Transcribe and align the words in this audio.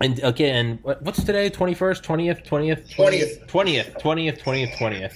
And 0.00 0.20
okay, 0.24 0.50
and 0.50 0.80
what's 0.82 1.22
today? 1.22 1.48
Twenty 1.48 1.74
first, 1.74 2.02
twentieth, 2.02 2.42
twentieth, 2.42 2.90
Twentieth. 2.96 3.46
twentieth, 3.46 3.96
twentieth, 3.98 4.42
twentieth, 4.42 4.76
twentieth. 4.76 5.14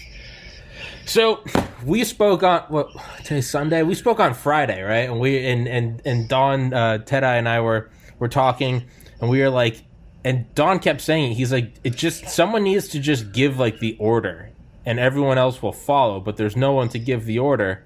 So 1.04 1.42
we 1.84 2.04
spoke 2.04 2.45
on 2.45 2.62
what 2.69 2.90
today's 3.24 3.50
Sunday. 3.50 3.82
We 3.82 3.96
spoke 3.96 4.21
on 4.21 4.34
Friday, 4.34 4.82
right? 4.82 5.08
And 5.11 5.19
we 5.19 5.45
and 5.45 5.66
and 5.66 6.00
and 6.04 6.29
Don, 6.29 6.72
uh, 6.72 6.98
Teti, 7.04 7.24
and 7.24 7.48
I 7.48 7.61
were 7.61 7.90
were 8.21 8.29
talking, 8.29 8.84
and 9.21 9.29
we 9.29 9.40
were 9.40 9.50
like, 9.50 9.82
and 10.24 10.46
Don 10.54 10.78
kept 10.78 11.01
saying 11.01 11.33
he's 11.33 11.53
like, 11.53 11.74
it 11.83 11.96
just 11.96 12.28
someone 12.28 12.62
needs 12.62 12.87
to 12.88 13.01
just 13.01 13.33
give 13.33 13.58
like 13.58 13.80
the 13.80 13.96
order, 13.99 14.51
and 14.87 15.01
everyone 15.01 15.38
else 15.38 15.60
will 15.60 15.72
follow. 15.72 16.20
But 16.20 16.37
there's 16.37 16.56
no 16.56 16.73
one 16.73 16.88
to 16.91 17.01
give 17.01 17.24
the 17.24 17.41
order. 17.41 17.84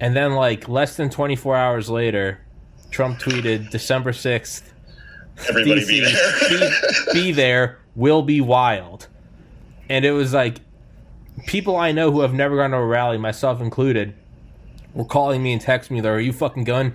And 0.00 0.16
then 0.16 0.32
like 0.32 0.66
less 0.66 0.96
than 0.96 1.10
24 1.10 1.54
hours 1.56 1.90
later, 1.90 2.40
Trump 2.90 3.20
tweeted 3.20 3.70
December 3.70 4.12
6th 4.12 4.71
Everybody 5.48 5.86
be 5.86 6.00
DC, 6.00 6.48
there. 6.48 7.14
be, 7.14 7.22
be 7.22 7.32
there 7.32 7.78
will 7.94 8.22
be 8.22 8.40
wild. 8.40 9.08
And 9.88 10.04
it 10.04 10.12
was 10.12 10.32
like 10.32 10.58
people 11.46 11.76
I 11.76 11.92
know 11.92 12.10
who 12.10 12.20
have 12.20 12.34
never 12.34 12.56
gone 12.56 12.70
to 12.70 12.76
a 12.76 12.86
rally, 12.86 13.18
myself 13.18 13.60
included, 13.60 14.14
were 14.94 15.04
calling 15.04 15.42
me 15.42 15.52
and 15.52 15.62
texting 15.62 15.92
me, 15.92 16.00
Like, 16.00 16.10
"Are 16.10 16.20
you 16.20 16.32
fucking 16.32 16.64
going?" 16.64 16.92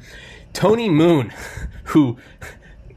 Tony 0.53 0.89
Moon, 0.89 1.33
who 1.85 2.17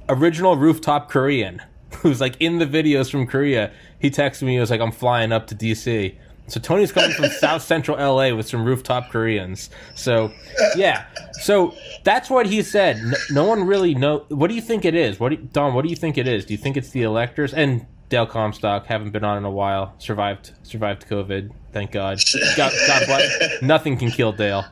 original 0.09 0.57
rooftop 0.57 1.11
Korean, 1.11 1.63
who's 1.99 2.21
like 2.21 2.37
in 2.41 2.59
the 2.59 2.67
videos 2.67 3.11
from 3.11 3.27
Korea, 3.27 3.73
he 3.99 4.11
texted 4.11 4.43
me. 4.43 4.55
He 4.55 4.61
was 4.61 4.71
like, 4.71 4.81
"I'm 4.81 4.93
flying 4.93 5.33
up 5.33 5.47
to 5.49 5.55
DC." 5.55 6.17
So 6.51 6.61
Tony's 6.61 6.93
coming 6.93 7.13
from 7.13 7.27
South 7.31 7.63
Central 7.63 7.97
LA 7.97 8.35
with 8.35 8.49
some 8.49 8.65
rooftop 8.65 9.11
Koreans. 9.11 9.71
So 9.95 10.33
yeah, 10.77 11.07
so 11.33 11.75
that's 12.05 12.29
what 12.29 12.47
he 12.47 12.63
said. 12.63 13.01
No, 13.03 13.17
no 13.31 13.45
one 13.45 13.65
really 13.65 13.95
know. 13.95 14.25
What 14.29 14.49
do 14.49 14.55
you 14.55 14.61
think 14.61 14.85
it 14.85 14.95
is? 14.95 15.19
What 15.21 15.31
do 15.31 15.37
you, 15.37 15.49
Don? 15.53 15.75
What 15.75 15.85
do 15.85 15.91
you 15.91 15.97
think 15.97 16.19
it 16.19 16.27
is? 16.27 16.45
Do 16.45 16.55
you 16.55 16.59
think 16.59 16.77
it's 16.77 16.91
the 16.91 17.03
electors 17.03 17.55
and 17.55 17.87
Dale 18.09 18.27
Comstock? 18.27 18.87
Haven't 18.87 19.11
been 19.11 19.25
on 19.25 19.39
in 19.39 19.45
a 19.45 19.51
while. 19.51 19.95
Survived 19.99 20.53
survived 20.63 21.07
COVID. 21.09 21.51
Thank 21.73 21.93
God. 21.93 22.19
God, 22.57 22.73
God 22.87 23.07
bless. 23.07 23.63
Nothing 23.63 23.97
can 23.97 24.11
kill 24.11 24.33
Dale. 24.33 24.65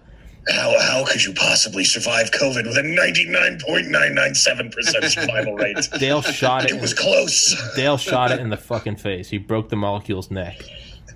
How, 0.51 0.75
how 0.81 1.05
could 1.05 1.23
you 1.25 1.35
possibly 1.35 1.85
survive 1.85 2.31
COVID 2.31 2.67
with 2.67 2.79
a 2.79 2.83
99.997% 2.83 5.11
survival 5.11 5.55
rate? 5.55 5.77
Dale 5.99 6.23
shot 6.23 6.65
it. 6.65 6.71
It 6.71 6.81
was 6.81 6.95
close. 6.95 7.55
Dale 7.77 7.99
shot 7.99 8.33
it 8.33 8.41
in 8.41 8.49
the 8.49 8.57
fucking 8.57 8.97
face. 8.97 9.29
He 9.29 9.37
broke 9.37 9.69
the 9.69 9.77
molecule's 9.77 10.31
neck. 10.31 10.63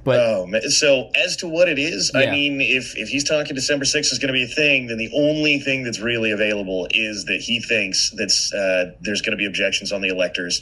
But 0.05 0.19
Oh, 0.21 0.47
man. 0.47 0.63
So, 0.71 1.11
as 1.15 1.37
to 1.39 1.49
what 1.49 1.69
it 1.69 1.79
is, 1.79 2.11
I 2.15 2.27
mean, 2.31 2.61
if, 2.61 2.97
if 2.97 3.09
he's 3.09 3.25
talking 3.25 3.55
December 3.55 3.85
6th 3.85 4.13
is 4.13 4.19
going 4.19 4.29
to 4.29 4.33
be 4.33 4.43
a 4.43 4.49
thing, 4.49 4.89
then 4.89 4.99
the 4.99 5.11
only 5.15 5.61
thing 5.61 5.85
that's 5.85 6.01
really 6.01 6.33
available 6.33 6.89
is 6.91 7.27
that 7.27 7.41
he 7.41 7.61
thinks 7.61 8.11
that's 8.17 8.53
uh, 8.53 8.93
there's 9.01 9.23
going 9.23 9.33
to 9.33 9.37
be 9.37 9.47
objections 9.47 9.93
on 9.93 10.01
the 10.01 10.09
electors 10.09 10.61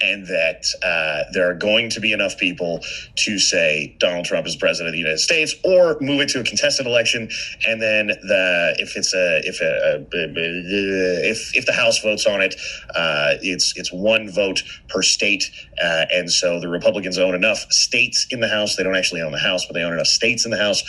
and 0.00 0.26
that 0.26 0.64
uh, 0.82 1.30
there 1.32 1.48
are 1.50 1.54
going 1.54 1.90
to 1.90 2.00
be 2.00 2.12
enough 2.12 2.38
people 2.38 2.80
to 3.16 3.38
say 3.38 3.96
Donald 3.98 4.24
Trump 4.24 4.46
is 4.46 4.56
president 4.56 4.88
of 4.88 4.92
the 4.92 4.98
United 4.98 5.18
States 5.18 5.54
or 5.64 5.96
move 6.00 6.20
it 6.20 6.28
to 6.30 6.40
a 6.40 6.44
contested 6.44 6.86
election. 6.86 7.28
And 7.66 7.80
then 7.80 8.08
the 8.08 8.76
if 8.78 8.96
it's 8.96 9.14
a 9.14 9.40
if 9.44 9.60
a, 9.60 10.06
if 10.12 11.56
if 11.56 11.66
the 11.66 11.72
House 11.72 12.02
votes 12.02 12.26
on 12.26 12.40
it, 12.40 12.54
uh, 12.94 13.34
it's 13.42 13.74
it's 13.76 13.92
one 13.92 14.30
vote 14.30 14.62
per 14.88 15.02
state, 15.02 15.50
uh, 15.82 16.06
and 16.12 16.30
so 16.30 16.60
the 16.60 16.68
Republicans 16.68 17.18
own 17.18 17.34
enough 17.34 17.70
states 17.70 18.26
in 18.30 18.40
the 18.40 18.48
House. 18.48 18.76
They 18.76 18.82
don't 18.82 18.96
actually 18.96 19.22
own 19.22 19.32
the 19.32 19.38
House, 19.38 19.66
but 19.66 19.74
they 19.74 19.82
own 19.82 19.92
enough 19.92 20.06
states 20.06 20.44
in 20.44 20.50
the 20.50 20.58
House. 20.58 20.82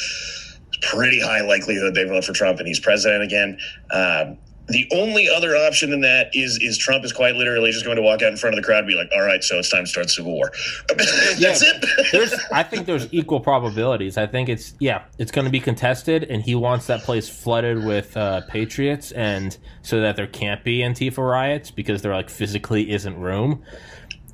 Pretty 0.81 1.21
high 1.21 1.41
likelihood 1.41 1.93
they 1.93 2.05
vote 2.05 2.23
for 2.23 2.33
Trump 2.33 2.57
and 2.57 2.67
he's 2.67 2.79
president 2.79 3.23
again. 3.23 3.59
Um, 3.91 4.39
the 4.71 4.87
only 4.93 5.29
other 5.29 5.55
option 5.55 5.91
than 5.91 6.01
that 6.01 6.29
is 6.33 6.59
is 6.61 6.77
Trump 6.77 7.03
is 7.05 7.11
quite 7.11 7.35
literally 7.35 7.71
just 7.71 7.85
going 7.85 7.97
to 7.97 8.01
walk 8.01 8.21
out 8.21 8.31
in 8.31 8.37
front 8.37 8.55
of 8.55 8.61
the 8.61 8.65
crowd 8.65 8.79
and 8.79 8.87
be 8.87 8.95
like, 8.95 9.09
"All 9.13 9.21
right, 9.21 9.43
so 9.43 9.57
it's 9.59 9.69
time 9.69 9.85
to 9.85 9.89
start 9.89 10.07
the 10.07 10.13
civil 10.13 10.33
war." 10.33 10.51
That's 10.97 11.61
it. 11.61 11.85
there's 12.11 12.33
I 12.51 12.63
think 12.63 12.85
there's 12.85 13.11
equal 13.13 13.39
probabilities. 13.39 14.17
I 14.17 14.27
think 14.27 14.49
it's 14.49 14.73
yeah, 14.79 15.03
it's 15.17 15.31
going 15.31 15.45
to 15.45 15.51
be 15.51 15.59
contested, 15.59 16.23
and 16.23 16.41
he 16.43 16.55
wants 16.55 16.87
that 16.87 17.01
place 17.01 17.29
flooded 17.29 17.85
with 17.85 18.15
uh, 18.17 18.41
patriots, 18.47 19.11
and 19.11 19.57
so 19.81 20.01
that 20.01 20.15
there 20.15 20.27
can't 20.27 20.63
be 20.63 20.79
Antifa 20.79 21.17
riots 21.17 21.71
because 21.71 22.01
there 22.01 22.13
like 22.13 22.29
physically 22.29 22.91
isn't 22.91 23.19
room. 23.19 23.63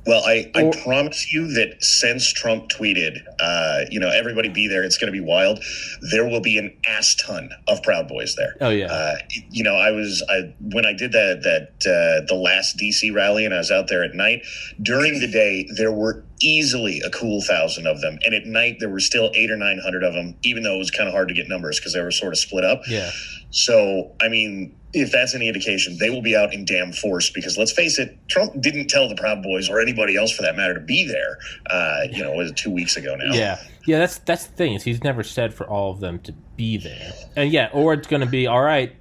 Well, 0.08 0.22
I, 0.24 0.50
I 0.54 0.72
promise 0.82 1.34
you 1.34 1.48
that 1.48 1.84
since 1.84 2.32
Trump 2.32 2.70
tweeted, 2.70 3.18
uh, 3.38 3.80
you 3.90 4.00
know, 4.00 4.08
everybody 4.08 4.48
be 4.48 4.66
there, 4.66 4.82
it's 4.82 4.96
going 4.96 5.12
to 5.12 5.18
be 5.18 5.22
wild, 5.24 5.62
there 6.10 6.26
will 6.26 6.40
be 6.40 6.56
an 6.56 6.74
ass 6.88 7.14
ton 7.14 7.50
of 7.68 7.82
Proud 7.82 8.08
Boys 8.08 8.34
there. 8.34 8.56
Oh 8.62 8.70
yeah, 8.70 8.86
Uh, 8.86 9.16
you 9.50 9.62
know, 9.62 9.74
I 9.74 9.90
was 9.90 10.24
I 10.30 10.54
when 10.60 10.86
I 10.86 10.94
did 10.94 11.12
that 11.12 11.42
that 11.42 11.68
uh, 11.86 12.24
the 12.26 12.34
last 12.34 12.78
DC 12.78 13.14
rally, 13.14 13.44
and 13.44 13.52
I 13.52 13.58
was 13.58 13.70
out 13.70 13.88
there 13.88 14.02
at 14.02 14.14
night. 14.14 14.46
During 14.80 15.20
the 15.20 15.28
day, 15.28 15.68
there 15.76 15.92
were 15.92 16.24
easily 16.40 17.02
a 17.04 17.10
cool 17.10 17.42
thousand 17.42 17.86
of 17.86 18.00
them, 18.00 18.18
and 18.24 18.34
at 18.34 18.46
night 18.46 18.76
there 18.80 18.88
were 18.88 19.00
still 19.00 19.30
eight 19.34 19.50
or 19.50 19.56
nine 19.56 19.78
hundred 19.78 20.04
of 20.04 20.14
them. 20.14 20.36
Even 20.42 20.62
though 20.62 20.74
it 20.76 20.78
was 20.78 20.90
kind 20.90 21.06
of 21.06 21.12
hard 21.12 21.28
to 21.28 21.34
get 21.34 21.48
numbers 21.48 21.78
because 21.78 21.92
they 21.92 22.00
were 22.00 22.10
sort 22.10 22.32
of 22.32 22.38
split 22.38 22.64
up. 22.64 22.80
yeah, 22.88 23.10
So, 23.50 24.12
I 24.22 24.28
mean, 24.28 24.74
if 24.94 25.12
that's 25.12 25.34
any 25.34 25.48
indication, 25.48 25.96
they 25.98 26.08
will 26.10 26.22
be 26.22 26.34
out 26.34 26.54
in 26.54 26.64
damn 26.64 26.92
force 26.92 27.30
because 27.30 27.58
let's 27.58 27.72
face 27.72 27.98
it, 27.98 28.16
Trump 28.28 28.58
didn't 28.60 28.88
tell 28.88 29.08
the 29.08 29.14
Proud 29.14 29.42
Boys 29.42 29.68
or 29.68 29.80
anybody 29.80 30.16
else 30.16 30.32
for 30.32 30.42
that 30.42 30.56
matter 30.56 30.74
to 30.74 30.80
be 30.80 31.06
there. 31.06 31.38
Uh, 31.70 32.00
you 32.10 32.22
know, 32.22 32.32
was 32.32 32.50
it 32.50 32.56
two 32.56 32.70
weeks 32.70 32.96
ago 32.96 33.14
now? 33.16 33.34
yeah, 33.34 33.58
yeah. 33.86 33.98
That's 33.98 34.18
that's 34.20 34.46
the 34.46 34.52
thing 34.56 34.74
is 34.74 34.82
he's 34.84 35.04
never 35.04 35.22
said 35.22 35.52
for 35.52 35.66
all 35.68 35.90
of 35.90 36.00
them 36.00 36.18
to 36.20 36.32
be 36.56 36.78
there, 36.78 37.12
and 37.36 37.52
yeah, 37.52 37.68
or 37.72 37.92
it's 37.92 38.08
going 38.08 38.20
to 38.20 38.26
be 38.26 38.46
all 38.46 38.62
right. 38.62 38.94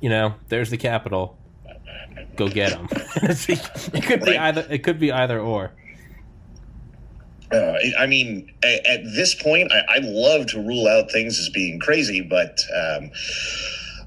You 0.00 0.08
know, 0.08 0.34
there's 0.48 0.70
the 0.70 0.78
Capitol. 0.78 1.36
Go 2.36 2.48
get 2.48 2.70
them. 2.70 2.88
it 3.16 4.02
could 4.04 4.20
be 4.22 4.30
Right. 4.30 4.38
either. 4.38 4.66
It 4.70 4.78
could 4.82 4.98
be 4.98 5.12
either 5.12 5.38
or. 5.38 5.72
Uh, 7.52 7.74
I 7.98 8.06
mean, 8.06 8.50
at, 8.62 8.86
at 8.86 9.00
this 9.04 9.34
point, 9.34 9.72
I, 9.72 9.96
I 9.96 9.98
love 10.02 10.46
to 10.48 10.58
rule 10.60 10.86
out 10.86 11.10
things 11.10 11.38
as 11.38 11.48
being 11.48 11.80
crazy, 11.80 12.20
but 12.20 12.60
um, 12.74 13.10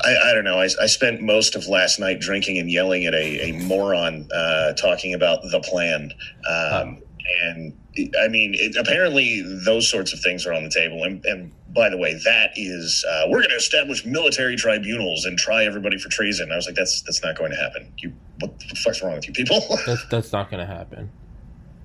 I, 0.03 0.30
I 0.30 0.34
don't 0.34 0.44
know. 0.44 0.59
I, 0.59 0.68
I 0.81 0.88
spent 0.88 1.22
most 1.22 1.56
of 1.56 1.68
last 1.68 2.00
night 2.00 2.19
drinking 2.19 2.58
and 2.58 2.69
yelling 2.69 3.06
at 3.06 3.14
a, 3.14 3.50
a 3.50 3.52
moron 3.64 4.28
uh, 4.34 4.74
talking 4.74 5.14
about 5.14 5.41
the 5.44 5.59
plan. 5.62 6.12
Um, 6.50 7.02
And 7.41 7.74
I 8.22 8.28
mean, 8.28 8.53
it, 8.56 8.75
apparently 8.75 9.42
those 9.66 9.90
sorts 9.90 10.13
of 10.13 10.19
things 10.19 10.46
are 10.46 10.53
on 10.53 10.63
the 10.63 10.69
table. 10.69 11.03
And, 11.03 11.24
and 11.25 11.52
by 11.74 11.90
the 11.90 11.97
way, 11.97 12.19
that 12.25 12.52
is 12.56 13.06
uh, 13.09 13.25
we're 13.30 13.40
going 13.40 13.50
to 13.52 13.56
establish 13.56 14.06
military 14.06 14.56
tribunals 14.56 15.25
and 15.25 15.38
try 15.38 15.66
everybody 15.66 15.97
for 15.97 16.09
treason. 16.09 16.52
I 16.52 16.56
was 16.56 16.66
like, 16.66 16.75
that's 16.75 17.02
that's 17.03 17.24
not 17.24 17.38
going 17.38 17.52
to 17.52 17.58
happen. 17.58 17.92
You, 17.97 18.12
what 18.40 18.58
the 18.59 18.75
fuck's 18.75 19.02
wrong 19.02 19.16
with 19.16 19.28
you 19.28 19.34
people? 19.34 19.62
That's 19.86 20.06
that's 20.08 20.34
not 20.34 20.50
going 20.50 20.59
to 20.59 20.72
happen. 20.72 21.09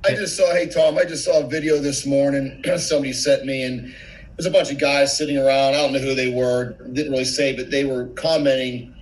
I 0.04 0.14
just 0.14 0.36
saw, 0.36 0.52
hey 0.52 0.68
Tom, 0.68 0.96
I 0.96 1.04
just 1.04 1.24
saw 1.24 1.40
a 1.40 1.46
video 1.46 1.78
this 1.78 2.06
morning. 2.06 2.62
Somebody 2.78 3.12
sent 3.12 3.44
me, 3.44 3.62
and 3.64 3.94
there's 4.38 4.46
a 4.46 4.52
bunch 4.52 4.70
of 4.70 4.78
guys 4.78 5.18
sitting 5.18 5.36
around. 5.36 5.74
I 5.74 5.82
don't 5.82 5.92
know 5.92 5.98
who 5.98 6.14
they 6.14 6.30
were, 6.30 6.76
didn't 6.92 7.10
really 7.10 7.24
say, 7.24 7.56
but 7.56 7.72
they 7.72 7.84
were 7.84 8.06
commenting 8.10 8.94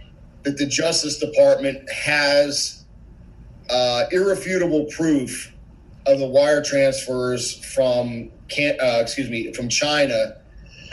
that 0.44 0.56
the 0.56 0.64
Justice 0.64 1.18
Department 1.18 1.90
has 1.90 2.86
uh, 3.68 4.04
irrefutable 4.10 4.86
proof 4.86 5.52
of 6.06 6.20
the 6.20 6.26
wire 6.26 6.62
transfers 6.62 7.52
from 7.74 8.30
can 8.48 8.78
uh, 8.80 9.00
excuse 9.00 9.28
me 9.28 9.52
from 9.52 9.68
China 9.68 10.36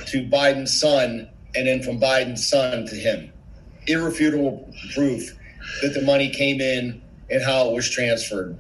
to 0.07 0.27
Biden's 0.27 0.77
son, 0.77 1.29
and 1.55 1.67
then 1.67 1.81
from 1.81 1.99
Biden's 1.99 2.45
son 2.45 2.85
to 2.87 2.95
him. 2.95 3.31
Irrefutable 3.87 4.69
proof 4.93 5.37
that 5.83 5.93
the 5.93 6.01
money 6.01 6.29
came 6.29 6.59
in 6.59 7.01
and 7.29 7.41
how 7.41 7.69
it 7.69 7.73
was 7.73 7.89
transferred. 7.89 8.57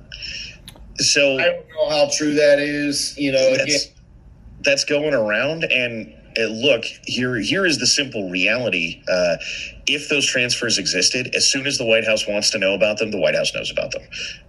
so 0.97 1.39
I 1.39 1.43
don't 1.43 1.67
know 1.69 1.89
how 1.89 2.09
true 2.15 2.35
that 2.35 2.59
is. 2.59 3.17
You 3.17 3.33
know, 3.33 3.53
again, 3.53 3.79
that's 4.63 4.83
that's 4.83 4.85
going 4.85 5.13
around 5.13 5.63
and 5.65 6.13
uh, 6.37 6.45
look 6.45 6.83
here 7.05 7.35
here 7.37 7.65
is 7.65 7.77
the 7.77 7.85
simple 7.87 8.29
reality 8.29 9.01
uh, 9.07 9.35
if 9.87 10.09
those 10.09 10.25
transfers 10.25 10.77
existed 10.79 11.33
as 11.35 11.47
soon 11.47 11.67
as 11.67 11.77
the 11.77 11.85
white 11.85 12.03
house 12.05 12.27
wants 12.27 12.49
to 12.49 12.57
know 12.57 12.73
about 12.73 12.97
them 12.97 13.11
the 13.11 13.19
white 13.19 13.35
house 13.35 13.53
knows 13.53 13.69
about 13.71 13.91
them 13.91 14.01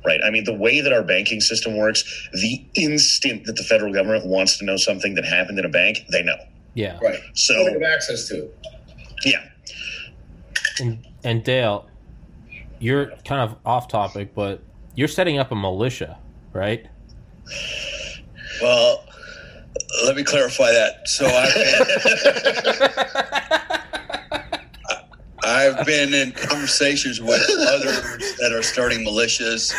right 0.07 0.21
i 0.25 0.31
mean 0.31 0.45
the 0.45 0.55
way 0.55 0.81
that 0.81 0.93
our 0.93 1.03
banking 1.03 1.41
system 1.41 1.77
works 1.77 2.29
the 2.33 2.65
instant 2.75 3.45
that 3.45 3.57
the 3.57 3.63
federal 3.65 3.93
government 3.93 4.27
wants 4.27 4.57
to 4.59 4.65
know 4.65 4.77
something 4.77 5.15
that 5.15 5.25
happened 5.25 5.59
in 5.59 5.65
a 5.65 5.69
bank 5.69 5.99
they 6.11 6.23
know 6.23 6.37
Yeah. 6.75 6.99
right. 7.03 7.19
so 7.35 7.53
They 7.53 7.73
have 7.73 7.83
access 7.83 8.27
to 8.29 8.45
it. 8.45 8.57
yeah 9.25 9.45
And 10.81 11.07
and 11.23 11.45
Dale, 11.45 11.87
you're 12.79 13.07
kind 13.27 13.41
of 13.51 13.57
off 13.65 13.89
topic, 13.89 14.35
but 14.35 14.63
you're 14.95 15.09
setting 15.09 15.39
up 15.39 15.51
a 15.53 15.55
militia, 15.55 16.19
right? 16.53 16.87
Well, 18.61 19.05
let 20.05 20.17
me 20.17 20.25
clarify 20.25 20.73
that. 20.73 21.09
So 21.09 21.27
I've 21.27 21.55
been, 21.55 22.91
I've 25.45 25.87
been 25.87 26.15
in 26.15 26.33
conversations 26.33 27.21
with 27.21 27.43
others 27.69 28.37
that 28.39 28.53
are 28.53 28.63
starting 28.63 29.05
militias, 29.07 29.73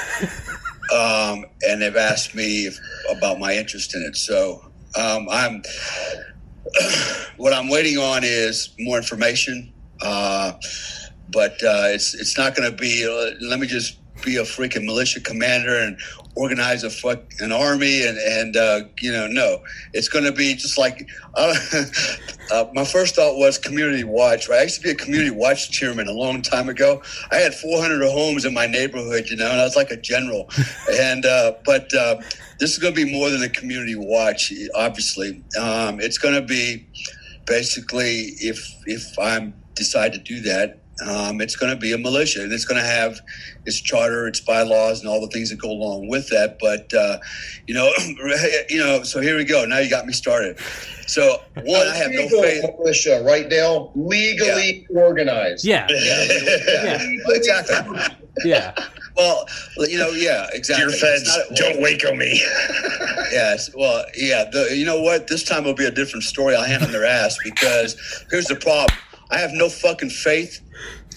um, 0.93 1.45
and 1.67 1.81
they've 1.81 1.95
asked 1.95 2.35
me 2.35 2.67
if, 2.67 2.77
about 3.09 3.39
my 3.39 3.55
interest 3.55 3.95
in 3.95 4.03
it. 4.03 4.15
So 4.15 4.61
um, 4.97 5.27
I'm 5.29 5.63
what 7.37 7.53
I'm 7.53 7.69
waiting 7.69 7.97
on 7.97 8.21
is 8.23 8.73
more 8.79 8.97
information. 8.97 9.73
Uh, 10.01 10.53
but 11.31 11.53
uh, 11.63 11.89
it's 11.89 12.13
it's 12.13 12.37
not 12.37 12.55
going 12.55 12.69
to 12.69 12.77
be. 12.77 13.05
Uh, 13.05 13.35
let 13.47 13.59
me 13.59 13.67
just 13.67 13.97
be 14.25 14.37
a 14.37 14.43
freaking 14.43 14.83
militia 14.83 15.21
commander 15.21 15.79
and 15.79 15.97
organize 16.35 16.83
a 16.83 16.89
fuck 16.89 17.19
an 17.39 17.51
army 17.51 18.05
and 18.05 18.17
and 18.17 18.57
uh, 18.57 18.81
you 18.99 19.11
know 19.11 19.27
no. 19.27 19.61
It's 19.93 20.09
going 20.09 20.25
to 20.25 20.31
be 20.31 20.55
just 20.55 20.77
like 20.77 21.07
uh, 21.35 21.55
uh, 22.51 22.65
my 22.73 22.83
first 22.83 23.15
thought 23.15 23.37
was 23.37 23.57
community 23.57 24.03
watch 24.03 24.49
right? 24.49 24.59
I 24.59 24.63
used 24.63 24.77
to 24.77 24.81
be 24.81 24.89
a 24.89 24.95
community 24.95 25.31
watch 25.31 25.71
chairman 25.71 26.07
a 26.07 26.13
long 26.13 26.41
time 26.41 26.67
ago. 26.67 27.01
I 27.31 27.37
had 27.37 27.53
400 27.53 28.03
homes 28.09 28.43
in 28.43 28.53
my 28.53 28.67
neighborhood 28.67 29.29
you 29.29 29.37
know 29.37 29.49
and 29.49 29.61
i 29.61 29.63
was 29.63 29.75
like 29.75 29.91
a 29.91 29.97
general. 29.97 30.49
And 30.91 31.25
uh, 31.25 31.53
but 31.65 31.93
uh, 31.93 32.15
this 32.59 32.71
is 32.71 32.77
going 32.77 32.93
to 32.95 33.05
be 33.05 33.11
more 33.11 33.29
than 33.29 33.43
a 33.43 33.49
community 33.49 33.95
watch 33.95 34.51
obviously. 34.75 35.43
Um, 35.59 35.99
it's 35.99 36.17
going 36.17 36.35
to 36.35 36.41
be 36.41 36.87
basically 37.45 38.33
if 38.39 38.59
if 38.85 39.19
i 39.19 39.53
decide 39.75 40.13
to 40.13 40.19
do 40.19 40.41
that 40.41 40.79
um, 41.05 41.41
it's 41.41 41.55
going 41.55 41.73
to 41.73 41.79
be 41.79 41.91
a 41.93 41.97
militia 41.97 42.43
and 42.43 42.51
it's 42.53 42.65
going 42.65 42.79
to 42.81 42.87
have 42.87 43.19
its 43.65 43.81
charter, 43.81 44.27
its 44.27 44.39
bylaws, 44.39 45.01
and 45.01 45.09
all 45.09 45.19
the 45.21 45.27
things 45.27 45.49
that 45.49 45.57
go 45.59 45.69
along 45.69 46.07
with 46.07 46.29
that. 46.29 46.57
But 46.59 46.93
uh, 46.93 47.17
you 47.67 47.73
know, 47.73 47.91
you 48.69 48.77
know. 48.79 49.03
So 49.03 49.19
here 49.21 49.35
we 49.37 49.43
go. 49.43 49.65
Now 49.65 49.79
you 49.79 49.89
got 49.89 50.05
me 50.05 50.13
started. 50.13 50.57
So 51.07 51.41
one, 51.55 51.87
I 51.87 51.95
have 51.95 52.11
no 52.11 52.27
faith. 52.41 52.63
militia, 52.79 53.21
right, 53.25 53.47
Dale? 53.49 53.91
Legally 53.95 54.87
organized. 54.95 55.63
Yeah, 55.65 55.85
Yeah, 55.89 56.27
yeah, 56.67 57.07
exactly. 57.27 57.99
yeah. 58.43 58.73
Well, 59.15 59.45
you 59.77 59.97
know, 59.97 60.09
yeah, 60.09 60.47
exactly. 60.51 60.85
Dear 60.85 60.93
It's 60.93 61.01
feds, 61.01 61.37
not- 61.49 61.57
don't 61.57 61.81
Waco 61.81 62.15
me. 62.15 62.41
Yes. 63.31 63.69
Well, 63.75 64.05
yeah. 64.15 64.45
The, 64.51 64.75
you 64.77 64.85
know 64.85 65.01
what? 65.01 65.27
This 65.27 65.43
time 65.43 65.63
will 65.63 65.73
be 65.73 65.85
a 65.85 65.91
different 65.91 66.23
story. 66.23 66.55
I'll 66.55 66.63
hand 66.63 66.83
them 66.83 66.91
their 66.91 67.05
ass 67.05 67.35
because 67.43 67.95
here's 68.29 68.45
the 68.45 68.55
problem. 68.55 68.97
I 69.31 69.37
have 69.37 69.51
no 69.53 69.69
fucking 69.69 70.09
faith 70.09 70.61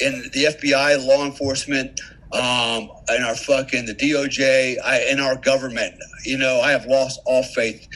in 0.01 0.23
the 0.33 0.45
FBI, 0.45 1.07
law 1.07 1.25
enforcement, 1.25 2.01
um, 2.33 2.91
and 3.09 3.25
our 3.25 3.35
fucking 3.35 3.87
the 3.87 3.95
DOJ, 3.95 4.77
I, 4.85 5.09
in 5.11 5.21
our 5.21 5.37
government. 5.37 5.95
You 6.25 6.39
know, 6.39 6.61
I 6.61 6.71
have 6.71 6.87
lost 6.87 7.21
all 7.27 7.43
faith 7.43 7.87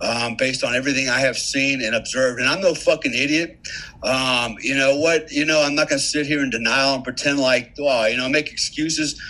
um, 0.00 0.36
based 0.36 0.64
on 0.64 0.74
everything 0.74 1.08
I 1.08 1.20
have 1.20 1.36
seen 1.36 1.82
and 1.82 1.94
observed. 1.94 2.40
And 2.40 2.48
I'm 2.48 2.60
no 2.60 2.74
fucking 2.74 3.14
idiot. 3.14 3.58
Um, 4.02 4.56
you 4.60 4.76
know 4.76 4.96
what? 4.96 5.30
You 5.30 5.44
know, 5.44 5.62
I'm 5.62 5.74
not 5.74 5.88
going 5.88 6.00
to 6.00 6.04
sit 6.04 6.26
here 6.26 6.42
in 6.42 6.50
denial 6.50 6.96
and 6.96 7.04
pretend 7.04 7.38
like, 7.38 7.74
oh, 7.78 8.06
you 8.06 8.16
know, 8.16 8.28
make 8.28 8.50
excuses 8.50 9.20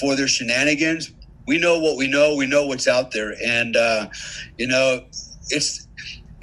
for 0.00 0.14
their 0.14 0.28
shenanigans. 0.28 1.12
We 1.46 1.58
know 1.58 1.80
what 1.80 1.96
we 1.96 2.06
know. 2.06 2.36
We 2.36 2.46
know 2.46 2.66
what's 2.66 2.86
out 2.86 3.10
there, 3.10 3.34
and 3.44 3.74
uh, 3.74 4.08
you 4.56 4.68
know, 4.68 5.04
it's 5.48 5.88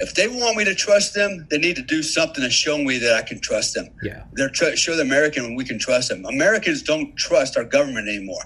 if 0.00 0.14
they 0.14 0.28
want 0.28 0.56
me 0.56 0.64
to 0.64 0.74
trust 0.74 1.14
them, 1.14 1.46
they 1.50 1.58
need 1.58 1.76
to 1.76 1.82
do 1.82 2.02
something 2.02 2.42
to 2.42 2.50
show 2.50 2.78
me 2.78 2.98
that 2.98 3.14
I 3.14 3.22
can 3.22 3.40
trust 3.40 3.74
them. 3.74 3.88
Yeah. 4.02 4.24
They're 4.32 4.48
tr- 4.48 4.76
show 4.76 4.94
the 4.94 5.02
American 5.02 5.56
we 5.56 5.64
can 5.64 5.78
trust 5.78 6.08
them. 6.08 6.24
Americans 6.24 6.82
don't 6.82 7.16
trust 7.16 7.56
our 7.56 7.64
government 7.64 8.08
anymore. 8.08 8.42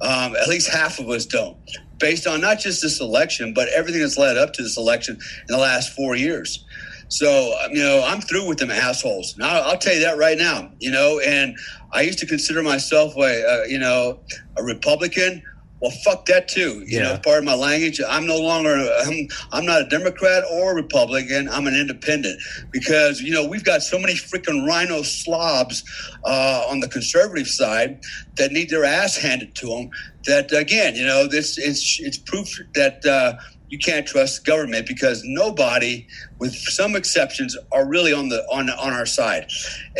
Um, 0.00 0.36
at 0.36 0.48
least 0.48 0.70
half 0.70 0.98
of 0.98 1.08
us 1.08 1.24
don't, 1.24 1.56
based 1.98 2.26
on 2.26 2.40
not 2.40 2.58
just 2.58 2.82
this 2.82 3.00
election, 3.00 3.54
but 3.54 3.68
everything 3.68 4.02
that's 4.02 4.18
led 4.18 4.36
up 4.36 4.52
to 4.54 4.62
this 4.62 4.76
election 4.76 5.14
in 5.14 5.46
the 5.48 5.58
last 5.58 5.94
four 5.94 6.16
years. 6.16 6.64
So, 7.08 7.56
um, 7.62 7.72
you 7.72 7.82
know, 7.82 8.04
I'm 8.04 8.20
through 8.20 8.48
with 8.48 8.58
them 8.58 8.70
assholes. 8.70 9.36
Now, 9.36 9.60
I'll 9.62 9.78
tell 9.78 9.94
you 9.94 10.00
that 10.00 10.18
right 10.18 10.36
now, 10.36 10.72
you 10.78 10.90
know, 10.90 11.20
and 11.20 11.56
I 11.92 12.02
used 12.02 12.18
to 12.20 12.26
consider 12.26 12.62
myself 12.62 13.16
a, 13.16 13.20
uh, 13.20 13.64
you 13.64 13.78
know, 13.78 14.20
a 14.56 14.62
Republican. 14.62 15.42
Well, 15.84 15.92
fuck 16.02 16.24
that 16.26 16.48
too. 16.48 16.82
You 16.86 16.98
Yeah. 17.00 17.02
know, 17.12 17.18
part 17.18 17.40
of 17.40 17.44
my 17.44 17.54
language. 17.54 18.00
I'm 18.08 18.26
no 18.26 18.38
longer. 18.38 18.74
I'm, 19.04 19.28
I'm 19.52 19.66
not 19.66 19.82
a 19.82 19.84
Democrat 19.90 20.42
or 20.50 20.72
a 20.72 20.74
Republican. 20.74 21.46
I'm 21.50 21.66
an 21.66 21.74
independent 21.78 22.40
because 22.70 23.20
you 23.20 23.30
know 23.34 23.46
we've 23.46 23.64
got 23.64 23.82
so 23.82 23.98
many 23.98 24.14
freaking 24.14 24.66
RINO 24.66 25.02
slobs 25.02 25.84
uh, 26.24 26.62
on 26.70 26.80
the 26.80 26.88
conservative 26.88 27.48
side 27.48 28.00
that 28.38 28.50
need 28.50 28.70
their 28.70 28.86
ass 28.86 29.18
handed 29.18 29.54
to 29.56 29.66
them. 29.66 29.90
That 30.24 30.50
again, 30.52 30.96
you 30.96 31.04
know, 31.04 31.26
this 31.28 31.58
it's 31.58 31.98
it's 32.00 32.16
proof 32.16 32.48
that. 32.74 33.04
Uh, 33.04 33.34
you 33.70 33.78
can't 33.78 34.06
trust 34.06 34.44
government 34.44 34.86
because 34.86 35.22
nobody, 35.24 36.06
with 36.38 36.54
some 36.54 36.94
exceptions, 36.94 37.56
are 37.72 37.84
really 37.88 38.12
on 38.12 38.28
the 38.28 38.42
on 38.52 38.70
on 38.70 38.92
our 38.92 39.06
side, 39.06 39.46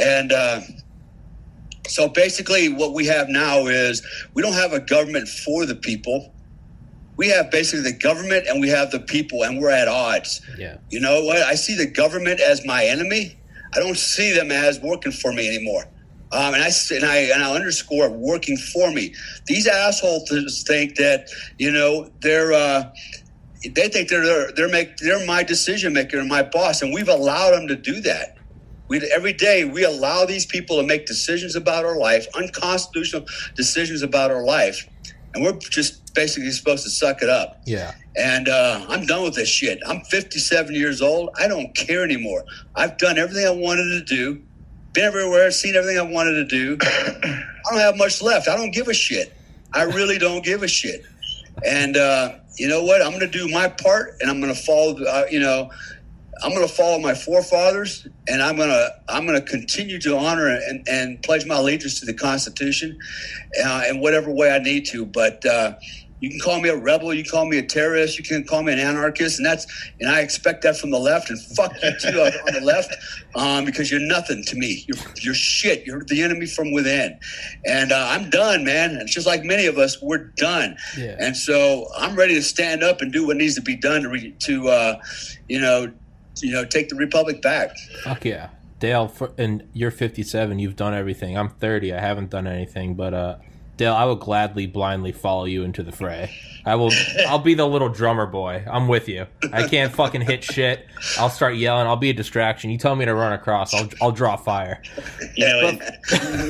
and 0.01 0.31
uh, 0.31 0.61
so 1.87 2.09
basically, 2.09 2.69
what 2.69 2.95
we 2.95 3.07
have 3.07 3.29
now 3.29 3.67
is 3.67 4.07
we 4.35 4.43
don't 4.43 4.55
have 4.55 4.73
a 4.73 4.81
government 4.81 5.29
for 5.29 5.67
the 5.67 5.75
people. 5.75 6.33
We 7.17 7.29
have 7.29 7.51
basically 7.51 7.93
the 7.93 7.97
government 7.97 8.47
and 8.49 8.61
we 8.61 8.69
have 8.69 8.91
the 8.91 9.01
people, 9.01 9.45
and 9.45 9.61
we're 9.61 9.71
at 9.71 9.87
odds. 9.87 10.41
Yeah. 10.59 10.79
You 10.91 11.01
know 11.01 11.23
what? 11.25 11.39
I 11.39 11.55
see 11.55 11.77
the 11.77 11.87
government 11.87 12.41
as 12.41 12.65
my 12.67 12.85
enemy. 12.85 13.37
I 13.75 13.81
don't 13.81 13.97
see 13.97 14.33
them 14.33 14.51
as 14.51 14.81
working 14.81 15.13
for 15.13 15.33
me 15.33 15.47
anymore. 15.47 15.85
Um, 16.33 16.55
and 16.55 16.63
I 16.63 16.71
and 16.91 17.05
I 17.05 17.17
and 17.33 17.43
I 17.43 17.55
underscore 17.55 18.11
working 18.11 18.57
for 18.57 18.91
me. 18.91 19.15
These 19.47 19.69
assholes 19.69 20.65
think 20.67 20.97
that 20.97 21.29
you 21.59 21.71
know 21.71 22.11
they're. 22.21 22.53
Uh, 22.53 22.93
they 23.73 23.89
think 23.89 24.11
they're 24.11 24.25
they're 24.25 24.53
they're, 24.53 24.69
make, 24.69 24.99
they're 24.99 25.25
my 25.25 25.43
decision 25.43 25.95
maker 25.95 26.19
and 26.19 26.29
my 26.29 26.43
boss, 26.43 26.83
and 26.83 26.93
we've 26.93 27.09
allowed 27.09 27.53
them 27.53 27.69
to 27.69 27.77
do 27.77 28.01
that. 28.03 28.34
We 28.89 29.01
every 29.15 29.33
day 29.33 29.65
we 29.65 29.85
allow 29.85 30.25
these 30.27 30.47
people 30.47 30.77
to 30.81 30.87
make 30.87 31.07
decisions 31.07 31.57
about 31.57 31.85
our 31.85 31.99
life, 31.99 32.27
unconstitutional 32.35 33.27
decisions 33.55 34.03
about 34.03 34.31
our 34.31 34.45
life, 34.45 34.89
and 35.35 35.43
we're 35.43 35.59
just 35.59 36.15
basically 36.15 36.51
supposed 36.51 36.85
to 36.85 36.91
suck 36.91 37.23
it 37.23 37.29
up. 37.29 37.61
Yeah. 37.67 37.95
And 38.17 38.49
uh, 38.49 38.87
I'm 38.89 39.07
done 39.07 39.25
with 39.25 39.35
this 39.35 39.49
shit. 39.49 39.81
I'm 39.87 40.01
57 40.03 40.75
years 40.75 41.03
old. 41.03 41.31
I 41.39 41.49
don't 41.49 41.75
care 41.75 42.05
anymore. 42.05 42.45
I've 42.77 42.97
done 42.99 43.19
everything 43.19 43.47
I 43.47 43.51
wanted 43.51 43.91
to 43.91 44.05
do, 44.05 44.43
been 44.93 45.05
everywhere, 45.05 45.51
seen 45.51 45.75
everything 45.75 45.99
I 45.99 46.03
wanted 46.03 46.35
to 46.35 46.45
do. 46.45 46.79
I 46.83 47.71
don't 47.71 47.81
have 47.81 47.97
much 47.97 48.23
left. 48.23 48.49
I 48.49 48.57
don't 48.57 48.71
give 48.71 48.89
a 48.89 48.95
shit. 48.95 49.33
I 49.73 49.83
really 49.83 50.19
don't 50.19 50.45
give 50.45 50.63
a 50.63 50.69
shit. 50.69 51.05
And 51.65 51.97
uh, 51.97 52.37
you 52.57 52.69
know 52.69 52.85
what? 52.85 53.03
I'm 53.03 53.11
going 53.11 53.21
to 53.21 53.27
do 53.27 53.49
my 53.49 53.69
part, 53.69 54.17
and 54.21 54.31
I'm 54.31 54.41
going 54.41 54.55
to 54.55 54.61
follow. 54.61 54.97
Uh, 55.03 55.25
you 55.31 55.41
know, 55.41 55.71
I'm 56.43 56.51
going 56.55 56.67
to 56.67 56.73
follow 56.73 56.99
my 56.99 57.15
forefathers, 57.15 58.07
and 58.29 58.43
I'm 58.43 58.57
going 58.57 58.71
to 58.71 58.91
I'm 59.09 59.27
going 59.27 59.41
to 59.41 59.47
continue 59.47 59.99
to 60.01 60.17
honor 60.17 60.49
and, 60.49 60.87
and 60.89 61.23
pledge 61.23 61.47
my 61.47 61.57
allegiance 61.57 62.01
to 62.01 62.07
the 62.07 62.15
Constitution, 62.15 62.99
uh, 63.65 63.85
in 63.89 64.01
whatever 64.01 64.33
way 64.33 64.51
I 64.51 64.59
need 64.59 64.87
to. 64.87 65.07
But 65.07 65.45
uh, 65.47 65.75
you 66.21 66.31
can 66.31 66.41
call 66.41 66.61
me 66.61 66.71
a 66.71 66.77
rebel, 66.77 67.13
you 67.13 67.23
can 67.23 67.31
call 67.31 67.47
me 67.47 67.59
a 67.59 67.63
terrorist, 67.63 68.19
you 68.19 68.25
can 68.25 68.45
call 68.45 68.63
me 68.63 68.73
an 68.73 68.79
anarchist, 68.79 69.39
and 69.39 69.45
that's 69.45 69.67
and 70.01 70.11
I 70.11 70.21
expect 70.21 70.63
that 70.63 70.77
from 70.77 70.91
the 70.91 70.99
left, 70.99 71.29
and 71.29 71.39
fuck 71.55 71.73
you 71.83 71.91
too 72.01 72.19
on 72.19 72.55
the 72.55 72.61
left, 72.65 72.95
um, 73.35 73.65
because 73.65 73.91
you're 73.91 74.01
nothing 74.01 74.43
to 74.47 74.57
me. 74.57 74.85
You're 74.89 75.05
you're 75.21 75.35
shit. 75.35 75.87
You're 75.87 76.03
the 76.03 76.23
enemy 76.23 76.47
from 76.47 76.73
within, 76.73 77.19
and 77.67 77.93
uh, 77.93 78.09
I'm 78.11 78.31
done, 78.31 78.65
man. 78.65 78.97
And 78.97 79.09
just 79.09 79.27
like 79.27 79.45
many 79.45 79.67
of 79.67 79.77
us, 79.77 80.01
we're 80.01 80.31
done. 80.37 80.77
Yeah. 80.97 81.17
And 81.19 81.37
so 81.37 81.89
I'm 81.99 82.17
ready 82.17 82.35
to 82.35 82.43
stand 82.43 82.83
up 82.83 83.03
and 83.03 83.13
do 83.13 83.27
what 83.27 83.37
needs 83.37 83.55
to 83.57 83.63
be 83.63 83.77
done 83.77 84.03
to, 84.03 84.09
re- 84.09 84.35
to 84.41 84.69
uh, 84.69 85.01
you 85.49 85.61
know, 85.61 85.93
you 86.43 86.53
know, 86.53 86.65
take 86.65 86.89
the 86.89 86.97
republic 86.97 87.43
back. 87.43 87.77
Fuck 88.03 88.25
yeah. 88.25 88.49
Dale, 88.81 89.09
for, 89.09 89.33
and 89.39 89.67
you're 89.73 89.91
57. 89.91 90.59
You've 90.59 90.77
done 90.77 90.95
everything. 90.95 91.39
I'm 91.39 91.49
30. 91.49 91.95
I 91.95 92.01
haven't 92.01 92.31
done 92.31 92.47
anything, 92.47 92.95
but 92.95 93.15
uh, 93.15 93.37
Dale, 93.77 93.95
I 93.95 94.05
will 94.05 94.17
gladly 94.17 94.67
blindly 94.67 95.13
follow 95.13 95.45
you 95.45 95.63
into 95.63 95.83
the 95.83 95.93
fray. 95.93 96.35
I 96.67 96.77
will. 96.77 96.91
I'll 97.29 97.39
be 97.39 97.55
the 97.55 97.67
little 97.67 97.89
drummer 97.89 98.27
boy. 98.27 98.65
I'm 98.71 98.89
with 98.89 99.09
you. 99.09 99.27
I 99.53 99.69
can't 99.69 99.93
fucking 99.93 100.23
hit 100.23 100.45
shit. 100.45 100.87
I'll 101.19 101.31
start 101.31 101.57
yelling. 101.57 101.87
I'll 101.87 101.97
be 101.97 102.11
a 102.11 102.15
distraction. 102.15 102.71
You 102.71 102.79
tell 102.79 102.97
me 102.97 103.05
to 103.05 103.15
run 103.15 103.33
across. 103.33 103.75
I'll. 103.75 103.89
I'll 104.01 104.13
draw 104.13 104.37
fire. 104.37 104.83
You 105.37 105.47
know, 105.47 105.69
it, 105.69 105.79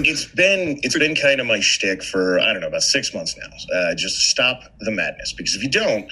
it's 0.06 0.26
been 0.26 0.78
it's 0.83 0.97
been 0.97 1.14
kind 1.14 1.40
of 1.40 1.47
my 1.47 1.61
shtick 1.61 2.02
for 2.02 2.38
I 2.38 2.52
don't 2.52 2.61
know 2.61 2.68
about 2.68 2.83
six 2.83 3.12
months 3.12 3.37
now. 3.37 3.76
Uh, 3.76 3.94
just 3.94 4.16
stop 4.30 4.62
the 4.80 4.90
madness 4.90 5.33
because 5.33 5.54
if 5.54 5.62
you 5.62 5.71
don't, 5.71 6.11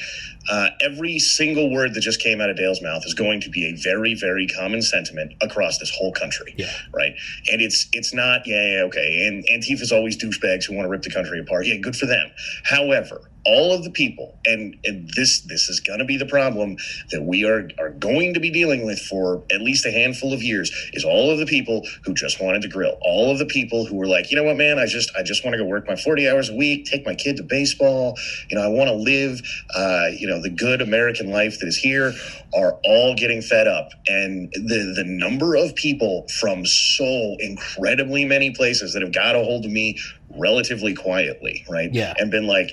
uh, 0.51 0.69
every 0.81 1.19
single 1.19 1.73
word 1.73 1.95
that 1.95 2.01
just 2.01 2.21
came 2.21 2.41
out 2.41 2.51
of 2.51 2.57
Dale's 2.57 2.83
mouth 2.83 3.03
is 3.07 3.15
going 3.15 3.41
to 3.43 3.51
be 3.51 3.67
a 3.67 3.77
very 3.83 4.15
very 4.15 4.47
common 4.47 4.83
sentiment 4.83 5.33
across 5.41 5.79
this 5.79 5.91
whole 5.91 6.13
country. 6.13 6.55
Yeah. 6.57 6.73
Right. 6.93 7.15
And 7.51 7.63
it's 7.63 7.89
it's 7.93 8.13
not 8.13 8.47
yeah, 8.47 8.75
yeah 8.77 8.83
okay. 8.85 9.27
And 9.27 9.45
Antifa's 9.49 9.93
always 9.93 10.17
douchebags 10.17 10.65
who 10.65 10.75
want 10.75 10.87
to 10.87 10.91
rip 10.91 11.03
the 11.03 11.11
country 11.11 11.39
apart. 11.39 11.67
Yeah, 11.67 11.77
good 11.77 11.97
for 11.97 12.07
them. 12.07 12.31
However, 12.65 13.31
all 13.47 13.73
of 13.75 13.85
the 13.85 13.91
people 13.91 14.39
and, 14.45 14.77
and 14.85 15.11
this 15.17 15.43
this 15.43 15.69
is 15.69 15.81
going 15.81 15.99
to 15.99 16.05
be 16.05 16.17
the 16.17 16.27
problem 16.27 16.77
that 17.11 17.23
we 17.23 17.45
are 17.45 17.69
are 17.79 17.91
going 17.91 18.35
to 18.35 18.41
be 18.41 18.51
dealing 18.51 18.85
with 18.87 18.99
for 19.01 19.45
at 19.53 19.61
least 19.63 19.87
a 19.87 19.91
handful 19.91 20.33
of 20.33 20.43
years 20.43 20.71
is 20.93 21.05
all 21.05 21.31
of 21.31 21.39
the 21.39 21.47
people 21.47 21.87
who 22.05 22.15
just 22.15 22.41
wanted 22.43 22.63
to 22.63 22.69
grill 22.69 22.97
all 23.03 23.31
of 23.31 23.39
the 23.39 23.47
people 23.47 23.87
who 23.87 23.97
were 23.97 24.07
like 24.07 24.31
you 24.31 24.37
know 24.37 24.45
what 24.45 24.57
man 24.57 24.79
i 24.79 24.87
just 24.87 25.11
i 25.19 25.23
just 25.23 25.45
want 25.45 25.55
to 25.55 25.59
go 25.59 25.67
work 25.67 25.87
my 25.89 25.97
40 25.97 26.29
hours 26.29 26.51
a 26.51 26.55
week 26.57 26.87
take 26.87 27.05
my 27.07 27.15
kid 27.15 27.37
to 27.37 27.43
baseball 27.43 28.17
you 28.51 28.57
know 28.57 28.63
i 28.65 28.69
want 28.69 28.89
to 28.89 28.95
live 28.95 29.41
uh, 29.75 30.09
you 30.19 30.27
know 30.29 30.41
the 30.41 30.51
good 30.51 30.83
american 30.83 31.31
life 31.31 31.59
that 31.61 31.67
is 31.67 31.77
here 31.77 32.13
are 32.55 32.79
all 32.85 33.15
getting 33.17 33.43
fed 33.43 33.67
up 33.67 33.89
and 34.07 34.53
the 34.53 34.93
the 34.97 35.05
number 35.07 35.57
of 35.57 35.75
people 35.75 36.27
from 36.41 36.65
so 36.67 37.37
incredibly 37.41 38.25
many 38.25 38.51
places 38.53 38.93
that 38.93 39.03
have 39.03 39.13
got 39.15 39.35
a 39.37 39.41
hold 39.41 39.65
of 39.65 39.71
me 39.71 39.99
relatively 40.39 40.95
quietly 40.95 41.65
right 41.71 41.91
Yeah. 41.93 42.15
and 42.19 42.31
been 42.31 42.47
like 42.47 42.71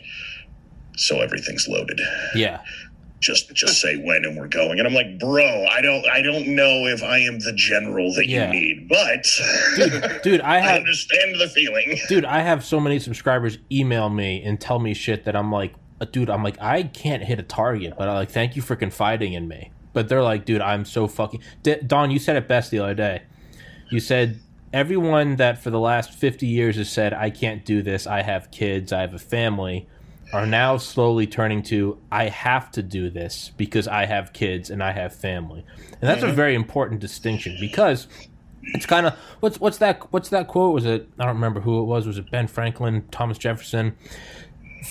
so 1.00 1.22
everything's 1.22 1.68
loaded 1.68 2.00
Yeah. 2.36 2.60
just 3.20 3.54
just 3.54 3.82
say 3.82 3.98
when 3.98 4.24
and 4.26 4.38
we're 4.38 4.48
going 4.48 4.80
and 4.80 4.88
i'm 4.88 4.94
like 4.94 5.20
bro 5.20 5.66
i 5.72 5.82
don't 5.82 6.06
i 6.08 6.22
don't 6.22 6.48
know 6.48 6.88
if 6.88 7.02
i 7.04 7.18
am 7.20 7.40
the 7.40 7.54
general 7.54 8.14
that 8.16 8.28
Yeah. 8.28 8.52
you 8.52 8.60
need 8.60 8.88
but 8.90 9.26
dude, 9.76 10.22
dude, 10.24 10.42
I 10.42 10.56
i 10.58 10.60
have 10.60 10.78
understand 10.80 11.40
the 11.40 11.48
feeling 11.50 11.98
dude, 12.08 12.26
I 12.26 12.42
have 12.42 12.64
so 12.64 12.80
many 12.80 13.00
subscribers 13.00 13.58
email 13.72 14.10
me 14.10 14.42
and 14.44 14.60
tell 14.60 14.80
me 14.80 14.94
shit 14.94 15.26
that 15.26 15.36
I'm 15.36 15.52
like, 15.52 15.74
uh, 16.02 16.06
dude, 16.06 16.30
I'm 16.30 16.44
like, 16.44 16.60
I 16.62 16.84
can't 16.84 17.24
hit 17.24 17.40
a 17.40 17.44
target, 17.44 17.94
but 17.98 18.08
I 18.08 18.14
like, 18.14 18.32
thank 18.32 18.56
you 18.56 18.62
for 18.62 18.76
confiding 18.78 19.34
in 19.34 19.48
me. 19.50 19.72
But 19.92 20.08
they're 20.08 20.24
like, 20.24 20.46
dude, 20.46 20.62
I'm 20.62 20.86
so 20.86 21.08
fucking. 21.08 21.42
D- 21.64 21.76
Don, 21.86 22.10
you 22.12 22.20
said 22.20 22.36
it 22.38 22.48
best 22.48 22.72
the 22.72 22.80
other 22.80 22.94
day. 22.94 23.24
You 23.92 24.00
said 24.00 24.40
everyone 24.72 25.36
that 25.38 25.62
for 25.62 25.72
the 25.72 25.80
last 25.80 26.14
50 26.14 26.48
years 26.48 26.78
has 26.78 26.90
said, 26.90 27.14
I 27.14 27.30
can't 27.32 27.66
do 27.66 27.82
this, 27.82 28.08
I 28.08 28.22
have 28.22 28.50
kids, 28.52 28.94
I 28.94 29.02
have 29.02 29.14
a 29.14 29.20
family, 29.20 29.88
are 30.34 30.46
now 30.46 30.78
slowly 30.78 31.26
turning 31.28 31.64
to, 31.64 31.98
I 32.12 32.26
have 32.26 32.72
to 32.72 32.84
do 32.84 33.10
this 33.10 33.52
because 33.58 33.88
I 33.88 34.06
have 34.06 34.34
kids 34.34 34.70
and 34.70 34.84
I 34.84 34.92
have 34.92 35.16
family. 35.16 35.66
And 35.92 36.10
that's 36.10 36.24
a 36.24 36.32
very 36.32 36.56
important 36.56 37.00
distinction 37.00 37.58
because 37.60 38.08
it's 38.62 38.86
kind 38.86 39.08
of 39.08 39.14
what's 39.40 39.60
what's 39.60 39.78
that 39.80 40.12
what's 40.12 40.30
that 40.30 40.48
quote? 40.48 40.74
Was 40.74 40.86
it 40.86 41.08
i 41.18 41.26
don't 41.26 41.36
remember 41.36 41.60
who 41.62 41.80
it 41.80 41.86
was. 41.86 42.06
Was 42.06 42.18
it 42.18 42.30
ben 42.30 42.48
franklin 42.48 43.04
thomas 43.12 43.38
jefferson? 43.38 43.96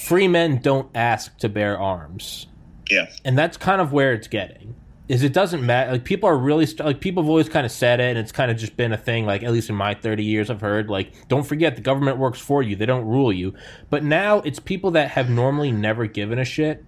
Free 0.06 0.28
men 0.28 0.58
don't 0.58 0.90
ask 0.94 1.36
to 1.38 1.48
bear 1.48 1.78
arms. 1.78 2.46
Yeah. 2.90 3.06
And 3.24 3.38
that's 3.38 3.56
kind 3.56 3.80
of 3.80 3.92
where 3.92 4.12
it's 4.12 4.28
getting 4.28 4.74
is 5.08 5.22
it 5.22 5.32
doesn't 5.32 5.64
matter 5.64 5.92
like 5.92 6.04
people 6.04 6.28
are 6.28 6.36
really 6.36 6.66
st- 6.66 6.84
like 6.84 7.00
people 7.00 7.22
have 7.22 7.28
always 7.30 7.48
kind 7.48 7.64
of 7.64 7.72
said 7.72 7.98
it 7.98 8.04
and 8.10 8.18
it's 8.18 8.30
kind 8.32 8.50
of 8.50 8.56
just 8.58 8.76
been 8.76 8.92
a 8.92 8.96
thing 8.96 9.24
like 9.24 9.42
at 9.42 9.50
least 9.52 9.70
in 9.70 9.74
my 9.74 9.94
30 9.94 10.22
years 10.22 10.50
i've 10.50 10.60
heard 10.60 10.90
like 10.90 11.12
don't 11.28 11.44
forget 11.46 11.76
the 11.76 11.80
government 11.82 12.18
works 12.18 12.38
for 12.40 12.62
you 12.62 12.76
they 12.76 12.84
don't 12.86 13.06
rule 13.06 13.32
you. 13.32 13.54
But 13.90 14.04
now 14.04 14.40
it's 14.40 14.58
people 14.58 14.90
that 14.92 15.10
have 15.12 15.30
normally 15.30 15.72
never 15.72 16.06
given 16.06 16.38
a 16.38 16.44
shit 16.44 16.84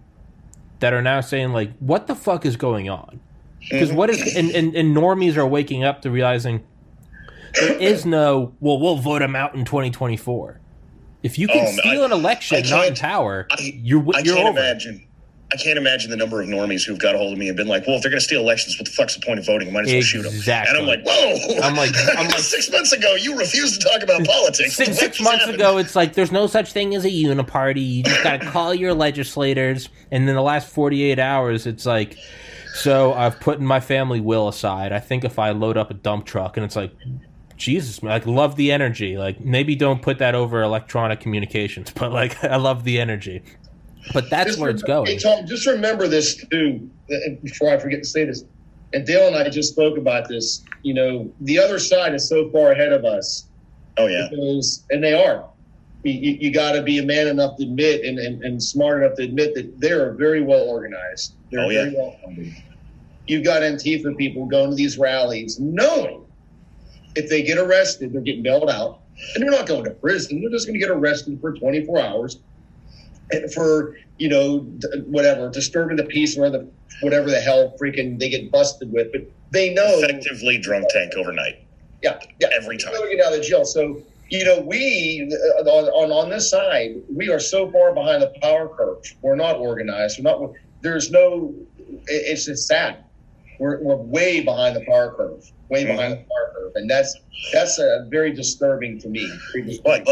that 0.81 0.93
are 0.93 1.03
now 1.03 1.21
saying 1.23 1.53
like 1.53 1.77
what 1.79 2.07
the 2.07 2.15
fuck 2.15 2.45
is 2.45 2.57
going 2.57 2.89
on? 2.91 3.21
Because 3.71 3.93
what 3.93 4.09
is 4.11 4.37
and, 4.37 4.50
and, 4.50 4.75
and 4.75 4.97
normies 4.97 5.37
are 5.37 5.47
waking 5.47 5.85
up 5.85 6.03
to 6.03 6.11
realizing 6.11 6.62
there 7.61 7.77
is 7.79 8.05
no 8.07 8.55
well 8.61 8.79
we'll 8.79 8.97
vote 8.97 9.23
him 9.23 9.35
out 9.35 9.55
in 9.55 9.65
2024 9.65 10.61
if 11.23 11.39
you 11.39 11.47
can 11.49 11.67
Oh, 11.67 11.73
steal 11.79 12.03
I- 12.03 12.07
an 12.07 12.12
election 12.12 12.62
not 12.69 12.87
in 12.87 12.95
can't- 12.95 12.99
power 13.00 13.47
I- 13.50 13.73
you're 13.83 14.00
I 14.15 14.21
you're 14.21 14.35
can't 14.37 14.49
over 14.50 14.59
imagine. 14.59 15.07
I 15.52 15.57
can't 15.57 15.76
imagine 15.78 16.11
the 16.11 16.16
number 16.16 16.40
of 16.40 16.49
normies 16.49 16.85
who've 16.87 16.99
got 16.99 17.14
a 17.14 17.19
hold 17.19 17.33
of 17.33 17.38
me 17.38 17.49
and 17.49 17.57
been 17.57 17.66
like, 17.66 17.87
"Well, 17.87 17.97
if 17.97 18.02
they're 18.02 18.11
going 18.11 18.21
to 18.21 18.25
steal 18.25 18.40
elections, 18.40 18.78
what 18.78 18.85
the 18.87 18.92
fuck's 18.92 19.16
the 19.16 19.21
point 19.26 19.38
of 19.40 19.47
voting? 19.47 19.73
Might 19.73 19.87
as 19.87 19.92
well 19.92 20.02
shoot 20.02 20.23
them." 20.23 20.33
Exactly. 20.35 20.71
And 20.71 20.78
I'm 20.78 20.87
like, 20.87 21.04
"Whoa!" 21.04 21.61
I'm 21.62 21.75
like- 21.76 21.90
I'm 22.16 22.26
like- 22.28 22.38
six 22.38 22.71
months 22.71 22.92
ago, 22.92 23.14
you 23.16 23.37
refused 23.37 23.80
to 23.80 23.88
talk 23.88 24.02
about 24.02 24.25
politics. 24.25 24.75
six, 24.76 24.99
six 24.99 25.21
months 25.21 25.40
happened? 25.40 25.57
ago, 25.57 25.78
it's 25.78 25.97
like 25.97 26.12
there's 26.14 26.30
no 26.33 26.47
such 26.47 26.73
thing 26.73 26.95
as 26.95 27.04
a 27.04 27.11
uniparty. 27.11 27.85
You 27.97 28.02
just 28.04 28.23
got 28.23 28.40
to 28.40 28.47
call 28.50 28.75
your 28.75 28.95
legislators. 28.95 29.88
And 30.12 30.28
then 30.28 30.35
the 30.35 30.42
last 30.42 30.69
48 30.69 31.19
hours, 31.19 31.66
it's 31.66 31.87
like, 31.87 32.16
so 32.75 33.12
I've 33.12 33.40
put 33.40 33.61
my 33.61 33.80
family 33.80 34.21
will 34.21 34.49
aside. 34.49 34.92
I 34.92 35.00
think 35.00 35.25
if 35.25 35.38
I 35.38 35.50
load 35.50 35.76
up 35.76 35.90
a 35.90 35.95
dump 35.95 36.26
truck, 36.26 36.57
and 36.57 36.64
it's 36.64 36.76
like, 36.76 36.92
Jesus, 37.57 38.02
man, 38.02 38.12
like 38.12 38.26
love 38.26 38.57
the 38.57 38.73
energy. 38.73 39.19
Like 39.19 39.40
maybe 39.40 39.76
don't 39.76 40.00
put 40.00 40.19
that 40.19 40.35
over 40.35 40.62
electronic 40.62 41.21
communications, 41.21 41.90
but 41.95 42.12
like 42.12 42.42
I 42.45 42.57
love 42.57 42.85
the 42.85 43.00
energy. 43.00 43.42
But 44.12 44.30
that's 44.30 44.49
Just 44.49 44.59
where 44.59 44.71
it's 44.71 44.83
going. 44.83 45.07
Hey, 45.07 45.19
Tom, 45.19 45.47
just 45.47 45.66
remember 45.66 46.09
this 46.09 46.37
too, 46.50 46.90
uh, 47.12 47.16
before 47.42 47.71
I 47.71 47.78
forget 47.78 48.02
to 48.02 48.09
say 48.09 48.25
this. 48.25 48.45
And 48.92 49.07
Dale 49.07 49.26
and 49.28 49.37
I 49.37 49.49
just 49.49 49.73
spoke 49.73 49.97
about 49.99 50.28
this. 50.28 50.64
You 50.83 50.95
know, 50.95 51.33
the 51.42 51.59
other 51.59 51.78
side 51.78 52.14
is 52.14 52.28
so 52.28 52.50
far 52.50 52.73
ahead 52.73 52.92
of 52.92 53.04
us 53.04 53.47
Oh 53.99 54.07
yeah, 54.07 54.28
because, 54.30 54.85
and 54.90 55.02
they 55.04 55.12
are. 55.12 55.45
You, 56.04 56.12
you, 56.12 56.38
you 56.40 56.52
got 56.52 56.73
to 56.73 56.83
be 56.83 56.99
a 56.99 57.02
man 57.02 57.28
enough 57.28 57.57
to 57.59 57.64
admit 57.64 58.04
and, 58.04 58.19
and, 58.19 58.42
and 58.42 58.62
smart 58.62 59.02
enough 59.02 59.16
to 59.19 59.23
admit 59.25 59.54
that 59.54 59.78
they 59.80 59.90
are 59.92 60.14
very 60.14 60.40
well 60.42 60.62
organized. 60.62 61.35
They're 61.50 61.61
Oh, 61.61 61.69
yeah. 61.69 61.85
very 61.85 61.97
well 61.97 62.16
funded. 62.25 62.54
You've 63.26 63.45
got 63.45 63.61
Antifa 63.62 64.16
people 64.16 64.47
going 64.47 64.71
to 64.71 64.76
these 64.76 64.97
rallies 64.99 65.61
knowing 65.61 66.25
if 67.16 67.28
they 67.28 67.42
get 67.42 67.59
arrested, 67.59 68.12
they're 68.12 68.23
getting 68.23 68.42
bailed 68.42 68.71
out. 68.71 69.00
And 69.35 69.42
they're 69.45 69.50
not 69.50 69.66
going 69.66 69.85
to 69.85 69.90
prison. 69.90 70.40
They're 70.40 70.50
just 70.50 70.66
going 70.66 70.80
to 70.80 70.85
get 70.85 70.90
arrested 70.90 71.38
for 71.40 71.52
24 71.52 72.00
hours 72.00 72.35
and 72.37 72.42
for, 73.55 73.97
you 74.19 74.29
know, 74.29 74.59
whatever, 75.07 75.49
disturbing 75.51 75.97
the 75.97 76.05
peace 76.05 76.37
or 76.39 76.51
the, 76.51 76.69
whatever 77.01 77.31
the 77.31 77.41
hell 77.41 77.75
freaking 77.81 78.19
they 78.19 78.29
get 78.29 78.51
busted 78.51 78.93
with. 78.93 79.13
But 79.13 79.23
they 79.51 79.73
know. 79.75 79.87
effectively 79.99 80.59
drunk 80.59 80.87
tank 80.91 81.13
overnight 81.17 81.65
Yeah, 82.03 82.19
yeah 82.41 82.49
every 82.55 82.79
time. 82.79 82.93
to 82.95 83.09
get 83.17 83.25
out 83.25 83.37
of 83.37 83.43
jail. 83.45 83.65
So 83.65 84.03
you 84.29 84.45
know, 84.45 84.61
we 84.61 85.29
uh, 85.59 85.63
on, 85.63 85.85
on 85.89 86.13
on 86.13 86.31
this 86.31 86.49
side, 86.51 87.03
we 87.13 87.29
are 87.31 87.41
so 87.41 87.69
far 87.73 87.93
behind 87.93 88.23
the 88.23 88.33
power 88.41 88.69
curve. 88.69 88.99
We're 89.23 89.35
not 89.35 89.57
organized. 89.57 90.23
We're 90.23 90.31
not. 90.31 90.53
There's 90.83 91.11
no. 91.11 91.53
it- 91.79 92.05
It's 92.07 92.45
just 92.47 92.69
sad. 92.69 92.99
We're, 93.59 93.83
we're 93.83 93.97
way 93.97 94.41
behind 94.41 94.77
the 94.77 94.85
power 94.87 95.13
curve. 95.17 95.51
Way 95.69 95.85
behind 95.85 96.13
the 96.13 96.17
power 96.19 96.53
curve, 96.55 96.73
and 96.77 96.89
that's 96.89 97.15
that's 97.53 97.79
a 97.81 98.07
very 98.09 98.33
disturbing 98.33 99.01
to 99.01 99.09
me. 99.09 99.29
Disturbing. 99.53 100.07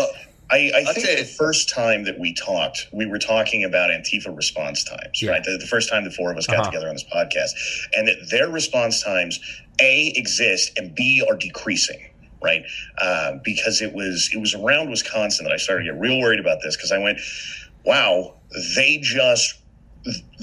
I, 0.50 0.72
I 0.76 0.92
think 0.94 1.18
the 1.18 1.24
first 1.24 1.68
time 1.68 2.04
that 2.04 2.18
we 2.18 2.32
talked, 2.34 2.88
we 2.92 3.06
were 3.06 3.18
talking 3.18 3.64
about 3.64 3.90
Antifa 3.90 4.34
response 4.34 4.82
times, 4.84 5.20
Yeah. 5.22 5.32
right? 5.32 5.44
The, 5.44 5.58
the 5.58 5.66
first 5.66 5.90
time 5.90 6.04
the 6.04 6.10
four 6.10 6.30
of 6.32 6.38
us 6.38 6.46
got 6.46 6.56
Uh-huh. 6.60 6.70
together 6.70 6.88
on 6.88 6.94
this 6.94 7.04
podcast, 7.04 7.50
and 7.94 8.08
that 8.08 8.30
their 8.30 8.48
response 8.48 9.02
times, 9.02 9.38
A, 9.80 10.12
exist, 10.16 10.72
and 10.78 10.94
B, 10.94 11.22
are 11.28 11.36
decreasing. 11.36 12.04
Right, 12.40 12.62
uh, 12.98 13.32
because 13.42 13.82
it 13.82 13.92
was 13.92 14.30
it 14.32 14.38
was 14.38 14.54
around 14.54 14.90
Wisconsin 14.90 15.44
that 15.44 15.52
I 15.52 15.56
started 15.56 15.86
to 15.86 15.92
get 15.92 16.00
real 16.00 16.20
worried 16.20 16.38
about 16.38 16.58
this 16.62 16.76
because 16.76 16.92
I 16.92 16.98
went, 16.98 17.18
wow, 17.84 18.36
they 18.76 18.98
just 19.02 19.60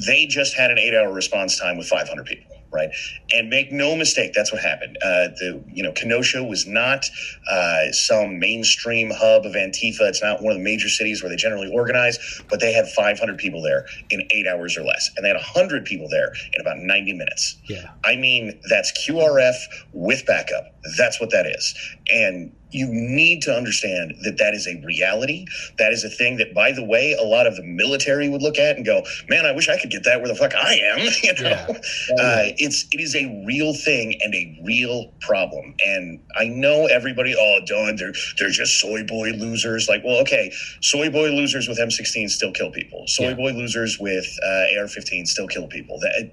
they 0.06 0.26
just 0.26 0.56
had 0.56 0.72
an 0.72 0.78
eight 0.78 0.94
hour 0.94 1.14
response 1.14 1.58
time 1.58 1.78
with 1.78 1.88
500 1.88 2.26
people 2.26 2.55
right? 2.72 2.90
And 3.34 3.50
make 3.50 3.72
no 3.72 3.96
mistake 3.96 4.34
that's 4.34 4.52
what 4.52 4.62
happened. 4.62 4.98
Uh, 5.02 5.30
the 5.40 5.64
you 5.72 5.84
know 5.84 5.92
kenosha 5.92 6.44
was 6.44 6.68
not 6.68 7.06
uh, 7.50 7.92
some 7.92 8.40
mainstream 8.40 9.12
hub 9.12 9.46
of 9.46 9.54
antifa. 9.54 10.02
It's 10.02 10.22
not 10.22 10.42
one 10.42 10.52
of 10.52 10.58
the 10.58 10.64
major 10.64 10.90
cities 10.90 11.22
where 11.22 11.30
they 11.30 11.36
generally 11.36 11.72
organize 11.72 12.20
but 12.50 12.60
they 12.60 12.74
had 12.74 12.88
500 12.88 13.38
people 13.38 13.62
there 13.62 13.86
in 14.10 14.28
eight 14.32 14.48
hours 14.48 14.78
or 14.78 14.84
less. 14.84 15.10
And 15.16 15.24
they 15.24 15.30
had 15.30 15.36
100 15.36 15.86
people 15.86 16.08
there 16.10 16.34
in 16.54 16.62
about 16.62 16.78
90 16.78 17.14
minutes. 17.14 17.58
Yeah. 17.66 17.92
I 18.04 18.16
mean, 18.16 18.60
that's 18.70 18.92
QRF 19.08 19.56
with 19.94 20.26
backup. 20.26 20.75
That's 20.98 21.20
what 21.20 21.32
that 21.32 21.46
is. 21.46 21.74
And 22.12 22.54
you 22.72 22.88
need 22.92 23.42
to 23.44 23.56
understand 23.56 24.16
that 24.24 24.38
that 24.38 24.54
is 24.54 24.68
a 24.68 24.84
reality. 24.86 25.46
That 25.78 25.94
is 25.94 26.04
a 26.04 26.10
thing 26.10 26.36
that, 26.38 26.54
by 26.54 26.74
the 26.74 26.84
way, 26.84 27.14
a 27.14 27.24
lot 27.24 27.48
of 27.48 27.56
the 27.56 27.64
military 27.64 28.28
would 28.28 28.42
look 28.42 28.58
at 28.60 28.76
and 28.76 28.86
go, 28.86 29.02
"Man, 29.30 29.46
I 29.46 29.54
wish 29.54 29.70
I 29.70 29.78
could 29.80 29.92
get 29.92 30.04
that 30.04 30.20
where 30.20 30.28
the 30.28 30.36
fuck 30.36 30.54
I 30.56 30.74
am." 30.74 31.00
You 31.24 31.34
know, 31.42 31.50
Yeah. 31.50 31.68
uh, 31.70 32.44
it's 32.58 32.86
it 32.92 33.00
is 33.00 33.16
a 33.16 33.44
real 33.48 33.74
thing 33.74 34.20
and 34.22 34.34
a 34.36 34.60
real 34.66 35.14
problem. 35.22 35.74
And 35.86 36.20
I 36.36 36.46
know 36.50 36.88
everybody, 36.88 37.34
oh, 37.38 37.60
Don, 37.66 37.96
they're 37.96 38.14
they're 38.38 38.50
just 38.50 38.80
soy 38.82 39.04
boy 39.06 39.30
losers. 39.32 39.88
Like, 39.88 40.04
well, 40.04 40.20
okay, 40.22 40.52
soy 40.82 41.10
boy 41.10 41.30
losers 41.30 41.68
with 41.70 41.80
M16 41.80 42.30
still 42.30 42.52
kill 42.52 42.72
people. 42.72 43.06
Soy 43.08 43.30
Yeah. 43.30 43.34
boy 43.36 43.52
losers 43.52 44.00
with 44.00 44.26
uh, 44.44 44.80
AR-15 44.80 45.28
still 45.28 45.48
kill 45.48 45.68
people. 45.68 45.98
That 46.00 46.32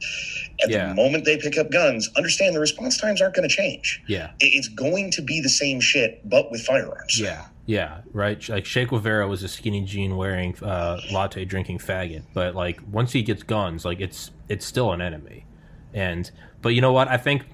at 0.62 0.70
Yeah. 0.70 0.88
the 0.88 0.94
moment 0.94 1.24
they 1.24 1.36
pick 1.36 1.56
up 1.56 1.70
guns, 1.70 2.10
understand 2.16 2.54
the 2.56 2.60
response 2.60 2.98
times 2.98 3.20
aren't 3.22 3.34
going 3.34 3.48
to 3.48 3.54
change. 3.54 4.00
Yeah. 4.08 4.30
It- 4.42 4.54
It's 4.56 4.68
going 4.68 5.10
to 5.12 5.22
be 5.22 5.40
the 5.40 5.48
same 5.48 5.80
shit, 5.80 6.20
but 6.28 6.50
with 6.50 6.62
firearms. 6.62 7.18
Yeah, 7.20 7.46
yeah, 7.66 8.00
right. 8.12 8.46
Like 8.48 8.64
Che 8.64 8.84
Guevara 8.84 9.26
was 9.28 9.42
a 9.42 9.48
skinny 9.48 9.82
jean 9.84 10.16
wearing, 10.16 10.56
uh, 10.62 11.00
latte 11.12 11.44
drinking 11.44 11.78
faggot, 11.78 12.22
but 12.34 12.54
like 12.54 12.80
once 12.90 13.12
he 13.12 13.22
gets 13.22 13.42
guns, 13.42 13.84
like 13.84 14.00
it's 14.00 14.30
it's 14.48 14.66
still 14.66 14.92
an 14.92 15.00
enemy. 15.00 15.46
And 15.94 16.30
but 16.62 16.70
you 16.70 16.80
know 16.80 16.92
what? 16.92 17.08
I 17.08 17.16
think 17.18 17.44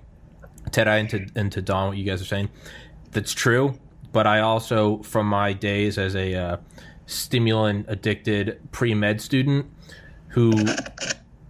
Teti 0.70 0.98
into 1.00 1.26
into 1.36 1.60
Don, 1.62 1.88
what 1.88 1.96
you 1.98 2.04
guys 2.04 2.20
are 2.22 2.30
saying, 2.34 2.48
that's 3.12 3.32
true. 3.32 3.78
But 4.12 4.26
I 4.26 4.40
also, 4.40 5.02
from 5.02 5.26
my 5.26 5.52
days 5.52 5.98
as 5.98 6.14
a 6.16 6.34
uh, 6.34 6.56
stimulant 7.06 7.86
addicted 7.88 8.58
pre 8.72 8.94
med 8.94 9.20
student, 9.20 9.66
who 10.28 10.52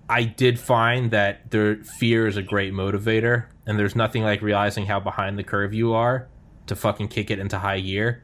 I 0.08 0.24
did 0.24 0.58
find 0.58 1.10
that 1.10 1.50
their 1.50 1.76
fear 1.76 2.26
is 2.26 2.36
a 2.36 2.42
great 2.42 2.72
motivator, 2.72 3.44
and 3.66 3.78
there's 3.78 3.94
nothing 3.94 4.22
like 4.22 4.40
realizing 4.42 4.86
how 4.86 5.00
behind 5.00 5.38
the 5.38 5.44
curve 5.44 5.74
you 5.74 5.92
are 5.92 6.28
to 6.66 6.74
fucking 6.76 7.08
kick 7.08 7.30
it 7.30 7.38
into 7.38 7.58
high 7.58 7.80
gear. 7.80 8.22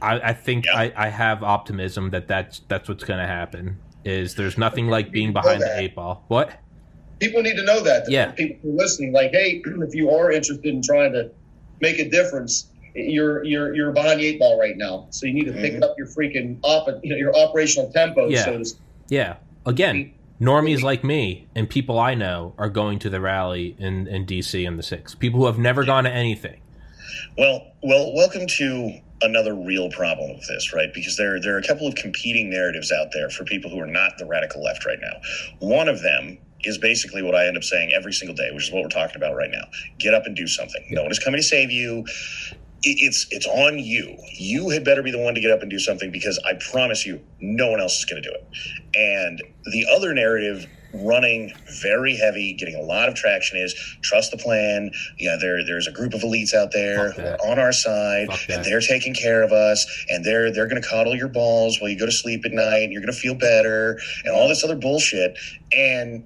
I, 0.00 0.20
I 0.20 0.32
think 0.32 0.66
Yeah. 0.66 0.76
I, 0.76 0.92
I 0.96 1.08
have 1.08 1.42
optimism 1.42 2.10
that 2.10 2.28
that's 2.28 2.60
that's 2.68 2.88
what's 2.88 3.04
going 3.04 3.20
to 3.20 3.26
happen. 3.26 3.78
Is 4.04 4.36
there's 4.36 4.56
nothing 4.56 4.86
like 4.88 5.10
being 5.10 5.32
behind 5.32 5.60
the 5.62 5.78
eight 5.80 5.94
ball. 5.94 6.24
What? 6.28 6.60
people 7.18 7.40
need 7.40 7.56
to 7.56 7.64
know 7.64 7.80
that. 7.82 8.04
Yeah. 8.10 8.32
People 8.32 8.58
who 8.62 8.74
are 8.74 8.76
listening, 8.76 9.10
like, 9.12 9.30
hey, 9.32 9.62
if 9.64 9.94
you 9.94 10.10
are 10.10 10.30
interested 10.30 10.66
in 10.66 10.82
trying 10.82 11.12
to 11.14 11.30
make 11.80 11.98
a 11.98 12.08
difference, 12.08 12.68
you're 12.94 13.42
you're 13.44 13.74
you're 13.74 13.90
behind 13.92 14.20
the 14.20 14.26
eight 14.26 14.38
ball 14.38 14.60
right 14.60 14.76
now. 14.76 15.06
So 15.10 15.26
you 15.26 15.32
need 15.32 15.46
to 15.46 15.52
pick 15.52 15.74
Mhm. 15.74 15.82
up 15.82 15.94
your 15.98 16.06
freaking 16.06 16.58
op, 16.62 16.86
you 17.02 17.10
know, 17.10 17.16
your 17.16 17.34
operational 17.36 17.90
tempo. 17.90 18.28
Yeah. 18.28 18.44
So 18.44 18.58
to 18.58 18.64
speak. 18.64 18.82
Yeah. 19.08 19.36
Again, 19.64 20.12
normies 20.40 20.82
like 20.82 21.02
me 21.02 21.46
and 21.54 21.68
people 21.68 21.98
I 21.98 22.14
know 22.14 22.54
are 22.58 22.68
going 22.68 22.98
to 23.00 23.10
the 23.10 23.20
rally 23.20 23.76
in, 23.78 24.06
in 24.06 24.26
DC 24.26 24.66
in 24.66 24.76
the 24.76 24.82
six. 24.82 25.14
People 25.14 25.40
who 25.40 25.46
have 25.46 25.58
never 25.58 25.84
gone 25.84 26.04
to 26.04 26.10
anything. 26.10 26.60
Well, 27.38 27.72
well, 27.82 28.14
welcome 28.14 28.46
to 28.46 29.00
another 29.22 29.54
real 29.54 29.90
problem 29.90 30.30
of 30.30 30.46
this, 30.46 30.72
right? 30.74 30.92
Because 30.92 31.16
there 31.16 31.40
there 31.40 31.54
are 31.54 31.58
a 31.58 31.66
couple 31.66 31.86
of 31.86 31.94
competing 31.94 32.50
narratives 32.50 32.92
out 32.92 33.08
there 33.12 33.30
for 33.30 33.44
people 33.44 33.70
who 33.70 33.78
are 33.80 33.86
not 33.86 34.18
the 34.18 34.26
radical 34.26 34.62
left 34.62 34.84
right 34.84 34.98
now. 35.00 35.20
One 35.60 35.88
of 35.88 36.02
them 36.02 36.38
is 36.64 36.78
basically 36.78 37.22
what 37.22 37.34
I 37.34 37.46
end 37.46 37.56
up 37.56 37.64
saying 37.64 37.92
every 37.94 38.12
single 38.12 38.34
day, 38.34 38.50
which 38.52 38.64
is 38.64 38.72
what 38.72 38.82
we're 38.82 38.88
talking 38.88 39.16
about 39.16 39.36
right 39.36 39.50
now. 39.50 39.64
Get 39.98 40.14
up 40.14 40.26
and 40.26 40.34
do 40.34 40.46
something. 40.46 40.84
No 40.90 41.02
one 41.02 41.10
is 41.10 41.18
coming 41.18 41.38
to 41.38 41.46
save 41.46 41.70
you. 41.70 42.04
It- 42.86 42.98
It's 43.02 43.26
it's 43.30 43.46
on 43.46 43.78
you. 43.78 44.16
You 44.32 44.70
had 44.70 44.84
better 44.84 45.02
be 45.02 45.10
the 45.10 45.18
one 45.18 45.34
to 45.34 45.40
get 45.40 45.50
up 45.50 45.60
and 45.62 45.70
do 45.70 45.78
something 45.78 46.10
because 46.12 46.38
I 46.44 46.54
promise 46.70 47.04
you, 47.04 47.20
no 47.40 47.68
one 47.70 47.80
else 47.80 47.98
is 47.98 48.04
going 48.04 48.22
to 48.22 48.28
do 48.28 48.34
it. 48.34 48.46
And 48.94 49.42
the 49.72 49.86
other 49.94 50.14
narrative 50.14 50.66
running 50.94 51.52
very 51.82 52.16
heavy, 52.16 52.54
getting 52.54 52.74
a 52.76 52.80
lot 52.80 53.08
of 53.08 53.14
traction 53.14 53.58
is 53.58 53.74
trust 54.02 54.30
the 54.30 54.38
plan. 54.38 54.90
Yeah, 55.18 55.36
there 55.38 55.62
there's 55.66 55.86
a 55.88 55.92
group 55.92 56.14
of 56.14 56.22
elites 56.22 56.54
out 56.54 56.72
there 56.72 57.10
who 57.12 57.22
are 57.22 57.50
on 57.52 57.58
our 57.58 57.72
side 57.72 58.28
and 58.30 58.64
they're 58.64 58.80
taking 58.80 59.12
care 59.12 59.42
of 59.42 59.52
us 59.52 59.84
and 60.08 60.24
they're 60.24 60.50
they're 60.52 60.68
going 60.68 60.80
to 60.80 60.88
coddle 60.88 61.14
your 61.14 61.28
balls 61.28 61.80
while 61.80 61.90
you 61.90 61.98
go 61.98 62.06
to 62.06 62.12
sleep 62.12 62.46
at 62.46 62.52
night 62.52 62.84
and 62.84 62.92
you're 62.92 63.02
going 63.02 63.12
to 63.12 63.18
feel 63.18 63.34
better 63.34 63.98
and 64.24 64.34
all 64.34 64.48
this 64.48 64.64
other 64.64 64.76
bullshit 64.76 65.36
and 65.72 66.24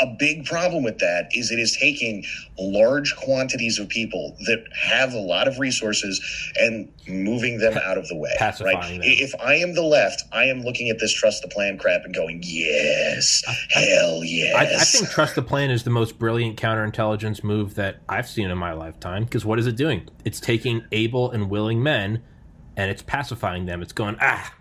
a 0.00 0.06
big 0.18 0.44
problem 0.44 0.82
with 0.82 0.98
that 0.98 1.28
is 1.32 1.50
it 1.50 1.58
is 1.58 1.76
taking 1.76 2.24
large 2.58 3.14
quantities 3.16 3.78
of 3.78 3.88
people 3.88 4.36
that 4.46 4.64
have 4.74 5.12
a 5.12 5.18
lot 5.18 5.46
of 5.46 5.58
resources 5.58 6.20
and 6.56 6.92
moving 7.08 7.58
them 7.58 7.78
out 7.84 7.98
of 7.98 8.08
the 8.08 8.16
way. 8.16 8.32
Pacifying 8.38 8.76
right? 8.76 8.90
them. 8.90 9.02
If 9.02 9.34
I 9.40 9.54
am 9.56 9.74
the 9.74 9.82
left, 9.82 10.22
I 10.32 10.44
am 10.44 10.62
looking 10.62 10.90
at 10.90 10.98
this 10.98 11.12
trust 11.12 11.42
the 11.42 11.48
plan 11.48 11.78
crap 11.78 12.04
and 12.04 12.14
going, 12.14 12.40
yes, 12.44 13.42
hell 13.70 14.24
yes. 14.24 14.54
I, 14.54 14.80
I 14.80 14.84
think 14.84 15.10
trust 15.10 15.34
the 15.34 15.42
plan 15.42 15.70
is 15.70 15.84
the 15.84 15.90
most 15.90 16.18
brilliant 16.18 16.58
counterintelligence 16.58 17.44
move 17.44 17.74
that 17.74 18.00
I've 18.08 18.28
seen 18.28 18.50
in 18.50 18.58
my 18.58 18.72
lifetime. 18.72 19.24
Because 19.24 19.44
what 19.44 19.58
is 19.58 19.66
it 19.66 19.76
doing? 19.76 20.08
It's 20.24 20.40
taking 20.40 20.84
able 20.92 21.30
and 21.30 21.50
willing 21.50 21.82
men, 21.82 22.22
and 22.76 22.90
it's 22.90 23.02
pacifying 23.02 23.66
them. 23.66 23.82
It's 23.82 23.92
going 23.92 24.16
ah, 24.20 24.54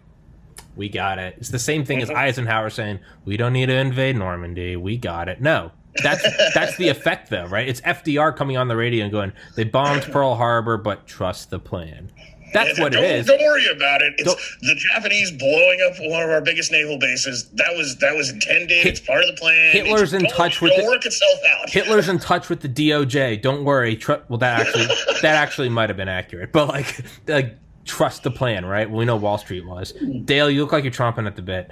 we 0.75 0.89
got 0.89 1.19
it. 1.19 1.35
It's 1.37 1.49
the 1.49 1.59
same 1.59 1.85
thing 1.85 2.01
as 2.01 2.09
Eisenhower 2.09 2.69
saying 2.69 2.99
we 3.25 3.37
don't 3.37 3.53
need 3.53 3.67
to 3.67 3.75
invade 3.75 4.15
Normandy. 4.17 4.75
We 4.75 4.97
got 4.97 5.29
it. 5.29 5.41
No. 5.41 5.71
That's 6.01 6.23
that's 6.55 6.75
the 6.77 6.89
effect 6.89 7.29
though, 7.29 7.45
right? 7.45 7.67
It's 7.67 7.81
FDR 7.81 8.35
coming 8.35 8.57
on 8.57 8.67
the 8.67 8.75
radio 8.75 9.03
and 9.03 9.11
going, 9.11 9.31
"They 9.55 9.63
bombed 9.63 10.03
Pearl 10.03 10.33
Harbor, 10.35 10.77
but 10.77 11.05
trust 11.05 11.49
the 11.51 11.59
plan." 11.59 12.11
That's 12.51 12.79
what 12.79 12.93
it 12.93 12.97
don't, 12.97 13.05
is. 13.05 13.25
Don't 13.25 13.41
worry 13.41 13.65
about 13.75 14.03
it. 14.03 14.13
It's 14.19 14.25
Don't- 14.25 14.39
the 14.61 14.75
Japanese 14.75 15.31
blowing 15.31 15.79
up 15.89 15.93
one 16.11 16.21
of 16.21 16.29
our 16.29 16.39
biggest 16.41 16.71
naval 16.71 16.99
bases. 16.99 17.49
That 17.53 17.75
was 17.75 17.95
that 17.97 18.15
was 18.15 18.29
intended. 18.31 18.85
it's 18.85 18.99
part 18.99 19.21
of 19.23 19.27
the 19.27 19.33
plan. 19.39 19.71
Hitler's 19.71 20.13
It's- 20.13 20.31
in 20.31 20.37
touch 20.37 20.61
with 20.61 20.71
the- 20.75 20.83
work 20.83 21.03
itself 21.05 21.39
out. 21.59 21.69
Hitler's 21.69 22.09
in 22.09 22.19
touch 22.19 22.49
with 22.49 22.61
the 22.61 22.69
DOJ. 22.69 23.41
Don't 23.41 23.63
worry. 23.63 23.95
Tr- 23.95 24.13
well, 24.29 24.37
that 24.39 24.61
actually 24.61 24.85
that 25.21 25.35
actually 25.35 25.69
might 25.69 25.89
have 25.89 25.97
been 25.97 26.09
accurate, 26.09 26.51
but 26.51 26.67
like 26.69 26.95
like 27.27 27.57
trust 27.85 28.23
the 28.23 28.31
plan, 28.31 28.65
right? 28.65 28.89
We 28.89 29.05
know 29.05 29.15
Wall 29.15 29.37
Street 29.37 29.65
was. 29.65 29.93
Dale, 30.25 30.49
you 30.49 30.61
look 30.61 30.71
like 30.71 30.83
you're 30.83 30.93
chomping 30.93 31.27
at 31.27 31.35
the 31.35 31.41
bit. 31.41 31.71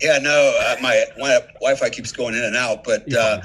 Yeah, 0.00 0.18
no, 0.18 0.58
uh, 0.60 0.76
my, 0.80 1.04
my 1.18 1.40
Wi-Fi 1.54 1.90
keeps 1.90 2.10
going 2.12 2.34
in 2.34 2.42
and 2.42 2.56
out, 2.56 2.84
but 2.84 3.06
You're 3.06 3.20
uh, 3.20 3.42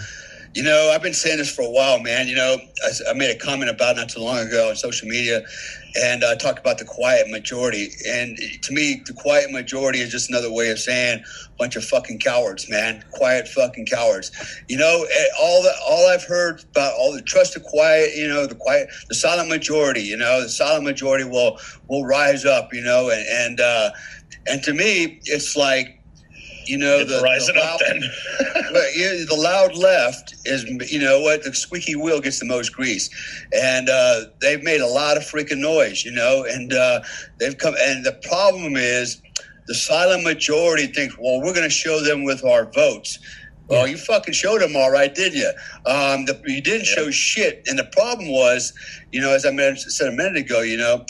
you 0.55 0.63
know, 0.63 0.91
I've 0.93 1.03
been 1.03 1.13
saying 1.13 1.37
this 1.37 1.53
for 1.53 1.63
a 1.63 1.69
while, 1.69 1.99
man. 1.99 2.29
You 2.29 2.35
know, 2.35 2.57
I, 2.85 3.11
I 3.11 3.13
made 3.13 3.29
a 3.29 3.37
comment 3.37 3.69
about 3.69 3.97
it 3.97 3.99
not 3.99 4.09
too 4.09 4.21
long 4.21 4.37
ago 4.37 4.69
on 4.69 4.75
social 4.77 5.07
media, 5.07 5.41
and 5.95 6.23
I 6.23 6.35
talked 6.35 6.59
about 6.59 6.77
the 6.77 6.85
quiet 6.85 7.29
majority. 7.29 7.89
And 8.07 8.37
to 8.37 8.73
me, 8.73 9.01
the 9.05 9.13
quiet 9.13 9.51
majority 9.51 9.99
is 9.99 10.11
just 10.11 10.29
another 10.29 10.51
way 10.51 10.69
of 10.69 10.79
saying 10.79 11.23
bunch 11.57 11.75
of 11.75 11.85
fucking 11.85 12.19
cowards, 12.19 12.69
man. 12.69 13.03
Quiet 13.11 13.47
fucking 13.47 13.85
cowards. 13.85 14.31
You 14.67 14.77
know, 14.77 15.05
eh, 15.09 15.25
all 15.39 15.63
the 15.63 15.73
all 15.87 16.07
I've 16.07 16.23
heard 16.23 16.63
about 16.71 16.93
all 16.97 17.13
the 17.13 17.21
trust 17.21 17.53
the 17.53 17.59
quiet, 17.59 18.15
you 18.15 18.27
know, 18.27 18.45
the 18.45 18.55
quiet, 18.55 18.89
the 19.07 19.15
silent 19.15 19.49
majority. 19.49 20.01
You 20.01 20.17
know, 20.17 20.41
the 20.41 20.49
silent 20.49 20.83
majority 20.83 21.23
will 21.23 21.59
will 21.87 22.05
rise 22.05 22.45
up. 22.45 22.73
You 22.73 22.83
know, 22.83 23.09
and 23.09 23.25
and 23.27 23.59
uh, 23.61 23.91
and 24.47 24.63
to 24.63 24.73
me, 24.73 25.19
it's 25.25 25.55
like. 25.55 25.94
You 26.67 26.77
know, 26.77 27.03
the, 27.03 27.21
rising 27.21 27.55
the 27.55 27.61
up 27.61 27.79
loud- 27.79 27.87
then. 27.87 28.01
but 28.73 28.85
yeah, 28.95 29.23
the 29.27 29.35
loud 29.37 29.75
left 29.75 30.35
is, 30.45 30.63
you 30.91 30.99
know 30.99 31.21
what, 31.21 31.43
the 31.43 31.53
squeaky 31.53 31.95
wheel 31.95 32.19
gets 32.21 32.39
the 32.39 32.45
most 32.45 32.73
grease, 32.73 33.09
and 33.53 33.89
uh, 33.89 34.21
they've 34.41 34.63
made 34.63 34.81
a 34.81 34.87
lot 34.87 35.17
of 35.17 35.23
freaking 35.23 35.59
noise, 35.59 36.03
you 36.05 36.11
know, 36.11 36.45
and 36.47 36.73
uh, 36.73 37.01
they've 37.39 37.57
come. 37.57 37.75
And 37.79 38.05
the 38.05 38.13
problem 38.27 38.75
is, 38.75 39.21
the 39.67 39.75
silent 39.75 40.23
majority 40.23 40.87
thinks, 40.87 41.15
well, 41.19 41.39
we're 41.41 41.53
going 41.53 41.63
to 41.63 41.69
show 41.69 41.99
them 42.03 42.23
with 42.23 42.43
our 42.45 42.71
votes. 42.71 43.17
Well, 43.67 43.87
you 43.87 43.97
fucking 43.97 44.35
showed 44.35 44.61
them 44.61 44.75
all 44.75 44.91
right, 44.91 45.13
didn't 45.13 45.39
you? 45.39 45.49
Um, 45.87 46.25
the, 46.25 46.39
you 46.45 46.61
didn't 46.61 46.85
Yeah. 46.87 46.95
show 47.05 47.11
shit, 47.11 47.63
and 47.65 47.79
the 47.79 47.85
problem 47.85 48.29
was, 48.29 48.73
you 49.11 49.19
know, 49.21 49.31
as 49.31 49.43
I 49.43 49.73
said 49.73 50.07
a 50.07 50.11
minute 50.11 50.37
ago, 50.37 50.61
you 50.61 50.77
know, 50.77 51.03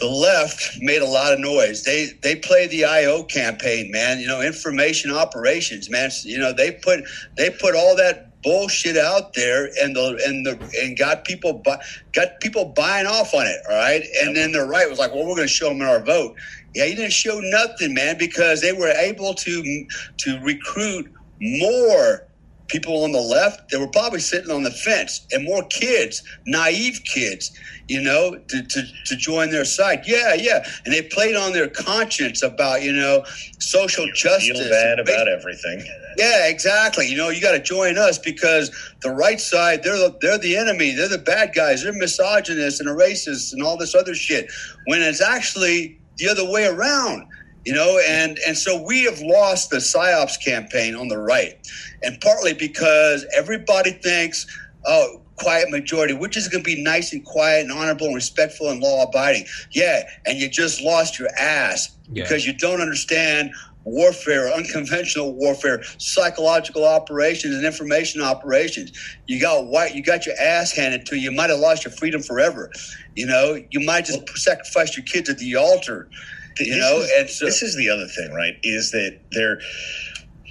the 0.00 0.08
left 0.08 0.78
made 0.80 1.02
a 1.02 1.06
lot 1.06 1.32
of 1.32 1.38
noise. 1.38 1.84
They 1.84 2.08
they 2.22 2.36
played 2.36 2.70
the 2.70 2.86
IO 2.86 3.22
campaign, 3.24 3.90
man. 3.90 4.18
You 4.18 4.26
know, 4.26 4.40
information 4.40 5.12
operations, 5.12 5.90
man. 5.90 6.10
You 6.24 6.38
know, 6.38 6.52
they 6.52 6.72
put 6.72 7.04
they 7.36 7.50
put 7.50 7.74
all 7.76 7.94
that 7.96 8.30
bullshit 8.42 8.96
out 8.96 9.34
there, 9.34 9.68
and 9.80 9.94
the 9.94 10.20
and 10.26 10.46
the 10.46 10.80
and 10.82 10.96
got 10.96 11.24
people 11.24 11.54
bu- 11.54 11.82
got 12.12 12.40
people 12.40 12.64
buying 12.64 13.06
off 13.06 13.34
on 13.34 13.46
it. 13.46 13.60
All 13.68 13.76
right, 13.76 14.02
and 14.22 14.34
then 14.34 14.52
the 14.52 14.64
right 14.64 14.88
was 14.88 14.98
like, 14.98 15.14
well, 15.14 15.26
we're 15.26 15.36
going 15.36 15.48
to 15.48 15.52
show 15.52 15.68
them 15.68 15.82
in 15.82 15.86
our 15.86 16.02
vote. 16.02 16.36
Yeah, 16.74 16.86
you 16.86 16.96
didn't 16.96 17.12
show 17.12 17.40
nothing, 17.42 17.94
man, 17.94 18.16
because 18.18 18.60
they 18.60 18.72
were 18.72 18.88
able 18.88 19.34
to 19.34 19.86
to 20.18 20.40
recruit 20.40 21.12
more 21.40 22.26
people 22.70 23.04
on 23.04 23.12
the 23.12 23.20
left 23.20 23.70
they 23.70 23.78
were 23.78 23.88
probably 23.88 24.20
sitting 24.20 24.50
on 24.50 24.62
the 24.62 24.70
fence 24.70 25.26
and 25.32 25.44
more 25.44 25.62
kids, 25.64 26.22
naive 26.46 27.00
kids, 27.04 27.50
you 27.88 28.00
know, 28.00 28.36
to, 28.48 28.62
to, 28.62 28.82
to 29.06 29.16
join 29.16 29.50
their 29.50 29.64
side. 29.64 30.02
Yeah, 30.06 30.34
yeah. 30.34 30.64
And 30.84 30.94
they 30.94 31.02
played 31.02 31.34
on 31.34 31.52
their 31.52 31.68
conscience 31.68 32.42
about, 32.42 32.82
you 32.82 32.92
know, 32.92 33.24
social 33.58 34.06
justice. 34.14 34.58
Feel 34.58 34.70
bad 34.70 35.00
about 35.00 35.28
everything. 35.28 35.84
Yeah, 36.16 36.48
exactly. 36.48 37.08
You 37.08 37.16
know, 37.16 37.30
you 37.30 37.40
got 37.40 37.52
to 37.52 37.60
join 37.60 37.98
us 37.98 38.18
because 38.18 38.70
the 39.00 39.10
right 39.10 39.40
side, 39.40 39.82
they're 39.82 39.98
the, 39.98 40.16
they're 40.20 40.38
the 40.38 40.56
enemy. 40.56 40.94
They're 40.94 41.08
the 41.08 41.18
bad 41.18 41.52
guys. 41.54 41.82
They're 41.82 41.92
misogynists 41.92 42.80
and 42.80 42.88
racists 42.88 43.52
and 43.52 43.62
all 43.62 43.76
this 43.76 43.94
other 43.94 44.14
shit. 44.14 44.50
When 44.86 45.02
it's 45.02 45.20
actually 45.20 45.98
the 46.16 46.28
other 46.28 46.48
way 46.48 46.66
around, 46.66 47.26
you 47.64 47.74
know. 47.74 48.00
And 48.08 48.38
and 48.46 48.56
so 48.56 48.82
we 48.82 49.04
have 49.04 49.20
lost 49.20 49.70
the 49.70 49.78
psyops 49.78 50.42
campaign 50.44 50.94
on 50.94 51.08
the 51.08 51.18
right, 51.18 51.56
and 52.02 52.20
partly 52.20 52.54
because 52.54 53.26
everybody 53.36 53.92
thinks, 53.92 54.46
oh. 54.86 55.22
Quiet 55.36 55.70
majority, 55.70 56.12
which 56.12 56.36
is 56.36 56.48
going 56.48 56.62
to 56.62 56.70
be 56.76 56.82
nice 56.82 57.14
and 57.14 57.24
quiet 57.24 57.62
and 57.62 57.72
honorable 57.72 58.04
and 58.08 58.14
respectful 58.14 58.68
and 58.68 58.82
law 58.82 59.04
abiding. 59.04 59.46
Yeah, 59.70 60.02
and 60.26 60.38
you 60.38 60.50
just 60.50 60.82
lost 60.82 61.18
your 61.18 61.30
ass 61.38 61.96
Yeah. 62.12 62.24
because 62.24 62.44
you 62.46 62.52
don't 62.52 62.82
understand 62.82 63.50
warfare, 63.84 64.52
unconventional 64.52 65.32
warfare, 65.32 65.82
psychological 65.96 66.84
operations, 66.84 67.54
and 67.54 67.64
information 67.64 68.20
operations. 68.20 68.92
You 69.28 69.40
got 69.40 69.66
white, 69.66 69.94
you 69.94 70.02
got 70.02 70.26
your 70.26 70.34
ass 70.38 70.72
handed 70.72 71.06
to 71.06 71.16
you. 71.16 71.30
You 71.30 71.32
might 71.32 71.48
have 71.48 71.58
lost 71.60 71.86
your 71.86 71.92
freedom 71.92 72.22
forever. 72.22 72.70
You 73.16 73.24
know, 73.24 73.58
you 73.70 73.80
might 73.80 74.04
just 74.04 74.28
sacrifice 74.36 74.94
your 74.94 75.06
kids 75.06 75.30
at 75.30 75.38
the 75.38 75.56
altar. 75.56 76.10
You 76.58 76.74
This 76.74 76.76
know, 76.84 76.98
is- 77.00 77.10
and 77.18 77.30
so 77.30 77.44
this 77.46 77.62
is 77.62 77.76
the 77.76 77.88
other 77.90 78.06
thing, 78.06 78.32
right? 78.32 78.58
Is 78.62 78.90
that 78.92 79.18
there, 79.30 79.60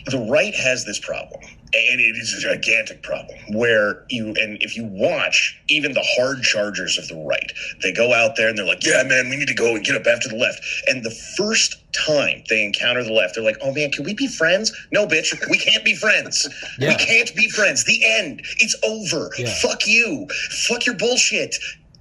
the 0.08 0.20
right 0.30 0.56
has 0.56 0.86
this 0.86 1.00
problem, 1.00 1.42
and 1.44 2.00
it 2.02 2.16
is 2.18 2.34
a 2.34 2.42
gigantic 2.42 3.04
problem. 3.04 3.38
Where 3.50 4.06
you 4.10 4.28
and 4.38 4.62
if 4.62 4.76
you 4.76 4.86
watch 4.86 5.60
even 5.68 5.92
the 5.94 6.04
hard 6.18 6.42
chargers 6.42 6.98
of 6.98 7.08
the 7.08 7.16
right, 7.16 7.52
they 7.84 7.92
go 7.92 8.14
out 8.14 8.36
there 8.36 8.50
and 8.50 8.58
they're 8.58 8.66
like, 8.66 8.84
"Yeah, 8.86 9.04
man, 9.04 9.30
we 9.30 9.36
need 9.36 9.50
to 9.50 9.54
go 9.54 9.76
and 9.76 9.86
get 9.86 9.96
up 9.96 10.08
after 10.08 10.30
the 10.30 10.36
left." 10.38 10.62
And 10.88 11.04
the 11.04 11.12
first 11.38 11.76
time 11.94 12.44
they 12.50 12.64
encounter 12.64 13.04
the 13.04 13.14
left, 13.14 13.36
they're 13.36 13.44
like, 13.44 13.58
"Oh 13.62 13.72
man, 13.72 13.92
can 13.92 14.04
we 14.04 14.14
be 14.16 14.28
friends?" 14.28 14.72
No, 14.92 15.06
bitch, 15.06 15.34
we 15.50 15.58
can't 15.60 15.84
be 15.86 15.96
friends. 15.96 16.48
Yeah. 16.80 16.90
We 16.90 16.96
can't 16.96 17.36
be 17.36 17.50
friends. 17.50 17.84
The 17.84 18.02
end. 18.06 18.42
It's 18.60 18.76
over. 18.84 19.32
Yeah. 19.38 19.54
Fuck 19.62 19.86
you. 19.86 20.28
Fuck 20.68 20.86
your 20.86 20.96
bullshit. 20.96 21.56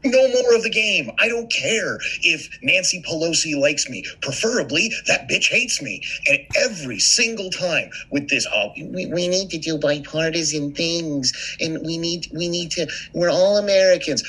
No 0.04 0.28
more 0.28 0.54
of 0.54 0.62
the 0.62 0.70
game. 0.70 1.10
I 1.18 1.28
don't 1.28 1.50
care 1.50 1.98
if 2.22 2.48
Nancy 2.62 3.02
Pelosi 3.02 3.58
likes 3.58 3.88
me. 3.88 4.04
Preferably, 4.22 4.92
that 5.06 5.28
bitch 5.28 5.48
hates 5.48 5.82
me. 5.82 6.02
And 6.28 6.38
every 6.56 7.00
single 7.00 7.50
time 7.50 7.90
with 8.10 8.28
this, 8.28 8.46
oh, 8.52 8.70
we, 8.76 9.06
we 9.06 9.28
need 9.28 9.50
to 9.50 9.58
do 9.58 9.76
bipartisan 9.76 10.72
things, 10.72 11.32
and 11.60 11.84
we 11.84 11.98
need 11.98 12.28
we 12.32 12.48
need 12.48 12.70
to. 12.72 12.86
We're 13.12 13.30
all 13.30 13.56
Americans. 13.56 14.22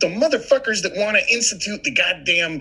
The 0.00 0.06
motherfuckers 0.06 0.82
that 0.82 0.96
want 0.96 1.18
to 1.18 1.32
institute 1.32 1.84
the 1.84 1.90
goddamn 1.90 2.60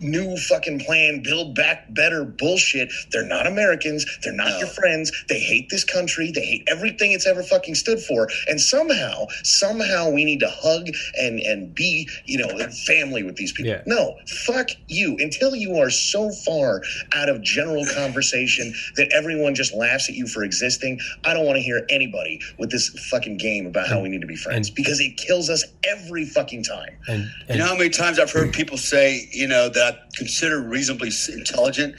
new 0.00 0.36
fucking 0.36 0.80
plan, 0.80 1.22
build 1.22 1.54
back 1.54 1.92
better 1.94 2.24
bullshit. 2.24 2.90
They're 3.12 3.26
not 3.26 3.46
Americans. 3.46 4.06
They're 4.22 4.32
not 4.32 4.50
No. 4.50 4.58
your 4.58 4.68
friends. 4.68 5.10
They 5.28 5.40
hate 5.40 5.68
this 5.70 5.84
country. 5.84 6.30
They 6.30 6.44
hate 6.44 6.64
everything 6.68 7.12
it's 7.12 7.26
ever 7.26 7.42
fucking 7.42 7.74
stood 7.74 8.00
for. 8.00 8.28
And 8.48 8.60
somehow, 8.60 9.26
somehow 9.42 10.10
we 10.10 10.24
need 10.24 10.40
to 10.40 10.48
hug 10.50 10.88
and 11.18 11.40
and 11.40 11.74
be, 11.74 12.08
you 12.26 12.38
know, 12.38 12.48
family 12.86 13.22
with 13.22 13.36
these 13.36 13.52
people. 13.52 13.70
Yeah. 13.70 13.82
No, 13.86 14.16
fuck 14.26 14.68
you. 14.88 15.16
Until 15.18 15.54
you 15.54 15.76
are 15.78 15.90
so 15.90 16.30
far 16.30 16.82
out 17.12 17.28
of 17.28 17.42
general 17.42 17.84
conversation 17.94 18.72
that 18.96 19.10
everyone 19.12 19.54
just 19.54 19.74
laughs 19.74 20.08
at 20.08 20.14
you 20.14 20.26
for 20.26 20.42
existing, 20.44 21.00
I 21.24 21.32
don't 21.34 21.44
want 21.46 21.56
to 21.56 21.62
hear 21.62 21.84
anybody 21.88 22.40
with 22.58 22.70
this 22.70 22.88
fucking 23.10 23.38
game 23.38 23.66
about 23.66 23.88
how 23.88 24.00
we 24.00 24.08
need 24.08 24.20
to 24.20 24.26
be 24.26 24.36
friends 24.36 24.68
and- 24.68 24.74
because 24.76 25.00
it 25.00 25.16
kills 25.16 25.48
us 25.50 25.64
every 25.84 26.24
fucking 26.24 26.62
time. 26.64 26.96
And, 27.08 27.28
You 27.48 27.56
know 27.58 27.66
how 27.66 27.76
many 27.76 27.90
times 27.90 28.18
I've 28.18 28.30
heard 28.30 28.52
people 28.52 28.76
say, 28.76 29.28
you 29.32 29.46
know, 29.46 29.68
that 29.70 29.87
Consider 30.16 30.60
reasonably 30.62 31.10
intelligent? 31.32 31.94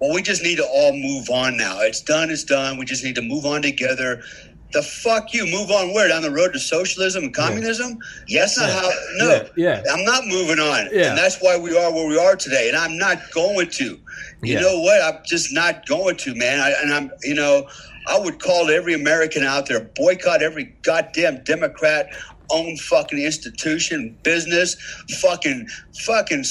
Well, 0.00 0.12
we 0.14 0.22
just 0.22 0.42
need 0.42 0.56
to 0.56 0.64
all 0.66 0.92
move 0.92 1.30
on 1.30 1.56
now. 1.56 1.80
It's 1.80 2.00
done, 2.00 2.30
it's 2.30 2.44
done. 2.44 2.76
We 2.78 2.84
just 2.84 3.04
need 3.04 3.14
to 3.16 3.22
move 3.22 3.46
on 3.46 3.62
together. 3.62 4.22
The 4.72 4.82
fuck 4.82 5.34
you? 5.34 5.44
Move 5.46 5.70
on 5.70 5.92
where? 5.92 6.08
Down 6.08 6.22
the 6.22 6.30
road 6.30 6.54
to 6.54 6.58
socialism 6.58 7.24
and 7.24 7.34
communism? 7.34 7.98
Yes, 8.26 8.56
not 8.58 8.70
how. 8.70 8.90
No, 9.18 9.28
Yeah, 9.54 9.82
yeah. 9.84 9.92
I'm 9.92 10.04
not 10.04 10.26
moving 10.26 10.58
on. 10.58 10.88
Yeah. 10.90 11.10
And 11.10 11.18
that's 11.18 11.38
why 11.40 11.58
we 11.58 11.76
are 11.76 11.92
where 11.92 12.08
we 12.08 12.18
are 12.18 12.36
today. 12.36 12.68
And 12.68 12.76
I'm 12.76 12.96
not 12.96 13.18
going 13.32 13.68
to. 13.68 13.84
You 13.84 13.98
Yeah. 14.54 14.60
know 14.60 14.80
what? 14.80 15.02
I'm 15.02 15.20
just 15.26 15.52
not 15.52 15.86
going 15.86 16.16
to, 16.16 16.34
man. 16.34 16.58
I, 16.58 16.70
and 16.82 16.92
I'm, 16.92 17.10
you 17.22 17.34
know, 17.34 17.68
I 18.08 18.18
would 18.18 18.40
call 18.40 18.70
every 18.70 18.94
American 18.94 19.44
out 19.44 19.66
there, 19.66 19.80
boycott 19.94 20.42
every 20.42 20.74
goddamn 20.82 21.44
Democrat 21.44 22.06
owned 22.50 22.80
fucking 22.80 23.18
institution, 23.20 24.16
business, 24.24 24.74
fucking, 25.20 25.68
fucking 26.00 26.44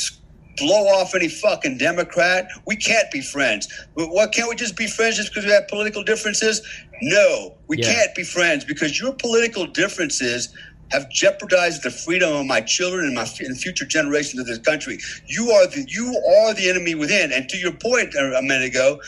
blow 0.62 0.86
off 0.88 1.15
any 1.15 1.28
fucking 1.28 1.78
Democrat. 1.78 2.47
We 2.67 2.76
can't 2.78 3.10
be 3.12 3.21
friends. 3.21 3.67
But 3.95 4.10
what 4.10 4.32
can't 4.32 4.50
we 4.50 4.56
just 4.56 4.78
be 4.78 4.88
friends 4.88 5.17
just 5.17 5.30
because 5.32 5.45
we 5.45 5.52
have 5.52 5.67
political 5.67 6.04
differences? 6.04 6.62
No, 7.02 7.58
we 7.67 7.78
Yeah. 7.78 7.93
can't 7.93 8.15
be 8.15 8.24
friends 8.24 8.63
because 8.65 9.00
your 9.00 9.13
political 9.13 9.65
differences 9.65 10.50
have 10.91 11.10
jeopardized 11.10 11.84
the 11.84 11.91
freedom 11.91 12.34
of 12.34 12.45
my 12.45 12.62
children 12.62 13.06
and 13.06 13.15
my 13.15 13.28
and 13.39 13.60
future 13.60 13.86
generations 13.86 14.39
of 14.41 14.45
this 14.47 14.60
country. 14.60 15.00
You 15.28 15.52
are 15.52 15.67
the 15.67 15.86
you 15.89 16.15
are 16.39 16.54
the 16.54 16.69
enemy 16.69 16.95
within. 16.95 17.32
And 17.32 17.50
to 17.50 17.58
your 17.58 17.71
point 17.74 18.13
a 18.15 18.38
a 18.38 18.41
minute 18.41 18.67
ago, 18.67 19.02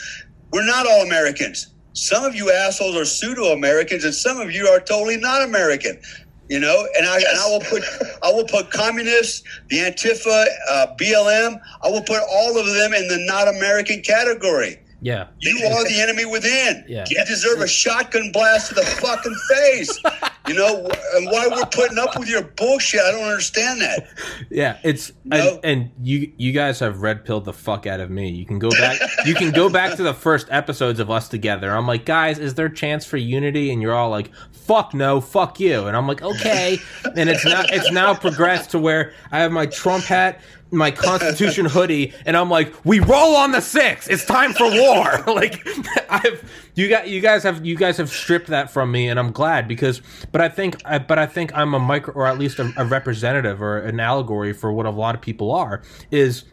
we're 0.52 0.66
not 0.66 0.88
all 0.88 1.02
Americans. 1.02 1.68
Some 1.94 2.24
of 2.24 2.36
you 2.36 2.52
assholes 2.52 2.96
are 2.96 3.06
pseudo 3.06 3.52
Americans, 3.54 4.04
and 4.04 4.16
some 4.16 4.40
of 4.40 4.52
you 4.52 4.68
are 4.68 4.80
totally 4.80 5.18
not 5.18 5.44
American. 5.44 6.02
You 6.50 6.60
know, 6.60 6.88
and 6.98 7.08
I 7.08 7.18
and 7.18 7.40
I 7.40 7.50
will 7.50 7.62
put 7.62 7.84
I 8.22 8.32
will 8.32 8.46
put 8.46 8.70
communists, 8.72 9.44
the 9.70 9.78
Antifa, 9.78 10.46
uh, 10.70 10.88
BLM. 11.00 11.60
I 11.82 11.90
will 11.90 12.04
put 12.04 12.22
all 12.30 12.60
of 12.60 12.66
them 12.66 12.94
in 12.94 13.08
the 13.08 13.18
not 13.28 13.48
American 13.48 14.02
category. 14.02 14.83
Yeah. 15.04 15.28
You 15.40 15.58
are 15.68 15.84
the 15.84 16.00
enemy 16.02 16.26
within. 16.26 16.84
Yeah. 16.88 17.06
You 17.10 17.24
deserve 17.26 17.60
a 17.62 17.68
shotgun 17.68 18.32
blast 18.32 18.70
to 18.70 18.76
the 18.76 18.82
fucking 18.86 19.36
face. 19.50 20.00
You 20.46 20.56
know, 20.56 20.90
and 21.16 21.26
why 21.28 21.48
we're 21.48 21.66
putting 21.68 21.98
up 21.98 22.20
with 22.20 22.28
your 22.28 22.42
bullshit, 22.44 23.00
I 23.00 23.12
don't 23.12 23.24
understand 23.24 23.80
that. 23.80 24.06
Yeah, 24.50 24.78
it's 24.84 25.14
No. 25.24 25.38
and, 25.38 25.60
and 25.64 25.92
you 26.06 26.34
you 26.36 26.52
guys 26.52 26.82
have 26.82 27.02
red 27.02 27.24
pilled 27.24 27.46
the 27.46 27.54
fuck 27.54 27.88
out 27.88 28.02
of 28.02 28.10
me. 28.12 28.30
You 28.30 28.46
can 28.46 28.60
go 28.60 28.70
back 28.72 29.00
you 29.26 29.36
can 29.36 29.52
go 29.52 29.70
back 29.70 29.96
to 29.96 30.04
the 30.04 30.14
first 30.14 30.48
episodes 30.52 31.00
of 31.00 31.10
us 31.10 31.30
together. 31.30 31.72
I'm 31.72 31.88
like, 31.88 32.04
guys, 32.04 32.40
is 32.40 32.56
there 32.56 32.66
a 32.66 32.74
chance 32.74 33.06
for 33.06 33.16
unity? 33.16 33.72
And 33.72 33.82
you're 33.82 33.96
all 33.96 34.10
like, 34.10 34.32
fuck 34.52 34.94
no, 34.94 35.22
fuck 35.22 35.62
you. 35.62 35.88
And 35.88 35.96
I'm 35.96 36.10
like, 36.10 36.22
okay. 36.22 36.78
And 37.16 37.30
it's 37.30 37.46
now 37.46 37.64
it's 37.70 37.90
now 37.94 38.14
progressed 38.14 38.72
to 38.72 38.80
where 38.80 39.14
I 39.32 39.40
have 39.40 39.54
my 39.54 39.66
Trump 39.66 40.04
hat, 40.04 40.42
my 40.74 40.92
Constitution 40.92 41.66
hoodie, 41.66 42.14
and 42.26 42.36
I'm 42.36 42.50
like, 42.50 42.74
we 42.84 43.00
roll 43.00 43.36
on 43.36 43.52
the 43.52 43.62
six. 43.62 44.08
It's 44.08 44.26
time 44.26 44.54
for 44.54 44.70
war. 44.70 45.24
like 45.34 45.66
I've 46.10 46.44
you 46.76 46.90
got 46.90 47.08
you 47.08 47.22
guys 47.22 47.44
have 47.44 47.66
you 47.66 47.76
guys 47.76 47.98
have 47.98 48.10
stripped 48.10 48.48
that 48.48 48.72
from 48.72 48.92
me, 48.92 49.08
and 49.08 49.20
I'm 49.20 49.32
glad 49.32 49.68
because. 49.68 50.02
But 50.32 50.42
I 50.42 50.50
think 50.50 50.78
I, 50.86 51.00
but 51.00 51.20
I 51.20 51.26
think 51.26 51.56
I'm 51.56 51.74
a 51.74 51.80
micro 51.80 52.14
or 52.14 52.28
at 52.28 52.38
least 52.38 52.60
a, 52.60 52.74
a 52.78 52.86
representative 52.86 53.62
or 53.62 53.80
an 53.80 54.00
allegory 54.00 54.54
for 54.54 54.74
what 54.74 54.86
a 54.86 54.92
lot 54.92 55.16
of 55.16 55.22
people 55.22 55.52
are 55.52 55.82
is 56.12 56.46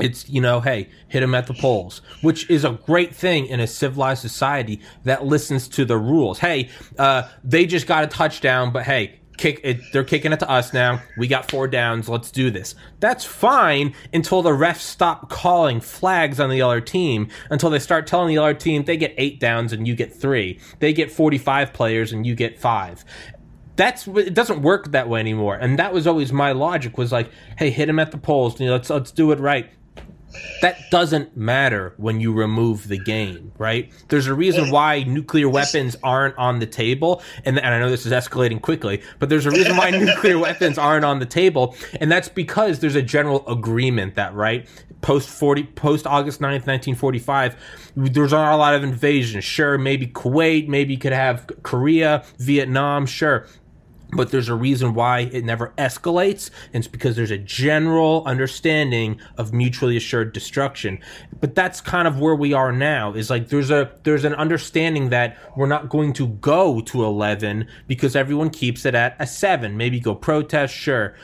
it's 0.00 0.28
you 0.28 0.40
know 0.40 0.60
hey 0.60 0.88
hit 1.08 1.20
them 1.20 1.34
at 1.34 1.46
the 1.46 1.54
polls 1.54 2.02
which 2.22 2.50
is 2.50 2.64
a 2.64 2.72
great 2.84 3.14
thing 3.14 3.46
in 3.46 3.60
a 3.60 3.66
civilized 3.66 4.20
society 4.20 4.80
that 5.04 5.24
listens 5.24 5.68
to 5.68 5.84
the 5.84 5.96
rules 5.96 6.38
hey 6.38 6.68
uh, 6.98 7.28
they 7.44 7.64
just 7.64 7.86
got 7.86 8.02
a 8.02 8.06
touchdown 8.08 8.72
but 8.72 8.82
hey 8.82 9.20
kick 9.36 9.60
it 9.64 9.92
they're 9.92 10.04
kicking 10.04 10.32
it 10.32 10.40
to 10.40 10.50
us 10.50 10.72
now. 10.72 11.02
We 11.16 11.28
got 11.28 11.50
four 11.50 11.68
downs. 11.68 12.08
Let's 12.08 12.30
do 12.30 12.50
this. 12.50 12.74
That's 13.00 13.24
fine 13.24 13.94
until 14.12 14.42
the 14.42 14.50
refs 14.50 14.78
stop 14.78 15.30
calling 15.30 15.80
flags 15.80 16.40
on 16.40 16.50
the 16.50 16.62
other 16.62 16.80
team 16.80 17.28
until 17.50 17.70
they 17.70 17.78
start 17.78 18.06
telling 18.06 18.28
the 18.28 18.38
other 18.38 18.54
team 18.54 18.84
they 18.84 18.96
get 18.96 19.14
eight 19.18 19.40
downs 19.40 19.72
and 19.72 19.86
you 19.86 19.94
get 19.94 20.14
three. 20.14 20.60
They 20.78 20.92
get 20.92 21.10
45 21.10 21.72
players 21.72 22.12
and 22.12 22.26
you 22.26 22.34
get 22.34 22.58
five. 22.58 23.04
That's 23.76 24.06
it 24.06 24.34
doesn't 24.34 24.62
work 24.62 24.92
that 24.92 25.08
way 25.08 25.20
anymore. 25.20 25.56
And 25.56 25.78
that 25.78 25.92
was 25.92 26.06
always 26.06 26.32
my 26.32 26.52
logic 26.52 26.96
was 26.96 27.12
like 27.12 27.30
hey 27.58 27.70
hit 27.70 27.88
him 27.88 27.98
at 27.98 28.10
the 28.10 28.18
polls 28.18 28.58
let's 28.60 28.90
let's 28.90 29.10
do 29.10 29.32
it 29.32 29.40
right 29.40 29.70
that 30.60 30.90
doesn't 30.90 31.36
matter 31.36 31.94
when 31.96 32.20
you 32.20 32.32
remove 32.32 32.88
the 32.88 32.98
game, 32.98 33.52
right? 33.58 33.92
There's 34.08 34.26
a 34.26 34.34
reason 34.34 34.70
why 34.70 35.02
nuclear 35.04 35.48
weapons 35.48 35.96
aren't 36.02 36.36
on 36.38 36.58
the 36.58 36.66
table, 36.66 37.22
and, 37.44 37.58
and 37.58 37.74
I 37.74 37.78
know 37.78 37.90
this 37.90 38.06
is 38.06 38.12
escalating 38.12 38.60
quickly, 38.60 39.02
but 39.18 39.28
there's 39.28 39.46
a 39.46 39.50
reason 39.50 39.76
why 39.76 39.90
nuclear 39.90 40.38
weapons 40.38 40.78
aren't 40.78 41.04
on 41.04 41.18
the 41.18 41.26
table, 41.26 41.76
and 42.00 42.10
that's 42.10 42.28
because 42.28 42.80
there's 42.80 42.96
a 42.96 43.02
general 43.02 43.46
agreement 43.48 44.14
that, 44.14 44.34
right, 44.34 44.68
post 45.02 45.28
forty, 45.28 45.64
post 45.64 46.06
August 46.06 46.40
9th, 46.40 46.66
nineteen 46.66 46.94
forty 46.94 47.18
five, 47.18 47.56
there's 47.94 48.32
not 48.32 48.54
a 48.54 48.56
lot 48.56 48.74
of 48.74 48.82
invasions. 48.82 49.44
Sure, 49.44 49.76
maybe 49.76 50.06
Kuwait, 50.06 50.68
maybe 50.68 50.94
you 50.94 50.98
could 50.98 51.12
have 51.12 51.46
Korea, 51.62 52.24
Vietnam, 52.38 53.06
sure 53.06 53.46
but 54.12 54.30
there's 54.30 54.48
a 54.48 54.54
reason 54.54 54.94
why 54.94 55.20
it 55.20 55.44
never 55.44 55.72
escalates 55.78 56.50
and 56.72 56.82
it's 56.84 56.88
because 56.88 57.16
there's 57.16 57.30
a 57.30 57.38
general 57.38 58.22
understanding 58.26 59.20
of 59.38 59.52
mutually 59.52 59.96
assured 59.96 60.32
destruction 60.32 60.98
but 61.40 61.54
that's 61.54 61.80
kind 61.80 62.06
of 62.06 62.20
where 62.20 62.34
we 62.34 62.52
are 62.52 62.72
now 62.72 63.12
is 63.12 63.30
like 63.30 63.48
there's 63.48 63.70
a 63.70 63.90
there's 64.04 64.24
an 64.24 64.34
understanding 64.34 65.10
that 65.10 65.36
we're 65.56 65.66
not 65.66 65.88
going 65.88 66.12
to 66.12 66.28
go 66.28 66.80
to 66.80 67.04
11 67.04 67.66
because 67.86 68.14
everyone 68.14 68.50
keeps 68.50 68.84
it 68.84 68.94
at 68.94 69.16
a 69.18 69.26
7 69.26 69.76
maybe 69.76 69.98
go 70.00 70.14
protest 70.14 70.74
sure 70.74 71.14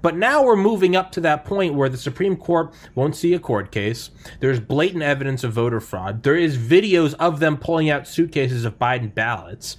but 0.00 0.16
now 0.16 0.44
we're 0.44 0.56
moving 0.56 0.94
up 0.94 1.10
to 1.12 1.20
that 1.22 1.44
point 1.44 1.74
where 1.74 1.88
the 1.88 1.96
Supreme 1.96 2.36
Court 2.36 2.72
won't 2.94 3.16
see 3.16 3.34
a 3.34 3.38
court 3.38 3.72
case. 3.72 4.10
There's 4.40 4.60
blatant 4.60 5.02
evidence 5.02 5.42
of 5.42 5.52
voter 5.52 5.80
fraud. 5.80 6.22
There 6.22 6.36
is 6.36 6.56
videos 6.56 7.14
of 7.14 7.40
them 7.40 7.56
pulling 7.56 7.90
out 7.90 8.06
suitcases 8.06 8.64
of 8.64 8.78
Biden 8.78 9.12
ballots 9.12 9.76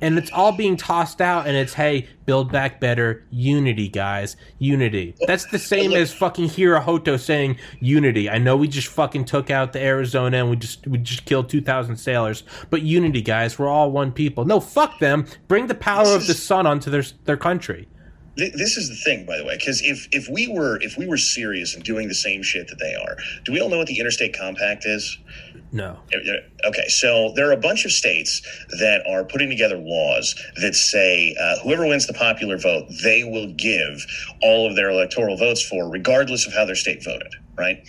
and 0.00 0.18
it's 0.18 0.30
all 0.32 0.52
being 0.52 0.76
tossed 0.76 1.20
out 1.20 1.46
and 1.46 1.56
it's 1.56 1.72
hey 1.74 2.08
build 2.26 2.50
back 2.52 2.80
better. 2.80 3.24
Unity 3.30 3.88
guys. 3.88 4.36
Unity. 4.58 5.14
That's 5.26 5.46
the 5.46 5.58
same 5.58 5.92
as 5.92 6.12
fucking 6.12 6.48
Hirohito 6.48 7.18
saying 7.18 7.58
unity. 7.80 8.28
I 8.30 8.38
know 8.38 8.56
we 8.56 8.68
just 8.68 8.88
fucking 8.88 9.24
took 9.26 9.50
out 9.50 9.72
the 9.72 9.82
arizona 9.82 10.38
and 10.38 10.50
we 10.50 10.56
just 10.56 10.86
we 10.86 10.98
just 10.98 11.24
killed 11.24 11.48
2000 11.48 11.96
sailors. 11.96 12.42
But 12.70 12.82
unity 12.82 13.22
guys. 13.22 13.58
We're 13.58 13.68
all 13.68 13.90
one 13.90 14.12
people. 14.12 14.44
No 14.44 14.60
fuck 14.60 14.98
them. 14.98 15.26
Bring 15.48 15.66
the 15.66 15.74
power 15.74 16.14
of 16.14 16.26
the 16.26 16.34
sun 16.34 16.66
onto 16.66 16.90
their 16.90 17.04
their 17.24 17.36
country. 17.36 17.88
Th- 18.36 18.52
This 18.52 18.76
is 18.76 18.88
the 18.88 18.96
thing, 18.96 19.24
by 19.26 19.36
the 19.38 19.44
way, 19.44 19.56
because 19.56 19.80
if 19.82 20.08
if 20.10 20.28
we 20.28 20.48
were 20.48 20.80
if 20.82 20.98
we 20.98 21.06
were 21.06 21.16
serious 21.16 21.74
and 21.74 21.84
doing 21.84 22.08
the 22.08 22.14
same 22.16 22.42
shit 22.42 22.66
that 22.68 22.80
they 22.80 22.94
are, 22.96 23.16
do 23.44 23.52
we 23.52 23.60
all 23.60 23.68
know 23.68 23.78
what 23.78 23.86
the 23.86 23.98
Interstate 24.00 24.36
Compact 24.36 24.84
is? 24.86 25.18
No. 25.74 25.98
Okay, 26.64 26.88
so 26.88 27.32
there 27.34 27.48
are 27.48 27.52
a 27.52 27.56
bunch 27.56 27.84
of 27.84 27.90
states 27.90 28.40
that 28.78 29.02
are 29.08 29.24
putting 29.24 29.50
together 29.50 29.76
laws 29.76 30.34
that 30.62 30.74
say 30.76 31.34
uh, 31.38 31.58
whoever 31.64 31.86
wins 31.86 32.06
the 32.06 32.14
popular 32.14 32.56
vote, 32.56 32.86
they 33.02 33.24
will 33.24 33.52
give 33.54 34.06
all 34.40 34.68
of 34.68 34.76
their 34.76 34.88
electoral 34.88 35.36
votes 35.36 35.62
for, 35.62 35.90
regardless 35.90 36.46
of 36.46 36.54
how 36.54 36.64
their 36.64 36.76
state 36.76 37.02
voted, 37.04 37.34
right? 37.56 37.86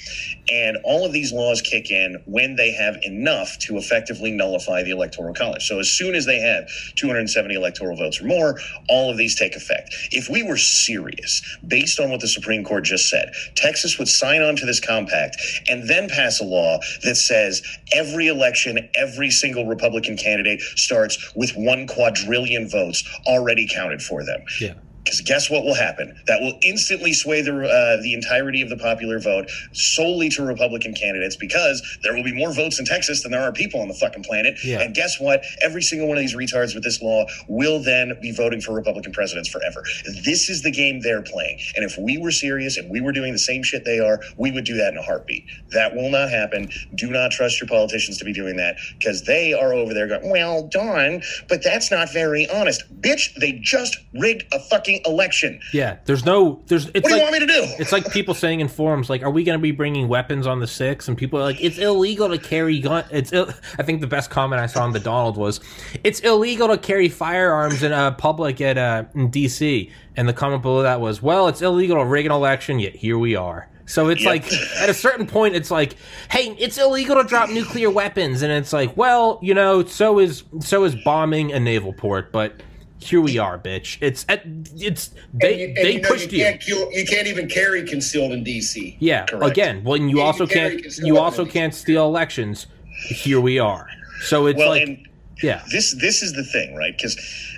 And 0.50 0.78
all 0.84 1.06
of 1.06 1.14
these 1.14 1.32
laws 1.32 1.62
kick 1.62 1.92
in 1.92 2.22
when 2.26 2.56
they 2.56 2.72
have 2.72 2.98
enough 3.04 3.58
to 3.62 3.78
effectively 3.78 4.32
nullify 4.32 4.84
the 4.84 4.92
electoral 4.92 5.34
college. 5.34 5.68
So 5.68 5.80
as 5.80 5.90
soon 5.90 6.16
as 6.16 6.26
they 6.26 6.40
have 6.40 6.68
270 6.96 7.56
electoral 7.56 7.98
votes 7.98 8.22
or 8.22 8.26
more, 8.26 8.60
all 8.90 9.10
of 9.10 9.18
these 9.18 9.36
take 9.36 9.56
effect. 9.56 9.94
If 10.12 10.30
we 10.30 10.44
were 10.44 10.58
serious, 10.58 11.42
based 11.68 12.00
on 12.00 12.10
what 12.10 12.22
the 12.22 12.28
Supreme 12.28 12.64
Court 12.64 12.84
just 12.84 13.10
said, 13.10 13.32
Texas 13.56 13.98
would 13.98 14.08
sign 14.08 14.42
on 14.42 14.56
to 14.58 14.66
this 14.66 14.80
compact 14.80 15.38
and 15.68 15.88
then 15.90 16.10
pass 16.10 16.40
a 16.40 16.46
law 16.46 16.80
that 17.04 17.16
says 17.16 17.62
every 17.94 18.28
election, 18.28 18.90
every 18.96 19.32
single 19.32 19.66
Republican 19.66 20.18
candidate 20.18 20.62
starts 20.62 21.34
with 21.36 21.52
one 21.56 21.88
quadrillion 21.88 22.70
votes 22.70 23.04
already 23.26 23.68
counted 23.68 24.02
for 24.02 24.24
them. 24.24 24.44
yeah 24.60 24.74
Because 25.06 25.22
guess 25.22 25.50
what 25.52 25.64
will 25.64 25.76
happen? 25.76 26.20
That 26.26 26.42
will 26.42 26.58
instantly 26.64 27.14
sway 27.14 27.42
the 27.42 27.54
uh, 27.54 28.02
the 28.02 28.14
entirety 28.14 28.62
of 28.62 28.70
the 28.70 28.78
popular 28.78 29.20
vote 29.20 29.50
solely 29.72 30.30
to 30.30 30.44
Republican 30.44 30.96
candidates 30.96 31.36
because 31.36 31.82
there 32.02 32.16
will 32.16 32.24
be 32.24 32.34
more 32.34 32.52
votes 32.52 32.80
in 32.80 32.86
Texas 32.86 33.22
than 33.22 33.32
there 33.32 33.44
are 33.44 33.52
people 33.52 33.80
on 33.82 33.88
the 33.88 33.94
fucking 33.94 34.24
planet. 34.24 34.58
Yeah. 34.64 34.82
And 34.82 34.96
guess 34.96 35.20
what? 35.20 35.44
Every 35.62 35.84
single 35.84 36.08
one 36.08 36.18
of 36.18 36.22
these 36.22 36.36
retards 36.36 36.74
with 36.74 36.84
this 36.84 37.02
law 37.02 37.26
will 37.48 37.80
then 37.80 38.18
be 38.20 38.32
voting 38.32 38.62
for 38.62 38.74
Republican 38.74 39.12
presidents 39.12 39.48
forever. 39.48 39.84
This 40.24 40.50
is 40.50 40.64
the 40.64 40.72
game 40.72 41.02
they're 41.02 41.22
playing. 41.22 41.60
And 41.76 41.86
if 41.86 41.98
we 41.98 42.18
were 42.18 42.32
serious 42.32 42.78
and 42.78 42.90
we 42.90 43.00
were 43.00 43.12
doing 43.12 43.32
the 43.32 43.40
same 43.40 43.62
shit 43.62 43.86
they 43.86 44.00
are, 44.00 44.20
we 44.38 44.52
would 44.52 44.66
do 44.66 44.76
that 44.78 44.92
in 44.92 44.98
a 44.98 45.04
heartbeat. 45.04 45.46
That 45.72 45.96
will 45.96 46.10
not 46.10 46.30
happen. 46.30 46.70
Do 46.96 47.12
not 47.12 47.32
trust 47.32 47.62
your 47.62 47.68
politicians 47.68 48.18
to 48.18 48.26
be 48.26 48.34
doing 48.34 48.56
that 48.58 48.78
because 48.98 49.24
they 49.24 49.54
are 49.54 49.74
over 49.74 49.94
there 49.94 50.08
going, 50.08 50.32
well, 50.32 50.68
Don, 50.68 51.22
but 51.48 51.64
that's 51.64 51.92
not 51.92 52.12
very 52.12 52.50
honest. 52.50 52.84
Bitch, 53.02 53.34
they 53.40 53.60
just 53.62 53.98
rigged 54.14 54.44
a 54.52 54.60
fucking 54.60 54.95
election. 55.06 55.60
Yeah, 55.74 55.98
there's 56.06 56.26
no, 56.26 56.62
there's. 56.68 56.88
It's 56.88 57.04
What 57.04 57.06
do 57.06 57.10
like, 57.12 57.16
you 57.18 57.22
want 57.22 57.34
me 57.34 57.40
to 57.40 57.46
do? 57.48 57.64
It's 57.80 57.92
like 57.92 58.12
people 58.12 58.34
saying 58.34 58.60
in 58.62 58.68
forums, 58.68 59.10
like, 59.10 59.24
"Are 59.24 59.30
we 59.32 59.44
going 59.44 59.58
to 59.58 59.62
be 59.62 59.72
bringing 59.72 60.08
weapons 60.08 60.48
on 60.48 60.60
the 60.60 60.68
six? 60.68 61.08
And 61.08 61.18
people 61.18 61.40
are 61.40 61.44
like, 61.44 61.62
"It's 61.64 61.78
illegal 61.78 62.30
to 62.30 62.38
carry 62.38 62.80
gun." 62.80 63.06
It's. 63.12 63.34
Ill-. 63.34 63.50
I 63.80 63.84
think 63.84 64.02
the 64.02 64.08
best 64.08 64.30
comment 64.30 64.62
I 64.62 64.66
saw 64.68 64.84
on 64.84 64.94
the 64.94 65.00
Donald 65.00 65.38
was, 65.38 65.60
"It's 66.04 66.20
illegal 66.22 66.68
to 66.70 66.78
carry 66.78 67.10
firearms 67.10 67.84
in 67.84 67.92
uh, 67.92 68.12
public 68.12 68.62
at 68.62 68.78
uh, 68.78 69.06
in 69.16 69.30
D.C." 69.30 69.92
And 70.18 70.30
the 70.30 70.34
comment 70.34 70.62
below 70.62 70.82
that 70.84 71.02
was, 71.02 71.22
"Well, 71.22 71.48
it's 71.48 71.62
illegal 71.62 71.98
to 71.98 72.06
rig 72.06 72.26
an 72.26 72.32
election, 72.32 72.80
yet 72.80 72.96
here 72.96 73.18
we 73.18 73.36
are." 73.36 73.68
So 73.88 74.10
it's 74.10 74.24
Yep. 74.24 74.30
like 74.30 74.54
at 74.82 74.90
a 74.90 74.94
certain 74.96 75.28
point, 75.28 75.56
it's 75.56 75.70
like, 75.70 75.96
"Hey, 76.32 76.56
it's 76.58 76.78
illegal 76.80 77.18
to 77.22 77.24
drop 77.24 77.50
nuclear 77.50 77.90
weapons," 77.92 78.42
and 78.42 78.52
it's 78.52 78.74
like, 78.74 78.98
"Well, 78.98 79.38
you 79.44 79.54
know, 79.54 79.84
so 79.86 80.18
is 80.20 80.44
so 80.60 80.86
is 80.86 80.96
bombing 81.04 81.52
a 81.52 81.60
naval 81.60 81.94
port, 81.94 82.32
but." 82.32 82.54
Here 83.00 83.22
we 83.22 83.38
are, 83.38 83.60
bitch. 83.60 83.98
It's 84.02 84.26
at, 84.30 84.44
it's 84.78 85.12
they 85.34 85.52
And 85.52 85.60
you- 85.60 85.68
and 85.68 85.78
they 85.78 85.92
you 85.96 86.02
know 86.02 86.10
pushed 86.10 86.32
you 86.32 86.40
you. 86.40 86.44
Can't 86.46 86.62
kill, 86.62 86.92
you 86.92 87.06
can't 87.06 87.28
even 87.28 87.48
carry 87.48 87.84
concealed 87.86 88.32
in 88.32 88.44
DC. 88.44 88.96
Yeah, 89.00 89.26
Correct. 89.26 89.52
again, 89.52 89.84
and 89.86 90.10
you 90.10 90.18
Yeah, 90.18 90.22
you 90.22 90.22
also 90.22 90.48
can't 90.48 90.98
you 91.00 91.18
also 91.18 91.46
can't 91.46 91.74
steal 91.74 92.06
elections. 92.06 92.68
Here 93.08 93.40
we 93.42 93.60
are. 93.60 93.88
So 94.22 94.48
it's 94.48 94.58
well, 94.58 94.70
like, 94.70 95.08
yeah, 95.44 95.62
this 95.72 95.94
this 96.00 96.24
is 96.24 96.34
the 96.34 96.44
thing, 96.46 96.76
right? 96.76 96.96
Because 96.98 97.16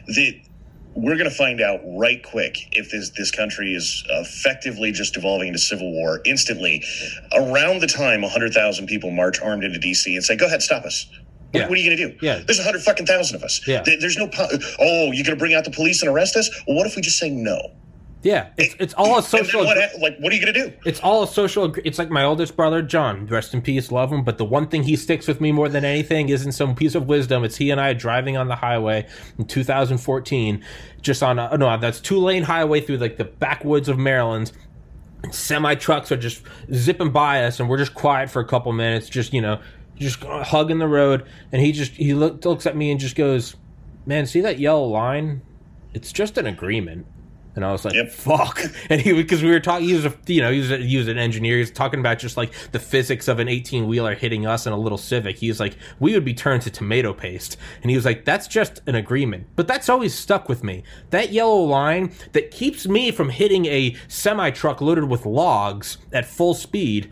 the 0.07 0.41
we're 0.95 1.15
going 1.15 1.29
to 1.29 1.35
find 1.35 1.61
out 1.61 1.79
right 1.85 2.23
quick 2.23 2.57
if 2.71 2.89
this 2.89 3.11
this 3.11 3.29
country 3.29 3.73
is 3.75 4.03
effectively 4.09 4.91
just 4.91 5.13
devolving 5.13 5.49
into 5.49 5.59
civil 5.59 5.91
war 5.91 6.21
instantly. 6.25 6.83
Around 7.33 7.81
the 7.81 7.87
time 7.87 8.23
100,000 8.23 8.87
people 8.87 9.11
march 9.11 9.39
armed 9.39 9.63
into 9.63 9.77
DC 9.77 10.15
and 10.15 10.23
say, 10.23 10.35
"Go 10.35 10.47
ahead, 10.47 10.63
stop 10.63 10.83
us." 10.85 11.05
What, 11.57 11.61
Yeah. 11.61 11.67
what 11.69 11.77
are 11.77 11.81
you 11.81 11.89
going 11.95 11.97
to 11.97 12.09
do? 12.19 12.25
Yeah. 12.25 12.41
There's 12.45 12.59
a 12.59 12.63
hundred 12.63 12.81
fucking 12.83 13.05
thousand 13.05 13.35
of 13.37 13.43
us. 13.43 13.61
Yeah. 13.67 13.81
There- 13.83 13.99
there's 13.99 14.17
no. 14.17 14.27
Po- 14.27 14.47
oh, 14.79 15.11
you're 15.11 15.23
going 15.25 15.35
to 15.37 15.39
bring 15.39 15.53
out 15.53 15.65
the 15.65 15.71
police 15.71 16.01
and 16.01 16.09
arrest 16.11 16.35
us? 16.35 16.49
Well, 16.67 16.77
what 16.77 16.87
if 16.87 16.95
we 16.95 17.01
just 17.01 17.17
say 17.19 17.29
no? 17.29 17.59
yeah. 18.23 18.49
It's 18.57 18.75
it's 18.79 18.93
all 18.95 19.17
a 19.19 19.23
social. 19.23 19.63
what? 19.63 19.77
Like, 20.01 20.17
what 20.19 20.33
are 20.33 20.35
you 20.35 20.41
going 20.41 20.53
to 20.53 20.69
do? 20.69 20.73
It's 20.85 20.99
all 20.99 21.23
a 21.23 21.27
social. 21.27 21.73
It's 21.85 21.97
like 21.97 22.09
my 22.09 22.23
oldest 22.23 22.57
brother 22.57 22.81
John. 22.81 23.25
Rest 23.27 23.53
in 23.53 23.61
peace, 23.61 23.89
love 23.91 24.11
him. 24.11 24.23
But 24.23 24.37
the 24.37 24.43
one 24.43 24.67
thing 24.67 24.83
he 24.83 24.95
sticks 24.97 25.27
with 25.27 25.39
me 25.39 25.51
more 25.53 25.69
than 25.69 25.85
anything 25.85 26.27
isn't 26.29 26.51
some 26.53 26.75
piece 26.75 26.93
of 26.95 27.07
wisdom. 27.07 27.43
It's 27.45 27.55
he 27.55 27.69
and 27.71 27.79
I 27.79 27.93
driving 27.93 28.35
on 28.35 28.47
the 28.49 28.55
highway 28.55 29.07
in 29.37 29.45
2014, 29.45 30.63
just 31.01 31.23
on 31.23 31.39
a 31.39 31.57
no, 31.57 31.77
that's 31.77 31.99
two 32.01 32.17
lane 32.19 32.43
highway 32.43 32.81
through 32.81 32.97
like 32.97 33.15
the 33.17 33.25
backwoods 33.25 33.87
of 33.87 33.97
Maryland. 33.97 34.51
Semi 35.31 35.75
trucks 35.75 36.11
are 36.11 36.17
just 36.17 36.41
zipping 36.73 37.11
by 37.11 37.43
us, 37.45 37.59
and 37.59 37.67
we're 37.69 37.77
just 37.77 37.93
quiet 37.93 38.29
for 38.29 38.39
a 38.39 38.45
couple 38.45 38.71
minutes, 38.73 39.09
just 39.09 39.33
you 39.33 39.41
know, 39.41 39.59
just 39.99 40.23
hugging 40.23 40.79
the 40.79 40.87
road. 40.87 41.27
And 41.51 41.61
he 41.61 41.71
just 41.71 41.93
he 41.93 42.13
look, 42.13 42.43
looks 42.45 42.65
at 42.65 42.75
me 42.75 42.91
and 42.91 42.99
just 42.99 43.15
goes, 43.15 43.55
"Man, 44.05 44.25
see 44.25 44.41
that 44.41 44.59
yellow 44.59 44.85
line? 44.85 45.41
It's 45.93 46.11
just 46.11 46.37
an 46.37 46.45
agreement." 46.45 47.07
And 47.55 47.65
I 47.65 47.71
was 47.71 47.83
like, 47.83 47.95
Yep. 47.95 48.11
"Fuck!" 48.11 48.61
And 48.91 49.01
he 49.01 49.13
because 49.13 49.41
we 49.41 49.49
were 49.49 49.59
talking, 49.59 49.87
he 49.87 49.95
was 49.95 50.05
a 50.05 50.13
you 50.27 50.41
know 50.41 50.51
he 50.51 50.59
was 50.59 50.69
a, 50.69 50.77
he 50.77 50.95
was 50.95 51.07
an 51.07 51.17
engineer. 51.17 51.55
He 51.55 51.61
was 51.61 51.71
talking 51.71 51.99
about 51.99 52.19
just 52.19 52.37
like 52.37 52.53
the 52.71 52.79
physics 52.79 53.27
of 53.27 53.39
an 53.39 53.47
eighteen 53.47 53.87
wheeler 53.87 54.13
hitting 54.13 54.45
us 54.45 54.67
in 54.67 54.73
a 54.73 54.77
little 54.77 54.99
Civic. 54.99 55.37
He 55.37 55.47
was 55.47 55.59
like, 55.59 55.75
"We 55.99 56.13
would 56.13 56.23
be 56.23 56.35
turned 56.35 56.61
to 56.63 56.69
tomato 56.69 57.13
paste." 57.13 57.57
And 57.81 57.89
he 57.89 57.97
was 57.97 58.05
like, 58.05 58.25
"That's 58.25 58.47
just 58.47 58.81
an 58.85 58.93
agreement." 58.93 59.47
But 59.55 59.67
that's 59.67 59.89
always 59.89 60.13
stuck 60.13 60.47
with 60.47 60.63
me. 60.63 60.83
That 61.09 61.31
yellow 61.31 61.63
line 61.63 62.13
that 62.33 62.51
keeps 62.51 62.87
me 62.87 63.09
from 63.09 63.29
hitting 63.29 63.65
a 63.65 63.95
semi 64.07 64.51
truck 64.51 64.79
loaded 64.79 65.05
with 65.05 65.25
logs 65.25 65.97
at 66.13 66.27
full 66.27 66.53
speed. 66.53 67.11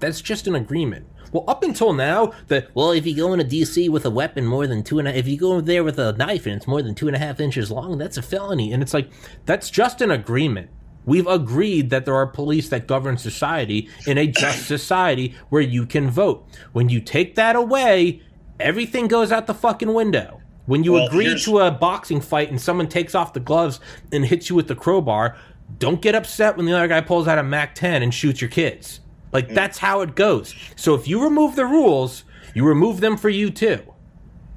That's 0.00 0.22
just 0.22 0.46
an 0.46 0.54
agreement. 0.54 1.06
Well, 1.34 1.44
up 1.48 1.64
until 1.64 1.92
now, 1.92 2.32
the 2.46 2.68
well, 2.74 2.92
if 2.92 3.04
you 3.04 3.16
go 3.16 3.32
into 3.32 3.44
DC 3.44 3.88
with 3.90 4.06
a 4.06 4.10
weapon 4.10 4.46
more 4.46 4.68
than 4.68 4.84
two 4.84 5.00
and 5.00 5.08
a, 5.08 5.18
if 5.18 5.26
you 5.26 5.36
go 5.36 5.60
there 5.60 5.82
with 5.82 5.98
a 5.98 6.12
knife 6.12 6.46
and 6.46 6.54
it's 6.54 6.68
more 6.68 6.80
than 6.80 6.94
two 6.94 7.08
and 7.08 7.16
a 7.16 7.18
half 7.18 7.40
inches 7.40 7.72
long, 7.72 7.98
that's 7.98 8.16
a 8.16 8.22
felony. 8.22 8.72
And 8.72 8.84
it's 8.84 8.94
like 8.94 9.10
that's 9.44 9.68
just 9.68 10.00
an 10.00 10.12
agreement. 10.12 10.70
We've 11.06 11.26
agreed 11.26 11.90
that 11.90 12.04
there 12.04 12.14
are 12.14 12.28
police 12.28 12.68
that 12.68 12.86
govern 12.86 13.18
society 13.18 13.88
in 14.06 14.16
a 14.16 14.28
just 14.28 14.66
society 14.68 15.34
where 15.48 15.60
you 15.60 15.86
can 15.86 16.08
vote. 16.08 16.46
When 16.72 16.88
you 16.88 17.00
take 17.00 17.34
that 17.34 17.56
away, 17.56 18.22
everything 18.60 19.08
goes 19.08 19.32
out 19.32 19.48
the 19.48 19.54
fucking 19.54 19.92
window. 19.92 20.40
When 20.66 20.84
you 20.84 20.92
Well, 20.92 21.08
agree 21.08 21.36
to 21.40 21.58
a 21.58 21.70
boxing 21.72 22.20
fight 22.20 22.50
and 22.50 22.60
someone 22.60 22.86
takes 22.86 23.16
off 23.16 23.32
the 23.32 23.40
gloves 23.40 23.80
and 24.12 24.24
hits 24.24 24.48
you 24.48 24.54
with 24.54 24.68
the 24.68 24.76
crowbar, 24.76 25.36
don't 25.80 26.00
get 26.00 26.14
upset 26.14 26.56
when 26.56 26.66
the 26.66 26.76
other 26.76 26.86
guy 26.86 27.00
pulls 27.00 27.26
out 27.26 27.38
a 27.38 27.42
Mac 27.42 27.74
10 27.74 28.04
and 28.04 28.14
shoots 28.14 28.40
your 28.40 28.50
kids. 28.50 29.00
Like 29.34 29.52
that's 29.52 29.78
how 29.78 30.00
it 30.02 30.14
goes. 30.14 30.54
So 30.76 30.94
if 30.94 31.08
you 31.08 31.22
remove 31.22 31.56
the 31.56 31.66
rules, 31.66 32.24
you 32.54 32.64
remove 32.64 33.00
them 33.00 33.16
for 33.16 33.28
you 33.28 33.50
too. 33.50 33.82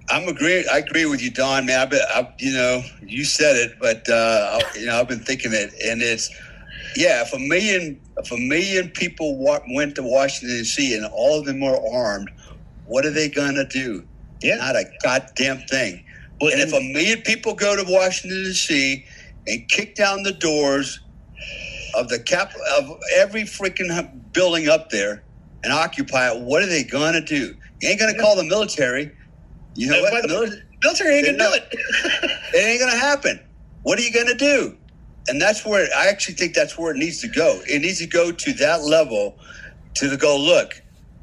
I'm 0.10 0.28
agree. 0.30 0.66
I 0.72 0.78
agree 0.78 1.06
with 1.06 1.22
you, 1.22 1.32
Don. 1.32 1.66
Man, 1.66 1.80
I've 1.80 1.90
been, 1.90 2.02
I, 2.10 2.32
you 2.40 2.54
know, 2.54 2.82
you 3.02 3.26
said 3.26 3.58
it, 3.58 3.74
but 3.82 4.08
uh, 4.10 4.60
I- 4.62 4.80
you 4.80 4.86
know, 4.86 5.00
I've 5.02 5.08
been 5.10 5.20
thinking 5.20 5.52
it, 5.52 5.74
and 5.86 6.02
it's, 6.02 6.30
yeah. 6.96 7.24
If 7.24 7.34
a 7.34 7.40
million, 7.40 8.00
if 8.18 8.32
a 8.32 8.38
million 8.38 8.90
people 8.90 9.38
wa- 9.38 9.60
went 9.74 9.96
to 9.96 10.04
Washington 10.04 10.60
D.C. 10.60 10.96
and 10.96 11.06
all 11.08 11.40
of 11.40 11.46
them 11.46 11.62
are 11.64 11.78
armed, 11.94 12.30
what 12.86 13.06
are 13.06 13.12
they 13.12 13.30
gonna 13.30 13.68
do? 13.68 14.06
Yeah. 14.42 14.58
Not 14.58 14.76
a 14.78 14.86
goddamn 15.04 15.60
thing. 15.70 16.06
Well, 16.40 16.52
And 16.54 16.62
if 16.62 16.72
a 16.74 16.80
million 16.94 17.22
people 17.24 17.56
go 17.56 17.76
to 17.76 17.84
Washington 17.92 18.44
D.C. 18.46 19.04
and 19.48 19.68
kick 19.70 19.96
down 19.96 20.24
the 20.24 20.34
doors 20.34 21.02
of 21.98 22.10
the 22.10 22.20
cap 22.20 22.54
of 22.78 22.92
every 23.16 23.44
freaking 23.44 24.34
building 24.34 24.70
up 24.70 24.90
there 24.90 25.24
and 25.64 25.74
occupy 25.74 26.32
it, 26.32 26.42
what 26.42 26.62
are 26.64 26.68
they 26.68 26.84
gonna 26.84 27.22
do? 27.22 27.56
You 27.82 27.90
ain't 27.90 28.00
gonna 28.00 28.18
call 28.18 28.36
the 28.36 28.44
military. 28.44 29.12
You 29.76 29.90
know 29.90 30.02
what? 30.02 30.22
the- 30.28 30.28
Mili- 30.34 30.62
military 30.84 31.16
ain't 31.16 31.26
gonna 31.26 31.38
do 31.38 31.54
it. 31.56 31.68
it 32.54 32.58
ain't 32.58 32.80
gonna 32.80 32.98
happen. 32.98 33.40
What 33.84 33.98
are 34.00 34.02
you 34.04 34.14
gonna 34.14 34.36
do? 34.36 34.78
And 35.30 35.42
that's 35.42 35.66
where 35.66 35.88
I 35.98 36.08
actually 36.08 36.36
think 36.36 36.54
that's 36.54 36.78
where 36.78 36.94
it 36.94 36.98
needs 36.98 37.20
to 37.22 37.28
go. 37.28 37.60
It 37.68 37.82
needs 37.82 38.00
to 38.00 38.08
go 38.08 38.32
to 38.32 38.54
that 38.54 38.84
level 38.84 39.38
to 39.96 40.08
the 40.08 40.18
go. 40.18 40.38
Look, 40.38 40.74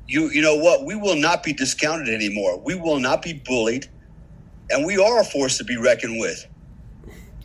you 0.06 0.30
you 0.30 0.42
know 0.42 0.56
what? 0.56 0.84
We 0.84 0.94
will 0.96 1.16
not 1.16 1.42
be 1.42 1.52
discounted 1.52 2.08
anymore. 2.08 2.60
We 2.60 2.74
will 2.74 2.98
not 2.98 3.22
be 3.22 3.32
bullied, 3.46 3.86
and 4.70 4.84
we 4.84 4.98
are 4.98 5.20
a 5.20 5.24
force 5.24 5.56
to 5.58 5.64
be 5.64 5.76
reckoned 5.76 6.20
with. 6.20 6.46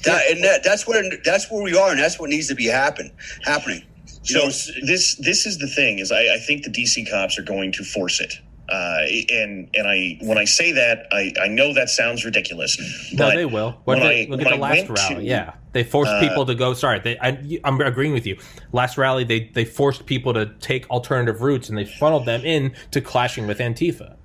That, 0.04 0.30
and 0.32 0.44
that, 0.44 0.64
that's 0.64 0.88
where 0.88 1.04
that's 1.26 1.52
where 1.52 1.62
we 1.64 1.78
are, 1.78 1.90
and 1.92 2.00
that's 2.00 2.20
what 2.20 2.30
needs 2.30 2.48
to 2.48 2.56
be 2.56 2.66
happen 2.68 3.12
happening. 3.44 3.84
You 4.24 4.34
So 4.36 4.40
know, 4.40 4.46
this 4.86 5.16
this 5.16 5.46
is 5.46 5.58
the 5.58 5.68
thing 5.68 6.00
is 6.00 6.12
I, 6.12 6.36
I 6.36 6.38
think 6.40 6.64
the 6.64 6.70
DC 6.72 7.10
cops 7.10 7.38
are 7.38 7.44
going 7.44 7.72
to 7.74 7.84
force 7.84 8.20
it. 8.20 8.34
Uh, 8.70 9.00
and 9.32 9.68
and 9.74 9.88
I 9.88 10.20
when 10.22 10.38
I 10.38 10.46
say 10.46 10.72
that 10.74 11.08
I, 11.12 11.34
I 11.42 11.48
know 11.48 11.74
that 11.74 11.90
sounds 11.90 12.24
ridiculous. 12.24 12.78
No, 13.12 13.26
but 13.30 13.36
they 13.36 13.46
will. 13.46 13.72
What 13.86 13.98
when 13.98 14.00
they, 14.08 14.26
I- 14.26 14.30
look 14.30 14.38
when 14.40 14.48
at 14.48 14.54
I 14.54 14.56
the 14.58 14.62
last 14.62 14.78
went 14.78 14.90
rally. 14.92 15.16
to- 15.16 15.22
yeah, 15.24 15.54
they 15.74 15.84
forced 15.84 16.12
uh, 16.12 16.20
people 16.20 16.46
to 16.46 16.54
go. 16.54 16.74
Sorry, 16.76 17.00
they, 17.00 17.18
I, 17.20 17.60
I'm 17.64 17.82
agreeing 17.82 18.14
with 18.14 18.28
you. 18.28 18.38
Last 18.72 18.96
rally, 18.98 19.24
they 19.24 19.50
they 19.54 19.66
forced 19.66 20.06
people 20.06 20.34
to 20.36 20.46
take 20.60 20.88
alternative 20.92 21.42
routes 21.42 21.68
and 21.70 21.78
they 21.78 21.86
funneled 21.86 22.26
them 22.28 22.46
in 22.46 22.74
to 22.92 23.02
clashing 23.02 23.48
with 23.48 23.58
Antifa. 23.58 24.16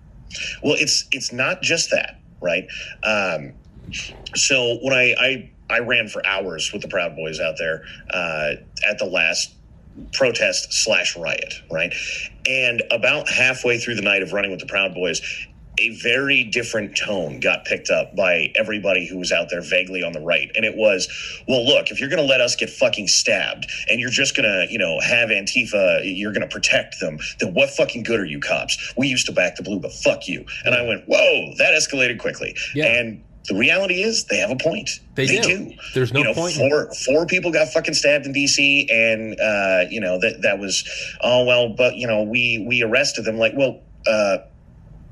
Well, 0.62 0.76
it's 0.78 1.06
it's 1.10 1.32
not 1.32 1.62
just 1.62 1.90
that, 1.92 2.20
right? 2.42 2.66
Um, 3.02 3.54
so 4.34 4.78
when 4.82 4.92
I, 4.92 5.14
I 5.18 5.50
I 5.70 5.80
ran 5.80 6.08
for 6.08 6.24
hours 6.26 6.70
with 6.72 6.82
the 6.82 6.88
Proud 6.88 7.16
Boys 7.16 7.40
out 7.40 7.56
there 7.58 7.84
uh, 8.10 8.52
at 8.88 8.98
the 8.98 9.06
last 9.06 9.54
protest 10.12 10.72
slash 10.72 11.16
riot, 11.16 11.54
right? 11.70 11.92
And 12.46 12.82
about 12.90 13.28
halfway 13.28 13.78
through 13.78 13.94
the 13.94 14.02
night 14.02 14.22
of 14.22 14.32
running 14.32 14.50
with 14.50 14.60
the 14.60 14.66
Proud 14.66 14.94
Boys, 14.94 15.20
a 15.78 15.90
very 15.96 16.44
different 16.44 16.96
tone 16.96 17.40
got 17.40 17.64
picked 17.64 17.90
up 17.90 18.14
by 18.14 18.52
everybody 18.54 19.06
who 19.08 19.18
was 19.18 19.32
out 19.32 19.48
there 19.50 19.60
vaguely 19.60 20.02
on 20.02 20.12
the 20.12 20.20
right. 20.20 20.50
And 20.54 20.64
it 20.64 20.76
was, 20.76 21.08
well, 21.48 21.64
look, 21.64 21.90
if 21.90 21.98
you're 21.98 22.08
going 22.08 22.22
to 22.22 22.28
let 22.28 22.40
us 22.40 22.54
get 22.54 22.70
fucking 22.70 23.08
stabbed 23.08 23.66
and 23.90 24.00
you're 24.00 24.10
just 24.10 24.36
going 24.36 24.44
to, 24.44 24.72
you 24.72 24.78
know, 24.78 25.00
have 25.00 25.30
Antifa, 25.30 26.02
you're 26.04 26.32
going 26.32 26.48
to 26.48 26.52
protect 26.52 27.00
them, 27.00 27.18
then 27.40 27.54
what 27.54 27.70
fucking 27.70 28.04
good 28.04 28.20
are 28.20 28.24
you 28.24 28.38
cops? 28.38 28.94
We 28.96 29.08
used 29.08 29.26
to 29.26 29.32
back 29.32 29.56
the 29.56 29.62
blue, 29.62 29.80
but 29.80 29.92
fuck 29.92 30.28
you. 30.28 30.44
And 30.64 30.74
I 30.74 30.82
went, 30.82 31.04
whoa, 31.08 31.54
that 31.58 31.74
escalated 31.74 32.18
quickly. 32.18 32.54
Yeah. 32.74 32.86
And 32.86 33.24
the 33.48 33.54
reality 33.54 34.02
is 34.02 34.24
they 34.24 34.38
have 34.38 34.50
a 34.50 34.56
point. 34.56 34.88
They 35.14 35.26
do. 35.26 35.72
There's 35.92 36.12
no 36.12 36.20
you 36.20 36.24
know, 36.24 36.34
point 36.34 36.54
Four, 36.54 36.92
four 36.94 37.26
people 37.26 37.52
got 37.52 37.68
fucking 37.68 37.94
stabbed 37.94 38.26
in 38.26 38.32
DC, 38.32 38.90
and 38.90 39.38
uh, 39.38 39.88
you 39.90 40.00
know 40.00 40.18
that 40.20 40.42
that 40.42 40.58
was 40.58 40.84
oh 41.20 41.44
well, 41.44 41.68
but 41.68 41.96
you 41.96 42.06
know 42.06 42.22
we 42.22 42.64
we 42.66 42.82
arrested 42.82 43.24
them. 43.24 43.36
Like, 43.36 43.52
well, 43.54 43.80
uh, 44.06 44.38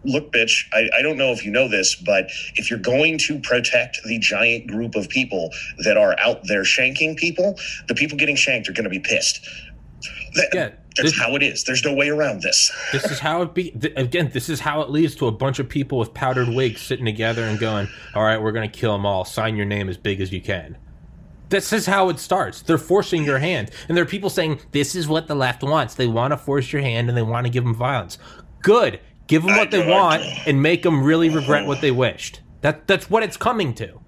look, 0.04 0.32
bitch, 0.32 0.64
I, 0.72 0.88
I 0.98 1.02
don't 1.02 1.16
know 1.16 1.32
if 1.32 1.44
you 1.44 1.50
know 1.50 1.68
this, 1.68 1.94
but 1.94 2.26
if 2.56 2.70
you're 2.70 2.78
going 2.78 3.18
to 3.18 3.38
protect 3.40 4.00
the 4.04 4.18
giant 4.18 4.66
group 4.66 4.94
of 4.94 5.08
people 5.08 5.50
that 5.84 5.96
are 5.96 6.18
out 6.18 6.46
there 6.46 6.62
shanking 6.62 7.16
people, 7.16 7.58
the 7.88 7.94
people 7.94 8.16
getting 8.16 8.36
shanked 8.36 8.68
are 8.68 8.72
going 8.72 8.84
to 8.84 8.90
be 8.90 8.98
pissed. 8.98 9.46
That- 10.34 10.48
Yeah, 10.52 10.68
that's 10.96 11.10
this- 11.10 11.18
how 11.18 11.34
it 11.36 11.42
is. 11.42 11.64
There's 11.64 11.84
no 11.84 11.92
way 11.94 12.08
around 12.08 12.42
this. 12.42 12.70
This 12.92 13.04
is 13.04 13.18
how 13.18 13.42
it 13.42 13.54
be. 13.54 13.70
Th- 13.70 13.94
again, 13.96 14.30
this 14.32 14.48
is 14.48 14.60
how 14.60 14.80
it 14.82 14.90
leads 14.90 15.14
to 15.16 15.26
a 15.26 15.32
bunch 15.32 15.58
of 15.58 15.68
people 15.68 15.98
with 15.98 16.14
powdered 16.14 16.48
wigs 16.48 16.80
sitting 16.80 17.04
together 17.04 17.44
and 17.44 17.58
going, 17.58 17.88
"All 18.14 18.24
right, 18.24 18.40
we're 18.40 18.52
gonna 18.52 18.68
kill 18.68 18.92
them 18.92 19.06
all. 19.06 19.24
Sign 19.24 19.56
your 19.56 19.66
name 19.66 19.88
as 19.88 19.96
big 19.96 20.20
as 20.20 20.32
you 20.32 20.40
can." 20.40 20.76
This 21.48 21.72
is 21.72 21.84
how 21.86 22.08
it 22.08 22.18
starts. 22.18 22.62
They're 22.62 22.78
forcing 22.78 23.24
your 23.24 23.38
hand, 23.38 23.70
and 23.88 23.96
there 23.96 24.02
are 24.02 24.08
people 24.08 24.30
saying, 24.30 24.60
"This 24.72 24.94
is 24.94 25.06
what 25.06 25.26
the 25.26 25.34
left 25.34 25.62
wants. 25.62 25.94
They 25.94 26.06
want 26.06 26.32
to 26.32 26.38
force 26.38 26.72
your 26.72 26.82
hand, 26.82 27.08
and 27.08 27.16
they 27.16 27.22
want 27.22 27.46
to 27.46 27.50
give 27.50 27.64
them 27.64 27.74
violence." 27.74 28.18
Good, 28.62 29.00
give 29.26 29.42
them 29.42 29.56
what 29.56 29.70
they 29.70 29.86
want, 29.86 30.22
and 30.46 30.62
make 30.62 30.82
them 30.82 31.02
really 31.02 31.28
regret 31.28 31.66
what 31.66 31.78
oh. 31.78 31.80
they 31.80 31.90
wished. 31.90 32.40
That 32.62 32.86
that's 32.86 33.10
what 33.10 33.22
it's 33.22 33.36
coming 33.36 33.74
to. 33.74 34.01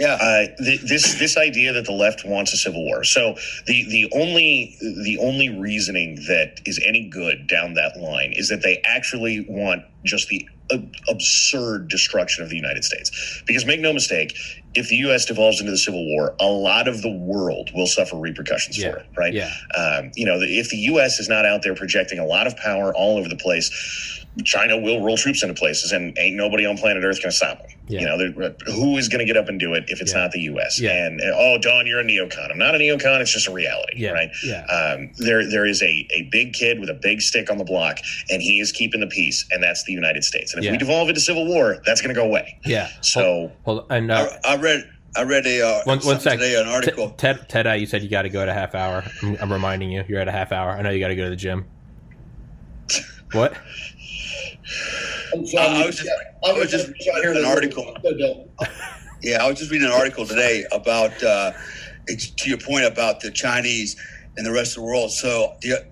Yeah. 0.00 0.14
uh, 0.14 0.46
th- 0.64 0.82
this 0.82 1.18
this 1.20 1.38
idea 1.38 1.74
that 1.74 1.86
the 1.86 1.92
left 1.92 2.24
wants 2.26 2.54
a 2.54 2.58
civil 2.58 2.84
war. 2.84 3.04
So 3.04 3.36
the 3.68 3.84
the 3.90 4.10
only 4.14 4.76
the 4.80 5.18
only 5.22 5.50
reasoning 5.50 6.16
that 6.28 6.60
is 6.66 6.80
any 6.86 7.08
good 7.10 7.48
down 7.48 7.74
that 7.76 7.98
line 7.98 8.34
is 8.36 8.50
that 8.50 8.62
they 8.62 8.82
actually 8.86 9.46
want 9.48 9.84
just 10.04 10.28
the 10.30 10.48
ab- 10.72 10.94
absurd 11.08 11.88
destruction 11.88 12.44
of 12.44 12.50
the 12.50 12.56
United 12.56 12.84
States. 12.84 13.42
Because 13.46 13.66
make 13.66 13.80
no 13.80 13.92
mistake, 13.94 14.34
if 14.74 14.88
the 14.90 14.96
U.S. 14.98 15.26
devolves 15.26 15.60
into 15.60 15.72
the 15.72 15.78
civil 15.78 16.04
war, 16.16 16.34
a 16.40 16.46
lot 16.46 16.88
of 16.88 17.02
the 17.02 17.12
world 17.12 17.70
will 17.74 17.88
suffer 17.88 18.16
repercussions 18.16 18.78
Yeah, 18.78 18.92
for 18.92 18.98
it. 18.98 19.06
Right? 19.18 19.34
yeah. 19.34 19.52
Um, 19.76 20.12
you 20.16 20.26
know, 20.26 20.38
if 20.40 20.70
the 20.70 20.78
U.S. 20.78 21.20
is 21.20 21.28
not 21.30 21.46
out 21.46 21.62
there 21.62 21.76
projecting 21.76 22.18
a 22.20 22.26
lot 22.26 22.48
of 22.48 22.56
power 22.58 22.94
all 22.96 23.18
over 23.18 23.28
the 23.30 23.36
place. 23.38 24.24
China 24.44 24.78
will 24.78 25.04
roll 25.04 25.18
troops 25.18 25.42
into 25.44 25.54
places, 25.54 25.92
and 25.92 26.16
ain't 26.18 26.36
nobody 26.36 26.66
on 26.66 26.78
planet 26.78 27.04
Earth 27.04 27.18
going 27.22 27.32
to 27.32 27.36
stop 27.36 27.58
them. 27.58 27.68
Yeah. 27.90 28.00
You 28.00 28.06
know, 28.06 28.54
who 28.66 28.96
is 28.96 29.08
going 29.08 29.18
to 29.18 29.24
get 29.24 29.36
up 29.36 29.48
and 29.48 29.58
do 29.58 29.74
it 29.74 29.84
if 29.88 30.00
it's 30.00 30.12
Yeah. 30.12 30.20
not 30.20 30.32
the 30.32 30.40
U.S. 30.42 30.80
Yeah. 30.80 31.06
And 31.06 31.20
uh, 31.20 31.34
oh, 31.36 31.58
Don, 31.60 31.86
you're 31.86 32.00
a 32.00 32.04
neocon. 32.04 32.50
I'm 32.50 32.58
not 32.58 32.74
a 32.74 32.78
neocon. 32.78 33.20
It's 33.20 33.32
just 33.32 33.48
a 33.48 33.52
reality, 33.52 33.94
Yeah, 33.96 34.10
right? 34.12 34.30
yeah. 34.44 34.64
Um, 34.66 35.10
there, 35.18 35.48
there 35.50 35.66
is 35.66 35.82
a 35.82 36.06
a 36.14 36.28
big 36.30 36.52
kid 36.52 36.78
with 36.78 36.88
a 36.88 36.94
big 36.94 37.20
stick 37.20 37.50
on 37.50 37.58
the 37.58 37.64
block, 37.64 37.98
and 38.30 38.40
he 38.40 38.60
is 38.60 38.70
keeping 38.72 39.00
the 39.00 39.06
peace, 39.08 39.44
and 39.50 39.62
that's 39.62 39.84
the 39.84 39.92
United 39.92 40.22
States. 40.24 40.54
And 40.54 40.60
if 40.62 40.66
Yeah. 40.66 40.72
we 40.72 40.78
devolve 40.78 41.08
into 41.08 41.20
civil 41.20 41.46
war, 41.46 41.78
that's 41.84 42.00
going 42.00 42.14
to 42.14 42.18
go 42.20 42.24
away. 42.26 42.58
Yeah. 42.64 42.88
So 43.00 43.50
Hold, 43.64 43.86
and 43.90 44.10
uh, 44.10 44.28
I, 44.44 44.52
I 44.54 44.56
read 44.56 44.88
I 45.16 45.24
read 45.24 45.44
a 45.46 45.60
uh, 45.66 45.74
one, 45.84 45.98
one 45.98 46.00
something 46.00 46.20
sec. 46.20 46.32
today 46.38 46.60
an 46.60 46.68
article. 46.68 47.08
T- 47.10 47.14
Ted, 47.16 47.48
Ted, 47.48 47.66
uh, 47.66 47.72
you 47.72 47.86
said 47.86 48.02
you 48.02 48.08
got 48.08 48.22
to 48.22 48.28
go 48.28 48.40
at 48.42 48.48
a 48.48 48.54
half 48.54 48.76
hour. 48.76 49.02
I'm, 49.24 49.36
I'm 49.40 49.52
reminding 49.52 49.90
you, 49.90 50.04
you're 50.06 50.20
at 50.20 50.28
a 50.28 50.32
half 50.32 50.52
hour. 50.52 50.70
I 50.70 50.82
know 50.82 50.90
you 50.90 51.00
got 51.00 51.08
to 51.08 51.16
go 51.16 51.24
to 51.24 51.30
the 51.30 51.34
gym. 51.36 51.64
What? 53.32 53.54
I'm 55.34 55.46
sorry. 55.46 55.66
Uh, 55.66 55.82
I 55.82 55.86
was 55.86 55.96
just- 55.96 56.10
I 56.44 56.52
was 56.52 56.70
just 56.70 56.88
reading 56.88 57.36
an 57.36 57.44
article. 57.44 57.96
Yeah, 59.22 59.44
I 59.44 59.48
was 59.48 59.58
just 59.58 59.70
reading 59.70 59.86
an 59.86 59.92
article 59.92 60.26
today 60.26 60.64
about 60.72 61.22
uh, 61.22 61.52
to 62.08 62.48
your 62.48 62.56
point 62.58 62.84
about 62.86 63.20
the 63.20 63.30
Chinese 63.30 63.94
and 64.36 64.46
the 64.46 64.50
rest 64.52 64.76
of 64.76 64.82
the 64.82 64.86
world. 64.86 65.10
So 65.12 65.56
the 65.60 65.86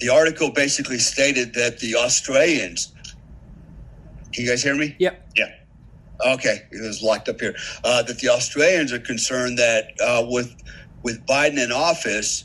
the 0.00 0.08
article 0.10 0.50
basically 0.50 0.98
stated 0.98 1.54
that 1.54 1.78
the 1.78 1.94
Australians. 1.96 2.92
Can 4.32 4.44
you 4.44 4.50
guys 4.50 4.62
hear 4.62 4.74
me? 4.74 4.96
Yep. 4.98 5.28
yeah, 5.36 5.48
Okay, 6.34 6.62
it 6.72 6.82
was 6.82 7.00
locked 7.02 7.28
up 7.28 7.40
here. 7.40 7.54
Uh, 7.84 8.02
that 8.02 8.18
the 8.18 8.28
Australians 8.28 8.92
are 8.92 8.98
concerned 8.98 9.58
that 9.58 9.92
uh, 10.02 10.26
with 10.28 10.54
with 11.02 11.24
Biden 11.26 11.62
in 11.62 11.70
office, 11.72 12.44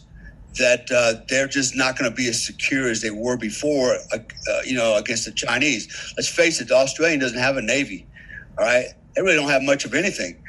that 0.59 0.89
uh, 0.91 1.21
they're 1.27 1.47
just 1.47 1.75
not 1.75 1.97
going 1.97 2.09
to 2.09 2.15
be 2.15 2.27
as 2.29 2.45
secure 2.45 2.89
as 2.89 3.01
they 3.01 3.11
were 3.11 3.37
before. 3.37 3.95
Uh, 4.13 4.17
uh, 4.51 4.61
you 4.65 4.75
know, 4.75 4.95
against 4.97 5.25
the 5.25 5.31
Chinese. 5.31 6.13
Let's 6.17 6.29
face 6.29 6.61
it, 6.61 6.67
the 6.67 6.75
Australian 6.75 7.19
doesn't 7.19 7.39
have 7.39 7.57
a 7.57 7.61
navy. 7.61 8.05
All 8.57 8.65
right, 8.65 8.87
they 9.15 9.21
really 9.21 9.35
don't 9.35 9.49
have 9.49 9.63
much 9.63 9.85
of 9.85 9.93
anything. 9.93 10.41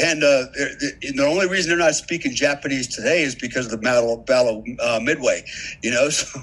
And 0.00 0.22
uh, 0.22 0.46
they're, 0.54 0.70
they're- 0.80 1.12
the 1.16 1.24
only 1.26 1.48
reason 1.48 1.70
they're 1.70 1.78
not 1.78 1.94
speaking 1.96 2.32
Japanese 2.34 2.86
today 2.86 3.22
is 3.22 3.34
because 3.34 3.64
of 3.66 3.72
the 3.72 3.78
battle, 3.78 4.16
battle 4.18 4.64
uh, 4.80 5.00
Midway. 5.02 5.44
You 5.82 5.90
know, 5.90 6.08
so, 6.10 6.38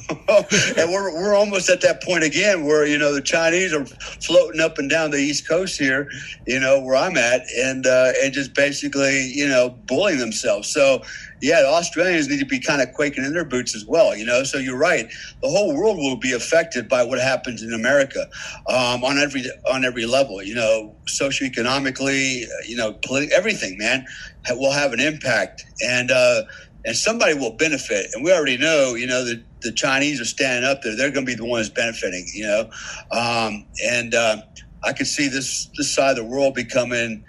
and 0.78 0.92
we're 0.92 1.14
we're 1.14 1.36
almost 1.36 1.70
at 1.70 1.82
that 1.82 2.04
point 2.04 2.24
again 2.26 2.66
where 2.66 2.86
you 2.86 2.98
know 2.98 3.14
the 3.14 3.22
Chinese 3.22 3.74
are 3.74 3.86
floating 3.86 4.60
up 4.62 4.78
and 4.78 4.90
down 4.90 5.12
the 5.12 5.18
East 5.20 5.48
Coast 5.48 5.80
here, 5.80 6.10
you 6.46 6.60
know, 6.60 6.82
where 6.82 6.96
I'm 6.98 7.18
at, 7.18 7.44
and 7.58 7.88
uh, 7.88 8.12
and 8.22 8.34
just 8.34 8.54
basically 8.54 9.32
you 9.34 9.48
know 9.48 9.70
bullying 9.88 10.20
themselves. 10.20 10.68
So 10.70 11.02
yeah, 11.42 11.62
the 11.62 11.68
Australians 11.68 12.28
need 12.30 12.40
to 12.40 12.46
be 12.46 12.60
kind 12.60 12.82
of 12.82 12.94
quaking 12.94 13.24
in 13.24 13.34
their 13.34 13.46
boots 13.46 13.76
as 13.76 13.86
well. 13.86 14.16
You 14.16 14.26
know, 14.26 14.44
so 14.44 14.58
you're 14.58 14.78
right. 14.78 15.08
The 15.42 15.50
whole 15.50 15.76
world 15.76 15.98
will 15.98 16.18
be 16.18 16.34
affected 16.34 16.90
by 16.90 17.04
what 17.04 17.20
happens 17.20 17.62
in 17.62 17.74
America 17.74 18.28
um, 18.68 19.04
on 19.04 19.18
every 19.18 19.44
on 19.72 19.86
every 19.86 20.06
level. 20.06 20.42
You 20.44 20.56
know, 20.56 20.96
socioeconomically, 21.08 22.44
uh, 22.44 22.48
you 22.68 22.78
know, 22.78 23.00
everything, 23.34 23.78
man, 23.78 24.06
will 24.52 24.72
have 24.72 24.94
an 24.94 25.00
impact, 25.00 25.64
and 25.86 26.12
uh, 26.12 26.44
and 26.86 26.96
somebody 26.96 27.34
will 27.34 27.56
benefit. 27.58 28.08
And 28.14 28.24
we 28.24 28.32
already 28.34 28.58
know, 28.58 28.96
you 28.96 29.08
know, 29.08 29.26
that 29.26 29.44
the 29.62 29.72
Chinese 29.74 30.22
are 30.22 30.26
standing 30.26 30.70
up 30.70 30.82
there; 30.84 30.96
they're 30.96 31.12
going 31.12 31.26
to 31.26 31.32
be 31.32 31.36
the 31.36 31.46
ones 31.46 31.70
benefiting. 31.70 32.26
You 32.34 32.48
know, 32.48 32.70
um, 33.12 33.68
and 33.86 34.16
uh, 34.16 34.38
I 34.86 34.94
can 34.94 35.06
see 35.06 35.28
this 35.28 35.70
this 35.78 35.94
side 35.94 36.12
of 36.12 36.18
the 36.18 36.26
world 36.26 36.56
becoming, 36.56 37.26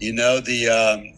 you 0.00 0.12
know, 0.12 0.40
the 0.40 0.68
um, 0.68 1.15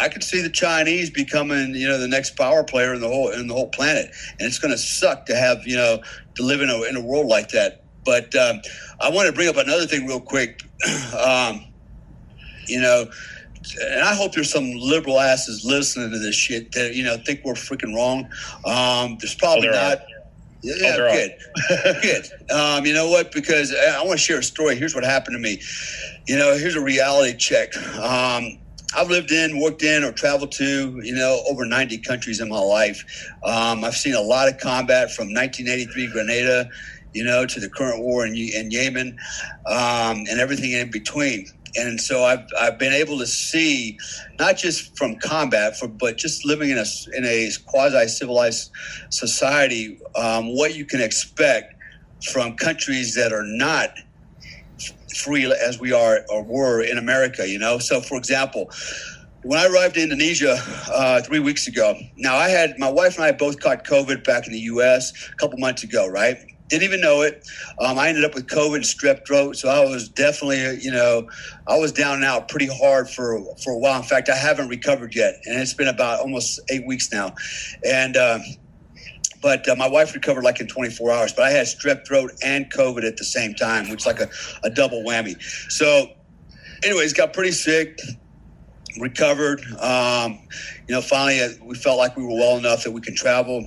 I 0.00 0.08
could 0.08 0.24
see 0.24 0.42
the 0.42 0.50
Chinese 0.50 1.10
becoming, 1.10 1.74
you 1.74 1.88
know, 1.88 1.98
the 1.98 2.08
next 2.08 2.36
power 2.36 2.64
player 2.64 2.94
in 2.94 3.00
the 3.00 3.08
whole 3.08 3.30
in 3.30 3.46
the 3.46 3.54
whole 3.54 3.68
planet, 3.68 4.10
and 4.38 4.46
it's 4.46 4.58
going 4.58 4.72
to 4.72 4.78
suck 4.78 5.26
to 5.26 5.36
have, 5.36 5.66
you 5.66 5.76
know, 5.76 6.00
to 6.36 6.42
live 6.42 6.60
in 6.60 6.70
a 6.70 6.82
in 6.82 6.96
a 6.96 7.00
world 7.02 7.26
like 7.26 7.48
that. 7.50 7.84
But 8.04 8.34
um, 8.34 8.60
I 9.00 9.10
want 9.10 9.26
to 9.26 9.32
bring 9.32 9.48
up 9.48 9.56
another 9.56 9.86
thing 9.86 10.06
real 10.06 10.20
quick. 10.20 10.62
um, 11.18 11.64
you 12.66 12.80
know, 12.80 13.06
and 13.82 14.02
I 14.02 14.14
hope 14.14 14.32
there's 14.34 14.50
some 14.52 14.70
liberal 14.74 15.18
asses 15.20 15.64
listening 15.64 16.10
to 16.10 16.18
this 16.18 16.34
shit 16.34 16.72
that 16.72 16.94
you 16.94 17.04
know 17.04 17.16
think 17.24 17.40
we're 17.44 17.54
freaking 17.54 17.94
wrong. 17.94 18.28
Um, 18.64 19.16
there's 19.20 19.34
probably 19.34 19.68
Oh, 19.68 19.72
are. 19.72 19.74
not. 19.90 19.98
Yeah, 20.62 20.96
there 20.96 21.08
are. 21.08 21.12
good, 21.12 21.32
good. 22.02 22.50
Um, 22.50 22.86
you 22.86 22.92
know 22.92 23.08
what? 23.08 23.30
Because 23.30 23.72
I, 23.72 24.00
I 24.00 24.04
want 24.04 24.18
to 24.18 24.24
share 24.24 24.38
a 24.38 24.42
story. 24.42 24.74
Here's 24.74 24.94
what 24.94 25.04
happened 25.04 25.36
to 25.36 25.38
me. 25.40 25.60
You 26.26 26.36
know, 26.36 26.56
here's 26.56 26.74
a 26.74 26.80
reality 26.80 27.36
check. 27.36 27.76
Um, 27.98 28.58
I've 28.94 29.08
lived 29.08 29.32
in, 29.32 29.60
worked 29.60 29.82
in, 29.82 30.04
or 30.04 30.12
traveled 30.12 30.52
to, 30.52 31.00
you 31.02 31.14
know, 31.14 31.42
over 31.48 31.64
90 31.64 31.98
countries 31.98 32.40
in 32.40 32.48
my 32.48 32.58
life. 32.58 33.04
Um, 33.44 33.84
I've 33.84 33.96
seen 33.96 34.14
a 34.14 34.20
lot 34.20 34.48
of 34.48 34.58
combat 34.58 35.10
from 35.12 35.32
1983 35.34 36.12
Grenada, 36.12 36.70
you 37.12 37.24
know, 37.24 37.46
to 37.46 37.60
the 37.60 37.68
current 37.68 38.02
war 38.02 38.26
in, 38.26 38.34
in 38.36 38.70
Yemen, 38.70 39.18
um, 39.66 40.24
and 40.28 40.40
everything 40.40 40.72
in 40.72 40.90
between. 40.90 41.46
And 41.76 42.00
so 42.00 42.24
I've, 42.24 42.46
I've 42.58 42.78
been 42.78 42.92
able 42.92 43.18
to 43.18 43.26
see, 43.26 43.98
not 44.38 44.56
just 44.56 44.96
from 44.96 45.16
combat, 45.16 45.76
for, 45.76 45.88
but 45.88 46.16
just 46.16 46.46
living 46.46 46.70
in 46.70 46.78
a, 46.78 46.84
in 47.14 47.24
a 47.24 47.50
quasi 47.66 48.08
civilized 48.08 48.70
society, 49.10 50.00
um, 50.14 50.54
what 50.56 50.74
you 50.74 50.86
can 50.86 51.02
expect 51.02 51.74
from 52.32 52.56
countries 52.56 53.14
that 53.14 53.32
are 53.32 53.44
not 53.44 53.90
free 55.16 55.44
as 55.52 55.78
we 55.78 55.92
are 55.92 56.20
or 56.28 56.44
were 56.44 56.82
in 56.82 56.98
America, 56.98 57.48
you 57.48 57.58
know? 57.58 57.78
So, 57.78 58.00
for 58.00 58.16
example, 58.16 58.70
when 59.42 59.58
I 59.58 59.66
arrived 59.66 59.96
in 59.96 60.04
Indonesia 60.04 60.56
uh, 60.92 61.22
three 61.22 61.38
weeks 61.38 61.68
ago, 61.68 61.94
now 62.16 62.36
I 62.36 62.48
had 62.48 62.78
my 62.78 62.90
wife 62.90 63.16
and 63.16 63.24
I 63.24 63.32
both 63.32 63.60
caught 63.60 63.84
COVID 63.84 64.24
back 64.24 64.46
in 64.46 64.52
the 64.52 64.60
U.S. 64.60 65.12
a 65.32 65.36
couple 65.36 65.58
months 65.58 65.84
ago, 65.84 66.08
right? 66.08 66.36
Didn't 66.68 66.82
even 66.82 67.00
know 67.00 67.22
it. 67.22 67.46
Um, 67.78 67.96
I 67.96 68.08
ended 68.08 68.24
up 68.24 68.34
with 68.34 68.48
COVID 68.48 68.76
and 68.76 68.84
strep 68.84 69.24
throat, 69.24 69.54
so 69.54 69.68
I 69.68 69.84
was 69.84 70.08
definitely, 70.08 70.80
you 70.82 70.90
know, 70.90 71.28
I 71.68 71.78
was 71.78 71.92
down 71.92 72.16
and 72.16 72.24
out 72.24 72.48
pretty 72.48 72.66
hard 72.66 73.08
for 73.08 73.40
for 73.62 73.72
a 73.72 73.78
while. 73.78 73.98
In 73.98 74.02
fact, 74.02 74.28
I 74.28 74.34
haven't 74.34 74.68
recovered 74.68 75.14
yet, 75.14 75.34
and 75.44 75.60
it's 75.60 75.74
been 75.74 75.86
about 75.86 76.18
almost 76.18 76.58
eight 76.68 76.84
weeks 76.84 77.12
now. 77.12 77.36
And 77.84 78.16
uh, 78.16 78.40
but 79.46 79.68
uh, 79.68 79.76
my 79.76 79.86
wife 79.86 80.12
recovered 80.12 80.42
like 80.42 80.58
in 80.58 80.66
24 80.66 81.12
hours. 81.12 81.32
But 81.32 81.44
I 81.44 81.50
had 81.50 81.66
strep 81.66 82.04
throat 82.04 82.32
and 82.44 82.68
COVID 82.68 83.06
at 83.06 83.16
the 83.16 83.22
same 83.22 83.54
time, 83.54 83.88
which 83.88 84.00
is 84.00 84.06
like 84.06 84.18
a, 84.18 84.28
a 84.64 84.70
double 84.70 85.04
whammy. 85.04 85.40
So, 85.70 86.08
anyways, 86.82 87.12
got 87.12 87.32
pretty 87.32 87.52
sick 87.52 87.96
recovered. 88.98 89.60
Um, 89.78 90.40
you 90.88 90.96
know, 90.96 91.00
finally, 91.00 91.40
uh, 91.40 91.50
we 91.62 91.76
felt 91.76 91.96
like 91.96 92.16
we 92.16 92.24
were 92.24 92.34
well 92.34 92.58
enough 92.58 92.82
that 92.82 92.90
we 92.90 93.00
can 93.00 93.14
travel. 93.14 93.64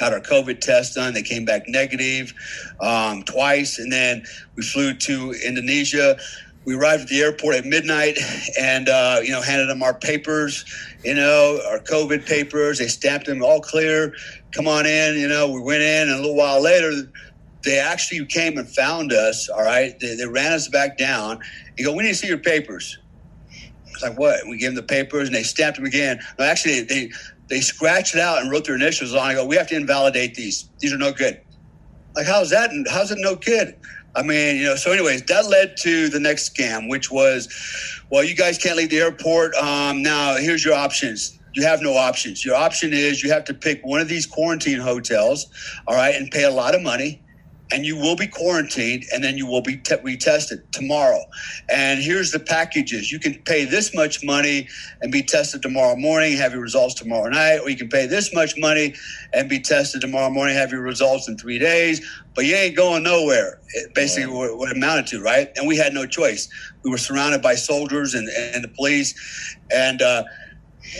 Got 0.00 0.12
our 0.12 0.18
COVID 0.18 0.58
test 0.58 0.96
done. 0.96 1.14
They 1.14 1.22
came 1.22 1.44
back 1.44 1.68
negative 1.68 2.34
um, 2.80 3.22
twice, 3.22 3.78
and 3.78 3.92
then 3.92 4.24
we 4.56 4.64
flew 4.64 4.92
to 4.92 5.34
Indonesia. 5.46 6.18
We 6.64 6.74
arrived 6.74 7.02
at 7.04 7.08
the 7.08 7.20
airport 7.20 7.54
at 7.56 7.64
midnight, 7.64 8.18
and 8.60 8.88
uh, 8.88 9.20
you 9.22 9.30
know, 9.30 9.40
handed 9.40 9.68
them 9.68 9.82
our 9.82 9.94
papers. 9.94 10.64
You 11.04 11.14
know, 11.14 11.60
our 11.70 11.78
COVID 11.80 12.26
papers. 12.26 12.78
They 12.78 12.88
stamped 12.88 13.26
them 13.26 13.42
all 13.42 13.60
clear. 13.60 14.14
Come 14.52 14.68
on 14.68 14.86
in. 14.86 15.18
You 15.18 15.28
know, 15.28 15.50
we 15.50 15.60
went 15.60 15.82
in, 15.82 16.08
and 16.08 16.12
a 16.12 16.16
little 16.16 16.36
while 16.36 16.60
later, 16.60 16.92
they 17.64 17.78
actually 17.78 18.24
came 18.26 18.58
and 18.58 18.68
found 18.68 19.12
us. 19.12 19.48
All 19.48 19.62
right, 19.62 19.98
they, 20.00 20.14
they 20.16 20.26
ran 20.26 20.52
us 20.52 20.68
back 20.68 20.98
down. 20.98 21.40
You 21.78 21.86
go, 21.86 21.94
we 21.94 22.02
need 22.02 22.10
to 22.10 22.14
see 22.14 22.28
your 22.28 22.38
papers. 22.38 22.98
It's 23.86 24.02
like 24.02 24.18
what? 24.18 24.46
We 24.46 24.58
gave 24.58 24.70
them 24.70 24.76
the 24.76 24.82
papers 24.82 25.28
and 25.28 25.34
they 25.34 25.42
stamped 25.42 25.76
them 25.76 25.86
again. 25.86 26.20
No, 26.38 26.44
actually, 26.44 26.82
they 26.82 27.10
they 27.48 27.60
scratched 27.60 28.14
it 28.14 28.20
out 28.20 28.40
and 28.40 28.50
wrote 28.50 28.64
their 28.64 28.76
initials 28.76 29.14
on. 29.14 29.30
it. 29.30 29.32
I 29.32 29.34
go, 29.34 29.46
we 29.46 29.56
have 29.56 29.66
to 29.68 29.76
invalidate 29.76 30.34
these. 30.34 30.70
These 30.78 30.92
are 30.92 30.98
no 30.98 31.12
good. 31.12 31.40
Like, 32.14 32.26
how's 32.26 32.50
that? 32.50 32.70
How's 32.90 33.10
it 33.10 33.18
no 33.20 33.36
kid? 33.36 33.76
I 34.16 34.22
mean, 34.22 34.56
you 34.56 34.64
know, 34.64 34.76
so 34.76 34.92
anyways, 34.92 35.22
that 35.24 35.46
led 35.46 35.76
to 35.78 36.08
the 36.08 36.18
next 36.18 36.52
scam, 36.52 36.88
which 36.88 37.10
was, 37.10 37.48
well, 38.10 38.24
you 38.24 38.34
guys 38.34 38.58
can't 38.58 38.76
leave 38.76 38.90
the 38.90 38.98
airport. 38.98 39.54
Um, 39.54 40.02
now, 40.02 40.36
here's 40.36 40.64
your 40.64 40.74
options. 40.74 41.38
You 41.54 41.64
have 41.64 41.80
no 41.82 41.96
options. 41.96 42.44
Your 42.44 42.56
option 42.56 42.92
is 42.92 43.22
you 43.22 43.30
have 43.30 43.44
to 43.44 43.54
pick 43.54 43.84
one 43.84 44.00
of 44.00 44.08
these 44.08 44.26
quarantine 44.26 44.80
hotels, 44.80 45.46
all 45.86 45.94
right, 45.94 46.14
and 46.14 46.30
pay 46.30 46.44
a 46.44 46.50
lot 46.50 46.74
of 46.74 46.82
money 46.82 47.22
and 47.72 47.86
you 47.86 47.96
will 47.96 48.16
be 48.16 48.26
quarantined 48.26 49.04
and 49.12 49.22
then 49.22 49.36
you 49.36 49.46
will 49.46 49.62
be 49.62 49.76
te- 49.76 49.96
retested 49.96 50.70
tomorrow. 50.72 51.22
And 51.68 52.00
here's 52.02 52.32
the 52.32 52.40
packages. 52.40 53.12
You 53.12 53.18
can 53.18 53.34
pay 53.44 53.64
this 53.64 53.94
much 53.94 54.24
money 54.24 54.68
and 55.00 55.12
be 55.12 55.22
tested 55.22 55.62
tomorrow 55.62 55.96
morning, 55.96 56.36
have 56.36 56.52
your 56.52 56.62
results 56.62 56.94
tomorrow 56.94 57.28
night, 57.28 57.58
or 57.58 57.70
you 57.70 57.76
can 57.76 57.88
pay 57.88 58.06
this 58.06 58.34
much 58.34 58.54
money 58.58 58.94
and 59.32 59.48
be 59.48 59.60
tested 59.60 60.00
tomorrow 60.00 60.30
morning, 60.30 60.56
have 60.56 60.72
your 60.72 60.82
results 60.82 61.28
in 61.28 61.36
three 61.36 61.58
days, 61.58 62.00
but 62.34 62.44
you 62.44 62.54
ain't 62.54 62.76
going 62.76 63.02
nowhere. 63.02 63.60
It 63.74 63.94
basically, 63.94 64.32
what, 64.32 64.56
what 64.56 64.70
it 64.70 64.76
amounted 64.76 65.06
to, 65.08 65.22
right? 65.22 65.48
And 65.56 65.68
we 65.68 65.76
had 65.76 65.94
no 65.94 66.06
choice. 66.06 66.48
We 66.82 66.90
were 66.90 66.98
surrounded 66.98 67.42
by 67.42 67.54
soldiers 67.54 68.14
and, 68.14 68.28
and 68.28 68.64
the 68.64 68.68
police. 68.68 69.56
And, 69.70 70.02
uh, 70.02 70.24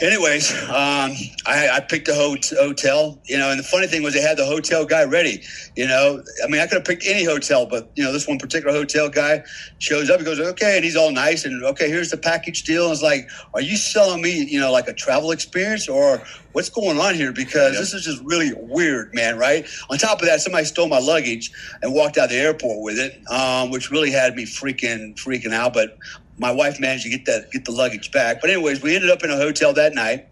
anyways, 0.01 0.53
um, 0.69 1.13
I, 1.47 1.69
I, 1.73 1.81
picked 1.81 2.09
a 2.09 2.15
hotel, 2.15 3.19
you 3.25 3.37
know, 3.37 3.51
and 3.51 3.59
the 3.59 3.65
funny 3.65 3.87
thing 3.87 4.03
was 4.03 4.15
they 4.15 4.21
had 4.21 4.37
the 4.37 4.47
hotel 4.47 4.85
guy 4.85 5.05
ready, 5.05 5.43
you 5.77 5.87
know. 5.87 6.23
I 6.45 6.49
mean, 6.49 6.61
I 6.61 6.67
could 6.67 6.77
have 6.77 6.85
picked 6.85 7.05
any 7.07 7.25
hotel, 7.25 7.67
but, 7.67 7.91
you 7.95 8.05
know, 8.05 8.13
this 8.13 8.29
one 8.29 8.39
particular 8.39 8.73
hotel 8.73 9.09
guy 9.09 9.43
shows 9.79 10.11
up. 10.11 10.21
He 10.21 10.25
goes, 10.25 10.41
okay, 10.41 10.77
and 10.77 10.85
he's 10.85 10.97
all 10.97 11.11
nice. 11.11 11.45
And, 11.45 11.63
okay, 11.65 11.89
here's 11.89 12.11
the 12.11 12.17
package 12.17 12.63
deal. 12.63 12.85
And 12.85 12.93
it's 12.93 13.03
like, 13.03 13.29
are 13.55 13.61
you 13.61 13.77
selling 13.77 14.23
me, 14.23 14.45
you 14.45 14.61
know, 14.61 14.71
like 14.71 14.89
a 14.89 14.95
travel 14.95 15.33
experience 15.33 15.89
or 15.89 16.23
what's 16.53 16.71
going 16.71 16.99
on 16.99 17.15
here? 17.15 17.33
Because 17.33 17.77
this 17.77 17.93
is 17.93 18.05
just 18.05 18.23
really 18.23 18.53
weird, 18.57 19.15
man, 19.15 19.39
right? 19.39 19.67
On 19.91 19.99
top 19.99 20.21
of 20.21 20.27
that, 20.27 20.41
somebody 20.41 20.65
stole 20.65 20.89
my 20.89 21.01
luggage 21.01 21.51
and 21.83 21.95
walked 21.95 22.19
out 22.19 22.29
the 22.29 22.37
airport 22.37 22.83
with 22.83 22.99
it, 22.99 23.21
um, 23.31 23.71
which 23.71 23.91
really 23.91 24.11
had 24.11 24.35
me 24.37 24.45
freaking, 24.45 25.15
freaking 25.17 25.53
out. 25.53 25.75
But 25.75 25.97
my 26.41 26.51
wife 26.51 26.81
managed 26.81 27.05
to 27.05 27.11
get 27.11 27.27
that 27.27 27.53
get 27.53 27.67
the 27.67 27.71
luggage 27.71 28.11
back. 28.11 28.41
But 28.41 28.51
anyways, 28.51 28.83
we 28.83 28.97
ended 28.97 29.11
up 29.11 29.23
in 29.23 29.31
a 29.31 29.37
hotel 29.37 29.75
that 29.75 29.95
night, 29.95 30.27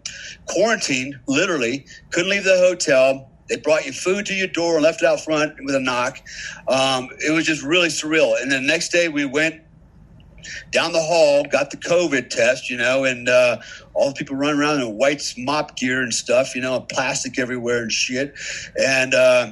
quarantined, 0.47 1.15
literally, 1.27 1.85
couldn't 2.11 2.31
leave 2.31 2.43
the 2.43 2.57
hotel. 2.57 3.29
They 3.47 3.57
brought 3.57 3.85
you 3.85 3.93
food 3.93 4.25
to 4.25 4.33
your 4.33 4.47
door 4.47 4.75
and 4.75 4.83
left 4.83 5.03
it 5.03 5.05
out 5.07 5.21
front 5.21 5.53
with 5.63 5.75
a 5.75 5.79
knock. 5.79 6.19
Um, 6.67 7.09
it 7.19 7.31
was 7.31 7.45
just 7.45 7.63
really 7.63 7.89
surreal. 7.89 8.39
And 8.41 8.51
the 8.51 8.59
next 8.59 8.89
day 8.89 9.07
we 9.07 9.25
went 9.25 9.61
down 10.71 10.93
the 10.93 11.01
hall, 11.01 11.43
got 11.45 11.69
the 11.69 11.77
COVID 11.77 12.29
test, 12.29 12.69
you 12.69 12.77
know, 12.77 13.03
and 13.03 13.29
uh, 13.29 13.57
all 13.93 14.09
the 14.09 14.15
people 14.15 14.35
running 14.35 14.59
around 14.59 14.81
in 14.81 14.97
white 14.97 15.19
MOPP 15.37 15.75
gear 15.75 16.01
and 16.01 16.13
stuff, 16.13 16.55
you 16.55 16.61
know, 16.61 16.79
plastic 16.81 17.37
everywhere 17.37 17.81
and 17.81 17.91
shit. 17.91 18.33
And 18.79 19.13
uh, 19.13 19.51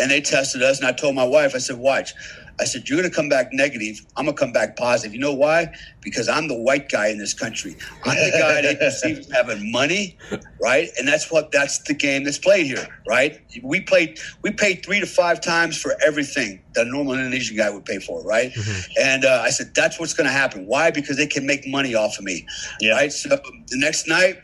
and 0.00 0.10
they 0.10 0.20
tested 0.20 0.62
us, 0.62 0.78
and 0.78 0.86
I 0.86 0.92
told 0.92 1.14
my 1.14 1.24
wife, 1.24 1.54
I 1.54 1.58
said, 1.58 1.78
watch. 1.78 2.12
I 2.58 2.64
said, 2.64 2.88
You're 2.88 2.98
going 2.98 3.10
to 3.10 3.14
come 3.14 3.28
back 3.28 3.52
negative. 3.52 4.00
I'm 4.16 4.24
going 4.24 4.36
to 4.36 4.40
come 4.40 4.52
back 4.52 4.76
positive. 4.76 5.14
You 5.14 5.20
know 5.20 5.32
why? 5.32 5.74
Because 6.00 6.28
I'm 6.28 6.48
the 6.48 6.58
white 6.58 6.88
guy 6.88 7.08
in 7.08 7.18
this 7.18 7.34
country. 7.34 7.76
I'm 8.04 8.16
the 8.16 8.38
guy 8.38 8.62
that 8.62 8.78
perceives 8.78 9.30
having 9.32 9.70
money, 9.70 10.16
right? 10.60 10.88
And 10.98 11.06
that's 11.06 11.30
what 11.30 11.52
that's 11.52 11.78
the 11.82 11.94
game 11.94 12.24
that's 12.24 12.38
played 12.38 12.66
here, 12.66 12.86
right? 13.06 13.40
We 13.62 13.80
played 13.80 14.18
we 14.42 14.52
paid 14.52 14.84
three 14.84 15.00
to 15.00 15.06
five 15.06 15.40
times 15.40 15.80
for 15.80 15.94
everything 16.04 16.62
that 16.74 16.86
a 16.86 16.90
normal 16.90 17.14
Indonesian 17.14 17.56
guy 17.56 17.70
would 17.70 17.84
pay 17.84 17.98
for, 17.98 18.22
right? 18.22 18.52
Mm-hmm. 18.52 18.92
And 19.00 19.24
uh, 19.24 19.42
I 19.44 19.50
said, 19.50 19.74
That's 19.74 20.00
what's 20.00 20.14
going 20.14 20.26
to 20.26 20.32
happen. 20.32 20.66
Why? 20.66 20.90
Because 20.90 21.16
they 21.16 21.26
can 21.26 21.46
make 21.46 21.66
money 21.66 21.94
off 21.94 22.18
of 22.18 22.24
me, 22.24 22.46
yeah. 22.80 22.92
right? 22.92 23.12
So 23.12 23.28
the 23.28 23.40
next 23.72 24.08
night, 24.08 24.38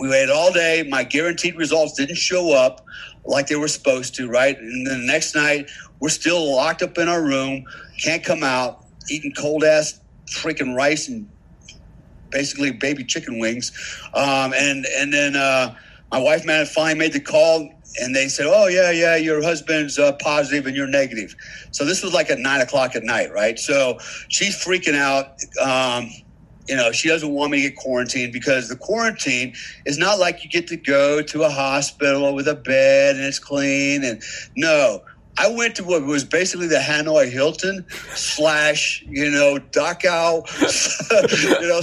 we 0.00 0.08
waited 0.08 0.30
all 0.30 0.52
day. 0.52 0.86
My 0.88 1.04
guaranteed 1.04 1.56
results 1.56 1.94
didn't 1.94 2.16
show 2.16 2.52
up 2.52 2.84
like 3.24 3.46
they 3.46 3.56
were 3.56 3.68
supposed 3.68 4.14
to, 4.16 4.28
right? 4.28 4.58
And 4.58 4.86
then 4.86 5.00
the 5.00 5.06
next 5.06 5.34
night, 5.34 5.70
we're 6.02 6.08
still 6.08 6.54
locked 6.54 6.82
up 6.82 6.98
in 6.98 7.08
our 7.08 7.22
room, 7.22 7.64
can't 8.02 8.24
come 8.24 8.42
out, 8.42 8.84
eating 9.08 9.32
cold 9.38 9.62
ass 9.62 10.00
freaking 10.26 10.74
rice 10.74 11.08
and 11.08 11.30
basically 12.30 12.72
baby 12.72 13.04
chicken 13.04 13.38
wings. 13.38 13.70
Um, 14.12 14.52
and 14.52 14.84
and 14.84 15.14
then 15.14 15.36
uh, 15.36 15.76
my 16.10 16.18
wife 16.18 16.44
man 16.44 16.66
finally 16.66 16.98
made 16.98 17.12
the 17.12 17.20
call, 17.20 17.72
and 18.00 18.16
they 18.16 18.26
said, 18.26 18.46
"Oh 18.48 18.66
yeah, 18.66 18.90
yeah, 18.90 19.14
your 19.14 19.44
husband's 19.44 19.96
uh, 19.96 20.14
positive 20.14 20.66
and 20.66 20.74
you're 20.74 20.88
negative." 20.88 21.36
So 21.70 21.84
this 21.84 22.02
was 22.02 22.12
like 22.12 22.30
at 22.30 22.40
nine 22.40 22.60
o'clock 22.60 22.96
at 22.96 23.04
night, 23.04 23.32
right? 23.32 23.56
So 23.56 23.98
she's 24.28 24.56
freaking 24.56 24.96
out. 24.96 25.36
Um, 25.62 26.10
you 26.68 26.76
know, 26.76 26.92
she 26.92 27.08
doesn't 27.08 27.30
want 27.30 27.50
me 27.52 27.62
to 27.62 27.68
get 27.70 27.76
quarantined 27.76 28.32
because 28.32 28.68
the 28.68 28.76
quarantine 28.76 29.54
is 29.84 29.98
not 29.98 30.18
like 30.18 30.44
you 30.44 30.50
get 30.50 30.68
to 30.68 30.76
go 30.76 31.20
to 31.20 31.42
a 31.42 31.50
hospital 31.50 32.34
with 32.34 32.46
a 32.46 32.54
bed 32.54 33.16
and 33.16 33.24
it's 33.24 33.40
clean. 33.40 34.04
And 34.04 34.22
no, 34.56 35.02
I 35.38 35.48
went 35.48 35.76
to 35.76 35.84
what 35.84 36.04
was 36.04 36.24
basically 36.24 36.66
the 36.66 36.76
Hanoi 36.76 37.30
Hilton 37.30 37.86
slash, 38.14 39.02
you 39.08 39.30
know, 39.30 39.58
Dachau, 39.70 40.44
you 41.62 41.68
know, 41.68 41.80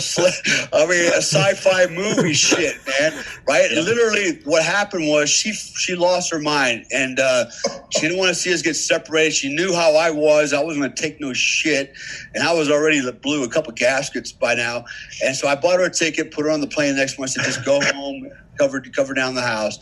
I 0.72 0.86
mean, 0.86 1.12
a 1.14 1.18
sci-fi 1.18 1.88
movie 1.88 2.34
shit, 2.34 2.76
man. 2.88 3.14
Right? 3.48 3.72
Yeah. 3.72 3.82
Literally, 3.82 4.40
what 4.46 4.64
happened 4.64 5.08
was 5.08 5.30
she 5.30 5.54
she 5.54 5.96
lost 5.96 6.32
her 6.32 6.40
mind, 6.40 6.86
and 6.92 7.20
uh, 7.20 7.46
she 7.90 8.02
didn't 8.02 8.18
want 8.18 8.30
to 8.30 8.36
see 8.36 8.54
us 8.54 8.62
get 8.62 8.76
separated. 8.76 9.34
She 9.34 9.54
knew 9.54 9.74
how 9.74 9.96
I 9.96 10.12
was. 10.12 10.54
I 10.54 10.64
wasn't 10.64 10.84
going 10.84 10.94
to 10.94 11.02
take 11.02 11.20
no 11.20 11.34
shit, 11.34 11.94
and 12.36 12.44
I 12.44 12.54
was 12.54 12.70
already 12.70 13.02
blew 13.12 13.44
a 13.44 13.50
couple 13.50 13.74
gaskets 13.74 14.32
by 14.32 14.54
now. 14.54 14.86
And 15.24 15.36
so 15.36 15.48
I 15.48 15.56
bought 15.56 15.80
her 15.80 15.86
a 15.86 15.90
ticket, 15.90 16.32
put 16.32 16.46
her 16.46 16.52
on 16.52 16.62
the 16.62 16.68
plane 16.68 16.94
the 16.94 17.00
next 17.00 17.18
morning, 17.18 17.34
said, 17.34 17.46
just 17.46 17.66
go 17.66 17.82
home, 17.82 18.30
cover 18.60 18.80
cover 18.96 19.16
down 19.16 19.34
the 19.34 19.42
house, 19.42 19.80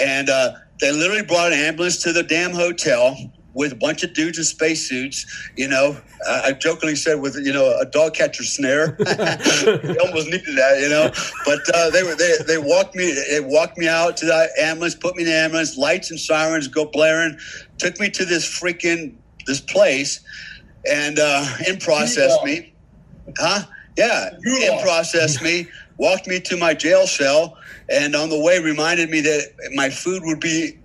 and. 0.00 0.30
uh 0.30 0.52
they 0.82 0.90
literally 0.90 1.22
brought 1.22 1.52
an 1.52 1.58
ambulance 1.60 2.02
to 2.02 2.12
the 2.12 2.24
damn 2.24 2.50
hotel 2.50 3.16
with 3.54 3.72
a 3.72 3.76
bunch 3.76 4.02
of 4.02 4.12
dudes 4.14 4.36
in 4.36 4.42
spacesuits. 4.42 5.24
You 5.56 5.68
know, 5.68 5.96
I 6.26 6.52
jokingly 6.52 6.96
said 6.96 7.20
with 7.20 7.36
you 7.36 7.52
know 7.52 7.78
a 7.78 7.86
dog 7.86 8.14
catcher 8.14 8.42
snare. 8.42 8.96
they 8.98 9.96
almost 9.98 10.26
needed 10.26 10.56
that, 10.56 10.80
you 10.80 10.88
know. 10.88 11.12
But 11.44 11.60
uh, 11.72 11.90
they 11.90 12.02
were 12.02 12.16
they 12.16 12.34
they 12.48 12.58
walked 12.58 12.96
me 12.96 13.14
they 13.30 13.40
walked 13.40 13.78
me 13.78 13.86
out 13.86 14.16
to 14.18 14.26
the 14.26 14.48
ambulance, 14.58 14.96
put 14.96 15.14
me 15.14 15.22
in 15.22 15.28
the 15.28 15.36
ambulance, 15.36 15.76
lights 15.78 16.10
and 16.10 16.18
sirens 16.18 16.66
go 16.66 16.86
blaring, 16.86 17.38
took 17.78 18.00
me 18.00 18.10
to 18.10 18.24
this 18.24 18.44
freaking 18.44 19.14
this 19.46 19.60
place, 19.60 20.20
and 20.90 21.20
uh, 21.20 21.46
in 21.68 21.78
process 21.78 22.36
me, 22.42 22.74
huh? 23.38 23.62
Yeah, 23.96 24.30
in 24.42 24.80
process 24.82 25.40
me, 25.42 25.68
walked 25.98 26.26
me 26.26 26.40
to 26.40 26.56
my 26.56 26.74
jail 26.74 27.06
cell 27.06 27.58
and 27.88 28.14
on 28.14 28.30
the 28.30 28.40
way 28.40 28.58
reminded 28.60 29.10
me 29.10 29.20
that 29.20 29.70
my 29.74 29.90
food 29.90 30.22
would 30.24 30.40
be 30.40 30.78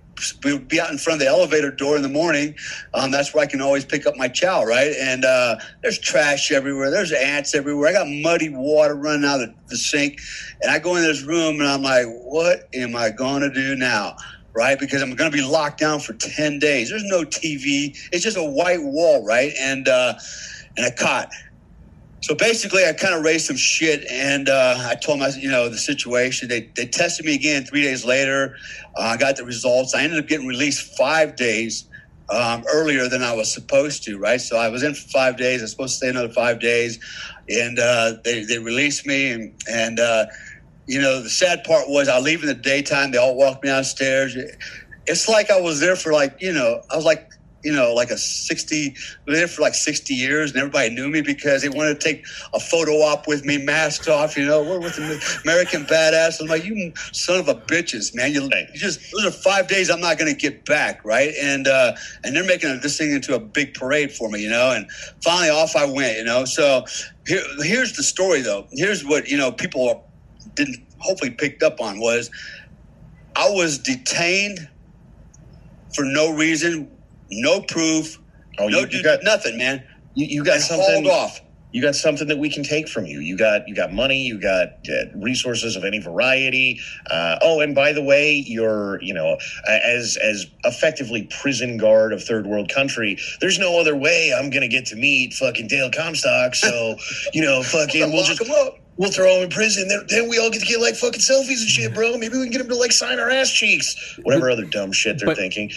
would 0.44 0.68
be 0.68 0.80
out 0.80 0.90
in 0.90 0.98
front 0.98 1.20
of 1.20 1.26
the 1.26 1.30
elevator 1.30 1.70
door 1.70 1.96
in 1.96 2.02
the 2.02 2.08
morning. 2.08 2.54
Um, 2.94 3.10
that's 3.10 3.34
where 3.34 3.44
I 3.44 3.46
can 3.46 3.60
always 3.60 3.84
pick 3.84 4.06
up 4.06 4.16
my 4.16 4.28
chow, 4.28 4.64
right? 4.64 4.92
And 4.98 5.24
uh, 5.24 5.56
there's 5.82 5.98
trash 5.98 6.50
everywhere. 6.50 6.90
There's 6.90 7.12
ants 7.12 7.54
everywhere. 7.54 7.90
I 7.90 7.92
got 7.92 8.08
muddy 8.08 8.48
water 8.48 8.94
running 8.94 9.24
out 9.24 9.40
of 9.40 9.50
the 9.68 9.76
sink, 9.76 10.20
and 10.62 10.70
I 10.70 10.78
go 10.78 10.96
in 10.96 11.02
this 11.02 11.22
room 11.22 11.60
and 11.60 11.68
I'm 11.68 11.82
like, 11.82 12.06
what 12.08 12.68
am 12.74 12.96
I 12.96 13.10
going 13.10 13.42
to 13.42 13.50
do 13.50 13.76
now? 13.76 14.16
Right, 14.54 14.78
because 14.78 15.02
I'm 15.02 15.14
going 15.14 15.30
to 15.30 15.36
be 15.36 15.44
locked 15.44 15.78
down 15.78 16.00
for 16.00 16.14
ten 16.14 16.58
days. 16.58 16.90
There's 16.90 17.04
no 17.04 17.22
TV. 17.22 17.96
It's 18.10 18.24
just 18.24 18.36
a 18.36 18.42
white 18.42 18.82
wall, 18.82 19.24
right, 19.24 19.52
and 19.60 19.86
uh, 19.86 20.14
and 20.76 20.86
a 20.86 20.90
cot. 20.90 21.30
So 22.20 22.34
basically, 22.34 22.84
I 22.84 22.92
kind 22.92 23.14
of 23.14 23.22
raised 23.22 23.46
some 23.46 23.56
shit, 23.56 24.04
and 24.10 24.48
uh, 24.48 24.74
I 24.78 24.96
told 24.96 25.20
them, 25.20 25.30
you 25.38 25.50
know, 25.50 25.68
the 25.68 25.78
situation. 25.78 26.48
They 26.48 26.70
they 26.74 26.86
tested 26.86 27.24
me 27.24 27.34
again 27.34 27.64
three 27.64 27.82
days 27.82 28.04
later. 28.04 28.56
Uh, 28.96 29.02
I 29.02 29.16
got 29.16 29.36
the 29.36 29.44
results. 29.44 29.94
I 29.94 30.02
ended 30.02 30.18
up 30.18 30.26
getting 30.26 30.46
released 30.46 30.96
five 30.96 31.36
days 31.36 31.88
um, 32.30 32.64
earlier 32.72 33.08
than 33.08 33.22
I 33.22 33.34
was 33.34 33.52
supposed 33.52 34.02
to. 34.04 34.18
Right, 34.18 34.40
so 34.40 34.56
I 34.56 34.68
was 34.68 34.82
in 34.82 34.94
for 34.94 35.08
five 35.08 35.36
days. 35.36 35.60
I 35.60 35.64
was 35.64 35.70
supposed 35.70 35.94
to 35.94 35.96
stay 35.98 36.08
another 36.08 36.32
five 36.32 36.60
days, 36.60 36.98
and 37.48 37.78
uh, 37.78 38.14
they 38.24 38.44
they 38.44 38.58
released 38.58 39.06
me. 39.06 39.30
And 39.30 39.54
and 39.70 40.00
uh, 40.00 40.26
you 40.86 41.00
know, 41.00 41.22
the 41.22 41.30
sad 41.30 41.62
part 41.62 41.88
was 41.88 42.08
I 42.08 42.18
leave 42.18 42.42
in 42.42 42.48
the 42.48 42.54
daytime. 42.54 43.12
They 43.12 43.18
all 43.18 43.36
walked 43.36 43.62
me 43.62 43.70
downstairs. 43.70 44.36
It's 45.06 45.28
like 45.28 45.50
I 45.50 45.60
was 45.60 45.78
there 45.78 45.94
for 45.94 46.12
like 46.12 46.42
you 46.42 46.52
know, 46.52 46.82
I 46.90 46.96
was 46.96 47.04
like 47.04 47.30
you 47.64 47.72
know, 47.72 47.92
like 47.92 48.10
a 48.10 48.18
60, 48.18 48.94
there 49.26 49.48
for 49.48 49.62
like 49.62 49.74
60 49.74 50.14
years, 50.14 50.50
and 50.50 50.60
everybody 50.60 50.90
knew 50.90 51.08
me 51.08 51.22
because 51.22 51.62
they 51.62 51.68
wanted 51.68 52.00
to 52.00 52.06
take 52.06 52.24
a 52.54 52.60
photo 52.60 52.92
op 52.92 53.26
with 53.26 53.44
me, 53.44 53.58
masked 53.58 54.08
off, 54.08 54.36
you 54.36 54.46
know, 54.46 54.62
we're 54.62 54.78
with 54.78 54.96
the 54.96 55.40
American 55.44 55.84
Badass. 55.84 56.40
I'm 56.40 56.46
like, 56.46 56.64
you 56.64 56.92
son 57.12 57.40
of 57.40 57.48
a 57.48 57.54
bitches, 57.54 58.14
man. 58.14 58.32
You, 58.32 58.42
you 58.42 58.66
just, 58.74 59.00
those 59.12 59.26
are 59.26 59.30
five 59.30 59.66
days 59.66 59.90
I'm 59.90 60.00
not 60.00 60.18
going 60.18 60.32
to 60.32 60.38
get 60.38 60.64
back, 60.64 61.04
right? 61.04 61.34
And, 61.40 61.66
uh, 61.66 61.94
and 62.22 62.34
they're 62.34 62.44
making 62.44 62.78
this 62.80 62.96
thing 62.96 63.12
into 63.12 63.34
a 63.34 63.40
big 63.40 63.74
parade 63.74 64.12
for 64.12 64.28
me, 64.30 64.42
you 64.42 64.50
know, 64.50 64.72
and 64.72 64.90
finally 65.22 65.50
off 65.50 65.74
I 65.74 65.84
went, 65.84 66.18
you 66.18 66.24
know. 66.24 66.44
So 66.44 66.84
here, 67.26 67.42
here's 67.58 67.94
the 67.94 68.02
story, 68.02 68.40
though. 68.40 68.66
Here's 68.72 69.04
what, 69.04 69.28
you 69.28 69.36
know, 69.36 69.50
people 69.50 70.04
didn't 70.54 70.84
hopefully 70.98 71.30
picked 71.30 71.62
up 71.62 71.80
on 71.80 71.98
was 71.98 72.30
I 73.36 73.50
was 73.50 73.78
detained 73.78 74.68
for 75.94 76.04
no 76.04 76.34
reason 76.34 76.90
no 77.30 77.60
proof. 77.62 78.18
Oh, 78.58 78.68
no, 78.68 78.80
you, 78.80 78.88
you 78.90 79.02
got 79.02 79.20
nothing, 79.22 79.56
man. 79.58 79.84
You, 80.14 80.26
you 80.26 80.44
got 80.44 80.60
something 80.60 81.06
off. 81.06 81.40
you 81.72 81.80
got 81.82 81.94
something 81.94 82.26
that 82.28 82.38
we 82.38 82.50
can 82.50 82.64
take 82.64 82.88
from 82.88 83.06
you. 83.06 83.20
You 83.20 83.36
got 83.36 83.68
you 83.68 83.74
got 83.74 83.92
money, 83.92 84.22
you 84.22 84.40
got 84.40 84.68
uh, 84.88 85.04
resources 85.16 85.76
of 85.76 85.84
any 85.84 86.00
variety. 86.00 86.80
Uh, 87.10 87.38
oh, 87.42 87.60
and 87.60 87.74
by 87.74 87.92
the 87.92 88.02
way, 88.02 88.32
you're 88.46 89.00
you 89.02 89.14
know 89.14 89.36
as 89.68 90.16
as 90.20 90.46
effectively 90.64 91.28
prison 91.40 91.76
guard 91.76 92.12
of 92.12 92.22
third 92.24 92.46
world 92.46 92.68
country. 92.68 93.16
There's 93.40 93.58
no 93.58 93.78
other 93.78 93.94
way 93.94 94.32
I'm 94.36 94.50
gonna 94.50 94.66
get 94.68 94.86
to 94.86 94.96
meet 94.96 95.34
fucking 95.34 95.68
Dale 95.68 95.90
Comstock. 95.94 96.54
So 96.56 96.96
you 97.32 97.42
know, 97.42 97.62
fucking 97.62 98.12
we'll 98.12 98.24
just 98.24 98.42
we'll 98.96 99.12
throw 99.12 99.36
him 99.36 99.44
in 99.44 99.50
prison. 99.50 99.86
Then, 99.86 100.04
then 100.08 100.28
we 100.28 100.38
all 100.38 100.50
get 100.50 100.60
to 100.62 100.66
get 100.66 100.80
like 100.80 100.96
fucking 100.96 101.20
selfies 101.20 101.60
and 101.60 101.68
shit, 101.68 101.94
bro. 101.94 102.16
Maybe 102.18 102.36
we 102.38 102.44
can 102.44 102.50
get 102.50 102.60
him 102.62 102.68
to 102.70 102.76
like 102.76 102.90
sign 102.92 103.20
our 103.20 103.30
ass 103.30 103.52
cheeks. 103.52 104.18
Whatever 104.24 104.50
other 104.50 104.64
dumb 104.64 104.90
shit 104.90 105.18
they're 105.18 105.26
But- 105.28 105.36
thinking. 105.36 105.70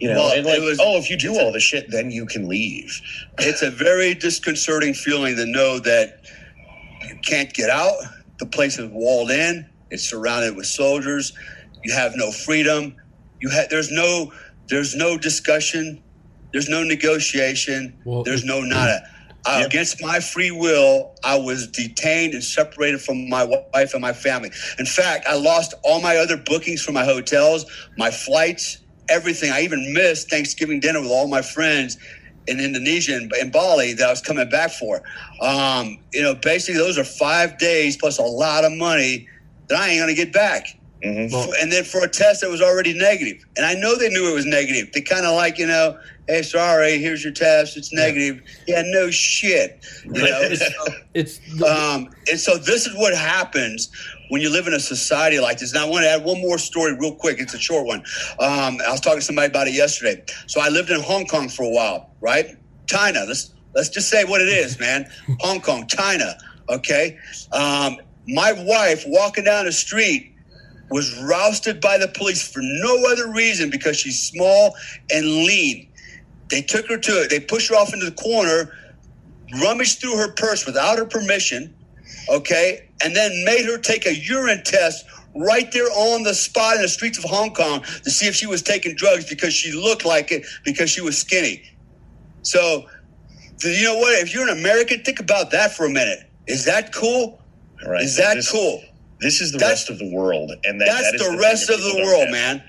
You 0.00 0.08
know, 0.08 0.14
Well, 0.14 0.32
and 0.32 0.46
like, 0.46 0.60
was- 0.60 0.78
oh, 0.80 0.96
if 0.98 1.10
you 1.10 1.16
do 1.16 1.38
all 1.38 1.52
the 1.52 1.60
shit, 1.60 1.90
then 1.90 2.10
you 2.10 2.26
can 2.26 2.48
leave. 2.48 3.00
It's 3.38 3.62
a 3.62 3.70
very 3.70 4.14
disconcerting 4.14 4.94
feeling 4.94 5.36
to 5.36 5.46
know 5.46 5.78
that 5.80 6.20
you 7.08 7.16
can't 7.26 7.52
get 7.52 7.70
out. 7.70 7.96
The 8.38 8.46
place 8.46 8.78
is 8.78 8.88
walled 8.92 9.30
in. 9.30 9.66
It's 9.90 10.08
surrounded 10.08 10.54
with 10.56 10.66
soldiers. 10.66 11.32
You 11.84 11.92
have 11.94 12.12
no 12.14 12.30
freedom. 12.30 12.94
You 13.40 13.48
have 13.50 13.68
there's 13.70 13.90
no 13.90 14.32
there's 14.68 14.94
no 14.94 15.16
discussion. 15.18 16.02
There's 16.52 16.68
no 16.68 16.82
negotiation. 16.84 17.98
Well, 18.04 18.22
there's 18.22 18.44
no 18.44 18.60
nada. 18.60 19.00
Uh, 19.46 19.58
Yep. 19.60 19.66
Against 19.68 20.02
my 20.02 20.20
free 20.20 20.50
will, 20.50 21.14
I 21.24 21.36
was 21.36 21.68
detained 21.68 22.34
and 22.34 22.42
separated 22.44 23.00
from 23.00 23.28
my 23.30 23.44
wife 23.44 23.94
and 23.94 24.02
my 24.02 24.12
family. 24.12 24.50
In 24.78 24.84
fact, 24.84 25.26
I 25.26 25.36
lost 25.36 25.74
all 25.84 26.00
my 26.02 26.16
other 26.16 26.36
bookings 26.36 26.82
for 26.82 26.92
my 26.92 27.04
hotels, 27.04 27.64
my 27.96 28.10
flights, 28.10 28.78
everything. 29.08 29.50
I 29.52 29.62
even 29.62 29.92
missed 29.92 30.30
Thanksgiving 30.30 30.80
dinner 30.80 31.00
with 31.00 31.10
all 31.10 31.28
my 31.28 31.42
friends 31.42 31.98
in 32.46 32.60
Indonesia 32.60 33.14
and 33.16 33.30
in 33.40 33.50
Bali 33.50 33.92
that 33.94 34.06
I 34.06 34.10
was 34.10 34.20
coming 34.20 34.48
back 34.48 34.70
for. 34.70 35.02
Um, 35.40 35.98
you 36.12 36.22
know, 36.22 36.34
basically, 36.34 36.78
those 36.78 36.98
are 36.98 37.04
five 37.04 37.58
days 37.58 37.96
plus 37.96 38.18
a 38.18 38.22
lot 38.22 38.64
of 38.64 38.72
money 38.72 39.28
that 39.68 39.78
I 39.78 39.90
ain't 39.90 40.08
to 40.08 40.14
get 40.14 40.32
back. 40.32 40.66
Mhm. 41.04 41.30
Well- 41.30 41.52
and 41.60 41.70
then 41.70 41.84
for 41.84 42.02
a 42.02 42.08
test 42.08 42.40
that 42.40 42.50
was 42.50 42.60
already. 42.62 42.92
And 43.56 43.66
I 43.66 43.74
know 43.74 43.96
they 43.96 44.08
knew 44.08 44.28
it 44.30 44.34
was 44.34 44.46
negative. 44.46 44.92
They 44.92 45.00
kind 45.00 45.26
of 45.26 45.34
like, 45.34 45.58
you 45.58 45.66
know, 45.66 45.96
hey, 46.26 46.42
sorry, 46.42 46.98
here's 46.98 47.22
your 47.22 47.32
test. 47.32 47.76
It's 47.76 47.92
negative. 47.92 48.42
Yeah, 48.66 48.82
no 48.86 49.10
shit. 49.10 49.78
You 50.04 50.22
know? 50.22 50.48
It's 51.14 51.40
Um, 51.62 52.10
and 52.30 52.38
so 52.38 52.58
this 52.58 52.86
is 52.86 52.94
what 52.96 53.14
happens 53.16 53.90
when 54.28 54.40
you 54.40 54.50
live 54.50 54.66
in 54.66 54.74
a 54.74 54.80
society 54.80 55.40
like 55.40 55.58
this. 55.58 55.72
Now, 55.72 55.86
I 55.86 55.90
want 55.90 56.04
to 56.04 56.10
add 56.10 56.24
one 56.24 56.40
more 56.40 56.58
story 56.58 56.94
real 56.94 57.14
quick. 57.14 57.40
It's 57.40 57.54
a 57.54 57.58
short 57.58 57.86
one. 57.86 58.00
Um, 58.40 58.78
I 58.86 58.90
was 58.90 59.00
talking 59.00 59.20
to 59.20 59.24
somebody 59.24 59.48
about 59.48 59.68
it 59.68 59.74
yesterday. 59.74 60.22
So 60.46 60.60
I 60.60 60.68
lived 60.68 60.90
in 60.90 61.00
Hong 61.00 61.26
Kong 61.26 61.48
for 61.48 61.64
a 61.64 61.70
while, 61.70 62.10
right? 62.20 62.56
China. 62.86 63.24
Let's 63.26 63.52
let's 63.74 63.88
just 63.88 64.08
say 64.08 64.24
what 64.24 64.40
it 64.40 64.48
is, 64.48 64.78
man. 64.78 65.10
Hong 65.40 65.60
Kong, 65.60 65.86
China. 65.86 66.36
Okay. 66.68 67.18
Um, 67.52 67.98
my 68.26 68.52
wife 68.52 69.04
walking 69.06 69.44
down 69.44 69.64
the 69.64 69.72
street 69.72 70.34
was 70.90 71.18
rousted 71.22 71.80
by 71.80 71.98
the 71.98 72.08
police 72.08 72.46
for 72.46 72.60
no 72.62 73.10
other 73.10 73.30
reason 73.32 73.70
because 73.70 73.96
she's 73.96 74.22
small 74.22 74.74
and 75.10 75.24
lean. 75.26 75.88
They 76.48 76.62
took 76.62 76.88
her 76.88 76.96
to 76.96 77.12
it. 77.22 77.30
They 77.30 77.40
pushed 77.40 77.68
her 77.68 77.76
off 77.76 77.92
into 77.92 78.06
the 78.06 78.12
corner, 78.12 78.74
rummaged 79.60 80.00
through 80.00 80.16
her 80.16 80.32
purse 80.32 80.64
without 80.64 80.98
her 80.98 81.04
permission, 81.04 81.74
okay, 82.30 82.88
and 83.02 83.14
then 83.14 83.44
made 83.44 83.64
her 83.66 83.78
take 83.78 84.06
a 84.06 84.14
urine 84.14 84.62
test 84.64 85.04
right 85.34 85.70
there 85.72 85.86
on 85.90 86.22
the 86.24 86.34
spot 86.34 86.76
in 86.76 86.82
the 86.82 86.88
streets 86.88 87.18
of 87.18 87.24
Hong 87.24 87.54
Kong 87.54 87.82
to 88.04 88.10
see 88.10 88.26
if 88.26 88.34
she 88.34 88.46
was 88.46 88.62
taking 88.62 88.94
drugs 88.96 89.24
because 89.28 89.54
she 89.54 89.72
looked 89.72 90.04
like 90.04 90.32
it 90.32 90.44
because 90.64 90.90
she 90.90 91.00
was 91.00 91.16
skinny. 91.18 91.62
So, 92.42 92.86
you 93.62 93.84
know 93.84 93.96
what? 93.98 94.18
If 94.20 94.32
you're 94.34 94.48
an 94.48 94.56
American, 94.58 95.02
think 95.02 95.20
about 95.20 95.50
that 95.52 95.72
for 95.72 95.86
a 95.86 95.90
minute. 95.90 96.20
Is 96.46 96.64
that 96.64 96.92
cool? 96.94 97.40
Right. 97.86 98.02
Is 98.02 98.16
that 98.16 98.34
This- 98.36 98.50
cool? 98.50 98.82
This 99.20 99.40
is 99.40 99.50
the 99.52 99.58
That's- 99.58 99.80
rest 99.80 99.90
of 99.90 99.98
the 99.98 100.08
world, 100.14 100.52
and 100.64 100.80
that, 100.80 100.86
That's 100.86 101.10
that 101.12 101.18
the 101.18 101.24
thing 101.24 101.38
rest 101.38 101.68
of 101.70 101.80
the 101.82 101.94
world, 102.04 102.30
man. 102.30 102.62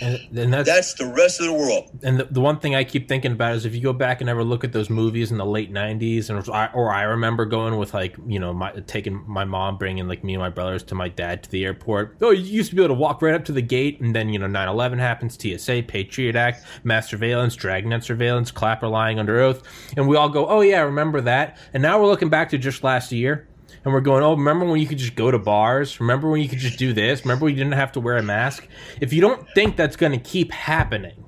And, 0.00 0.38
and 0.38 0.52
that's 0.52 0.68
That's 0.68 0.94
the 0.94 1.06
rest 1.06 1.40
of 1.40 1.46
the 1.46 1.52
world. 1.52 1.90
and 2.02 2.20
the, 2.20 2.24
the 2.24 2.40
one 2.40 2.58
thing 2.58 2.74
I 2.74 2.84
keep 2.84 3.08
thinking 3.08 3.32
about 3.32 3.54
is 3.54 3.64
if 3.66 3.74
you 3.74 3.80
go 3.80 3.92
back 3.92 4.20
and 4.20 4.30
ever 4.30 4.44
look 4.44 4.64
at 4.64 4.72
those 4.72 4.90
movies 4.90 5.30
in 5.30 5.38
the 5.38 5.46
late 5.46 5.72
'90s, 5.72 6.30
and 6.30 6.48
I, 6.50 6.70
or 6.72 6.92
I 6.92 7.02
remember 7.02 7.44
going 7.44 7.76
with 7.76 7.94
like 7.94 8.16
you 8.26 8.38
know 8.38 8.52
my 8.52 8.72
taking 8.86 9.22
my 9.26 9.44
mom, 9.44 9.78
bringing 9.78 10.08
like 10.08 10.24
me 10.24 10.34
and 10.34 10.40
my 10.40 10.50
brothers 10.50 10.82
to 10.84 10.94
my 10.94 11.08
dad 11.08 11.42
to 11.44 11.50
the 11.50 11.64
airport. 11.64 12.16
Oh, 12.20 12.30
you 12.30 12.42
used 12.42 12.70
to 12.70 12.76
be 12.76 12.82
able 12.82 12.94
to 12.94 13.00
walk 13.00 13.22
right 13.22 13.34
up 13.34 13.44
to 13.46 13.52
the 13.52 13.62
gate, 13.62 14.00
and 14.00 14.14
then 14.14 14.28
you 14.30 14.38
know 14.38 14.46
9/11 14.46 14.98
happens, 14.98 15.38
TSA, 15.40 15.82
Patriot 15.86 16.36
Act, 16.36 16.64
mass 16.84 17.08
surveillance, 17.08 17.56
dragnet 17.56 18.04
surveillance, 18.04 18.50
Clapper 18.50 18.88
lying 18.88 19.18
under 19.18 19.40
oath, 19.40 19.62
and 19.96 20.08
we 20.08 20.16
all 20.16 20.28
go, 20.28 20.46
oh 20.48 20.60
yeah, 20.60 20.80
remember 20.80 21.20
that. 21.20 21.58
And 21.72 21.82
now 21.82 22.00
we're 22.00 22.06
looking 22.06 22.28
back 22.30 22.50
to 22.50 22.58
just 22.58 22.84
last 22.84 23.12
year. 23.12 23.46
And 23.84 23.94
we're 23.94 24.00
going, 24.02 24.22
oh, 24.22 24.32
remember 24.32 24.66
when 24.66 24.78
you 24.80 24.86
could 24.86 24.98
just 24.98 25.14
go 25.16 25.30
to 25.30 25.38
bars? 25.38 26.00
Remember 26.00 26.28
when 26.28 26.42
you 26.42 26.48
could 26.48 26.58
just 26.58 26.78
do 26.78 26.92
this? 26.92 27.24
Remember 27.24 27.46
when 27.46 27.54
you 27.56 27.62
didn't 27.64 27.74
have 27.78 27.92
to 27.92 28.00
wear 28.00 28.18
a 28.18 28.22
mask? 28.22 28.66
If 29.00 29.12
you 29.12 29.20
don't 29.22 29.48
think 29.54 29.76
that's 29.76 29.96
going 29.96 30.12
to 30.12 30.18
keep 30.18 30.52
happening, 30.52 31.24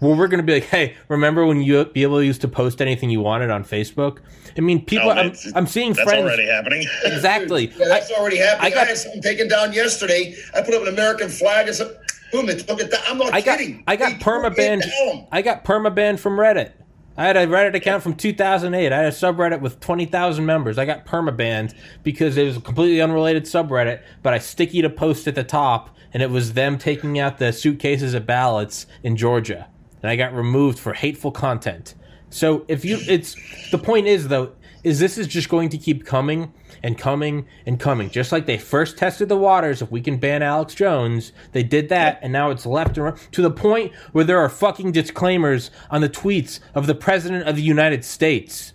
well, 0.00 0.14
we're 0.16 0.28
going 0.28 0.40
to 0.40 0.44
be 0.46 0.54
like, 0.54 0.64
hey, 0.64 0.96
remember 1.08 1.46
when 1.46 1.62
you 1.62 1.84
be 1.86 2.02
able 2.02 2.18
to 2.18 2.26
used 2.26 2.42
to 2.42 2.48
post 2.48 2.82
anything 2.82 3.08
you 3.08 3.20
wanted 3.20 3.50
on 3.50 3.64
Facebook? 3.64 4.18
I 4.54 4.60
mean, 4.60 4.84
people, 4.84 5.08
Oh, 5.08 5.12
I'm, 5.12 5.32
I'm 5.54 5.66
seeing 5.66 5.94
friends. 5.94 5.96
That's 5.96 6.10
friends. 6.10 6.24
already 6.26 6.46
happening. 6.46 6.84
Exactly. 7.04 7.68
Yeah, 7.78 7.86
that's 7.88 8.10
I- 8.10 8.14
already 8.16 8.36
happening. 8.36 8.64
I 8.64 8.66
I, 8.66 8.70
got- 8.78 8.88
had 8.88 8.98
something 8.98 9.22
taken 9.22 9.48
down 9.48 9.72
yesterday. 9.72 10.34
I 10.54 10.60
put 10.60 10.74
up 10.74 10.82
an 10.82 10.88
American 10.88 11.30
flag 11.30 11.68
and 11.68 11.76
said, 11.76 11.96
boom, 12.32 12.44
they 12.46 12.56
took 12.56 12.80
it 12.80 12.90
down. 12.90 13.00
I'm 13.08 13.16
not 13.16 13.32
I 13.32 13.40
got 13.40 13.58
kidding. 13.58 13.82
I 13.86 13.96
got 13.96 14.08
They 14.12 14.18
took 14.18 14.22
perma 14.26 14.50
it 14.50 14.56
banned. 14.58 14.82
down. 14.82 15.26
I 15.32 15.40
got 15.40 15.64
perma 15.64 15.94
banned 15.94 16.20
from 16.20 16.36
Reddit. 16.36 16.72
I 17.16 17.26
had 17.26 17.36
a 17.36 17.46
Reddit 17.46 17.74
account 17.74 18.02
from 18.02 18.14
2008. 18.14 18.92
I 18.92 18.96
had 18.96 19.06
a 19.06 19.10
subreddit 19.10 19.60
with 19.60 19.80
20,000 19.80 20.46
members. 20.46 20.78
I 20.78 20.86
got 20.86 21.04
perma 21.04 21.36
banned 21.36 21.74
because 22.02 22.38
it 22.38 22.44
was 22.44 22.56
a 22.56 22.60
completely 22.60 23.02
unrelated 23.02 23.44
subreddit, 23.44 24.02
but 24.22 24.32
I 24.32 24.38
sticky 24.38 24.80
to 24.82 24.90
post 24.90 25.28
at 25.28 25.34
the 25.34 25.44
top, 25.44 25.94
and 26.14 26.22
it 26.22 26.30
was 26.30 26.54
them 26.54 26.78
taking 26.78 27.18
out 27.18 27.38
the 27.38 27.52
suitcases 27.52 28.14
of 28.14 28.24
ballots 28.24 28.86
in 29.02 29.16
Georgia, 29.16 29.68
and 30.02 30.10
I 30.10 30.16
got 30.16 30.34
removed 30.34 30.78
for 30.78 30.94
hateful 30.94 31.32
content. 31.32 31.94
So 32.30 32.64
if 32.66 32.82
you, 32.82 32.98
it's 33.06 33.36
the 33.70 33.78
point 33.78 34.06
is 34.06 34.28
though, 34.28 34.52
is 34.82 34.98
this 34.98 35.16
is 35.16 35.26
just 35.26 35.48
going 35.48 35.68
to 35.68 35.78
keep 35.78 36.04
coming 36.04 36.52
and 36.82 36.98
coming 36.98 37.46
and 37.66 37.78
coming. 37.78 38.10
Just 38.10 38.32
like 38.32 38.46
they 38.46 38.58
first 38.58 38.98
tested 38.98 39.28
the 39.28 39.36
waters, 39.36 39.80
if 39.82 39.90
we 39.90 40.00
can 40.00 40.16
ban 40.18 40.42
Alex 40.42 40.74
Jones, 40.74 41.32
they 41.52 41.62
did 41.62 41.88
that, 41.90 42.18
and 42.22 42.32
now 42.32 42.50
it's 42.50 42.66
left 42.66 42.96
and 42.96 43.06
right 43.06 43.28
to 43.32 43.42
the 43.42 43.50
point 43.50 43.94
where 44.12 44.24
there 44.24 44.38
are 44.38 44.48
fucking 44.48 44.92
disclaimers 44.92 45.70
on 45.90 46.00
the 46.00 46.08
tweets 46.08 46.60
of 46.74 46.86
the 46.86 46.94
President 46.94 47.48
of 47.48 47.56
the 47.56 47.62
United 47.62 48.04
States. 48.04 48.72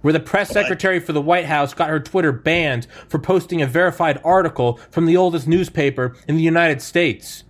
Where 0.00 0.12
the 0.12 0.20
press 0.20 0.50
secretary 0.50 1.00
for 1.00 1.12
the 1.12 1.20
White 1.20 1.46
House 1.46 1.74
got 1.74 1.88
her 1.88 1.98
Twitter 1.98 2.30
banned 2.30 2.86
for 3.08 3.18
posting 3.18 3.60
a 3.60 3.66
verified 3.66 4.20
article 4.22 4.76
from 4.90 5.06
the 5.06 5.16
oldest 5.16 5.48
newspaper 5.48 6.16
in 6.28 6.36
the 6.36 6.42
United 6.42 6.80
States. 6.80 7.42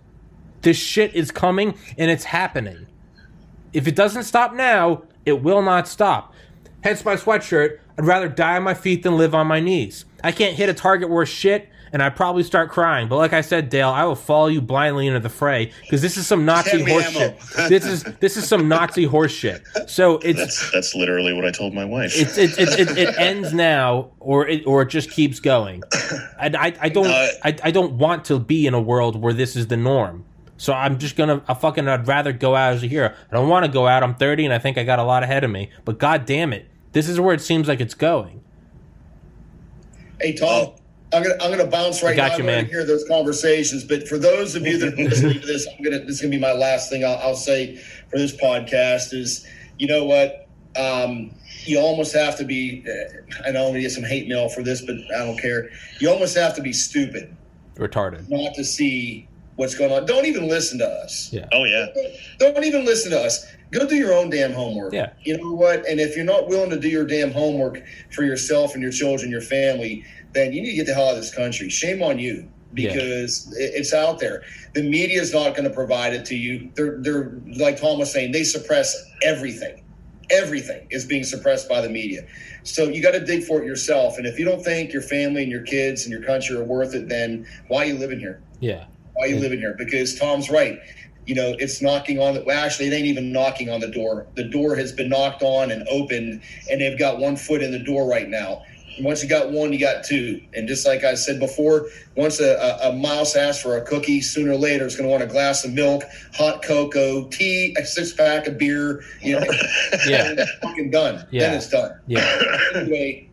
This 0.61 0.75
shit 0.75 1.13
is 1.13 1.29
coming 1.29 1.77
and 1.95 2.09
it's 2.09 2.23
happening. 2.23 2.87
If 3.71 3.87
it 3.87 3.95
doesn't 3.95 4.23
stop 4.23 4.55
now, 4.55 5.03
it 5.27 5.43
will 5.43 5.61
not 5.61 5.87
stop. 5.87 6.33
Hence 6.83 7.03
my 7.03 7.15
sweatshirt. 7.15 7.79
I'd 7.97 8.05
rather 8.05 8.29
die 8.29 8.55
on 8.55 8.63
my 8.63 8.73
feet 8.73 9.03
than 9.03 9.17
live 9.17 9.35
on 9.35 9.47
my 9.47 9.59
knees. 9.59 10.05
I 10.23 10.31
can't 10.31 10.55
hit 10.55 10.69
a 10.69 10.73
target 10.73 11.09
worth 11.09 11.27
shit, 11.27 11.67
and 11.91 12.01
I'd 12.01 12.15
probably 12.15 12.43
start 12.43 12.69
crying. 12.69 13.09
But 13.09 13.17
like 13.17 13.33
I 13.33 13.41
said, 13.41 13.69
Dale, 13.69 13.89
I 13.89 14.05
will 14.05 14.15
follow 14.15 14.47
you 14.47 14.61
blindly 14.61 15.07
into 15.07 15.19
the 15.19 15.29
fray 15.29 15.71
because 15.81 16.01
this 16.01 16.15
is 16.15 16.25
some 16.25 16.45
Nazi 16.45 16.71
Hand 16.71 16.85
me 16.85 16.91
horse 16.91 17.09
shit. 17.11 17.39
This 17.69 17.85
is 17.85 18.03
this 18.03 18.37
is 18.37 18.47
some 18.47 18.67
Nazi 18.69 19.03
horse 19.03 19.31
shit. 19.33 19.63
So 19.87 20.17
it's 20.19 20.39
That's 20.39 20.71
that's 20.71 20.95
literally 20.95 21.33
what 21.33 21.45
I 21.45 21.51
told 21.51 21.73
my 21.73 21.83
wife. 21.85 22.13
it's 22.15 22.37
it, 22.37 22.57
it, 22.57 22.79
it, 22.79 22.97
it 22.97 23.17
ends 23.17 23.53
now 23.53 24.11
or 24.19 24.47
it 24.47 24.65
or 24.65 24.83
it 24.83 24.89
just 24.89 25.11
keeps 25.11 25.39
going. 25.41 25.83
I, 26.39 26.51
I, 26.57 26.73
I 26.81 26.89
don't 26.89 27.05
No, 27.05 27.29
I, 27.43 27.57
I 27.63 27.71
don't 27.71 27.93
want 27.93 28.23
to 28.25 28.39
be 28.39 28.67
in 28.67 28.73
a 28.73 28.81
world 28.81 29.15
where 29.21 29.33
this 29.33 29.55
is 29.57 29.67
the 29.67 29.77
norm. 29.77 30.23
So 30.57 30.73
I'm 30.73 30.99
just 30.99 31.15
gonna 31.15 31.41
I 31.47 31.53
fucking 31.53 31.87
I'd 31.87 32.07
rather 32.07 32.33
go 32.33 32.55
out 32.55 32.73
as 32.73 32.83
a 32.83 32.87
hero. 32.87 33.13
I 33.31 33.35
don't 33.35 33.47
want 33.49 33.65
to 33.65 33.71
go 33.71 33.87
out. 33.87 34.03
I'm 34.03 34.15
30 34.15 34.45
and 34.45 34.53
I 34.53 34.59
think 34.59 34.77
I 34.77 34.83
got 34.83 34.99
a 34.99 35.03
lot 35.03 35.23
ahead 35.23 35.43
of 35.43 35.49
me. 35.51 35.69
But 35.85 35.99
god 35.99 36.25
damn 36.25 36.51
it, 36.53 36.67
this 36.91 37.07
is 37.07 37.19
where 37.19 37.33
it 37.33 37.41
seems 37.41 37.67
like 37.67 37.79
it's 37.81 37.93
going. 37.93 38.41
Hey 40.21 40.33
Tom, 40.33 40.73
I'm 41.13 41.23
gonna 41.23 41.35
I'm 41.41 41.49
gonna 41.49 41.67
bounce 41.69 42.03
right 42.03 42.15
got 42.15 42.31
now. 42.31 42.37
you, 42.37 42.43
I'm 42.43 42.45
gonna 42.47 42.61
man. 42.63 42.65
hear 42.65 42.85
those 42.85 43.07
conversations, 43.07 43.83
but 43.83 44.07
for 44.07 44.17
those 44.17 44.55
of 44.55 44.65
you 44.67 44.77
that 44.79 44.93
are 44.93 44.97
listening 45.03 45.39
to 45.39 45.47
this, 45.47 45.67
I'm 45.67 45.83
gonna 45.83 45.99
this 45.99 46.15
is 46.15 46.21
gonna 46.21 46.31
be 46.31 46.39
my 46.39 46.51
last 46.51 46.89
thing 46.89 47.05
I'll, 47.05 47.17
I'll 47.17 47.35
say 47.35 47.77
for 48.09 48.17
this 48.17 48.35
podcast 48.35 49.13
is, 49.13 49.47
you 49.77 49.87
know 49.87 50.03
what, 50.03 50.47
um, 50.75 51.31
you 51.63 51.79
almost 51.79 52.13
have 52.13 52.37
to 52.37 52.43
be. 52.43 52.83
Uh, 52.85 53.47
I 53.47 53.51
know 53.51 53.65
I'm 53.65 53.69
gonna 53.69 53.81
get 53.81 53.91
some 53.91 54.03
hate 54.03 54.27
mail 54.27 54.49
for 54.49 54.61
this, 54.61 54.81
but 54.81 54.95
I 55.15 55.19
don't 55.25 55.39
care. 55.39 55.69
You 56.01 56.09
almost 56.09 56.35
have 56.35 56.53
to 56.55 56.61
be 56.61 56.73
stupid 56.73 57.33
Retarded. 57.75 58.27
not 58.29 58.55
to 58.55 58.65
see 58.65 59.28
what's 59.59 59.75
going 59.75 59.91
on. 59.91 60.05
Don't 60.05 60.25
even 60.25 60.47
listen 60.47 60.79
to 60.79 60.87
us. 60.87 61.29
Yeah. 61.33 61.47
oh 61.53 61.65
yeah. 61.65 61.87
Don't 62.39 62.63
even 62.63 62.85
listen 62.85 63.11
to 63.11 63.19
us. 63.19 63.45
Go 63.71 63.85
do 63.87 63.95
your 63.95 64.13
own 64.13 64.29
damn 64.29 64.53
homework. 64.53 64.93
Yeah. 64.93 65.11
You 65.23 65.37
know 65.37 65.53
what? 65.53 65.85
And 65.87 65.99
if 65.99 66.15
you're 66.15 66.25
not 66.25 66.47
willing 66.47 66.71
to 66.71 66.79
do 66.79 66.89
your 66.89 67.05
damn 67.05 67.31
homework 67.31 67.83
for 68.11 68.23
yourself 68.23 68.73
and 68.73 68.81
your 68.81 68.91
children, 68.91 69.29
your 69.29 69.41
family, 69.41 70.03
then 70.33 70.53
you 70.53 70.61
need 70.61 70.71
to 70.71 70.75
get 70.77 70.87
the 70.87 70.93
hell 70.93 71.09
out 71.09 71.15
of 71.15 71.21
this 71.21 71.33
country. 71.33 71.69
Shame 71.69 72.01
on 72.01 72.17
you 72.19 72.49
because 72.73 73.53
it 73.57 73.71
it's 73.75 73.93
out 73.93 74.19
there. 74.19 74.43
The 74.75 74.83
media 74.83 75.21
is 75.21 75.33
not 75.33 75.55
going 75.55 75.67
to 75.69 75.75
provide 75.75 76.13
it 76.13 76.25
to 76.25 76.35
you. 76.35 76.71
They're 76.75 76.97
they're 76.99 77.33
like 77.57 77.79
Tom 77.81 77.99
was 77.99 78.11
saying, 78.13 78.31
they 78.31 78.43
suppress 78.45 78.95
everything. 79.23 79.83
everything 80.31 80.87
is 80.91 81.05
being 81.05 81.23
suppressed 81.23 81.67
by 81.69 81.81
the 81.81 81.89
media. 81.89 82.21
So 82.63 82.89
you 82.89 83.01
got 83.01 83.11
to 83.13 83.25
dig 83.25 83.43
for 83.43 83.61
it 83.61 83.65
yourself. 83.65 84.17
And 84.17 84.27
if 84.27 84.37
you 84.39 84.45
don't 84.45 84.63
think 84.63 84.93
your 84.93 85.01
family 85.01 85.43
and 85.43 85.51
your 85.51 85.63
kids 85.63 86.03
and 86.05 86.11
your 86.11 86.23
country 86.23 86.55
are 86.57 86.63
worth 86.63 86.93
it, 86.95 87.09
then 87.09 87.47
why 87.67 87.83
are 87.83 87.87
you 87.87 87.97
living 87.97 88.19
here? 88.19 88.41
Yeah. 88.59 88.85
Why 89.19 89.25
are 89.25 89.27
you 89.27 89.39
living 89.39 89.59
here? 89.59 89.75
Because 89.77 90.15
Tom's 90.15 90.49
right. 90.49 90.79
You 91.25 91.35
know, 91.35 91.53
it's 91.59 91.81
knocking 91.81 92.21
on 92.21 92.35
the. 92.35 92.43
Well, 92.45 92.57
actually, 92.57 92.87
it 92.87 92.93
ain't 92.93 93.05
even 93.05 93.33
knocking 93.33 93.69
on 93.69 93.81
the 93.81 93.89
door. 93.89 94.25
The 94.35 94.45
door 94.45 94.77
has 94.77 94.93
been 94.93 95.09
knocked 95.09 95.43
on 95.43 95.71
and 95.71 95.85
opened, 95.89 96.41
and 96.71 96.79
they've 96.79 96.97
got 96.97 97.19
one 97.19 97.35
foot 97.35 97.61
in 97.61 97.71
the 97.71 97.79
door 97.79 98.07
right 98.07 98.29
now. 98.29 98.63
Once 99.01 99.21
you 99.21 99.27
got 99.27 99.51
one, 99.51 99.73
you 99.73 99.79
got 99.79 100.05
two. 100.05 100.41
And 100.53 100.69
just 100.69 100.87
like 100.87 101.03
I 101.03 101.15
said 101.15 101.37
before, 101.37 101.87
once 102.15 102.39
a, 102.39 102.55
a, 102.55 102.89
a 102.89 102.93
mouse 102.93 103.35
asks 103.35 103.61
for 103.61 103.77
a 103.77 103.81
cookie, 103.81 104.21
sooner 104.21 104.51
or 104.53 104.57
later 104.57 104.85
it's 104.85 104.95
going 104.95 105.07
to 105.07 105.11
want 105.11 105.23
a 105.23 105.27
glass 105.27 105.65
of 105.65 105.73
milk, 105.73 106.03
hot 106.33 106.63
cocoa, 106.63 107.25
tea, 107.27 107.75
a 107.77 107.85
six 107.85 108.13
pack 108.13 108.47
of 108.47 108.57
beer. 108.57 109.03
You 109.21 109.39
know, 109.39 109.45
Yeah. 110.07 110.25
and 110.29 110.39
it's 110.39 110.51
fucking 110.61 110.91
done. 110.91 111.27
Yeah. 111.29 111.47
Then 111.47 111.55
it's 111.55 111.69
done. 111.69 111.99
Yeah. 112.07 112.41
Anyway, 112.75 113.28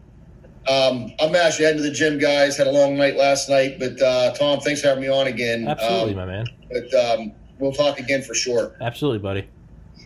um, 0.68 1.12
I'm 1.20 1.34
actually 1.34 1.66
heading 1.66 1.82
to 1.82 1.88
the 1.88 1.94
gym, 1.94 2.18
guys. 2.18 2.56
Had 2.56 2.66
a 2.66 2.72
long 2.72 2.96
night 2.96 3.16
last 3.16 3.48
night, 3.48 3.78
but 3.78 4.00
uh, 4.00 4.32
Tom, 4.34 4.60
thanks 4.60 4.80
for 4.82 4.88
having 4.88 5.02
me 5.02 5.08
on 5.08 5.26
again. 5.26 5.68
Absolutely, 5.68 6.10
Um, 6.12 6.16
my 6.16 6.26
man. 6.26 6.46
but 6.70 6.94
um, 6.94 7.32
we'll 7.58 7.72
talk 7.72 7.98
again 7.98 8.22
for 8.22 8.34
sure. 8.34 8.76
Absolutely, 8.80 9.18
buddy. 9.20 9.48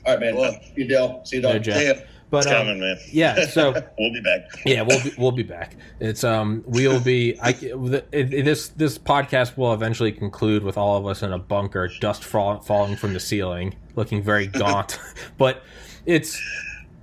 All 0.07 0.15
right, 0.15 0.21
man. 0.21 0.37
Well- 0.37 0.53
See 0.53 0.73
you, 0.83 0.89
Dale. 0.89 1.21
See 1.25 1.37
you, 1.37 1.43
There, 1.43 1.55
Don. 1.55 1.63
Jeff. 1.63 1.83
Yeah. 1.99 2.05
But 2.31 2.39
It's 2.39 2.47
um, 2.47 2.53
coming, 2.53 2.79
man. 2.81 2.97
yeah, 3.11 3.45
so 3.47 3.73
We'll 3.99 4.13
be 4.13 4.21
back. 4.21 4.43
yeah, 4.65 4.83
we'll 4.83 5.03
be, 5.03 5.13
we'll 5.19 5.33
be 5.33 5.43
back. 5.43 5.75
It's 5.99 6.23
um 6.23 6.63
we'll 6.65 7.01
be 7.01 7.37
I 7.41 7.49
it, 7.61 8.05
it, 8.13 8.45
this 8.45 8.69
this 8.69 8.99
podcast 8.99 9.57
will 9.57 9.75
eventually 9.75 10.13
conclude 10.13 10.63
with 10.63 10.79
all 10.79 10.97
of 10.97 11.07
us 11.09 11.25
in 11.25 11.33
a 11.33 11.39
bunker, 11.41 11.91
dust 12.01 12.23
fall, 12.23 12.61
falling 12.61 12.95
from 12.95 13.15
the 13.15 13.19
ceiling, 13.19 13.75
looking 13.97 14.23
very 14.23 14.47
gaunt. 14.47 15.01
but 15.39 15.65
it's 16.07 16.41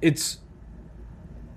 it's 0.02 0.40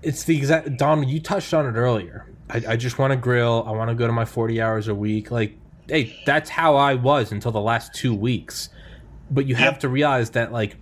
it's 0.03 0.25
the 0.25 0.37
exact 0.37 0.77
Don. 0.77 1.09
You 1.09 1.21
touched 1.21 1.55
on 1.55 1.67
it 1.67 1.79
earlier. 1.79 2.27
I, 2.49 2.63
I 2.71 2.77
just 2.77 2.99
want 2.99 3.13
to 3.13 3.17
grill. 3.17 3.65
I 3.67 3.71
want 3.73 3.91
to 3.91 3.95
go 3.95 4.07
to 4.07 4.13
my 4.13 4.25
forty 4.25 4.61
hours 4.61 4.89
a 4.89 4.95
week. 4.95 5.31
Like, 5.31 5.57
hey, 5.89 6.19
that's 6.27 6.51
how 6.51 6.77
I 6.77 6.95
was 6.95 7.33
until 7.33 7.53
the 7.53 7.61
last 7.61 7.95
two 7.95 8.15
weeks. 8.15 8.69
But 9.31 9.47
you 9.47 9.55
have 9.55 9.79
to 9.81 9.89
realize 9.89 10.31
that 10.31 10.53
like 10.53 10.77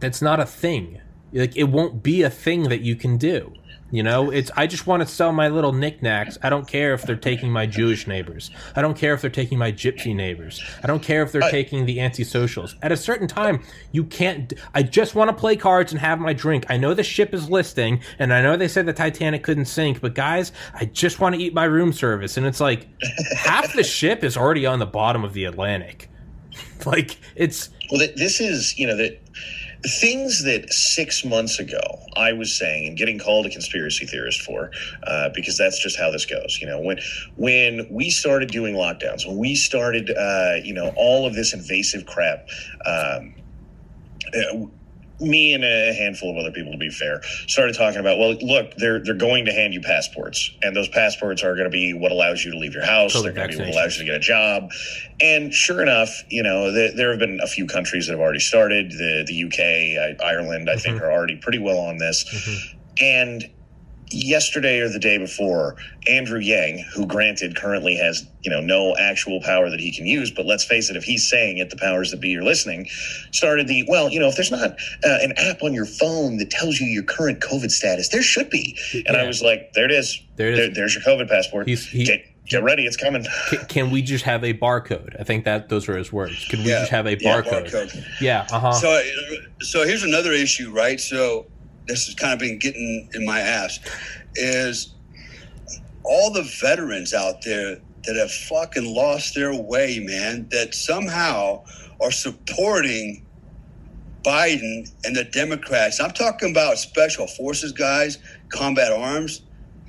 that's 0.00 0.20
not 0.20 0.40
a 0.40 0.46
thing. 0.46 1.00
Like 1.32 1.56
it 1.56 1.64
won't 1.64 2.02
be 2.02 2.22
a 2.22 2.30
thing 2.30 2.64
that 2.64 2.80
you 2.80 2.96
can 2.96 3.16
do. 3.16 3.52
You 3.92 4.02
know, 4.02 4.30
it's 4.32 4.50
I 4.56 4.66
just 4.66 4.88
want 4.88 5.02
to 5.02 5.06
sell 5.06 5.30
my 5.30 5.48
little 5.48 5.72
knickknacks. 5.72 6.36
I 6.42 6.50
don't 6.50 6.66
care 6.66 6.92
if 6.92 7.02
they're 7.02 7.14
taking 7.14 7.52
my 7.52 7.66
Jewish 7.66 8.08
neighbors. 8.08 8.50
I 8.74 8.82
don't 8.82 8.96
care 8.96 9.14
if 9.14 9.20
they're 9.20 9.30
taking 9.30 9.58
my 9.58 9.70
gypsy 9.70 10.12
neighbors. 10.14 10.60
I 10.82 10.88
don't 10.88 11.02
care 11.02 11.22
if 11.22 11.30
they're 11.30 11.44
I- 11.44 11.50
taking 11.52 11.86
the 11.86 11.98
antisocials. 11.98 12.74
At 12.82 12.90
a 12.90 12.96
certain 12.96 13.28
time, 13.28 13.62
you 13.92 14.02
can't. 14.02 14.52
I 14.74 14.82
just 14.82 15.14
want 15.14 15.30
to 15.30 15.36
play 15.36 15.54
cards 15.54 15.92
and 15.92 16.00
have 16.00 16.18
my 16.18 16.32
drink. 16.32 16.66
I 16.68 16.76
know 16.78 16.94
the 16.94 17.04
ship 17.04 17.32
is 17.32 17.48
listing, 17.48 18.00
and 18.18 18.32
I 18.34 18.42
know 18.42 18.56
they 18.56 18.66
said 18.68 18.86
the 18.86 18.92
Titanic 18.92 19.44
couldn't 19.44 19.66
sink, 19.66 20.00
but 20.00 20.14
guys, 20.16 20.50
I 20.74 20.86
just 20.86 21.20
want 21.20 21.36
to 21.36 21.40
eat 21.40 21.54
my 21.54 21.64
room 21.64 21.92
service. 21.92 22.36
And 22.36 22.44
it's 22.44 22.60
like 22.60 22.88
half 23.36 23.72
the 23.72 23.84
ship 23.84 24.24
is 24.24 24.36
already 24.36 24.66
on 24.66 24.80
the 24.80 24.86
bottom 24.86 25.22
of 25.22 25.32
the 25.32 25.44
Atlantic. 25.44 26.10
Like 26.84 27.16
it's 27.34 27.70
Well, 27.90 28.06
this 28.16 28.40
is, 28.40 28.78
you 28.78 28.86
know, 28.86 28.96
that 28.96 29.18
the 29.25 29.25
things 29.86 30.44
that 30.44 30.72
six 30.72 31.24
months 31.24 31.58
ago 31.58 31.80
I 32.16 32.32
was 32.32 32.56
saying 32.56 32.86
and 32.86 32.96
getting 32.96 33.18
called 33.18 33.46
a 33.46 33.50
conspiracy 33.50 34.06
theorist 34.06 34.42
for, 34.42 34.70
uh, 35.04 35.30
because 35.34 35.56
that's 35.56 35.82
just 35.82 35.98
how 35.98 36.10
this 36.10 36.26
goes. 36.26 36.58
You 36.60 36.66
know, 36.66 36.80
when 36.80 36.98
when 37.36 37.86
we 37.90 38.10
started 38.10 38.50
doing 38.50 38.74
lockdowns, 38.74 39.26
when 39.26 39.38
we 39.38 39.54
started, 39.54 40.10
uh, 40.10 40.56
you 40.62 40.74
know, 40.74 40.92
all 40.96 41.26
of 41.26 41.34
this 41.34 41.52
invasive 41.52 42.06
crap. 42.06 42.48
Um, 42.84 43.34
uh, 44.34 44.66
me 45.20 45.54
and 45.54 45.64
a 45.64 45.94
handful 45.94 46.30
of 46.30 46.36
other 46.36 46.50
people, 46.50 46.72
to 46.72 46.78
be 46.78 46.90
fair, 46.90 47.22
started 47.46 47.74
talking 47.74 48.00
about. 48.00 48.18
Well, 48.18 48.34
look, 48.42 48.74
they're 48.74 49.02
they're 49.02 49.14
going 49.14 49.46
to 49.46 49.52
hand 49.52 49.74
you 49.74 49.80
passports, 49.80 50.50
and 50.62 50.76
those 50.76 50.88
passports 50.88 51.42
are 51.42 51.54
going 51.54 51.64
to 51.64 51.70
be 51.70 51.94
what 51.94 52.12
allows 52.12 52.44
you 52.44 52.52
to 52.52 52.58
leave 52.58 52.74
your 52.74 52.84
house. 52.84 53.14
COVID 53.14 53.22
they're 53.22 53.32
going 53.32 53.50
to 53.50 53.56
be 53.56 53.64
what 53.64 53.72
allows 53.72 53.96
you 53.98 54.04
to 54.04 54.12
get 54.12 54.16
a 54.16 54.20
job. 54.20 54.70
And 55.20 55.52
sure 55.52 55.80
enough, 55.80 56.22
you 56.28 56.42
know, 56.42 56.70
there, 56.72 56.94
there 56.94 57.10
have 57.10 57.18
been 57.18 57.40
a 57.42 57.46
few 57.46 57.66
countries 57.66 58.06
that 58.06 58.12
have 58.12 58.20
already 58.20 58.40
started. 58.40 58.90
The 58.92 59.24
the 59.26 59.44
UK, 59.44 60.20
I, 60.20 60.32
Ireland, 60.32 60.68
I 60.68 60.76
think, 60.76 61.00
are 61.00 61.10
already 61.10 61.36
pretty 61.36 61.58
well 61.58 61.78
on 61.78 61.98
this. 61.98 62.74
And 63.00 63.50
yesterday 64.10 64.80
or 64.80 64.88
the 64.88 64.98
day 64.98 65.18
before, 65.18 65.76
Andrew 66.08 66.38
Yang, 66.38 66.84
who 66.94 67.06
granted 67.06 67.56
currently 67.56 67.96
has 67.96 68.26
you 68.42 68.50
know 68.50 68.60
no 68.60 68.94
actual 68.98 69.40
power 69.42 69.68
that 69.70 69.80
he 69.80 69.90
can 69.92 70.06
use, 70.06 70.30
but 70.30 70.46
let's 70.46 70.64
face 70.64 70.88
it, 70.90 70.96
if 70.96 71.04
he's 71.04 71.28
saying 71.28 71.58
it, 71.58 71.70
the 71.70 71.76
powers 71.76 72.10
that 72.12 72.20
be 72.20 72.36
are 72.36 72.42
listening. 72.42 72.86
Started 73.32 73.66
the 73.68 73.84
well, 73.88 74.08
you 74.10 74.20
know, 74.20 74.28
if 74.28 74.36
there's 74.36 74.50
not 74.50 74.70
uh, 74.70 75.18
an 75.22 75.32
app 75.36 75.62
on 75.62 75.72
your 75.74 75.86
phone 75.86 76.36
that 76.38 76.50
tells 76.50 76.78
you 76.80 76.86
your 76.86 77.02
current 77.02 77.40
COVID 77.40 77.70
status, 77.70 78.08
there 78.10 78.22
should 78.22 78.50
be. 78.50 78.76
And 79.06 79.16
I 79.16 79.26
was 79.26 79.42
like, 79.42 79.72
there 79.74 79.84
it 79.84 79.90
is. 79.92 80.20
There 80.36 80.50
it 80.50 80.58
is. 80.58 80.74
there's 80.76 80.94
your 80.94 81.02
COVID 81.02 81.28
passport. 81.28 81.66
He's- 81.68 81.86
he- 81.86 82.04
get, 82.04 82.24
get 82.48 82.62
ready, 82.62 82.84
it's 82.86 82.96
coming. 82.96 83.26
can, 83.50 83.64
can 83.66 83.90
we 83.90 84.02
just 84.02 84.22
have 84.24 84.44
a 84.44 84.54
barcode? 84.54 85.18
I 85.18 85.24
think 85.24 85.44
that 85.46 85.68
those 85.68 85.88
are 85.88 85.96
his 85.96 86.12
words. 86.12 86.46
Can 86.48 86.60
we 86.62 86.70
Yeah. 86.70 86.78
just 86.80 86.90
have 86.92 87.06
a 87.06 87.16
Yeah, 87.20 87.42
barcode? 87.42 87.70
barcode. 87.70 88.04
Yeah, 88.20 88.46
uh 88.52 88.60
huh. 88.60 88.72
So, 88.72 89.02
so 89.60 89.84
here's 89.84 90.04
another 90.04 90.30
issue, 90.32 90.70
right? 90.72 91.00
So 91.00 91.46
this 91.86 92.06
has 92.06 92.14
kind 92.14 92.32
of 92.32 92.38
been 92.38 92.58
getting 92.58 93.08
in 93.14 93.24
my 93.24 93.40
ass. 93.40 93.78
Is 94.34 94.94
all 96.04 96.32
the 96.32 96.42
veterans 96.60 97.14
out 97.14 97.42
there 97.42 97.78
that 98.04 98.16
have 98.16 98.30
fucking 98.30 98.94
lost 98.94 99.34
their 99.34 99.54
way, 99.54 99.98
man, 100.00 100.48
that 100.50 100.74
somehow 100.74 101.64
are 102.00 102.12
supporting 102.12 103.26
Biden 104.22 104.90
and 105.04 105.14
the 105.14 105.24
Democrats. 105.24 106.00
I'm 106.00 106.10
talking 106.10 106.50
about 106.50 106.78
special 106.78 107.26
forces 107.26 107.72
guys, 107.72 108.18
combat 108.48 108.92
arms. 108.92 109.42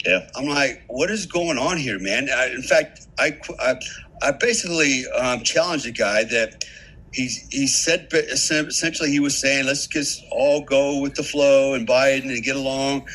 Yeah. 0.06 0.28
I'm 0.36 0.46
like, 0.46 0.84
what 0.88 1.10
is 1.10 1.26
going 1.26 1.58
on 1.58 1.78
here, 1.78 2.00
man? 2.00 2.30
I, 2.30 2.48
in 2.48 2.62
fact, 2.62 3.08
I, 3.20 3.38
I, 3.60 3.76
I 4.22 4.32
basically 4.32 5.06
um, 5.08 5.44
challenged 5.44 5.88
a 5.88 5.92
guy 5.92 6.24
that 6.26 6.64
he's 7.12 7.48
he 7.50 7.68
said 7.68 8.08
essentially 8.12 9.10
he 9.10 9.20
was 9.20 9.40
saying 9.40 9.66
let's 9.66 9.88
just 9.88 10.24
all 10.32 10.62
go 10.62 11.00
with 11.00 11.16
the 11.16 11.24
flow 11.24 11.74
and 11.74 11.88
Biden 11.88 12.26
and 12.26 12.44
get 12.44 12.56
along, 12.56 13.08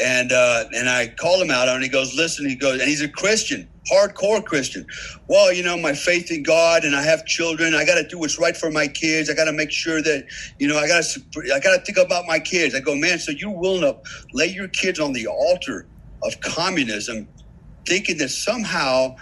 and 0.00 0.32
uh, 0.32 0.64
and 0.74 0.88
I 0.88 1.08
called 1.08 1.42
him 1.42 1.50
out 1.50 1.68
on. 1.68 1.80
it. 1.80 1.84
He 1.84 1.88
goes, 1.88 2.14
listen, 2.14 2.48
he 2.48 2.56
goes, 2.56 2.80
and 2.80 2.88
he's 2.88 3.02
a 3.02 3.08
Christian, 3.08 3.68
hardcore 3.90 4.44
Christian. 4.44 4.86
Well, 5.28 5.52
you 5.52 5.62
know, 5.62 5.76
my 5.76 5.92
faith 5.94 6.30
in 6.30 6.42
God, 6.42 6.84
and 6.84 6.96
I 6.96 7.02
have 7.02 7.26
children. 7.26 7.74
I 7.74 7.84
got 7.84 7.96
to 7.96 8.06
do 8.06 8.18
what's 8.18 8.38
right 8.38 8.56
for 8.56 8.70
my 8.70 8.88
kids. 8.88 9.30
I 9.30 9.34
got 9.34 9.44
to 9.44 9.52
make 9.52 9.70
sure 9.70 10.02
that 10.02 10.26
you 10.58 10.68
know 10.68 10.78
I 10.78 10.88
got 10.88 11.04
to 11.04 11.54
I 11.54 11.60
got 11.60 11.76
to 11.76 11.82
think 11.84 11.98
about 11.98 12.26
my 12.26 12.38
kids. 12.38 12.74
I 12.74 12.80
go, 12.80 12.94
man, 12.94 13.18
so 13.18 13.32
you're 13.32 13.56
willing 13.56 13.82
to 13.82 13.96
lay 14.32 14.46
your 14.48 14.68
kids 14.68 14.98
on 15.00 15.12
the 15.12 15.26
altar 15.26 15.86
of 16.22 16.40
communism, 16.40 17.28
thinking 17.86 18.18
that 18.18 18.30
somehow 18.30 19.16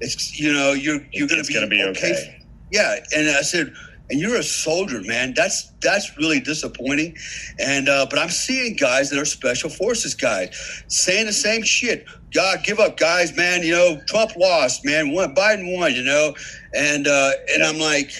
it's 0.00 0.38
you 0.38 0.52
know 0.52 0.72
you're 0.72 1.00
you're 1.12 1.28
going 1.28 1.42
to 1.42 1.52
gonna 1.52 1.66
be 1.68 1.82
okay. 1.82 2.37
Yeah, 2.70 2.96
and 3.14 3.28
I 3.30 3.42
said, 3.42 3.72
and 4.10 4.20
you're 4.20 4.36
a 4.36 4.42
soldier, 4.42 5.02
man. 5.02 5.34
That's 5.34 5.70
that's 5.80 6.16
really 6.16 6.40
disappointing. 6.40 7.16
And 7.58 7.88
uh, 7.88 8.06
but 8.08 8.18
I'm 8.18 8.30
seeing 8.30 8.76
guys 8.76 9.10
that 9.10 9.18
are 9.18 9.24
special 9.24 9.68
forces 9.70 10.14
guys 10.14 10.84
saying 10.88 11.26
the 11.26 11.32
same 11.32 11.62
shit. 11.62 12.06
God, 12.32 12.64
give 12.64 12.78
up, 12.78 12.96
guys, 12.96 13.36
man. 13.36 13.62
You 13.62 13.72
know, 13.72 14.00
Trump 14.06 14.32
lost, 14.36 14.84
man. 14.84 15.06
Biden 15.08 15.76
won, 15.76 15.94
you 15.94 16.02
know. 16.04 16.34
And 16.74 17.06
uh, 17.06 17.32
and 17.52 17.62
I'm 17.62 17.78
like, 17.78 18.10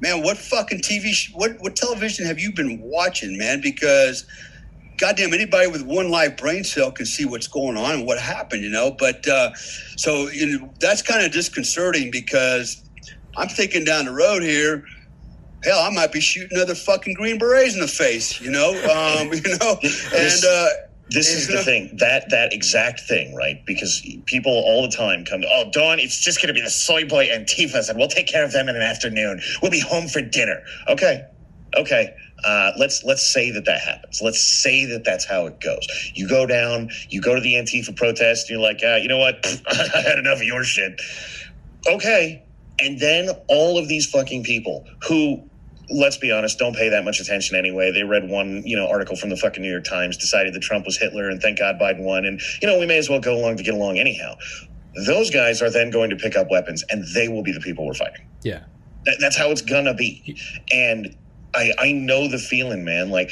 man, 0.00 0.22
what 0.22 0.38
fucking 0.38 0.80
TV, 0.80 1.12
sh- 1.12 1.32
what 1.34 1.52
what 1.60 1.76
television 1.76 2.26
have 2.26 2.38
you 2.38 2.52
been 2.52 2.80
watching, 2.80 3.36
man? 3.36 3.60
Because 3.60 4.26
goddamn 4.98 5.34
anybody 5.34 5.66
with 5.66 5.82
one 5.82 6.10
live 6.10 6.36
brain 6.36 6.64
cell 6.64 6.90
can 6.90 7.04
see 7.04 7.24
what's 7.24 7.48
going 7.48 7.76
on 7.76 7.94
and 7.94 8.06
what 8.06 8.18
happened, 8.18 8.62
you 8.62 8.70
know. 8.70 8.94
But 8.98 9.26
uh, 9.28 9.52
so 9.96 10.28
you 10.30 10.58
know, 10.58 10.72
that's 10.80 11.02
kind 11.02 11.24
of 11.24 11.32
disconcerting 11.32 12.10
because 12.10 12.82
I'm 13.36 13.48
thinking 13.48 13.84
down 13.84 14.06
the 14.06 14.12
road 14.12 14.42
here. 14.42 14.84
Hell, 15.64 15.80
I 15.80 15.90
might 15.90 16.12
be 16.12 16.20
shooting 16.20 16.58
other 16.58 16.74
fucking 16.74 17.14
green 17.14 17.38
berets 17.38 17.74
in 17.74 17.80
the 17.80 17.88
face, 17.88 18.40
you 18.40 18.50
know, 18.50 18.70
um, 18.70 19.28
you 19.32 19.58
know, 19.58 19.78
and 20.14 20.44
uh, 20.44 20.68
This 21.10 21.28
is 21.28 21.48
the 21.48 21.62
thing 21.62 21.96
that 21.98 22.30
that 22.30 22.52
exact 22.52 23.00
thing, 23.00 23.34
right? 23.34 23.64
Because 23.66 24.06
people 24.26 24.52
all 24.52 24.82
the 24.82 24.94
time 24.94 25.24
come 25.24 25.42
to, 25.42 25.48
oh, 25.50 25.70
Don, 25.70 25.98
it's 26.00 26.18
just 26.20 26.40
going 26.40 26.48
to 26.48 26.54
be 26.54 26.62
the 26.62 26.70
soy 26.70 27.06
boy 27.06 27.28
Antifas, 27.28 27.88
and 27.90 27.98
we'll 27.98 28.08
take 28.08 28.26
care 28.26 28.44
of 28.44 28.52
them 28.52 28.68
in 28.68 28.76
an 28.76 28.82
afternoon. 28.82 29.40
We'll 29.62 29.70
be 29.70 29.80
home 29.80 30.08
for 30.08 30.22
dinner. 30.22 30.62
Okay, 30.88 31.22
okay. 31.76 32.14
Uh, 32.44 32.72
let's 32.78 33.04
let's 33.04 33.26
say 33.26 33.50
that 33.50 33.64
that 33.66 33.80
happens. 33.80 34.20
Let's 34.22 34.40
say 34.42 34.86
that 34.86 35.04
that's 35.04 35.24
how 35.26 35.46
it 35.46 35.60
goes. 35.60 35.86
You 36.14 36.28
go 36.28 36.46
down, 36.46 36.90
you 37.10 37.20
go 37.20 37.34
to 37.34 37.40
the 37.40 37.54
Antifa 37.54 37.96
protest, 37.96 38.50
and 38.50 38.58
you're 38.58 38.66
like, 38.66 38.82
uh, 38.82 38.96
you 38.96 39.08
know 39.08 39.18
what? 39.18 39.46
I 39.96 40.00
had 40.00 40.18
enough 40.18 40.38
of 40.38 40.44
your 40.44 40.64
shit. 40.64 41.00
Okay, 41.86 42.42
and 42.80 42.98
then 42.98 43.30
all 43.48 43.78
of 43.78 43.88
these 43.88 44.06
fucking 44.06 44.44
people 44.44 44.84
who 45.08 45.42
let's 45.90 46.16
be 46.16 46.32
honest, 46.32 46.58
don't 46.58 46.74
pay 46.74 46.88
that 46.88 47.04
much 47.04 47.20
attention 47.20 47.56
anyway. 47.56 47.92
They 47.92 48.02
read 48.02 48.28
one, 48.28 48.62
you 48.64 48.76
know, 48.76 48.88
article 48.88 49.16
from 49.16 49.30
the 49.30 49.36
fucking 49.36 49.62
New 49.62 49.70
York 49.70 49.84
Times, 49.84 50.16
decided 50.16 50.54
that 50.54 50.62
Trump 50.62 50.86
was 50.86 50.96
Hitler, 50.96 51.28
and 51.28 51.40
thank 51.40 51.58
God 51.58 51.78
Biden 51.78 52.02
won. 52.02 52.24
And 52.24 52.40
you 52.62 52.68
know, 52.68 52.78
we 52.78 52.86
may 52.86 52.98
as 52.98 53.08
well 53.08 53.20
go 53.20 53.34
along 53.34 53.56
to 53.58 53.62
get 53.62 53.74
along 53.74 53.98
anyhow. 53.98 54.34
Those 55.06 55.30
guys 55.30 55.60
are 55.60 55.70
then 55.70 55.90
going 55.90 56.10
to 56.10 56.16
pick 56.16 56.36
up 56.36 56.50
weapons, 56.50 56.84
and 56.88 57.04
they 57.14 57.28
will 57.28 57.42
be 57.42 57.52
the 57.52 57.60
people 57.60 57.86
we're 57.86 57.94
fighting. 57.94 58.26
Yeah. 58.42 58.64
That, 59.04 59.16
that's 59.20 59.36
how 59.36 59.50
it's 59.50 59.62
gonna 59.62 59.94
be. 59.94 60.38
And 60.72 61.14
I 61.54 61.72
I 61.78 61.92
know 61.92 62.28
the 62.28 62.38
feeling, 62.38 62.84
man. 62.84 63.10
Like 63.10 63.30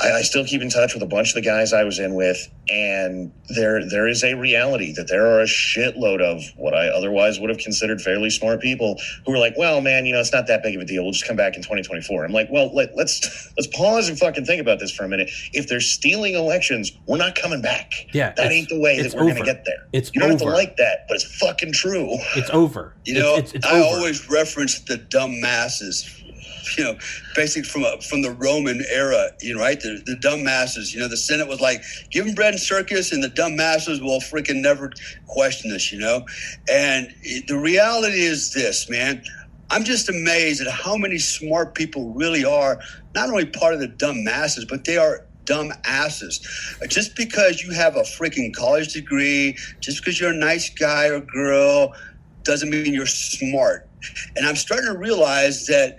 I, 0.00 0.12
I 0.12 0.22
still 0.22 0.44
keep 0.44 0.62
in 0.62 0.70
touch 0.70 0.94
with 0.94 1.02
a 1.02 1.06
bunch 1.06 1.30
of 1.30 1.34
the 1.34 1.42
guys 1.42 1.72
I 1.72 1.84
was 1.84 1.98
in 1.98 2.14
with, 2.14 2.48
and 2.68 3.32
there 3.54 3.88
there 3.88 4.06
is 4.08 4.22
a 4.24 4.34
reality 4.34 4.92
that 4.92 5.08
there 5.08 5.26
are 5.26 5.40
a 5.40 5.46
shitload 5.46 6.20
of 6.20 6.42
what 6.56 6.74
I 6.74 6.88
otherwise 6.88 7.38
would 7.40 7.50
have 7.50 7.58
considered 7.58 8.00
fairly 8.00 8.30
smart 8.30 8.60
people 8.60 9.00
who 9.24 9.32
are 9.32 9.38
like, 9.38 9.54
"Well, 9.56 9.80
man, 9.80 10.04
you 10.06 10.12
know, 10.12 10.20
it's 10.20 10.32
not 10.32 10.46
that 10.48 10.62
big 10.62 10.74
of 10.74 10.82
a 10.82 10.84
deal. 10.84 11.02
We'll 11.02 11.12
just 11.12 11.26
come 11.26 11.36
back 11.36 11.56
in 11.56 11.62
2024." 11.62 12.24
I'm 12.24 12.32
like, 12.32 12.48
"Well, 12.50 12.74
let, 12.74 12.96
let's 12.96 13.52
let's 13.56 13.68
pause 13.68 14.08
and 14.08 14.18
fucking 14.18 14.44
think 14.44 14.60
about 14.60 14.78
this 14.78 14.90
for 14.90 15.04
a 15.04 15.08
minute. 15.08 15.30
If 15.52 15.68
they're 15.68 15.80
stealing 15.80 16.34
elections, 16.34 16.92
we're 17.06 17.18
not 17.18 17.34
coming 17.34 17.62
back. 17.62 17.92
Yeah, 18.12 18.32
that 18.36 18.52
ain't 18.52 18.68
the 18.68 18.80
way 18.80 19.00
that 19.00 19.14
we're 19.14 19.28
gonna 19.28 19.44
get 19.44 19.64
there. 19.64 19.86
It's 19.92 20.10
you 20.14 20.20
don't 20.20 20.30
have 20.30 20.40
to 20.40 20.46
like 20.46 20.76
that, 20.76 21.06
but 21.08 21.14
it's 21.14 21.38
fucking 21.38 21.72
true. 21.72 22.16
It's 22.34 22.50
over. 22.50 22.94
You 23.06 23.20
know, 23.20 23.36
it's, 23.36 23.54
it's, 23.54 23.64
it's 23.64 23.66
I 23.66 23.78
over. 23.78 23.98
always 23.98 24.28
reference 24.28 24.80
the 24.80 24.96
dumb 24.96 25.40
masses. 25.40 26.24
You 26.78 26.84
know, 26.84 26.98
basically 27.34 27.68
from 27.68 27.84
a, 27.84 28.00
from 28.02 28.22
the 28.22 28.32
Roman 28.32 28.84
era, 28.90 29.30
you 29.40 29.54
know, 29.54 29.60
right? 29.60 29.80
The, 29.80 30.02
the 30.04 30.16
dumb 30.16 30.44
masses. 30.44 30.92
You 30.92 31.00
know, 31.00 31.08
the 31.08 31.16
Senate 31.16 31.48
was 31.48 31.60
like, 31.60 31.82
give 32.10 32.26
them 32.26 32.34
bread 32.34 32.54
and 32.54 32.60
circus, 32.60 33.12
and 33.12 33.22
the 33.22 33.28
dumb 33.28 33.56
masses 33.56 34.00
will 34.00 34.20
freaking 34.20 34.60
never 34.60 34.92
question 35.26 35.70
this. 35.70 35.92
You 35.92 36.00
know, 36.00 36.26
and 36.70 37.14
the 37.46 37.58
reality 37.58 38.20
is 38.20 38.52
this, 38.52 38.88
man. 38.90 39.22
I'm 39.68 39.82
just 39.82 40.08
amazed 40.08 40.60
at 40.60 40.72
how 40.72 40.96
many 40.96 41.18
smart 41.18 41.74
people 41.74 42.12
really 42.12 42.44
are 42.44 42.80
not 43.16 43.30
only 43.30 43.46
part 43.46 43.74
of 43.74 43.80
the 43.80 43.88
dumb 43.88 44.22
masses, 44.22 44.64
but 44.64 44.84
they 44.84 44.96
are 44.96 45.26
dumb 45.46 45.72
asses. 45.84 46.40
Just 46.88 47.16
because 47.16 47.62
you 47.62 47.72
have 47.72 47.96
a 47.96 48.02
freaking 48.02 48.54
college 48.54 48.92
degree, 48.92 49.56
just 49.80 49.98
because 49.98 50.20
you're 50.20 50.30
a 50.30 50.36
nice 50.36 50.68
guy 50.70 51.08
or 51.08 51.20
girl, 51.20 51.94
doesn't 52.42 52.70
mean 52.70 52.92
you're 52.92 53.06
smart. 53.06 53.88
And 54.36 54.46
I'm 54.46 54.56
starting 54.56 54.92
to 54.92 54.98
realize 54.98 55.66
that 55.66 55.98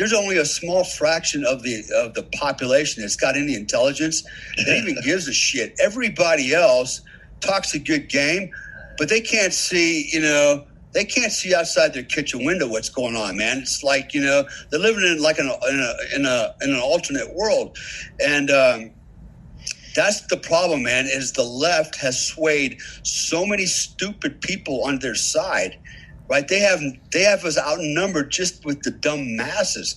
there's 0.00 0.14
only 0.14 0.38
a 0.38 0.46
small 0.46 0.82
fraction 0.82 1.44
of 1.44 1.62
the 1.62 1.84
of 1.94 2.14
the 2.14 2.22
population 2.38 3.02
that's 3.02 3.16
got 3.16 3.36
any 3.36 3.54
intelligence 3.54 4.22
that 4.56 4.74
even 4.78 4.96
gives 5.04 5.28
a 5.28 5.32
shit. 5.32 5.74
Everybody 5.78 6.54
else 6.54 7.02
talks 7.40 7.74
a 7.74 7.78
good 7.78 8.08
game, 8.08 8.50
but 8.96 9.10
they 9.10 9.20
can't 9.20 9.52
see, 9.52 10.08
you 10.10 10.20
know, 10.20 10.64
they 10.94 11.04
can't 11.04 11.30
see 11.30 11.54
outside 11.54 11.92
their 11.92 12.02
kitchen 12.02 12.46
window 12.46 12.66
what's 12.66 12.88
going 12.88 13.14
on, 13.14 13.36
man. 13.36 13.58
It's 13.58 13.82
like 13.84 14.14
you 14.14 14.22
know 14.22 14.44
they're 14.70 14.80
living 14.80 15.04
in 15.04 15.22
like 15.22 15.38
an, 15.38 15.50
in 15.68 15.80
a 15.80 16.16
in 16.16 16.24
a 16.24 16.54
in 16.62 16.70
an 16.70 16.80
alternate 16.80 17.34
world, 17.34 17.76
and 18.24 18.50
um, 18.50 18.92
that's 19.94 20.26
the 20.28 20.38
problem, 20.38 20.82
man. 20.82 21.08
Is 21.08 21.32
the 21.32 21.44
left 21.44 21.96
has 21.96 22.18
swayed 22.18 22.80
so 23.02 23.44
many 23.44 23.66
stupid 23.66 24.40
people 24.40 24.82
on 24.82 25.00
their 25.00 25.14
side, 25.14 25.78
right? 26.30 26.46
They 26.46 26.60
have 26.60 26.80
they 27.12 27.22
have 27.22 27.44
us 27.44 27.58
outnumbered 27.58 28.30
just 28.30 28.64
with 28.64 28.82
the 28.82 28.92
dumb 28.92 29.36
masses, 29.36 29.96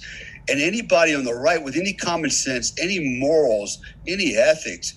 and 0.49 0.59
anybody 0.59 1.13
on 1.13 1.23
the 1.23 1.33
right 1.33 1.63
with 1.63 1.77
any 1.77 1.93
common 1.93 2.31
sense, 2.31 2.73
any 2.81 3.19
morals, 3.19 3.79
any 4.07 4.35
ethics, 4.35 4.93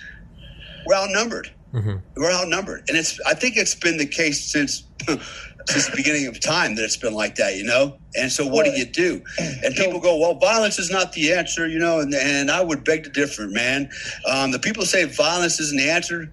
we're 0.87 0.97
outnumbered. 0.97 1.51
Mhm. 1.75 2.01
We're 2.17 2.33
outnumbered, 2.33 2.85
and 2.89 2.97
it's. 2.97 3.21
I 3.27 3.35
think 3.35 3.57
it's 3.57 3.75
been 3.75 3.99
the 3.99 4.07
case 4.07 4.51
since 4.51 4.85
since 5.07 5.91
the 5.91 5.97
beginning 5.97 6.27
of 6.27 6.41
time 6.41 6.75
that 6.77 6.85
it's 6.85 6.97
been 6.97 7.13
like 7.13 7.35
that, 7.35 7.57
you 7.57 7.65
know. 7.65 7.99
And 8.17 8.33
so, 8.33 8.47
what 8.47 8.65
do 8.65 8.71
you 8.71 8.87
do? 8.87 9.23
And 9.39 9.75
people 9.75 10.01
go, 10.01 10.17
"Well, 10.17 10.37
violence 10.39 10.79
is 10.79 10.91
not 10.91 11.13
the 11.13 11.33
answer," 11.35 11.67
you 11.69 11.79
know. 11.79 12.01
And, 12.01 12.15
and 12.15 12.51
I 12.51 12.63
would 12.63 12.83
beg 12.85 13.05
to 13.05 13.11
differ, 13.11 13.49
man. 13.49 13.91
Um, 14.27 14.53
the 14.53 14.59
people 14.59 14.87
say 14.87 15.05
violence 15.05 15.61
isn't 15.61 15.77
the 15.77 15.91
answer. 15.91 16.33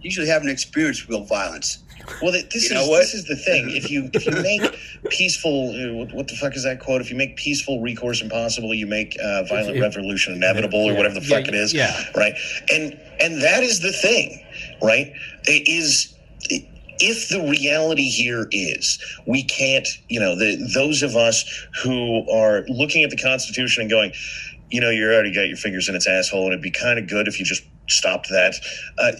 Usually, 0.00 0.26
haven't 0.28 0.48
experienced 0.48 1.08
real 1.08 1.24
violence. 1.24 1.82
Well, 2.22 2.32
this 2.32 2.68
You 2.68 2.74
know 2.74 2.82
is 2.82 2.88
what? 2.88 2.98
this 3.00 3.14
is 3.14 3.24
the 3.26 3.36
thing. 3.36 3.70
If 3.70 3.90
you 3.90 4.08
if 4.12 4.26
you 4.26 4.32
make 4.42 4.62
peaceful, 5.10 5.70
uh, 5.70 5.92
what, 5.94 6.12
what 6.14 6.28
the 6.28 6.34
fuck 6.36 6.56
is 6.56 6.64
that 6.64 6.80
quote? 6.80 7.00
If 7.00 7.10
you 7.10 7.16
make 7.16 7.36
peaceful 7.36 7.80
recourse 7.80 8.22
impossible, 8.22 8.74
you 8.74 8.86
make 8.86 9.16
uh, 9.22 9.44
violent 9.44 9.76
If- 9.76 9.82
revolution 9.82 10.34
inevitable, 10.34 10.88
or 10.90 10.94
whatever 10.94 11.14
the 11.20 11.26
Yeah, 11.26 11.36
fuck 11.38 11.48
it 11.48 11.54
is. 11.54 11.74
yeah. 11.74 11.92
Right. 12.16 12.34
And 12.72 12.98
and 13.20 13.42
that 13.42 13.62
is 13.62 13.80
the 13.80 13.92
thing, 13.92 14.42
right? 14.82 15.12
It 15.44 15.68
is. 15.68 16.12
If 16.98 17.28
the 17.28 17.42
reality 17.50 18.08
here 18.08 18.48
is 18.50 18.98
we 19.26 19.42
can't, 19.44 19.86
you 20.08 20.18
know, 20.18 20.34
the, 20.34 20.56
those 20.72 21.02
of 21.02 21.14
us 21.14 21.44
who 21.82 22.26
are 22.30 22.64
looking 22.68 23.04
at 23.04 23.10
the 23.10 23.18
Constitution 23.18 23.82
and 23.82 23.90
going, 23.90 24.14
you 24.70 24.80
know, 24.80 24.88
you 24.88 25.04
already 25.04 25.30
got 25.34 25.42
your 25.48 25.58
fingers 25.58 25.90
in 25.90 25.94
its 25.94 26.06
asshole, 26.06 26.44
and 26.44 26.52
it'd 26.52 26.62
be 26.62 26.70
kind 26.70 26.98
of 26.98 27.06
good 27.06 27.28
if 27.28 27.38
you 27.38 27.44
just 27.44 27.62
stopped 27.86 28.28
that. 28.30 28.54
Uh, 28.96 29.12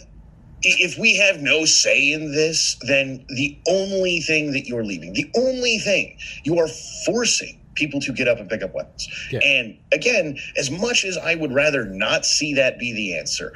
if 0.68 0.98
we 0.98 1.16
have 1.16 1.40
no 1.40 1.64
say 1.64 2.12
in 2.12 2.32
this, 2.32 2.76
then 2.82 3.24
the 3.28 3.58
only 3.68 4.20
thing 4.20 4.52
that 4.52 4.66
you're 4.66 4.84
leaving, 4.84 5.12
the 5.12 5.30
only 5.36 5.78
thing 5.78 6.18
you 6.44 6.58
are 6.58 6.68
forcing 7.04 7.60
people 7.74 8.00
to 8.00 8.12
get 8.12 8.26
up 8.26 8.38
and 8.38 8.48
pick 8.48 8.62
up 8.62 8.74
weapons. 8.74 9.08
Yeah. 9.30 9.40
And 9.44 9.78
again, 9.92 10.38
as 10.56 10.70
much 10.70 11.04
as 11.04 11.16
I 11.16 11.34
would 11.34 11.52
rather 11.52 11.84
not 11.84 12.24
see 12.24 12.54
that 12.54 12.78
be 12.78 12.92
the 12.92 13.18
answer, 13.18 13.52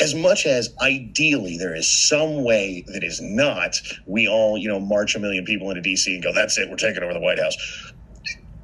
as 0.00 0.14
much 0.14 0.46
as 0.46 0.74
ideally 0.80 1.58
there 1.58 1.74
is 1.74 2.08
some 2.08 2.42
way 2.44 2.84
that 2.88 3.04
is 3.04 3.20
not, 3.20 3.76
we 4.06 4.26
all, 4.26 4.56
you 4.56 4.68
know, 4.68 4.80
march 4.80 5.14
a 5.14 5.18
million 5.18 5.44
people 5.44 5.70
into 5.70 5.82
DC 5.82 6.06
and 6.06 6.22
go, 6.22 6.32
that's 6.32 6.56
it, 6.56 6.70
we're 6.70 6.76
taking 6.76 7.02
over 7.02 7.12
the 7.12 7.20
White 7.20 7.38
House. 7.38 7.92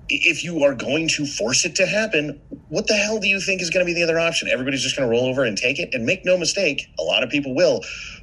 If 0.08 0.44
you 0.44 0.62
are 0.62 0.74
going 0.74 1.08
to 1.08 1.26
force 1.26 1.64
it 1.64 1.74
to 1.76 1.86
happen, 1.86 2.40
what 2.68 2.86
the 2.86 2.94
hell 2.94 3.18
do 3.18 3.26
you 3.26 3.40
think 3.40 3.60
is 3.60 3.70
going 3.70 3.84
to 3.84 3.92
be 3.92 3.94
the 3.94 4.04
other 4.04 4.18
option? 4.18 4.48
Everybody's 4.48 4.82
just 4.82 4.96
going 4.96 5.08
to 5.08 5.10
roll 5.10 5.26
over 5.26 5.44
and 5.44 5.56
take 5.56 5.78
it. 5.78 5.92
And 5.92 6.04
make 6.04 6.24
no 6.24 6.36
mistake, 6.36 6.86
a 6.98 7.02
lot 7.02 7.22
of 7.22 7.30
people 7.30 7.54
will. 7.54 7.82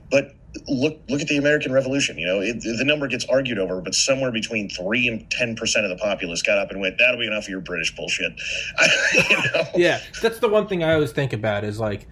But 0.10 0.34
look, 0.68 1.02
look 1.10 1.22
at 1.22 1.28
the 1.28 1.38
American 1.38 1.72
Revolution. 1.74 2.18
You 2.18 2.28
know, 2.28 2.40
it, 2.40 2.62
the 2.62 2.86
number 2.86 3.08
gets 3.08 3.26
argued 3.26 3.60
over, 3.60 3.82
but 3.82 3.96
somewhere 3.96 4.32
between 4.32 4.70
three 4.70 5.08
and 5.08 5.30
ten 5.30 5.56
percent 5.56 5.86
of 5.86 5.90
the 5.90 5.98
populace 5.98 6.42
got 6.42 6.58
up 6.58 6.72
and 6.72 6.80
went, 6.80 6.98
"That'll 7.00 7.20
be 7.20 7.28
enough 7.28 7.46
of 7.46 7.50
your 7.50 7.62
British 7.62 7.96
bullshit." 7.96 8.34
you 9.14 9.38
know? 9.38 9.64
yeah 9.76 10.00
that's 10.22 10.40
the 10.40 10.50
one 10.50 10.68
thing 10.68 10.84
i 10.84 10.94
always 10.94 11.12
think 11.12 11.34
about 11.34 11.64
is 11.64 11.80
like 11.80 12.08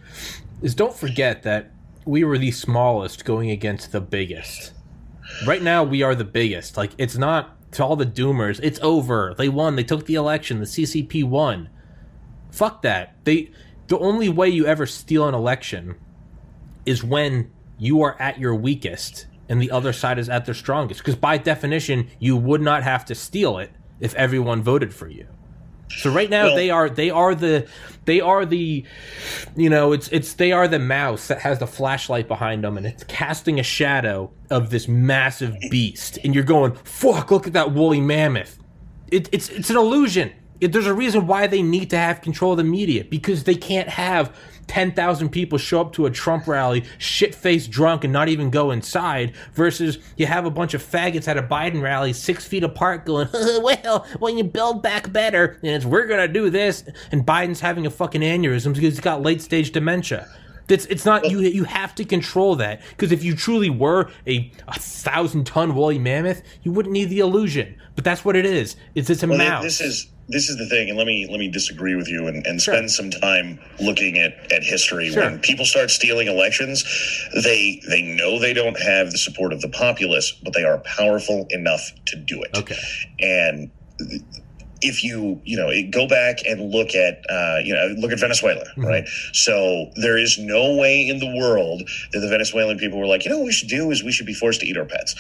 is 0.62 0.76
don't 0.76 0.96
forget 0.96 1.44
that 1.44 1.72
we 2.06 2.24
were 2.24 2.38
the 2.38 2.52
smallest 2.52 3.26
going 3.26 3.50
against 3.50 3.92
the 3.92 4.02
biggest 4.02 4.72
right 5.46 5.62
now 5.62 5.84
we 5.84 6.04
are 6.04 6.16
the 6.16 6.26
biggest 6.26 6.78
like 6.78 6.92
it's 6.98 7.18
not 7.18 7.58
to 7.72 7.84
all 7.84 7.96
the 7.96 8.06
doomers 8.06 8.60
it's 8.62 8.80
over. 8.82 9.34
They 9.38 9.50
won. 9.50 9.76
They 9.76 9.84
took 9.84 10.06
the 10.06 10.16
election. 10.16 10.60
The 10.60 10.66
ccp 10.66 11.24
won. 11.24 11.70
Fuck 12.52 12.82
that. 12.82 13.16
They 13.24 13.52
the 13.88 14.00
only 14.00 14.30
way 14.30 14.50
you 14.50 14.66
ever 14.66 14.86
steal 14.86 15.28
an 15.28 15.36
election 15.36 15.96
is 16.86 17.04
when 17.04 17.52
you 17.78 18.02
are 18.02 18.20
at 18.22 18.40
your 18.40 18.56
weakest 18.56 19.28
and 19.50 19.62
the 19.62 19.72
other 19.72 19.92
side 19.92 20.18
is 20.18 20.30
at 20.30 20.46
their 20.46 20.54
strongest. 20.54 21.02
Because 21.02 21.16
by 21.16 21.38
definition 21.38 22.10
you 22.20 22.38
would 22.38 22.62
not 22.62 22.84
have 22.84 23.06
to 23.06 23.16
steal 23.16 23.58
it 23.58 23.72
if 24.00 24.14
everyone 24.16 24.64
voted 24.64 24.94
for 24.94 25.08
you 25.08 25.28
so 25.98 26.12
right 26.12 26.30
now 26.30 26.46
Well- 26.46 26.56
they 26.56 26.70
are 26.70 26.90
they 26.90 27.10
are 27.10 27.36
the 27.36 27.68
they 28.06 28.20
are 28.20 28.46
the 28.46 28.84
you 29.56 29.70
know 29.70 29.92
it's 29.92 30.08
it's 30.10 30.34
they 30.34 30.52
are 30.52 30.68
the 30.68 30.80
mouse 30.80 31.28
that 31.28 31.40
has 31.42 31.60
the 31.60 31.68
flashlight 31.68 32.28
behind 32.28 32.64
them 32.64 32.78
and 32.78 32.86
it's 32.88 33.04
casting 33.04 33.60
a 33.60 33.64
shadow 33.64 34.32
of 34.50 34.70
this 34.72 34.88
massive 34.88 35.56
beast. 35.70 36.18
And 36.24 36.34
you're 36.34 36.44
going 36.44 36.74
fuck 36.84 37.30
look 37.32 37.46
at 37.48 37.54
that 37.54 37.72
woolly 37.74 38.02
mammoth. 38.02 38.58
It, 39.12 39.30
it's 39.32 39.50
it's 39.50 39.70
an 39.70 39.78
illusion. 39.78 40.32
It, 40.60 40.72
there's 40.74 40.88
a 40.88 40.94
reason 40.94 41.28
why 41.28 41.48
they 41.48 41.62
need 41.62 41.90
to 41.92 41.98
have 41.98 42.22
control 42.22 42.52
of 42.54 42.58
the 42.58 42.64
media 42.64 43.04
because 43.04 43.44
they 43.44 43.56
can't 43.56 43.90
have 43.90 44.36
10,000 44.68 45.30
people 45.30 45.58
show 45.58 45.82
up 45.82 45.94
to 45.94 46.06
a 46.06 46.12
Trump 46.12 46.48
rally 46.48 46.84
shit 46.98 47.36
faced 47.36 47.70
drunk 47.72 48.04
and 48.04 48.14
not 48.14 48.30
even 48.30 48.50
go 48.50 48.72
inside 48.72 49.34
versus 49.54 49.98
you 50.18 50.26
have 50.26 50.46
a 50.46 50.50
bunch 50.52 50.74
of 50.74 50.82
faggots 50.84 51.28
at 51.28 51.38
a 51.38 51.44
Biden 51.44 51.82
rally 51.82 52.14
six 52.14 52.46
feet 52.46 52.64
apart 52.64 53.06
going 53.06 53.28
well 53.34 54.06
when 54.20 54.38
you 54.38 54.44
build 54.44 54.82
back 54.82 55.12
better 55.12 55.58
and 55.62 55.72
it's 55.72 55.86
we're 55.86 56.08
gonna 56.08 56.28
do 56.28 56.50
this 56.50 56.84
and 57.12 57.26
Biden's 57.26 57.60
having 57.60 57.86
a 57.86 57.90
fucking 57.90 58.22
aneurysm 58.22 58.74
because 58.74 58.94
he's 58.94 59.00
got 59.00 59.22
late 59.22 59.42
stage 59.42 59.72
dementia. 59.72 60.28
It's, 60.70 60.86
it's 60.86 61.04
not 61.06 61.30
you 61.30 61.40
you 61.42 61.66
have 61.66 61.94
to 61.96 62.06
control 62.06 62.56
that 62.58 62.82
because 62.92 63.12
if 63.12 63.26
you 63.26 63.36
truly 63.36 63.70
were 63.70 64.10
a, 64.26 64.50
a 64.70 64.80
thousand 64.80 65.46
ton 65.46 65.76
woolly 65.76 66.00
mammoth 66.00 66.44
you 66.64 66.72
wouldn't 66.72 66.94
need 66.94 67.10
the 67.10 67.20
illusion. 67.20 67.76
But 67.96 68.06
that's 68.06 68.24
what 68.24 68.38
it 68.38 68.46
is. 68.46 68.78
It's 68.96 69.10
it's 69.10 69.22
a 69.22 69.28
Well, 69.28 69.38
mouse. 69.38 69.64
this 69.64 69.82
is 69.82 70.08
this 70.30 70.50
is 70.50 70.58
the 70.58 70.66
thing, 70.68 70.90
and 70.90 70.98
let 70.98 71.08
me 71.08 71.28
let 71.30 71.40
me 71.40 71.50
disagree 71.50 71.96
with 71.96 72.08
you 72.08 72.28
and, 72.28 72.46
and 72.48 72.62
Sure. 72.62 72.74
spend 72.76 72.92
some 72.92 73.12
time 73.12 73.60
looking 73.80 74.18
at, 74.18 74.52
at 74.52 74.64
history. 74.64 75.10
Sure. 75.10 75.24
When 75.24 75.40
people 75.40 75.66
start 75.66 75.92
stealing 75.92 76.28
elections, 76.28 76.84
they 77.44 77.82
they 77.90 78.02
know 78.02 78.40
they 78.40 78.54
don't 78.54 78.80
have 78.80 79.12
the 79.12 79.18
support 79.18 79.52
of 79.54 79.62
the 79.62 79.70
populace, 79.70 80.32
but 80.44 80.54
they 80.54 80.64
are 80.64 80.80
powerful 80.80 81.48
enough 81.50 81.92
to 82.08 82.16
do 82.18 82.42
it. 82.44 82.52
okay 82.58 82.78
And 83.20 83.72
if 84.84 85.04
you 85.04 85.40
you 85.44 85.56
know 85.58 85.70
go 85.92 86.08
back 86.08 86.40
and 86.46 86.72
look 86.72 86.96
at 86.96 87.22
uh, 87.30 87.60
you 87.64 87.74
know 87.74 87.94
look 88.00 88.12
at 88.12 88.20
Venezuela, 88.20 88.64
Mhm. 88.78 88.86
right? 88.86 89.08
So 89.34 89.92
there 89.96 90.18
is 90.18 90.38
no 90.40 90.76
way 90.76 91.08
in 91.08 91.20
the 91.20 91.28
world 91.38 91.84
that 92.14 92.20
the 92.20 92.28
Venezuelan 92.30 92.78
people 92.80 92.98
were 93.00 93.06
like, 93.06 93.24
you 93.26 93.30
know, 93.32 93.38
what 93.40 93.46
we 93.46 93.52
should 93.52 93.70
do 93.70 93.92
is 93.92 94.04
we 94.04 94.12
should 94.12 94.26
be 94.26 94.34
forced 94.34 94.60
to 94.62 94.66
eat 94.68 94.78
our 94.78 94.86
pets. 94.86 95.14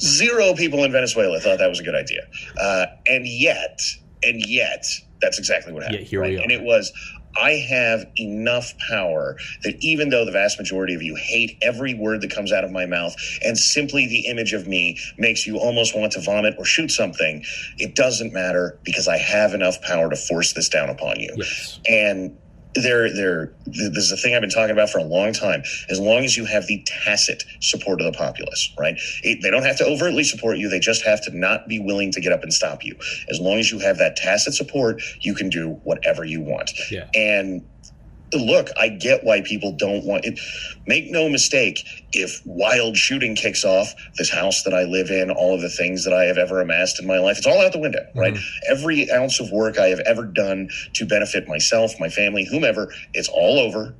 Zero 0.00 0.54
people 0.54 0.82
in 0.84 0.92
Venezuela 0.92 1.38
thought 1.40 1.58
that 1.58 1.68
was 1.68 1.78
a 1.80 1.82
good 1.84 1.94
idea, 1.94 2.22
uh, 2.58 2.86
and 3.06 3.26
yet, 3.26 3.80
and 4.22 4.42
yet, 4.46 4.84
that's 5.20 5.38
exactly 5.38 5.72
what 5.72 5.82
happened. 5.82 6.06
here 6.06 6.22
we 6.22 6.38
are. 6.38 6.42
And 6.42 6.50
it 6.50 6.62
was. 6.62 6.92
I 7.34 7.52
have 7.52 8.04
enough 8.18 8.74
power 8.90 9.38
that 9.62 9.76
even 9.80 10.10
though 10.10 10.26
the 10.26 10.32
vast 10.32 10.58
majority 10.58 10.94
of 10.94 11.00
you 11.02 11.16
hate 11.16 11.56
every 11.62 11.94
word 11.94 12.20
that 12.20 12.30
comes 12.30 12.52
out 12.52 12.62
of 12.62 12.70
my 12.70 12.84
mouth, 12.84 13.16
and 13.42 13.56
simply 13.56 14.06
the 14.06 14.26
image 14.26 14.52
of 14.52 14.68
me 14.68 14.98
makes 15.16 15.46
you 15.46 15.56
almost 15.56 15.96
want 15.96 16.12
to 16.12 16.20
vomit 16.20 16.54
or 16.58 16.66
shoot 16.66 16.90
something, 16.90 17.42
it 17.78 17.94
doesn't 17.94 18.34
matter 18.34 18.78
because 18.84 19.08
I 19.08 19.16
have 19.16 19.54
enough 19.54 19.80
power 19.80 20.10
to 20.10 20.16
force 20.16 20.52
this 20.52 20.68
down 20.68 20.90
upon 20.90 21.20
you. 21.20 21.32
yes 21.36 21.80
And 21.88 22.36
there, 22.74 23.12
there. 23.12 23.52
This 23.66 24.04
is 24.04 24.12
a 24.12 24.16
thing 24.16 24.34
I've 24.34 24.40
been 24.40 24.50
talking 24.50 24.70
about 24.70 24.90
for 24.90 24.98
a 24.98 25.04
long 25.04 25.32
time. 25.32 25.62
As 25.88 26.00
long 26.00 26.24
as 26.24 26.36
you 26.36 26.44
have 26.46 26.66
the 26.66 26.82
tacit 26.86 27.44
support 27.60 28.00
of 28.00 28.12
the 28.12 28.16
populace, 28.16 28.72
right? 28.78 28.98
It, 29.22 29.42
they 29.42 29.50
don't 29.50 29.64
have 29.64 29.78
to 29.78 29.84
overtly 29.84 30.24
support 30.24 30.58
you. 30.58 30.68
They 30.68 30.80
just 30.80 31.04
have 31.04 31.22
to 31.24 31.36
not 31.36 31.68
be 31.68 31.78
willing 31.78 32.12
to 32.12 32.20
get 32.20 32.32
up 32.32 32.42
and 32.42 32.52
stop 32.52 32.84
you. 32.84 32.96
As 33.30 33.40
long 33.40 33.58
as 33.58 33.70
you 33.70 33.78
have 33.80 33.98
that 33.98 34.16
tacit 34.16 34.54
support, 34.54 35.02
you 35.20 35.34
can 35.34 35.48
do 35.48 35.80
whatever 35.84 36.24
you 36.24 36.40
want. 36.40 36.72
Yeah. 36.90 37.08
And 37.14 37.66
look, 38.34 38.68
I 38.78 38.88
get 38.88 39.24
why 39.24 39.42
people 39.42 39.72
don't 39.72 40.04
want 40.04 40.24
it. 40.24 40.38
Make 40.86 41.10
no 41.10 41.28
mistake, 41.28 41.84
if 42.12 42.40
wild 42.44 42.96
shooting 42.96 43.34
kicks 43.34 43.64
off, 43.64 43.94
this 44.16 44.30
house 44.30 44.62
that 44.64 44.74
I 44.74 44.84
live 44.84 45.10
in, 45.10 45.30
all 45.30 45.54
of 45.54 45.60
the 45.60 45.68
things 45.68 46.04
that 46.04 46.12
I 46.12 46.24
have 46.24 46.38
ever 46.38 46.60
amassed 46.60 47.00
in 47.00 47.06
my 47.06 47.18
life, 47.18 47.38
it's 47.38 47.46
all 47.46 47.60
out 47.60 47.72
the 47.72 47.78
window, 47.78 48.00
mm-hmm. 48.00 48.18
right? 48.18 48.38
Every 48.68 49.10
ounce 49.10 49.40
of 49.40 49.50
work 49.50 49.78
I 49.78 49.88
have 49.88 50.00
ever 50.00 50.24
done 50.24 50.68
to 50.94 51.06
benefit 51.06 51.48
myself, 51.48 51.92
my 51.98 52.08
family, 52.08 52.44
whomever, 52.44 52.92
it's 53.14 53.28
all 53.28 53.58
over. 53.58 53.94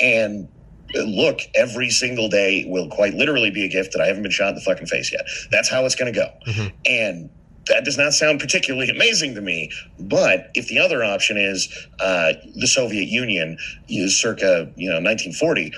And 0.00 0.48
look, 0.94 1.40
every 1.54 1.90
single 1.90 2.28
day 2.28 2.64
will 2.66 2.88
quite 2.88 3.14
literally 3.14 3.50
be 3.50 3.64
a 3.64 3.68
gift 3.68 3.92
that 3.92 4.00
I 4.00 4.06
haven't 4.06 4.22
been 4.22 4.32
shot 4.32 4.50
in 4.50 4.54
the 4.54 4.60
fucking 4.60 4.86
face 4.86 5.12
yet. 5.12 5.26
That's 5.50 5.68
how 5.68 5.84
it's 5.84 5.94
going 5.94 6.12
to 6.12 6.18
go. 6.18 6.28
Mm-hmm. 6.46 6.68
And 6.86 7.30
that 7.66 7.84
does 7.84 7.96
not 7.96 8.12
sound 8.12 8.40
particularly 8.40 8.88
amazing 8.88 9.34
to 9.34 9.40
me. 9.40 9.70
But 9.98 10.50
if 10.54 10.68
the 10.68 10.78
other 10.78 11.02
option 11.02 11.36
is 11.36 11.68
uh, 12.00 12.34
the 12.54 12.66
Soviet 12.66 13.08
Union, 13.08 13.58
is 13.88 14.18
circa 14.18 14.70
you 14.76 14.88
know 14.88 15.00
1940, 15.00 15.72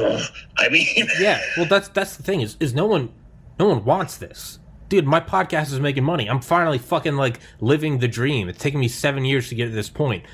ugh, 0.00 0.22
I 0.58 0.68
mean, 0.68 0.86
Yeah, 1.20 1.40
well, 1.56 1.66
that's 1.66 1.88
that's 1.88 2.16
the 2.16 2.22
thing 2.22 2.40
is 2.40 2.56
is 2.60 2.74
no 2.74 2.86
one 2.86 3.12
no 3.58 3.68
one 3.68 3.84
wants 3.84 4.16
this, 4.16 4.58
dude. 4.88 5.06
My 5.06 5.20
podcast 5.20 5.72
is 5.72 5.80
making 5.80 6.04
money. 6.04 6.28
I'm 6.28 6.40
finally 6.40 6.78
fucking 6.78 7.16
like 7.16 7.40
living 7.60 7.98
the 7.98 8.08
dream. 8.08 8.48
It's 8.48 8.58
taken 8.58 8.80
me 8.80 8.88
seven 8.88 9.24
years 9.24 9.48
to 9.48 9.54
get 9.54 9.66
to 9.66 9.72
this 9.72 9.90
point. 9.90 10.24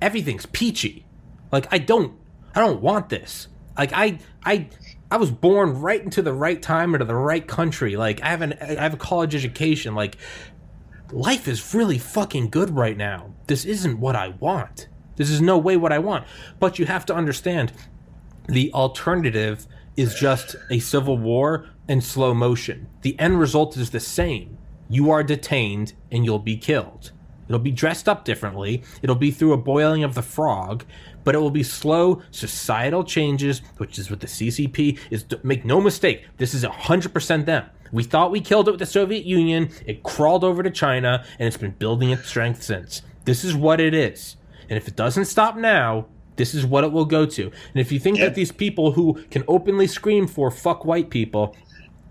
Everything's 0.00 0.46
peachy. 0.46 1.06
Like 1.52 1.66
I 1.72 1.78
don't 1.78 2.18
I 2.54 2.60
don't 2.60 2.80
want 2.80 3.08
this. 3.08 3.48
Like 3.76 3.92
I 3.92 4.18
I 4.44 4.68
I 5.10 5.16
was 5.16 5.30
born 5.30 5.80
right 5.80 6.02
into 6.02 6.22
the 6.22 6.32
right 6.32 6.60
time 6.60 6.94
into 6.94 7.04
the 7.04 7.14
right 7.14 7.46
country. 7.46 7.96
Like 7.96 8.22
I 8.22 8.28
have 8.28 8.42
an 8.42 8.54
I 8.60 8.82
have 8.82 8.94
a 8.94 8.98
college 8.98 9.34
education. 9.34 9.94
Like 9.94 10.16
life 11.12 11.46
is 11.46 11.74
really 11.74 11.98
fucking 11.98 12.50
good 12.50 12.70
right 12.70 12.96
now. 12.96 13.34
This 13.46 13.64
isn't 13.64 13.98
what 13.98 14.16
I 14.16 14.28
want. 14.28 14.88
This 15.16 15.30
is 15.30 15.40
no 15.40 15.58
way 15.58 15.76
what 15.76 15.92
I 15.92 15.98
want. 15.98 16.26
But 16.58 16.78
you 16.78 16.86
have 16.86 17.06
to 17.06 17.14
understand 17.14 17.72
the 18.48 18.72
alternative 18.72 19.66
is 19.96 20.14
just 20.14 20.56
a 20.70 20.80
civil 20.80 21.16
war 21.16 21.68
in 21.88 22.00
slow 22.00 22.34
motion. 22.34 22.88
The 23.02 23.18
end 23.18 23.38
result 23.38 23.76
is 23.76 23.90
the 23.90 24.00
same. 24.00 24.58
You 24.88 25.10
are 25.10 25.22
detained 25.22 25.94
and 26.10 26.24
you'll 26.24 26.38
be 26.38 26.56
killed. 26.56 27.12
It'll 27.48 27.58
be 27.58 27.70
dressed 27.70 28.08
up 28.08 28.24
differently. 28.24 28.82
It'll 29.02 29.16
be 29.16 29.30
through 29.30 29.52
a 29.52 29.56
boiling 29.58 30.04
of 30.04 30.14
the 30.14 30.22
frog, 30.22 30.84
but 31.24 31.34
it 31.34 31.38
will 31.38 31.50
be 31.50 31.62
slow 31.62 32.22
societal 32.30 33.04
changes, 33.04 33.60
which 33.78 33.98
is 33.98 34.10
what 34.10 34.20
the 34.20 34.26
CCP 34.26 34.98
is. 35.10 35.24
Make 35.42 35.64
no 35.64 35.80
mistake, 35.80 36.26
this 36.38 36.54
is 36.54 36.64
100% 36.64 37.44
them. 37.44 37.64
We 37.92 38.02
thought 38.02 38.30
we 38.32 38.40
killed 38.40 38.66
it 38.68 38.72
with 38.72 38.80
the 38.80 38.86
Soviet 38.86 39.24
Union. 39.24 39.70
It 39.86 40.02
crawled 40.02 40.42
over 40.42 40.62
to 40.62 40.70
China 40.70 41.24
and 41.38 41.46
it's 41.46 41.56
been 41.56 41.72
building 41.78 42.10
its 42.10 42.26
strength 42.28 42.62
since. 42.62 43.02
This 43.24 43.44
is 43.44 43.54
what 43.54 43.80
it 43.80 43.94
is. 43.94 44.36
And 44.68 44.76
if 44.76 44.88
it 44.88 44.96
doesn't 44.96 45.26
stop 45.26 45.56
now, 45.56 46.06
this 46.36 46.54
is 46.54 46.66
what 46.66 46.82
it 46.82 46.90
will 46.90 47.04
go 47.04 47.24
to. 47.26 47.42
And 47.44 47.80
if 47.80 47.92
you 47.92 48.00
think 48.00 48.18
Yeah. 48.18 48.24
that 48.24 48.34
these 48.34 48.50
people 48.50 48.92
who 48.92 49.22
can 49.30 49.44
openly 49.46 49.86
scream 49.86 50.26
for 50.26 50.50
fuck 50.50 50.84
white 50.84 51.08
people, 51.08 51.54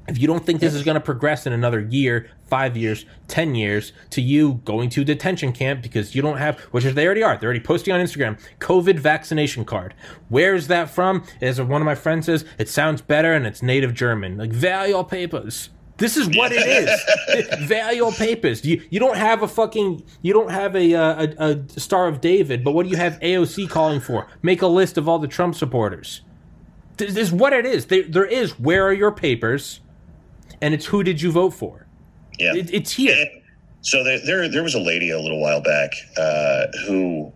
if 0.08 0.20
you 0.20 0.28
don't 0.28 0.46
think 0.46 0.60
this 0.60 0.74
is 0.74 0.84
going 0.84 0.96
to 0.96 1.02
progress 1.02 1.46
in 1.46 1.54
another 1.54 1.80
year, 1.80 2.30
five 2.46 2.76
years, 2.76 3.06
ten 3.28 3.56
years, 3.56 3.94
to 4.10 4.22
you 4.22 4.62
going 4.66 4.90
to 4.90 5.04
detention 5.04 5.54
camp 5.54 5.82
because 5.82 6.14
you 6.14 6.22
don't 6.22 6.38
have, 6.38 6.60
which 6.72 6.84
is 6.86 6.94
they 6.94 7.06
already 7.06 7.24
are, 7.24 7.38
they're 7.38 7.48
already 7.48 7.60
posting 7.60 7.94
on 7.94 8.02
Instagram, 8.02 8.40
COVID 8.60 9.00
vaccination 9.00 9.64
card. 9.66 9.94
Where 10.30 10.56
is 10.56 10.68
that 10.68 10.90
from? 10.90 11.24
As 11.42 11.62
one 11.62 11.82
of 11.82 11.86
my 11.86 11.96
friends 11.96 12.26
says, 12.26 12.44
it 12.58 12.68
sounds 12.70 13.02
better 13.02 13.34
and 13.34 13.46
it's 13.46 13.64
native 13.64 13.94
German. 13.94 14.38
Like, 14.38 14.52
value 14.52 14.96
all 14.96 15.04
papers. 15.04 15.70
This 15.98 16.18
is 16.18 16.28
what 16.36 16.52
it 16.52 16.68
is. 16.68 17.60
value 17.68 18.10
papers. 18.12 18.66
You 18.66 18.82
you 18.90 19.00
don't 19.00 19.18
have 19.18 19.42
a 19.42 19.48
fucking 19.48 20.04
you 20.22 20.34
don't 20.34 20.52
have 20.52 20.76
a, 20.76 20.94
uh, 20.94 21.28
a 21.38 21.52
a 21.76 21.80
Star 21.80 22.08
of 22.08 22.20
David, 22.20 22.64
but 22.64 22.72
what 22.72 22.84
do 22.84 22.90
you 22.90 22.98
have 22.98 23.20
AOC 23.20 23.70
calling 23.70 24.00
for? 24.00 24.28
Make 24.42 24.62
a 24.62 24.68
list 24.68 24.98
of 24.98 25.08
all 25.08 25.20
the 25.20 25.28
Trump 25.28 25.56
supporters. 25.56 26.22
This 26.98 27.16
is 27.18 27.32
what 27.32 27.54
it 27.54 27.66
is. 27.66 27.86
There, 27.86 28.04
there 28.04 28.26
is 28.26 28.60
where 28.60 28.86
are 28.86 28.94
your 28.94 29.12
papers, 29.12 29.80
and 30.64 30.74
it's 30.74 30.86
who 30.86 31.04
did 31.04 31.22
you 31.22 31.32
vote 31.32 31.54
for. 31.54 31.86
yeah. 32.40 32.56
It, 32.56 32.74
it's 32.74 32.92
here. 32.94 33.26
So 33.82 34.04
there, 34.04 34.20
there, 34.26 34.48
there 34.48 34.64
was 34.64 34.76
a 34.76 34.80
lady 34.80 35.10
a 35.12 35.20
little 35.20 35.42
while 35.42 35.62
back 35.62 35.92
uh, 36.18 36.68
who 36.88 37.34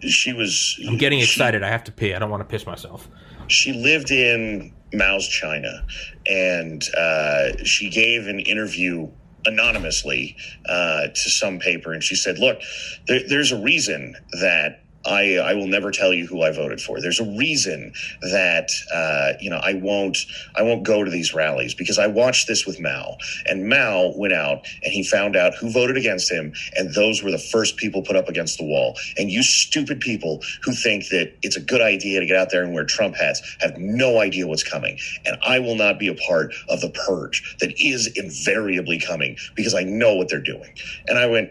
she 0.00 0.32
was. 0.34 0.78
I'm 0.86 0.98
getting 0.98 1.18
she- 1.20 1.24
excited. 1.24 1.62
I 1.62 1.68
have 1.68 1.82
to 1.84 1.92
pee. 1.92 2.14
I 2.14 2.18
don't 2.18 2.30
want 2.30 2.42
to 2.42 2.44
piss 2.48 2.66
myself. 2.66 3.08
she 3.48 3.72
lived 3.72 4.10
in 4.10 4.72
Mao's 4.92 5.26
China, 5.26 5.84
and 6.26 6.84
uh, 6.94 7.64
she 7.64 7.88
gave 7.88 8.26
an 8.26 8.40
interview 8.40 9.08
anonymously 9.46 10.36
uh, 10.68 11.06
to 11.08 11.30
some 11.30 11.58
paper, 11.58 11.94
and 11.94 12.02
she 12.04 12.14
said, 12.14 12.38
"Look, 12.38 12.60
there, 13.06 13.20
there's 13.26 13.50
a 13.50 13.60
reason 13.60 14.14
that." 14.40 14.82
I, 15.08 15.36
I 15.36 15.54
will 15.54 15.66
never 15.66 15.90
tell 15.90 16.12
you 16.12 16.26
who 16.26 16.42
I 16.42 16.52
voted 16.52 16.80
for. 16.80 17.00
There's 17.00 17.20
a 17.20 17.24
reason 17.24 17.92
that 18.20 18.70
uh, 18.92 19.32
you 19.40 19.50
know 19.50 19.58
I 19.58 19.74
won't 19.74 20.18
I 20.54 20.62
won't 20.62 20.84
go 20.84 21.02
to 21.02 21.10
these 21.10 21.34
rallies 21.34 21.74
because 21.74 21.98
I 21.98 22.06
watched 22.06 22.46
this 22.46 22.66
with 22.66 22.78
Mao 22.80 23.16
and 23.46 23.68
Mao 23.68 24.12
went 24.16 24.34
out 24.34 24.66
and 24.82 24.92
he 24.92 25.02
found 25.02 25.34
out 25.34 25.54
who 25.54 25.70
voted 25.70 25.96
against 25.96 26.30
him 26.30 26.52
and 26.76 26.94
those 26.94 27.22
were 27.22 27.30
the 27.30 27.38
first 27.38 27.76
people 27.76 28.02
put 28.02 28.16
up 28.16 28.28
against 28.28 28.58
the 28.58 28.64
wall. 28.64 28.96
And 29.16 29.30
you 29.30 29.42
stupid 29.42 30.00
people 30.00 30.42
who 30.62 30.72
think 30.72 31.08
that 31.08 31.34
it's 31.42 31.56
a 31.56 31.60
good 31.60 31.80
idea 31.80 32.20
to 32.20 32.26
get 32.26 32.36
out 32.36 32.50
there 32.50 32.62
and 32.62 32.74
wear 32.74 32.84
Trump 32.84 33.16
hats 33.16 33.56
have 33.60 33.76
no 33.78 34.20
idea 34.20 34.46
what's 34.46 34.68
coming. 34.68 34.98
And 35.24 35.38
I 35.42 35.58
will 35.58 35.76
not 35.76 35.98
be 35.98 36.08
a 36.08 36.14
part 36.14 36.52
of 36.68 36.80
the 36.80 36.90
purge 36.90 37.56
that 37.60 37.72
is 37.80 38.06
invariably 38.16 39.00
coming 39.00 39.36
because 39.54 39.74
I 39.74 39.82
know 39.84 40.14
what 40.14 40.28
they're 40.28 40.40
doing. 40.40 40.74
And 41.06 41.18
I 41.18 41.26
went, 41.26 41.50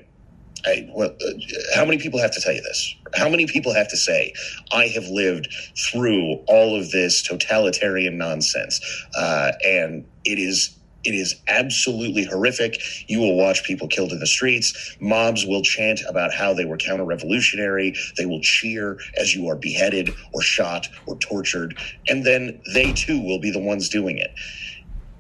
I, 0.68 0.90
well, 0.94 1.12
uh, 1.12 1.32
how 1.76 1.86
many 1.86 2.00
people 2.00 2.20
have 2.22 2.32
to 2.34 2.42
tell 2.42 2.54
you 2.54 2.62
this? 2.62 2.96
How 3.16 3.30
many 3.30 3.48
people 3.48 3.74
have 3.74 3.90
to 3.90 3.98
say, 3.98 4.34
I 4.74 4.88
have 4.90 5.08
lived 5.08 5.50
through 5.92 6.44
all 6.48 6.80
of 6.80 6.92
this 6.92 7.24
totalitarian 7.24 8.18
nonsense? 8.20 8.82
Uh, 9.18 9.54
and 9.66 10.06
it 10.26 10.40
is. 10.40 10.78
It 11.06 11.16
is 11.16 11.36
absolutely 11.48 12.26
horrific. 12.26 12.76
You 13.08 13.22
will 13.22 13.38
watch 13.38 13.64
people 13.64 13.88
killed 13.88 14.12
in 14.12 14.20
the 14.20 14.28
streets. 14.28 14.98
Mobs 15.02 15.46
will 15.46 15.64
chant 15.64 16.02
about 16.10 16.34
how 16.34 16.54
they 16.54 16.66
were 16.66 16.78
counter 16.78 17.06
revolutionary. 17.06 17.96
They 18.18 18.26
will 18.28 18.42
cheer 18.42 19.00
as 19.18 19.36
you 19.36 19.48
are 19.50 19.56
beheaded 19.56 20.12
or 20.34 20.42
shot 20.42 20.90
or 21.08 21.18
tortured. 21.20 21.80
And 22.10 22.26
then 22.26 22.62
they 22.74 22.94
too 22.94 23.22
will 23.22 23.40
be 23.40 23.52
the 23.52 23.60
ones 23.62 23.90
doing 23.90 24.18
it. 24.20 24.32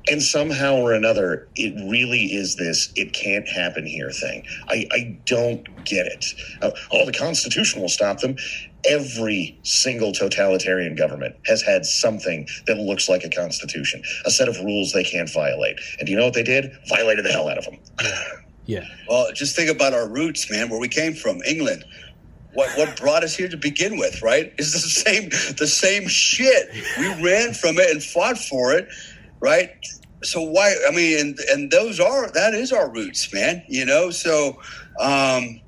And 0.09 0.21
somehow 0.21 0.75
or 0.75 0.93
another, 0.93 1.47
it 1.55 1.73
really 1.89 2.25
is 2.33 2.55
this 2.55 2.91
it 2.95 3.13
can't 3.13 3.47
happen 3.47 3.85
here 3.85 4.11
thing. 4.11 4.45
I, 4.69 4.87
I 4.91 5.19
don't 5.25 5.63
get 5.85 6.05
it. 6.05 6.25
Uh, 6.61 6.71
oh, 6.91 7.05
the 7.05 7.13
Constitution 7.13 7.81
will 7.81 7.89
stop 7.89 8.19
them. 8.19 8.35
Every 8.87 9.59
single 9.63 10.13
totalitarian 10.13 10.95
government 10.95 11.35
has 11.45 11.61
had 11.61 11.85
something 11.85 12.47
that 12.67 12.77
looks 12.77 13.09
like 13.09 13.23
a 13.23 13.29
constitution, 13.29 14.01
a 14.25 14.31
set 14.31 14.47
of 14.47 14.57
rules 14.59 14.93
they 14.93 15.03
can't 15.03 15.29
violate. 15.31 15.77
And 15.99 16.05
do 16.05 16.11
you 16.11 16.17
know 16.17 16.25
what 16.25 16.35
they 16.35 16.43
did? 16.43 16.71
Violated 16.87 17.25
the 17.25 17.31
hell 17.31 17.49
out 17.49 17.57
of 17.57 17.65
them. 17.65 17.79
Yeah. 18.67 18.85
Well, 19.07 19.31
just 19.33 19.55
think 19.55 19.69
about 19.71 19.93
our 19.93 20.07
roots, 20.07 20.51
man, 20.51 20.69
where 20.69 20.79
we 20.79 20.89
came 20.89 21.13
from, 21.13 21.41
England. 21.47 21.85
What 22.53 22.69
what 22.77 22.99
brought 22.99 23.23
us 23.23 23.35
here 23.35 23.47
to 23.47 23.57
begin 23.57 23.97
with, 23.97 24.21
right? 24.21 24.53
Is 24.57 24.73
the 24.73 24.79
same 24.79 25.29
the 25.57 25.67
same 25.67 26.07
shit. 26.07 26.69
We 26.99 27.07
ran 27.23 27.53
from 27.53 27.77
it 27.77 27.89
and 27.89 28.03
fought 28.03 28.37
for 28.37 28.73
it, 28.73 28.89
right? 29.39 29.71
So 30.23 30.41
why? 30.41 30.75
I 30.87 30.91
mean, 30.91 31.19
and 31.19 31.39
and 31.51 31.71
those 31.71 31.99
are 31.99 32.29
that 32.31 32.53
is 32.53 32.71
our 32.71 32.89
roots, 32.89 33.31
man. 33.33 33.63
You 33.67 33.85
know, 33.85 34.09
so 34.09 34.59
um, 34.99 35.61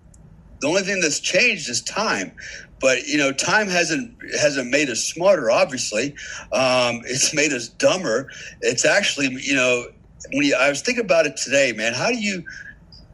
the 0.61 0.67
only 0.67 0.81
thing 0.81 1.01
that's 1.01 1.19
changed 1.19 1.69
is 1.69 1.81
time. 1.81 2.31
But 2.79 3.07
you 3.07 3.17
know, 3.17 3.31
time 3.31 3.67
hasn't 3.67 4.15
hasn't 4.39 4.69
made 4.69 4.89
us 4.89 5.03
smarter. 5.03 5.51
Obviously, 5.51 6.15
um, 6.51 7.01
it's 7.05 7.33
made 7.33 7.51
us 7.53 7.67
dumber. 7.67 8.29
It's 8.61 8.85
actually, 8.85 9.27
you 9.41 9.55
know, 9.55 9.87
when 10.31 10.45
you, 10.45 10.55
I 10.55 10.69
was 10.69 10.81
thinking 10.81 11.03
about 11.03 11.25
it 11.25 11.37
today, 11.37 11.73
man. 11.73 11.93
How 11.93 12.07
do 12.07 12.17
you, 12.17 12.43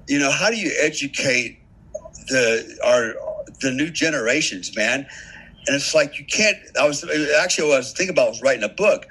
you 0.08 0.20
know, 0.20 0.32
how 0.32 0.50
do 0.50 0.56
you 0.56 0.72
educate 0.80 1.60
the 2.28 2.78
our 2.84 3.16
the 3.62 3.72
new 3.72 3.90
generations, 3.90 4.76
man? 4.76 5.08
And 5.68 5.76
it's 5.76 5.96
like 5.96 6.20
you 6.20 6.26
can't. 6.26 6.58
I 6.80 6.88
was 6.88 7.04
actually 7.40 7.70
what 7.70 7.76
I 7.76 7.78
was 7.80 7.94
thinking 7.94 8.14
about 8.14 8.30
was 8.30 8.42
writing 8.44 8.64
a 8.64 8.70
book. 8.70 9.08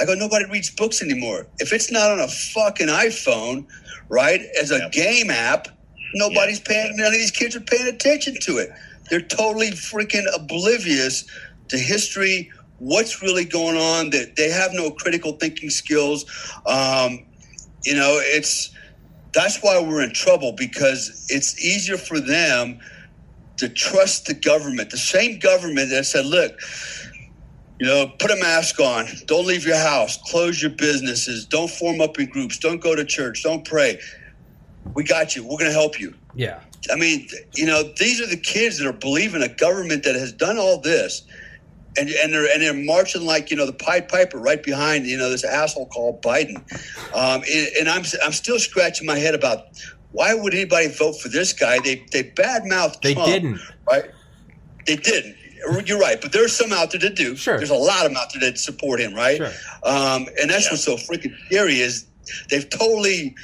I 0.00 0.06
go, 0.06 0.14
nobody 0.14 0.46
reads 0.46 0.70
books 0.70 1.02
anymore. 1.02 1.48
If 1.58 1.72
it's 1.72 1.90
not 1.92 2.10
on 2.10 2.20
a 2.20 2.28
fucking 2.28 2.88
iPhone, 2.88 3.66
right, 4.10 4.42
as 4.60 4.70
a 4.72 4.78
Yeah. 4.78 4.88
game 4.92 5.30
app, 5.30 5.68
nobody's 6.14 6.60
paying. 6.60 6.96
None 6.96 7.08
of 7.08 7.12
these 7.12 7.30
kids 7.32 7.56
are 7.56 7.60
paying 7.60 7.88
attention 7.88 8.36
to 8.42 8.58
it. 8.58 8.70
They're 9.10 9.22
totally 9.22 9.70
freaking 9.72 10.26
oblivious 10.34 11.24
to 11.68 11.78
history. 11.78 12.50
What's 12.78 13.22
really 13.22 13.44
going 13.46 13.76
on? 13.78 14.10
That 14.10 14.36
they 14.36 14.50
have 14.50 14.72
no 14.74 14.90
critical 14.92 15.34
thinking 15.34 15.70
skills. 15.70 16.26
Um, 16.66 17.26
you 17.84 17.94
know, 17.96 18.20
it's 18.22 18.70
that's 19.34 19.60
why 19.62 19.80
we're 19.80 20.02
in 20.02 20.12
trouble 20.14 20.54
because 20.56 21.26
it's 21.30 21.58
easier 21.64 21.98
for 21.98 22.20
them 22.20 22.80
to 23.58 23.68
trust 23.68 24.26
the 24.26 24.34
government, 24.34 24.90
the 24.90 24.98
same 24.98 25.38
government 25.38 25.90
that 25.90 26.04
said, 26.06 26.26
look, 26.26 26.52
you 27.78 27.86
know, 27.86 28.12
put 28.18 28.30
a 28.30 28.36
mask 28.36 28.80
on, 28.80 29.06
don't 29.26 29.46
leave 29.46 29.66
your 29.66 29.76
house, 29.76 30.18
close 30.30 30.62
your 30.62 30.70
businesses, 30.70 31.44
don't 31.44 31.70
form 31.70 32.00
up 32.00 32.18
in 32.18 32.26
groups, 32.26 32.58
don't 32.58 32.80
go 32.80 32.94
to 32.94 33.04
church, 33.04 33.42
don't 33.42 33.66
pray. 33.66 34.00
We 34.94 35.04
got 35.04 35.36
you. 35.36 35.42
We're 35.42 35.58
going 35.58 35.70
to 35.70 35.72
help 35.72 36.00
you. 36.00 36.14
Yeah. 36.34 36.60
I 36.90 36.96
mean, 36.96 37.28
you 37.54 37.66
know, 37.66 37.82
these 37.98 38.20
are 38.20 38.26
the 38.26 38.36
kids 38.36 38.78
that 38.78 38.86
are 38.86 38.92
believing 38.92 39.42
a 39.42 39.48
government 39.48 40.04
that 40.04 40.14
has 40.14 40.32
done 40.32 40.56
all 40.58 40.80
this, 40.80 41.22
and 41.98 42.08
and 42.08 42.32
they're 42.32 42.52
and 42.52 42.62
they're 42.62 42.74
marching 42.74 43.24
like 43.24 43.50
you 43.50 43.56
know 43.56 43.66
the 43.66 43.72
Pied 43.72 44.08
Piper 44.08 44.38
right 44.38 44.62
behind 44.62 45.06
you 45.06 45.16
know 45.16 45.30
this 45.30 45.44
asshole 45.44 45.86
called 45.86 46.22
Biden, 46.22 46.56
um, 47.14 47.42
and, 47.50 47.68
and 47.80 47.88
I'm 47.88 48.04
I'm 48.22 48.32
still 48.32 48.58
scratching 48.58 49.06
my 49.06 49.18
head 49.18 49.34
about 49.34 49.64
why 50.12 50.34
would 50.34 50.54
anybody 50.54 50.88
vote 50.88 51.14
for 51.14 51.28
this 51.28 51.52
guy? 51.52 51.78
They 51.80 52.06
they 52.12 52.24
badmouth. 52.24 53.00
They 53.00 53.14
Trump, 53.14 53.28
didn't. 53.28 53.60
right? 53.90 54.10
They 54.86 54.96
didn't. 54.96 55.36
You're 55.84 55.98
right, 55.98 56.20
but 56.20 56.32
there's 56.32 56.54
some 56.54 56.72
out 56.72 56.90
there 56.90 57.00
that 57.00 57.16
do. 57.16 57.36
Sure. 57.36 57.56
There's 57.56 57.70
a 57.70 57.74
lot 57.74 58.04
of 58.04 58.12
them 58.12 58.16
out 58.16 58.32
there 58.32 58.50
that 58.50 58.58
support 58.58 59.00
him, 59.00 59.14
right? 59.14 59.38
Sure. 59.38 59.52
Um, 59.82 60.26
and 60.40 60.50
that's 60.50 60.70
what's 60.70 60.84
so 60.84 60.96
freaking 60.96 61.34
scary 61.46 61.80
is 61.80 62.06
they've 62.50 62.68
totally 62.68 63.34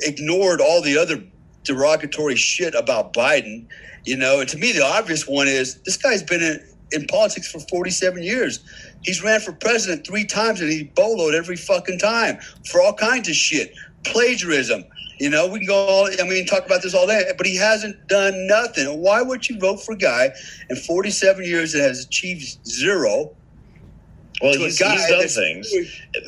ignored 0.00 0.60
all 0.60 0.82
the 0.82 0.98
other 0.98 1.22
derogatory 1.64 2.36
shit 2.36 2.74
about 2.74 3.12
Biden. 3.12 3.66
You 4.04 4.16
know, 4.16 4.40
and 4.40 4.48
to 4.48 4.58
me, 4.58 4.72
the 4.72 4.84
obvious 4.84 5.28
one 5.28 5.46
is 5.46 5.80
this 5.82 5.96
guy's 5.96 6.22
been 6.22 6.42
in, 6.42 6.60
in 6.90 7.06
politics 7.06 7.50
for 7.50 7.60
47 7.60 8.22
years. 8.22 8.60
He's 9.02 9.22
ran 9.22 9.40
for 9.40 9.52
president 9.52 10.06
three 10.06 10.24
times 10.24 10.60
and 10.60 10.70
he 10.70 10.84
boloed 10.96 11.34
every 11.34 11.56
fucking 11.56 11.98
time 11.98 12.38
for 12.70 12.80
all 12.80 12.94
kinds 12.94 13.28
of 13.28 13.34
shit. 13.34 13.74
Plagiarism. 14.04 14.84
You 15.22 15.30
know, 15.30 15.46
we 15.46 15.60
can 15.60 15.68
go 15.68 15.76
all, 15.76 16.08
I 16.20 16.24
mean, 16.24 16.46
talk 16.46 16.66
about 16.66 16.82
this 16.82 16.94
all 16.94 17.06
day, 17.06 17.22
but 17.36 17.46
he 17.46 17.56
hasn't 17.56 18.08
done 18.08 18.48
nothing. 18.48 19.00
Why 19.00 19.22
would 19.22 19.48
you 19.48 19.56
vote 19.56 19.80
for 19.80 19.92
a 19.92 19.96
guy 19.96 20.32
in 20.68 20.74
47 20.74 21.44
years 21.44 21.72
that 21.74 21.82
has 21.82 22.04
achieved 22.04 22.66
zero? 22.66 23.30
Well, 24.42 24.54
he's, 24.54 24.78
he's 24.78 25.08
done 25.08 25.28
things. 25.28 25.72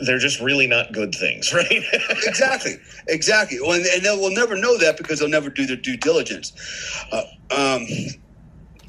They're 0.07 0.21
just 0.21 0.39
really 0.39 0.69
not 0.69 0.93
good 0.93 1.13
things, 1.13 1.53
right? 1.53 1.83
exactly, 2.25 2.77
exactly. 3.09 3.59
Well, 3.61 3.73
and, 3.73 3.85
and 3.85 4.05
they 4.05 4.11
will 4.11 4.31
never 4.31 4.55
know 4.55 4.79
that 4.79 4.97
because 4.97 5.19
they'll 5.19 5.29
never 5.29 5.51
do 5.51 5.67
their 5.67 5.75
due 5.75 5.97
diligence. 5.97 6.53
Uh, 7.11 7.25
um, 7.51 7.89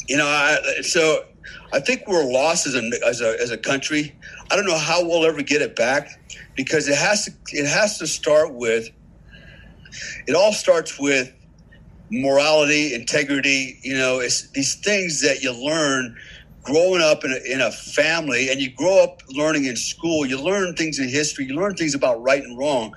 you 0.07 0.17
know, 0.17 0.27
I, 0.27 0.81
so 0.83 1.25
I 1.73 1.79
think 1.79 2.03
we're 2.07 2.31
lost 2.31 2.67
as 2.67 2.75
a, 2.75 2.91
as 3.03 3.21
a 3.21 3.41
as 3.41 3.49
a 3.49 3.57
country. 3.57 4.15
I 4.51 4.55
don't 4.55 4.67
know 4.67 4.77
how 4.77 5.03
we'll 5.03 5.25
ever 5.25 5.41
get 5.41 5.63
it 5.63 5.75
back 5.75 6.09
because 6.55 6.87
it 6.87 6.95
has 6.95 7.25
to 7.25 7.31
it 7.53 7.65
has 7.65 7.97
to 7.97 8.05
start 8.05 8.53
with. 8.53 8.91
It 10.27 10.35
all 10.35 10.53
starts 10.53 10.99
with 10.99 11.33
morality, 12.11 12.93
integrity. 12.93 13.79
You 13.83 13.97
know, 13.97 14.19
it's 14.19 14.49
these 14.51 14.75
things 14.75 15.21
that 15.21 15.41
you 15.41 15.51
learn 15.53 16.15
growing 16.63 17.01
up 17.01 17.23
in 17.23 17.31
a, 17.31 17.53
in 17.53 17.61
a 17.61 17.71
family 17.71 18.49
and 18.49 18.59
you 18.59 18.71
grow 18.71 19.03
up 19.03 19.21
learning 19.29 19.65
in 19.65 19.75
school. 19.75 20.25
You 20.25 20.41
learn 20.41 20.75
things 20.75 20.99
in 20.99 21.09
history. 21.09 21.45
You 21.45 21.55
learn 21.55 21.75
things 21.75 21.95
about 21.95 22.21
right 22.21 22.43
and 22.43 22.57
wrong 22.57 22.93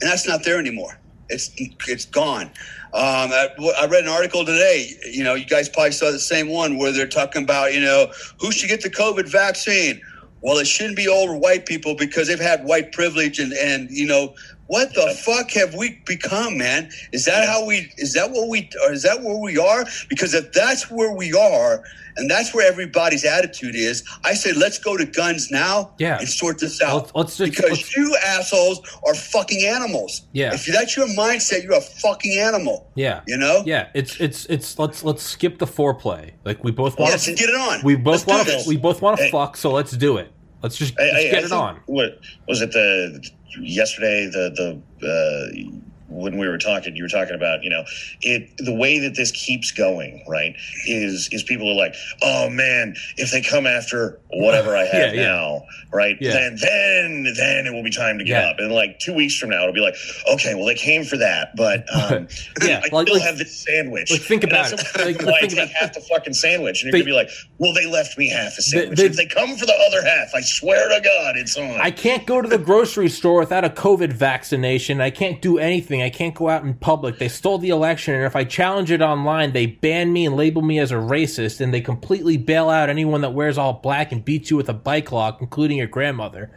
and 0.00 0.10
that's 0.10 0.26
not 0.26 0.44
there 0.44 0.58
anymore. 0.58 0.98
It's 1.28 1.50
it's 1.58 2.06
gone. 2.06 2.46
Um, 2.94 3.30
I, 3.32 3.48
I 3.78 3.86
read 3.86 4.04
an 4.04 4.08
article 4.08 4.46
today 4.46 4.90
you 5.10 5.22
know 5.22 5.34
you 5.34 5.44
guys 5.44 5.68
probably 5.68 5.92
saw 5.92 6.10
the 6.10 6.18
same 6.18 6.48
one 6.48 6.78
where 6.78 6.90
they're 6.90 7.06
talking 7.06 7.42
about 7.42 7.74
you 7.74 7.80
know 7.80 8.10
who 8.40 8.50
should 8.50 8.70
get 8.70 8.82
the 8.82 8.90
covid 8.90 9.30
vaccine? 9.30 10.00
Well 10.40 10.58
it 10.58 10.66
shouldn't 10.66 10.96
be 10.96 11.06
older 11.06 11.36
white 11.36 11.66
people 11.66 11.94
because 11.94 12.28
they've 12.28 12.40
had 12.40 12.64
white 12.64 12.92
privilege 12.92 13.38
and 13.40 13.52
and 13.52 13.90
you 13.90 14.06
know 14.06 14.34
what 14.68 14.94
the 14.94 15.14
fuck 15.24 15.50
have 15.52 15.74
we 15.74 16.00
become, 16.06 16.56
man? 16.56 16.88
Is 17.12 17.24
that 17.26 17.46
how 17.46 17.66
we? 17.66 17.92
Is 17.98 18.12
that 18.14 18.30
what 18.30 18.48
we? 18.48 18.70
Or 18.86 18.92
is 18.92 19.02
that 19.02 19.22
where 19.22 19.36
we 19.36 19.58
are? 19.58 19.84
Because 20.08 20.32
if 20.34 20.52
that's 20.52 20.90
where 20.90 21.12
we 21.12 21.32
are, 21.34 21.82
and 22.16 22.28
that's 22.30 22.52
where 22.54 22.66
everybody's 22.70 23.24
attitude 23.24 23.74
is, 23.76 24.02
I 24.24 24.34
say 24.34 24.52
let's 24.52 24.78
go 24.78 24.96
to 24.96 25.04
guns 25.06 25.50
now 25.50 25.92
Yeah. 25.98 26.18
and 26.18 26.28
sort 26.28 26.58
this 26.58 26.82
out. 26.82 26.94
Let's- 26.96 27.12
let's 27.14 27.36
just- 27.36 27.50
because 27.52 27.70
let's- 27.70 27.96
you 27.96 28.16
assholes 28.26 28.80
are 29.06 29.14
fucking 29.14 29.64
animals. 29.66 30.22
Yeah. 30.32 30.52
If 30.54 30.66
that's 30.66 30.96
your 30.96 31.06
mindset, 31.08 31.62
you're 31.62 31.74
a 31.74 31.80
fucking 31.80 32.36
animal. 32.38 32.86
Yeah. 32.94 33.20
You 33.26 33.36
know. 33.36 33.62
Yeah, 33.66 33.86
it's 33.94 34.16
it's 34.20 34.46
it's 34.46 34.78
let's 34.78 35.04
let's 35.04 35.22
skip 35.22 35.58
the 35.58 35.66
foreplay. 35.66 36.32
Like 36.44 36.62
we 36.64 36.72
both 36.72 36.98
want 36.98 37.12
Let's 37.12 37.24
to 37.26 37.34
get 37.34 37.48
it 37.48 37.54
on. 37.54 37.82
we 37.84 37.94
both 37.96 38.26
want 38.26 38.48
we 38.66 38.76
both 38.76 39.00
want 39.00 39.18
to 39.18 39.30
fuck, 39.30 39.56
so 39.56 39.70
let's 39.70 39.92
do 39.92 40.16
it. 40.18 40.30
Let's 40.62 40.76
just 40.76 40.98
I- 40.98 41.04
let's 41.04 41.16
I- 41.16 41.22
get 41.30 41.42
I 41.42 41.46
it 41.46 41.52
on. 41.52 41.80
What 41.86 42.18
was 42.46 42.60
it? 42.62 42.72
The 42.72 43.30
yesterday, 43.60 44.26
the 44.26 44.80
the 45.00 45.06
uh, 45.06 45.87
when 46.08 46.38
we 46.38 46.48
were 46.48 46.58
talking, 46.58 46.96
you 46.96 47.02
were 47.02 47.08
talking 47.08 47.34
about 47.34 47.62
you 47.62 47.70
know 47.70 47.84
it. 48.22 48.50
The 48.58 48.74
way 48.74 48.98
that 49.00 49.14
this 49.14 49.30
keeps 49.32 49.70
going, 49.72 50.24
right, 50.28 50.54
is 50.86 51.28
is 51.32 51.42
people 51.42 51.70
are 51.70 51.74
like, 51.76 51.94
oh 52.22 52.48
man, 52.50 52.94
if 53.16 53.30
they 53.30 53.42
come 53.42 53.66
after 53.66 54.18
whatever 54.32 54.76
I 54.76 54.84
have 54.92 55.14
Yeah, 55.14 55.20
yeah. 55.20 55.26
now, 55.26 55.62
right, 55.92 56.16
Yeah. 56.20 56.32
then 56.32 56.56
then 56.60 57.34
then 57.36 57.66
it 57.66 57.72
will 57.72 57.82
be 57.82 57.90
time 57.90 58.18
to 58.18 58.24
get 58.24 58.42
Yeah. 58.42 58.50
up. 58.50 58.56
And 58.58 58.72
like 58.72 58.98
two 58.98 59.14
weeks 59.14 59.36
from 59.38 59.50
now, 59.50 59.62
it'll 59.62 59.74
be 59.74 59.80
like, 59.80 59.94
okay, 60.32 60.54
well 60.54 60.64
they 60.66 60.74
came 60.74 61.04
for 61.04 61.16
that, 61.18 61.54
but 61.56 61.84
um, 61.94 62.28
Yeah, 62.64 62.78
I 62.84 62.94
like- 62.94 63.06
still 63.08 63.16
like- 63.18 63.22
have 63.22 63.38
this 63.38 63.56
sandwich. 63.64 64.10
like, 64.10 64.20
think 64.22 64.44
about 64.44 64.72
it. 64.72 64.80
Like, 64.98 65.22
why 65.22 65.32
I 65.36 65.40
think 65.40 65.52
take 65.52 65.58
about- 65.58 65.68
half 65.70 65.94
the 65.94 66.00
fucking 66.00 66.34
sandwich, 66.34 66.82
and 66.82 66.92
you're 66.92 66.92
They- 66.92 67.04
gonna 67.10 67.10
be 67.10 67.16
like, 67.16 67.30
well, 67.58 67.72
they 67.74 67.86
left 67.86 68.16
me 68.18 68.28
half 68.28 68.56
a 68.58 68.62
sandwich. 68.62 68.98
they- 68.98 69.06
if 69.06 69.16
they 69.16 69.26
come 69.26 69.56
for 69.56 69.66
the 69.66 69.74
other 69.88 70.02
half, 70.02 70.34
I 70.34 70.40
swear 70.40 70.88
to 70.88 71.00
God, 71.02 71.36
it's 71.36 71.56
on. 71.56 71.80
I 71.80 71.90
can't 71.90 72.26
go 72.26 72.40
to 72.40 72.48
the 72.48 72.58
grocery 72.58 73.08
store 73.08 73.38
without 73.40 73.64
a 73.64 73.70
COVID 73.70 74.12
vaccination. 74.12 75.00
I 75.00 75.10
can't 75.10 75.40
do 75.42 75.58
anything. 75.58 75.97
I 76.02 76.10
can't 76.10 76.34
go 76.34 76.48
out 76.48 76.64
in 76.64 76.74
public. 76.74 77.18
They 77.18 77.28
stole 77.28 77.58
the 77.58 77.70
election, 77.70 78.14
and 78.14 78.24
if 78.24 78.36
I 78.36 78.44
challenge 78.44 78.90
it 78.90 79.02
online, 79.02 79.52
they 79.52 79.66
ban 79.66 80.12
me 80.12 80.26
and 80.26 80.36
label 80.36 80.62
me 80.62 80.78
as 80.78 80.90
a 80.92 80.96
racist, 80.96 81.60
and 81.60 81.72
they 81.72 81.80
completely 81.80 82.36
bail 82.36 82.68
out 82.68 82.88
anyone 82.88 83.20
that 83.22 83.34
wears 83.34 83.58
all 83.58 83.74
black 83.74 84.12
and 84.12 84.24
beats 84.24 84.50
you 84.50 84.56
with 84.56 84.68
a 84.68 84.74
bike 84.74 85.12
lock, 85.12 85.40
including 85.40 85.78
your 85.78 85.86
grandmother. 85.86 86.50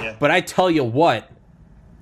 Yeah. 0.00 0.16
But 0.18 0.30
I 0.30 0.40
tell 0.40 0.70
you 0.70 0.84
what, 0.84 1.30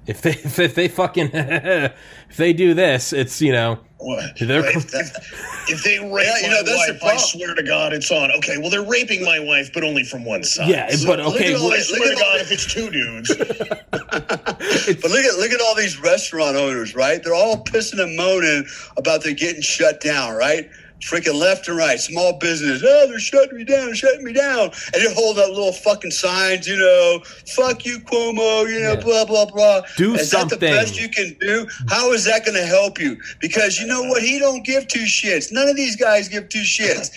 if 0.06 0.22
they 0.22 0.30
if, 0.64 0.74
they 0.74 0.88
fucking 0.88 1.30
if 1.34 2.36
they 2.36 2.52
do 2.52 2.74
this, 2.74 3.12
it's 3.12 3.40
you 3.40 3.52
know 3.52 3.78
if, 4.02 4.94
if, 4.94 5.70
if 5.70 5.84
they 5.84 5.98
rape 5.98 6.26
Yeah, 6.26 6.36
you 6.38 6.48
my 6.48 6.54
know, 6.54 6.62
that's 6.62 6.86
the 6.86 6.92
wife, 7.02 7.02
I 7.04 7.16
swear 7.18 7.54
to 7.54 7.62
God, 7.62 7.92
it's 7.92 8.10
on. 8.10 8.30
Okay, 8.32 8.56
well, 8.58 8.70
they're 8.70 8.82
raping 8.84 9.24
my 9.24 9.38
wife, 9.38 9.72
but 9.72 9.84
only 9.84 10.04
from 10.04 10.24
one 10.24 10.42
side. 10.42 10.68
yeah. 10.68 10.86
But 11.06 11.18
look 11.20 11.34
okay, 11.36 11.52
at 11.54 11.60
all 11.60 11.64
well, 11.66 11.74
I 11.74 11.76
this- 11.76 11.88
swear 11.88 12.00
look 12.00 12.18
to 12.18 12.24
at 12.24 12.26
all 12.26 12.32
God, 12.32 12.40
if 12.40 12.52
it's 12.52 12.66
two 12.72 12.90
dudes, 12.90 13.36
But 13.90 15.10
look 15.10 15.24
at 15.24 15.38
look 15.38 15.50
at 15.52 15.60
all 15.60 15.74
these 15.74 15.98
restaurant 16.00 16.56
owners, 16.56 16.94
right? 16.94 17.22
They're 17.22 17.34
all 17.34 17.62
pissing 17.64 18.00
and 18.02 18.16
moaning 18.16 18.64
about 18.96 19.22
they're 19.22 19.34
getting 19.34 19.62
shut 19.62 20.00
down, 20.00 20.34
right? 20.34 20.68
Freaking 21.02 21.34
left 21.40 21.68
and 21.68 21.76
right, 21.76 21.98
small 22.00 22.34
business. 22.38 22.82
Oh, 22.84 23.06
they're 23.08 23.18
shutting 23.20 23.56
me 23.56 23.64
down, 23.64 23.94
shutting 23.94 24.24
me 24.24 24.32
down, 24.32 24.70
and 24.92 25.02
they 25.02 25.12
hold 25.14 25.38
up 25.38 25.48
little 25.48 25.72
fucking 25.72 26.10
signs, 26.10 26.66
you 26.66 26.76
know, 26.76 27.22
"Fuck 27.56 27.86
you, 27.86 28.00
Cuomo," 28.00 28.68
you 28.70 28.80
know, 28.80 28.92
Yeah. 28.94 29.00
blah 29.00 29.24
blah 29.24 29.46
blah. 29.46 29.82
Do 29.96 30.14
is 30.14 30.30
that 30.30 30.48
the 30.50 30.56
best 30.58 31.00
you 31.00 31.08
can 31.08 31.36
do? 31.40 31.66
How 31.88 32.12
is 32.12 32.24
that 32.24 32.44
going 32.44 32.56
to 32.56 32.66
help 32.66 33.00
you? 33.00 33.16
Because 33.40 33.78
you 33.78 33.86
know 33.86 34.02
what, 34.04 34.22
he 34.22 34.38
don't 34.38 34.64
give 34.64 34.88
two 34.88 35.04
shits. 35.04 35.50
None 35.52 35.68
of 35.68 35.76
these 35.76 35.96
guys 35.96 36.28
give 36.28 36.48
two 36.50 36.62
shits. 36.62 37.10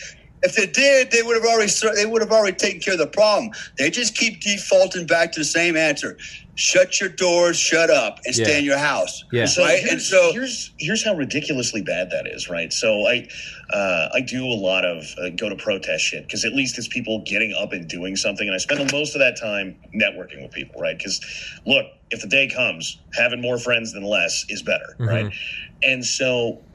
If 0.44 0.56
they 0.56 0.66
did, 0.68 1.12
they 1.12 1.22
would 1.24 1.36
have 1.36 1.46
already 1.46 1.72
they 1.96 2.06
would 2.06 2.22
have 2.22 2.32
already 2.32 2.56
taken 2.58 2.82
care 2.82 2.94
of 2.96 3.00
the 3.00 3.08
problem. 3.08 3.52
They 3.78 3.90
just 3.90 4.16
keep 4.16 4.42
defaulting 4.42 5.08
back 5.08 5.32
to 5.34 5.40
the 5.42 5.46
same 5.46 5.78
answer: 5.78 6.18
shut 6.56 7.00
your 7.02 7.10
doors, 7.10 7.58
shut 7.60 7.90
up, 7.90 8.20
and 8.26 8.36
Yeah. 8.38 8.46
stay 8.46 8.60
in 8.60 8.66
your 8.66 8.78
house. 8.78 9.24
Yeah. 9.32 9.46
So 9.46 9.64
right. 9.64 9.80
here's, 9.80 9.92
And 9.92 10.02
so 10.02 10.32
here's 10.34 10.72
here's 10.78 11.04
how 11.04 11.16
ridiculously 11.16 11.82
bad 11.82 12.10
that 12.12 12.28
is, 12.28 12.50
right? 12.50 12.72
So 12.72 13.08
I 13.08 13.28
uh, 13.72 14.10
I 14.14 14.22
do 14.22 14.46
a 14.46 14.54
lot 14.54 14.86
of 14.86 15.04
uh, 15.18 15.30
go 15.30 15.50
to 15.50 15.56
protest 15.56 16.04
shit 16.06 16.24
because 16.28 16.46
at 16.46 16.54
least 16.54 16.78
it's 16.78 16.88
people 16.88 17.24
getting 17.26 17.54
up 17.54 17.74
and 17.74 17.88
doing 17.88 18.16
something, 18.16 18.48
and 18.48 18.54
I 18.54 18.60
spend 18.60 18.88
the 18.88 18.96
most 18.96 19.16
of 19.16 19.20
that 19.20 19.40
time 19.40 19.80
networking 19.96 20.42
with 20.44 20.52
people, 20.52 20.80
right? 20.80 20.98
Because 20.98 21.20
look, 21.66 21.86
if 22.12 22.22
the 22.22 22.28
day 22.28 22.48
comes, 22.50 23.00
having 23.16 23.42
more 23.42 23.58
friends 23.58 23.94
than 23.94 24.04
less 24.04 24.46
is 24.50 24.62
better, 24.62 24.96
Mhm. 25.00 25.08
right? 25.08 25.34
And 25.82 26.06
so. 26.06 26.66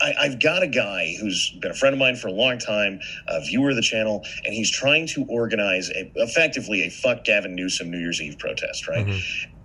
I, 0.00 0.14
I've 0.20 0.40
got 0.40 0.62
a 0.62 0.68
guy 0.68 1.14
who's 1.20 1.50
been 1.60 1.70
a 1.70 1.74
friend 1.74 1.92
of 1.92 1.98
mine 1.98 2.16
for 2.16 2.28
a 2.28 2.32
long 2.32 2.58
time, 2.58 3.00
a 3.28 3.40
viewer 3.42 3.70
of 3.70 3.76
the 3.76 3.82
channel, 3.82 4.24
and 4.44 4.54
he's 4.54 4.70
trying 4.70 5.06
to 5.08 5.24
organize 5.28 5.90
a, 5.90 6.10
effectively 6.16 6.82
a 6.86 6.90
fuck 6.90 7.24
Gavin 7.24 7.54
Newsom 7.54 7.90
New 7.90 7.98
Year's 7.98 8.20
Eve 8.20 8.38
protest, 8.38 8.88
right? 8.88 9.06
Mhm. 9.06 9.22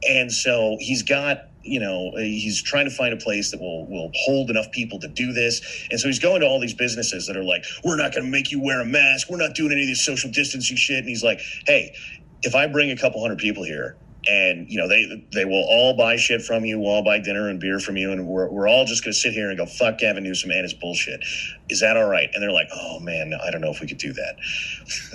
and 0.07 0.31
so 0.31 0.77
he's 0.79 1.01
got 1.03 1.47
you 1.63 1.79
know 1.79 2.11
he's 2.17 2.61
trying 2.61 2.85
to 2.85 2.91
find 2.91 3.11
a 3.13 3.17
place 3.17 3.49
that 3.49 3.59
will 3.59 3.87
will 3.87 4.11
hold 4.13 4.51
enough 4.51 4.69
people 4.71 4.99
to 4.99 5.07
do 5.07 5.33
this 5.33 5.87
and 5.89 5.99
so 5.99 6.07
he's 6.07 6.19
going 6.19 6.41
to 6.41 6.45
all 6.45 6.59
these 6.59 6.75
businesses 6.75 7.25
that 7.25 7.35
are 7.35 7.43
like 7.43 7.63
we're 7.83 7.95
not 7.95 8.11
going 8.11 8.23
to 8.23 8.29
make 8.29 8.51
you 8.51 8.61
wear 8.61 8.81
a 8.81 8.85
mask 8.85 9.29
we're 9.31 9.37
not 9.37 9.55
doing 9.55 9.71
any 9.71 9.81
of 9.81 9.87
this 9.87 10.05
social 10.05 10.29
distancing 10.29 10.77
shit 10.77 10.99
and 10.99 11.07
he's 11.09 11.23
like 11.23 11.39
hey 11.65 11.91
if 12.43 12.53
i 12.53 12.67
bring 12.67 12.91
a 12.91 12.95
couple 12.95 13.19
hundred 13.19 13.39
people 13.39 13.63
here 13.63 13.97
and 14.27 14.69
you 14.69 14.77
know 14.79 14.87
they 14.87 15.25
they 15.33 15.45
will 15.45 15.65
all 15.69 15.95
buy 15.97 16.15
shit 16.17 16.41
from 16.41 16.65
you, 16.65 16.79
will 16.79 16.87
all 16.87 17.03
buy 17.03 17.19
dinner 17.19 17.49
and 17.49 17.59
beer 17.59 17.79
from 17.79 17.97
you, 17.97 18.11
and 18.11 18.27
we're, 18.27 18.49
we're 18.49 18.67
all 18.67 18.85
just 18.85 19.03
going 19.03 19.13
to 19.13 19.19
sit 19.19 19.33
here 19.33 19.49
and 19.49 19.57
go 19.57 19.65
fuck 19.65 19.97
Gavin 19.99 20.23
Newsom 20.23 20.51
and 20.51 20.63
his 20.63 20.73
bullshit. 20.73 21.21
Is 21.69 21.79
that 21.81 21.97
all 21.97 22.07
right? 22.07 22.29
And 22.33 22.43
they're 22.43 22.51
like, 22.51 22.69
oh 22.75 22.99
man, 22.99 23.33
I 23.45 23.51
don't 23.51 23.61
know 23.61 23.71
if 23.71 23.81
we 23.81 23.87
could 23.87 23.97
do 23.97 24.13
that. 24.13 24.35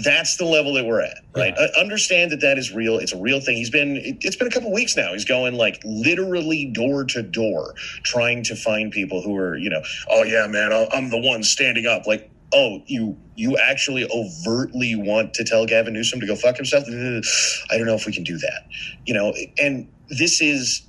That's 0.05 0.37
the 0.37 0.45
level 0.45 0.75
that 0.75 0.85
we're 0.85 1.01
at, 1.03 1.17
right? 1.37 1.55
Yeah. 1.59 1.67
I 1.77 1.81
understand 1.81 2.33
that 2.33 2.41
that 2.41 2.59
is 2.59 2.73
real. 2.73 2.99
It's 2.99 3.13
a 3.13 3.21
real 3.21 3.41
thing. 3.41 3.57
He's 3.57 3.71
been 3.71 3.97
it, 3.97 4.19
it's 4.23 4.37
been 4.37 4.49
a 4.49 4.51
couple 4.51 4.73
weeks 4.73 4.97
now. 4.97 5.13
He's 5.13 5.25
going 5.25 5.55
like 5.55 5.81
literally 5.85 6.67
door 6.73 7.05
to 7.05 7.23
door 7.23 7.75
trying 8.05 8.43
to 8.45 8.57
find 8.57 8.93
people 8.93 9.23
who 9.23 9.37
are 9.37 9.57
you 9.57 9.71
know, 9.71 9.83
oh 10.11 10.25
yeah, 10.25 10.47
man, 10.49 10.73
I'll- 10.73 10.89
I'm 10.93 11.11
the 11.11 11.19
one 11.21 11.43
standing 11.43 11.87
up, 11.87 12.07
like. 12.07 12.31
Oh, 12.55 12.81
you 12.87 13.19
you 13.37 13.57
actually 13.59 14.07
overtly 14.11 14.97
want 14.97 15.35
to 15.35 15.45
tell 15.45 15.67
Gavin 15.67 15.95
Newsom 15.95 16.21
to 16.21 16.27
go 16.27 16.37
fuck 16.37 16.57
himself? 16.57 16.85
I 16.89 17.79
don't 17.79 17.87
know 17.87 17.95
if 17.95 18.07
we 18.07 18.13
can 18.13 18.25
do 18.25 18.39
that. 18.39 18.63
You 19.07 19.15
know, 19.15 19.35
and 19.59 19.89
this 20.11 20.41
is 20.43 20.83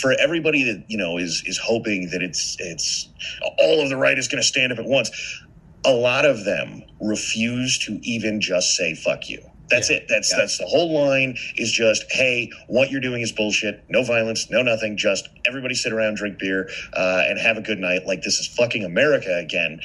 for 0.00 0.14
everybody 0.20 0.64
that 0.64 0.84
you 0.88 0.98
know 0.98 1.18
is 1.18 1.42
is 1.46 1.58
hoping 1.58 2.10
that 2.12 2.22
it's 2.22 2.56
it's 2.60 3.10
all 3.58 3.82
of 3.82 3.90
the 3.90 3.96
right 3.96 4.18
is 4.18 4.28
going 4.28 4.42
to 4.42 4.46
stand 4.48 4.72
up 4.72 4.78
at 4.78 4.86
once. 4.86 5.10
A 5.86 5.92
lot 5.92 6.24
of 6.26 6.44
them 6.44 6.82
refuse 7.00 7.78
to 7.80 7.98
even 8.02 8.40
just 8.40 8.76
say 8.76 8.94
fuck 8.94 9.28
you. 9.28 9.42
That's 9.70 9.90
Yeah. 9.90 9.98
it. 9.98 10.06
That's 10.08 10.34
that's 10.34 10.58
the 10.58 10.66
whole 10.66 10.92
line 10.92 11.36
is 11.56 11.72
just 11.72 12.04
hey, 12.10 12.50
what 12.68 12.90
you're 12.90 13.00
doing 13.00 13.22
is 13.22 13.32
bullshit. 13.32 13.84
No 13.88 14.04
violence, 14.04 14.48
no 14.50 14.62
nothing. 14.62 14.96
Just 14.96 15.28
everybody 15.46 15.74
sit 15.74 15.92
around, 15.92 16.16
drink 16.18 16.38
beer, 16.38 16.68
uh, 16.94 17.24
and 17.28 17.38
have 17.40 17.58
a 17.58 17.62
good 17.62 17.78
night. 17.80 18.06
Like 18.06 18.22
this 18.22 18.38
is 18.40 18.46
fucking 18.48 18.84
America 18.84 19.36
again, 19.38 19.80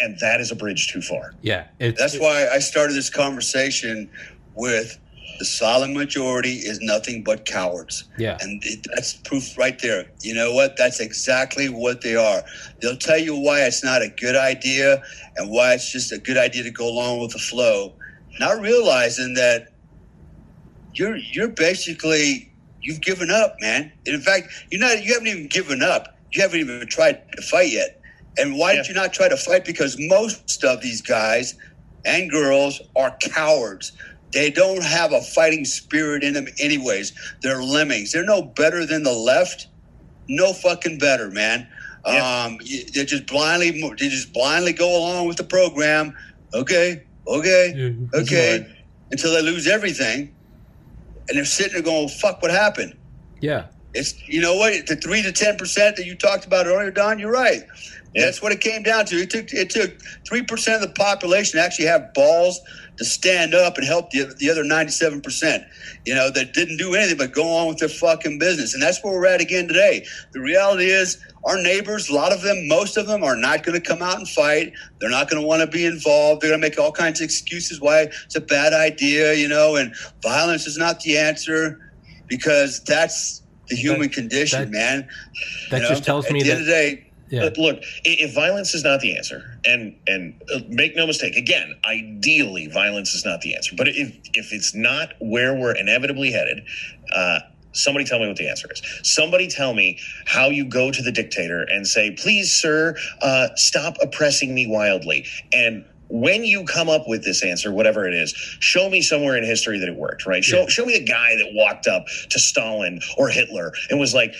and 0.00 0.18
that 0.20 0.40
is 0.40 0.50
a 0.50 0.56
bridge 0.56 0.92
too 0.92 1.02
far. 1.02 1.34
Yeah, 1.42 1.66
it's, 1.78 1.98
That's 2.00 2.18
why 2.18 2.48
I 2.52 2.58
started 2.58 2.94
this 2.94 3.10
conversation 3.10 4.10
with 4.54 4.98
the 5.38 5.44
silent 5.46 5.94
majority 5.94 6.56
is 6.56 6.80
nothing 6.82 7.22
but 7.24 7.46
cowards. 7.46 8.04
yeah, 8.18 8.36
And 8.42 8.62
it, 8.62 8.86
that's 8.94 9.14
proof 9.14 9.56
right 9.56 9.78
there. 9.78 10.04
You 10.20 10.34
know 10.34 10.52
what? 10.52 10.76
That's 10.76 11.00
exactly 11.00 11.68
what 11.68 12.02
they 12.02 12.14
are. 12.14 12.42
They'll 12.80 12.96
tell 12.96 13.18
you 13.18 13.34
why 13.34 13.62
it's 13.62 13.82
not 13.82 14.02
a 14.02 14.08
good 14.08 14.36
idea 14.36 15.02
and 15.36 15.50
why 15.50 15.72
it's 15.72 15.90
just 15.90 16.12
a 16.12 16.18
good 16.18 16.36
idea 16.36 16.62
to 16.64 16.70
go 16.70 16.86
along 16.86 17.20
with 17.20 17.30
the 17.32 17.38
flow, 17.38 17.94
not 18.38 18.60
realizing 18.60 19.32
that 19.34 19.68
you're 20.92 21.16
you're 21.16 21.48
basically 21.48 22.52
you've 22.82 23.00
given 23.00 23.30
up, 23.30 23.56
man. 23.60 23.90
And 24.06 24.16
in 24.16 24.20
fact, 24.20 24.48
you're 24.70 24.80
not 24.80 25.02
you 25.02 25.14
haven't 25.14 25.28
even 25.28 25.46
given 25.46 25.82
up. 25.82 26.18
You 26.32 26.42
haven't 26.42 26.60
even 26.60 26.86
tried 26.86 27.32
to 27.32 27.42
fight 27.42 27.72
yet. 27.72 27.99
And 28.38 28.56
why 28.56 28.74
did 28.74 28.86
you 28.88 28.94
not 28.94 29.12
try 29.12 29.28
to 29.28 29.36
fight? 29.36 29.64
Because 29.64 29.96
most 29.98 30.64
of 30.64 30.80
these 30.80 31.02
guys 31.02 31.56
and 32.04 32.30
girls 32.30 32.80
are 32.96 33.16
cowards. 33.20 33.92
They 34.32 34.50
don't 34.50 34.82
have 34.84 35.12
a 35.12 35.20
fighting 35.20 35.64
spirit 35.64 36.22
in 36.22 36.34
them, 36.34 36.46
anyways. 36.60 37.12
They're 37.42 37.62
lemmings. 37.62 38.12
They're 38.12 38.24
no 38.24 38.42
better 38.42 38.86
than 38.86 39.02
the 39.02 39.12
left. 39.12 39.66
No 40.28 40.52
fucking 40.52 40.98
better, 40.98 41.28
man. 41.30 41.66
Yeah. 42.06 42.44
Um, 42.44 42.58
they 42.94 43.04
just 43.04 43.26
blindly, 43.26 43.72
they 43.98 44.08
just 44.08 44.32
blindly 44.32 44.72
go 44.72 44.96
along 44.96 45.26
with 45.26 45.36
the 45.36 45.44
program. 45.44 46.16
Okay, 46.54 47.02
okay, 47.26 47.72
okay, 48.14 48.66
until 49.10 49.32
they 49.34 49.42
lose 49.42 49.66
everything, 49.66 50.34
and 51.28 51.36
they're 51.36 51.44
sitting 51.44 51.74
there 51.74 51.82
going, 51.82 52.08
"Fuck, 52.08 52.40
what 52.42 52.50
happened?" 52.50 52.96
yeah, 53.40 53.66
It's 53.92 54.14
you 54.28 54.40
know 54.40 54.56
what 54.56 54.86
the 54.86 54.96
three 54.96 55.22
to 55.22 55.32
ten 55.32 55.56
percent 55.58 55.96
that 55.96 56.06
you 56.06 56.14
talked 56.14 56.46
about 56.46 56.66
earlier, 56.66 56.90
Don. 56.90 57.18
You're 57.18 57.32
right. 57.32 57.62
Yeah. 58.14 58.24
That's 58.24 58.42
what 58.42 58.52
it 58.52 58.60
came 58.60 58.82
down 58.82 59.06
to. 59.06 59.16
It 59.16 59.30
took 59.30 59.52
it 59.52 59.70
took 59.70 59.92
three 60.26 60.42
percent 60.42 60.82
of 60.82 60.88
the 60.88 60.94
population 60.94 61.58
to 61.58 61.64
actually 61.64 61.86
have 61.86 62.12
balls 62.12 62.60
to 62.96 63.04
stand 63.04 63.54
up 63.54 63.78
and 63.78 63.86
help 63.86 64.10
the, 64.10 64.34
the 64.38 64.50
other 64.50 64.64
ninety 64.64 64.90
seven 64.90 65.20
percent. 65.20 65.62
You 66.04 66.14
know 66.14 66.28
that 66.30 66.52
didn't 66.52 66.76
do 66.78 66.94
anything 66.94 67.18
but 67.18 67.32
go 67.32 67.44
on 67.44 67.68
with 67.68 67.78
their 67.78 67.88
fucking 67.88 68.38
business, 68.38 68.74
and 68.74 68.82
that's 68.82 69.02
where 69.04 69.12
we're 69.12 69.26
at 69.26 69.40
again 69.40 69.68
today. 69.68 70.04
The 70.32 70.40
reality 70.40 70.86
is, 70.86 71.22
our 71.44 71.62
neighbors, 71.62 72.08
a 72.08 72.14
lot 72.14 72.32
of 72.32 72.42
them, 72.42 72.66
most 72.66 72.96
of 72.96 73.06
them, 73.06 73.22
are 73.22 73.36
not 73.36 73.62
going 73.62 73.80
to 73.80 73.86
come 73.86 74.02
out 74.02 74.16
and 74.16 74.28
fight. 74.28 74.72
They're 75.00 75.08
not 75.10 75.30
going 75.30 75.40
to 75.40 75.46
want 75.46 75.60
to 75.60 75.68
be 75.68 75.86
involved. 75.86 76.42
They're 76.42 76.50
going 76.50 76.60
to 76.60 76.66
make 76.68 76.78
all 76.80 76.92
kinds 76.92 77.20
of 77.20 77.24
excuses 77.26 77.80
why 77.80 78.08
it's 78.24 78.34
a 78.36 78.40
bad 78.40 78.72
idea, 78.72 79.34
you 79.34 79.46
know, 79.48 79.76
and 79.76 79.94
violence 80.22 80.66
is 80.66 80.76
not 80.76 81.00
the 81.00 81.16
answer 81.16 81.92
because 82.26 82.82
that's 82.84 83.42
the 83.68 83.76
human 83.76 84.08
condition, 84.08 84.60
that- 84.62 84.70
man. 84.70 85.08
that 85.70 85.76
You 85.76 85.82
know, 85.84 85.88
just 85.90 86.04
tells 86.04 86.26
at 86.26 86.32
me 86.32 86.42
the 86.42 86.50
end 86.50 86.60
of 86.62 86.66
that 86.66 86.72
the 86.72 86.96
day, 86.96 87.09
yeah, 87.30 87.42
But 87.42 87.58
look, 87.58 87.82
if 88.04 88.34
violence 88.34 88.74
is 88.74 88.84
not 88.84 89.00
the 89.00 89.16
answer, 89.16 89.58
and 89.64 89.94
and 90.06 90.34
uh, 90.54 90.60
make 90.68 90.96
no 90.96 91.06
mistake, 91.06 91.36
again, 91.36 91.74
ideally, 91.86 92.66
violence 92.68 93.14
is 93.14 93.24
not 93.24 93.40
the 93.40 93.54
answer. 93.54 93.74
But 93.76 93.88
if 93.88 94.16
if 94.34 94.52
it's 94.52 94.74
not 94.74 95.14
where 95.20 95.54
we're 95.54 95.76
inevitably 95.76 96.32
headed, 96.32 96.62
uh, 97.14 97.40
somebody 97.72 98.04
tell 98.04 98.18
me 98.18 98.26
what 98.28 98.36
the 98.36 98.48
answer 98.48 98.68
is. 98.72 98.82
Somebody 99.04 99.48
tell 99.48 99.74
me 99.74 99.98
how 100.26 100.50
you 100.50 100.64
go 100.64 100.90
to 100.90 101.02
the 101.02 101.12
dictator 101.12 101.62
and 101.62 101.86
say, 101.86 102.12
"Please, 102.12 102.52
sir, 102.52 102.96
uh, 103.22 103.48
stop 103.56 103.96
oppressing 104.02 104.54
me 104.54 104.66
wildly." 104.66 105.26
And 105.52 105.84
when 106.08 106.44
you 106.44 106.64
come 106.64 106.88
up 106.88 107.06
with 107.08 107.22
this 107.24 107.44
answer, 107.44 107.70
whatever 107.72 108.08
it 108.08 108.14
is, 108.14 108.32
show 108.60 108.90
me 108.90 109.00
somewhere 109.00 109.36
in 109.36 109.44
history 109.44 109.78
that 109.78 109.88
it 109.88 109.96
worked. 109.96 110.26
Right? 110.26 110.44
Show 110.44 110.62
Yeah. 110.62 110.68
show 110.68 110.84
me 110.84 110.98
the 110.98 111.04
guy 111.04 111.36
that 111.36 111.52
walked 111.52 111.86
up 111.86 112.06
to 112.30 112.38
Stalin 112.40 113.00
or 113.16 113.28
Hitler 113.28 113.72
and 113.90 114.00
was 114.00 114.14
like. 114.14 114.34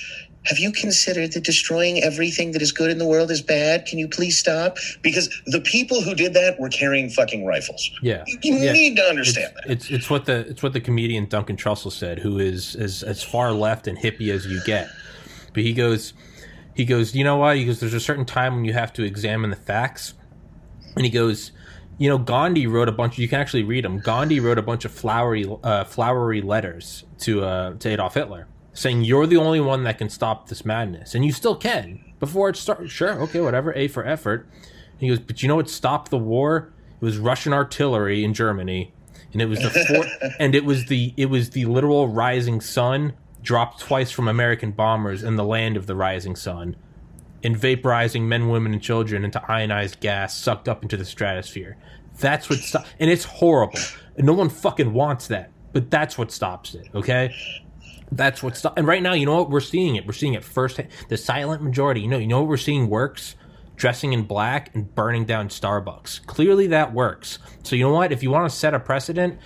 Have 0.46 0.58
you 0.58 0.72
considered 0.72 1.32
that 1.32 1.44
destroying 1.44 2.02
everything 2.02 2.52
that 2.52 2.62
is 2.62 2.72
good 2.72 2.90
in 2.90 2.96
the 2.98 3.06
world 3.06 3.30
is 3.30 3.42
bad? 3.42 3.84
Can 3.86 3.98
you 3.98 4.08
please 4.08 4.38
stop? 4.38 4.78
Because 5.02 5.28
the 5.46 5.60
people 5.60 6.00
who 6.00 6.14
did 6.14 6.32
that 6.34 6.58
were 6.58 6.70
carrying 6.70 7.10
fucking 7.10 7.44
rifles. 7.44 7.90
yeah. 8.02 8.24
You, 8.26 8.38
you 8.42 8.54
Yeah. 8.56 8.72
need 8.72 8.96
to 8.96 9.02
It's, 9.02 9.10
understand 9.10 9.52
that. 9.56 9.70
it's 9.70 9.90
it's 9.90 10.08
what 10.08 10.24
the 10.24 10.38
it's 10.48 10.62
what 10.62 10.72
the 10.72 10.80
comedian 10.80 11.26
Duncan 11.26 11.56
Trussell 11.56 11.92
said, 11.92 12.18
who 12.20 12.38
is 12.38 12.74
as 12.76 13.02
as 13.02 13.22
far 13.22 13.52
left 13.52 13.86
and 13.86 13.98
hippie 13.98 14.30
as 14.32 14.46
you 14.46 14.60
get. 14.64 14.88
But 15.52 15.62
he 15.62 15.72
goes, 15.74 16.14
he 16.74 16.84
goes, 16.86 17.14
you 17.14 17.22
know 17.24 17.36
why? 17.36 17.56
He 17.56 17.66
goes, 17.66 17.80
there's 17.80 17.92
a 17.94 18.00
certain 18.00 18.24
time 18.24 18.54
when 18.56 18.64
you 18.64 18.72
have 18.72 18.92
to 18.94 19.02
examine 19.02 19.50
the 19.50 19.56
facts, 19.56 20.14
and 20.96 21.04
he 21.04 21.10
goes, 21.10 21.52
you 21.98 22.08
know, 22.08 22.16
Gandhi 22.16 22.66
wrote 22.66 22.88
a 22.88 22.92
bunch. 22.92 23.18
You 23.18 23.28
can 23.28 23.40
actually 23.40 23.64
read 23.64 23.84
them. 23.84 23.98
Gandhi 23.98 24.40
wrote 24.40 24.56
a 24.58 24.62
bunch 24.62 24.86
of 24.86 24.90
flowery 24.92 25.44
uh, 25.62 25.84
flowery 25.84 26.40
letters 26.40 27.04
to 27.18 27.44
uh, 27.44 27.74
to 27.74 27.88
Adolf 27.90 28.14
Hitler, 28.14 28.46
saying 28.80 29.04
you're 29.04 29.26
the 29.26 29.36
only 29.36 29.60
one 29.60 29.84
that 29.84 29.98
can 29.98 30.08
stop 30.08 30.48
this 30.48 30.64
madness, 30.64 31.14
and 31.14 31.24
you 31.24 31.32
still 31.32 31.54
can. 31.54 32.02
Before 32.18 32.48
it 32.48 32.56
starts, 32.56 32.90
sure, 32.90 33.20
okay, 33.22 33.40
whatever. 33.40 33.74
A 33.74 33.88
for 33.88 34.04
effort. 34.04 34.48
He 34.98 35.08
goes, 35.08 35.18
but 35.18 35.42
you 35.42 35.48
know 35.48 35.56
what 35.56 35.68
stopped 35.68 36.10
the 36.10 36.18
war? 36.18 36.72
It 37.00 37.04
was 37.04 37.18
Russian 37.18 37.52
artillery 37.52 38.24
in 38.24 38.34
Germany, 38.34 38.92
and 39.32 39.40
it 39.40 39.46
was 39.46 39.60
the 39.60 39.70
four, 39.70 40.30
and 40.38 40.54
it 40.54 40.64
was 40.64 40.86
the 40.86 41.14
it 41.16 41.26
was 41.26 41.50
the 41.50 41.66
literal 41.66 42.08
rising 42.08 42.60
sun 42.60 43.14
dropped 43.42 43.80
twice 43.80 44.10
from 44.10 44.28
American 44.28 44.72
bombers 44.72 45.22
in 45.22 45.36
the 45.36 45.44
land 45.44 45.76
of 45.76 45.86
the 45.86 45.94
rising 45.94 46.36
sun, 46.36 46.76
and 47.42 47.56
vaporizing 47.56 48.22
men, 48.22 48.48
women, 48.48 48.72
and 48.72 48.82
children 48.82 49.24
into 49.24 49.42
ionized 49.50 50.00
gas 50.00 50.36
sucked 50.36 50.68
up 50.68 50.82
into 50.82 50.96
the 50.96 51.04
stratosphere. 51.04 51.76
That's 52.18 52.50
what 52.50 52.58
stop, 52.60 52.86
and 52.98 53.10
it's 53.10 53.24
horrible. 53.24 53.78
And 54.16 54.26
no 54.26 54.34
one 54.34 54.50
fucking 54.50 54.92
wants 54.92 55.26
that, 55.28 55.50
but 55.72 55.90
that's 55.90 56.18
what 56.18 56.30
stops 56.30 56.74
it. 56.74 56.88
Okay. 56.94 57.34
That's 58.12 58.42
what's. 58.42 58.64
And 58.76 58.86
right 58.86 59.02
now, 59.02 59.14
you 59.14 59.26
know 59.26 59.36
what? 59.36 59.50
We're 59.50 59.60
seeing 59.60 59.96
it. 59.96 60.06
We're 60.06 60.12
seeing 60.12 60.34
it 60.34 60.44
first. 60.44 60.80
The 61.08 61.16
silent 61.16 61.62
majority. 61.62 62.00
You 62.00 62.08
know. 62.08 62.18
You 62.18 62.26
know 62.26 62.40
what 62.40 62.48
we're 62.48 62.56
seeing 62.56 62.88
works. 62.88 63.36
Dressing 63.76 64.12
in 64.12 64.24
black 64.24 64.74
and 64.74 64.94
burning 64.94 65.24
down 65.24 65.48
Starbucks. 65.48 66.26
Clearly, 66.26 66.66
that 66.66 66.92
works. 66.92 67.38
So 67.62 67.76
you 67.76 67.84
know 67.84 67.92
what? 67.92 68.12
If 68.12 68.22
you 68.22 68.30
want 68.30 68.50
to 68.50 68.54
set 68.54 68.74
a 68.74 68.78
precedent, 68.78 69.38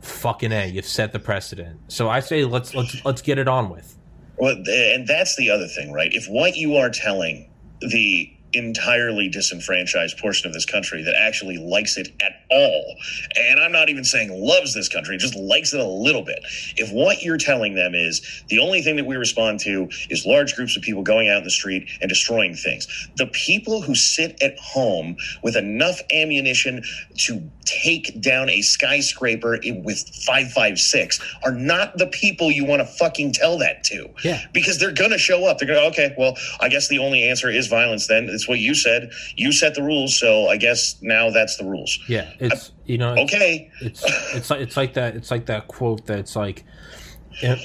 fucking 0.00 0.50
a, 0.50 0.66
you've 0.66 0.86
set 0.86 1.12
the 1.12 1.20
precedent. 1.20 1.78
So 1.88 2.08
I 2.08 2.20
say 2.20 2.44
let's 2.44 2.74
let's 2.74 3.04
let's 3.04 3.22
get 3.22 3.38
it 3.38 3.46
on 3.46 3.70
with. 3.70 3.96
Well, 4.38 4.56
and 4.66 5.06
that's 5.06 5.36
the 5.36 5.50
other 5.50 5.66
thing, 5.66 5.92
right? 5.92 6.12
If 6.12 6.26
what 6.26 6.56
you 6.56 6.76
are 6.76 6.90
telling 6.90 7.48
the 7.80 8.35
entirely 8.52 9.28
disenfranchised 9.28 10.18
portion 10.18 10.46
of 10.48 10.54
this 10.54 10.64
country 10.66 11.02
that 11.02 11.14
actually 11.16 11.58
likes 11.58 11.96
it 11.96 12.08
at 12.22 12.32
all, 12.50 12.96
and 13.36 13.60
I'm 13.60 13.72
not 13.72 13.88
even 13.88 14.04
saying 14.04 14.30
loves 14.32 14.74
this 14.74 14.88
country, 14.88 15.16
just 15.18 15.34
likes 15.36 15.72
it 15.74 15.80
a 15.80 15.84
little 15.84 16.22
bit. 16.22 16.40
If 16.76 16.90
what 16.92 17.22
you're 17.22 17.38
telling 17.38 17.74
them 17.74 17.94
is 17.94 18.44
the 18.48 18.58
only 18.60 18.82
thing 18.82 18.96
that 18.96 19.06
we 19.06 19.16
respond 19.16 19.60
to 19.60 19.88
is 20.10 20.24
large 20.26 20.54
groups 20.54 20.76
of 20.76 20.82
people 20.82 21.02
going 21.02 21.28
out 21.28 21.38
in 21.38 21.44
the 21.44 21.50
street 21.50 21.88
and 22.00 22.08
destroying 22.08 22.54
things, 22.54 22.86
the 23.16 23.26
people 23.28 23.82
who 23.82 23.94
sit 23.94 24.40
at 24.42 24.58
home 24.58 25.16
with 25.42 25.56
enough 25.56 26.00
ammunition 26.12 26.82
to 27.18 27.42
take 27.64 28.20
down 28.20 28.48
a 28.50 28.62
skyscraper 28.62 29.58
with 29.84 29.98
556 30.24 31.20
are 31.44 31.52
not 31.52 31.96
the 31.98 32.06
people 32.08 32.50
you 32.50 32.64
want 32.64 32.80
to 32.80 32.86
fucking 32.86 33.32
tell 33.32 33.58
that 33.58 33.84
to 33.84 34.08
Yeah. 34.24 34.40
because 34.52 34.78
they're 34.78 34.92
gonna 34.92 35.18
show 35.18 35.46
up. 35.46 35.58
They're 35.58 35.68
gonna 35.68 35.86
okay. 35.88 36.14
Well, 36.16 36.36
I 36.60 36.68
guess 36.68 36.88
the 36.88 36.98
only 36.98 37.24
answer 37.24 37.50
is 37.50 37.66
violence. 37.66 38.06
Then 38.06 38.28
it's 38.30 38.45
what 38.48 38.58
you 38.58 38.74
said. 38.74 39.10
You 39.36 39.52
set 39.52 39.74
the 39.74 39.82
rules, 39.82 40.18
so 40.18 40.48
I 40.48 40.56
guess 40.56 40.96
now 41.02 41.30
that's 41.30 41.56
the 41.56 41.64
rules. 41.64 41.98
Yeah. 42.08 42.30
It's 42.40 42.72
you 42.84 42.98
know. 42.98 43.14
It's, 43.14 43.32
Okay, 43.34 43.70
it's 43.80 44.02
it's 44.34 44.50
like 44.50 44.60
it's 44.60 44.76
like 44.76 44.94
that 44.94 45.16
it's 45.16 45.30
like 45.30 45.46
that 45.46 45.68
quote 45.68 46.06
that's 46.06 46.36
like 46.36 46.64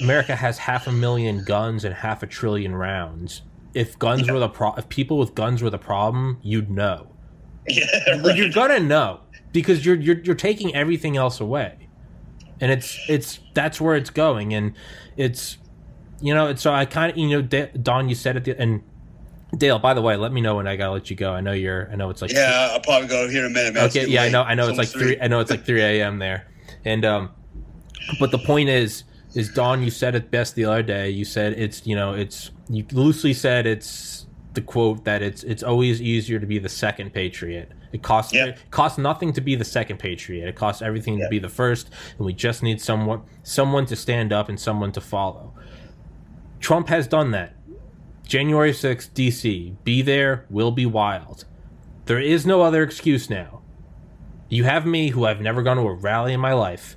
America 0.02 0.36
has 0.36 0.58
half 0.58 0.86
a 0.86 0.92
million 0.92 1.44
guns 1.44 1.84
and 1.84 1.94
half 1.94 2.22
a 2.22 2.26
trillion 2.26 2.74
rounds. 2.74 3.42
If 3.74 3.98
guns 3.98 4.30
were 4.30 4.38
the 4.38 4.48
pro- 4.48 4.74
if 4.74 4.88
people 4.88 5.16
with 5.18 5.34
guns 5.34 5.62
were 5.62 5.70
the 5.70 5.78
problem, 5.78 6.38
you'd 6.42 6.70
know. 6.70 7.08
yeah, 7.68 7.86
Like, 8.20 8.36
You're 8.36 8.50
gonna 8.50 8.80
know 8.80 9.20
because 9.52 9.84
you're 9.86 9.94
you're 9.96 10.18
you're 10.20 10.34
taking 10.34 10.74
everything 10.74 11.16
else 11.16 11.40
away. 11.40 11.88
and 12.60 12.70
it's 12.70 12.98
it's 13.08 13.40
that's 13.54 13.80
where 13.80 13.96
it's 13.96 14.10
going, 14.10 14.52
and 14.52 14.74
it's 15.16 15.56
you 16.20 16.34
know, 16.34 16.48
it's 16.48 16.62
so 16.62 16.72
I 16.72 16.84
kind 16.84 17.10
of 17.12 17.16
you 17.18 17.28
know, 17.28 17.66
Don, 17.82 18.08
you 18.08 18.14
said 18.14 18.36
it, 18.36 18.56
and 18.58 18.82
Dale. 19.56 19.78
By 19.78 19.94
the 19.94 20.02
way, 20.02 20.16
let 20.16 20.32
me 20.32 20.40
know 20.40 20.56
when 20.56 20.66
I 20.66 20.76
gotta 20.76 20.92
let 20.92 21.10
you 21.10 21.16
go. 21.16 21.32
I 21.32 21.40
know 21.40 21.52
you're. 21.52 21.90
I 21.90 21.96
know 21.96 22.10
it's 22.10 22.22
like 22.22 22.32
Yeah, 22.32 22.70
I'll 22.72 22.80
probably 22.80 23.08
go 23.08 23.28
here 23.28 23.44
in 23.44 23.52
a 23.52 23.54
minute, 23.54 23.74
man. 23.74 23.84
Okay, 23.86 24.06
yeah, 24.06 24.22
I 24.22 24.28
know. 24.30 24.42
I 24.42 24.54
know 24.54 24.68
it's 24.68 24.78
like 24.78 24.88
almost 24.88 24.96
three. 24.96 25.20
I 25.20 25.28
know 25.28 25.40
it's 25.40 25.50
like 25.50 25.64
three 25.64 25.82
a.m. 25.82 26.18
there, 26.18 26.48
and 26.84 27.04
um, 27.04 27.30
but 28.18 28.30
the 28.30 28.38
point 28.38 28.68
is, 28.70 29.04
is 29.34 29.52
Don, 29.52 29.82
you 29.82 29.90
said 29.90 30.14
it 30.14 30.30
best 30.30 30.54
the 30.54 30.64
other 30.64 30.82
day. 30.82 31.10
You 31.10 31.24
said 31.24 31.52
it's 31.54 31.86
you 31.86 31.94
know 31.94 32.14
it's 32.14 32.50
you 32.70 32.86
loosely 32.92 33.34
said 33.34 33.66
it's 33.66 34.26
the 34.54 34.60
quote 34.60 35.04
that 35.04 35.22
it's 35.22 35.42
it's 35.44 35.62
always 35.62 36.00
easier 36.00 36.38
to 36.38 36.46
be 36.46 36.58
the 36.58 36.68
second 36.68 37.12
patriot. 37.12 37.70
It 37.92 38.02
costs 38.02 38.32
it 38.34 38.70
costs 38.70 38.98
nothing 38.98 39.32
to 39.34 39.40
be 39.40 39.54
the 39.54 39.64
second 39.64 39.98
patriot. 39.98 40.48
It 40.48 40.56
costs 40.56 40.82
everything 40.82 41.18
to 41.18 41.28
be 41.28 41.38
the 41.38 41.48
first, 41.48 41.90
and 42.16 42.24
we 42.26 42.32
just 42.32 42.62
need 42.62 42.80
someone 42.80 43.22
someone 43.42 43.86
to 43.86 43.96
stand 43.96 44.32
up 44.32 44.48
and 44.48 44.58
someone 44.58 44.92
to 44.92 45.00
follow. 45.00 45.52
Trump 46.60 46.88
has 46.88 47.06
done 47.06 47.32
that. 47.32 47.54
January 48.26 48.72
6th, 48.72 49.10
DC. 49.10 49.76
Be 49.84 50.02
there, 50.02 50.46
will 50.48 50.70
be 50.70 50.86
wild. 50.86 51.44
There 52.06 52.20
is 52.20 52.46
no 52.46 52.62
other 52.62 52.82
excuse 52.82 53.30
now. 53.30 53.62
You 54.48 54.64
have 54.64 54.84
me, 54.84 55.08
who 55.08 55.24
I've 55.24 55.40
never 55.40 55.62
gone 55.62 55.76
to 55.76 55.82
a 55.82 55.94
rally 55.94 56.32
in 56.32 56.40
my 56.40 56.52
life. 56.52 56.96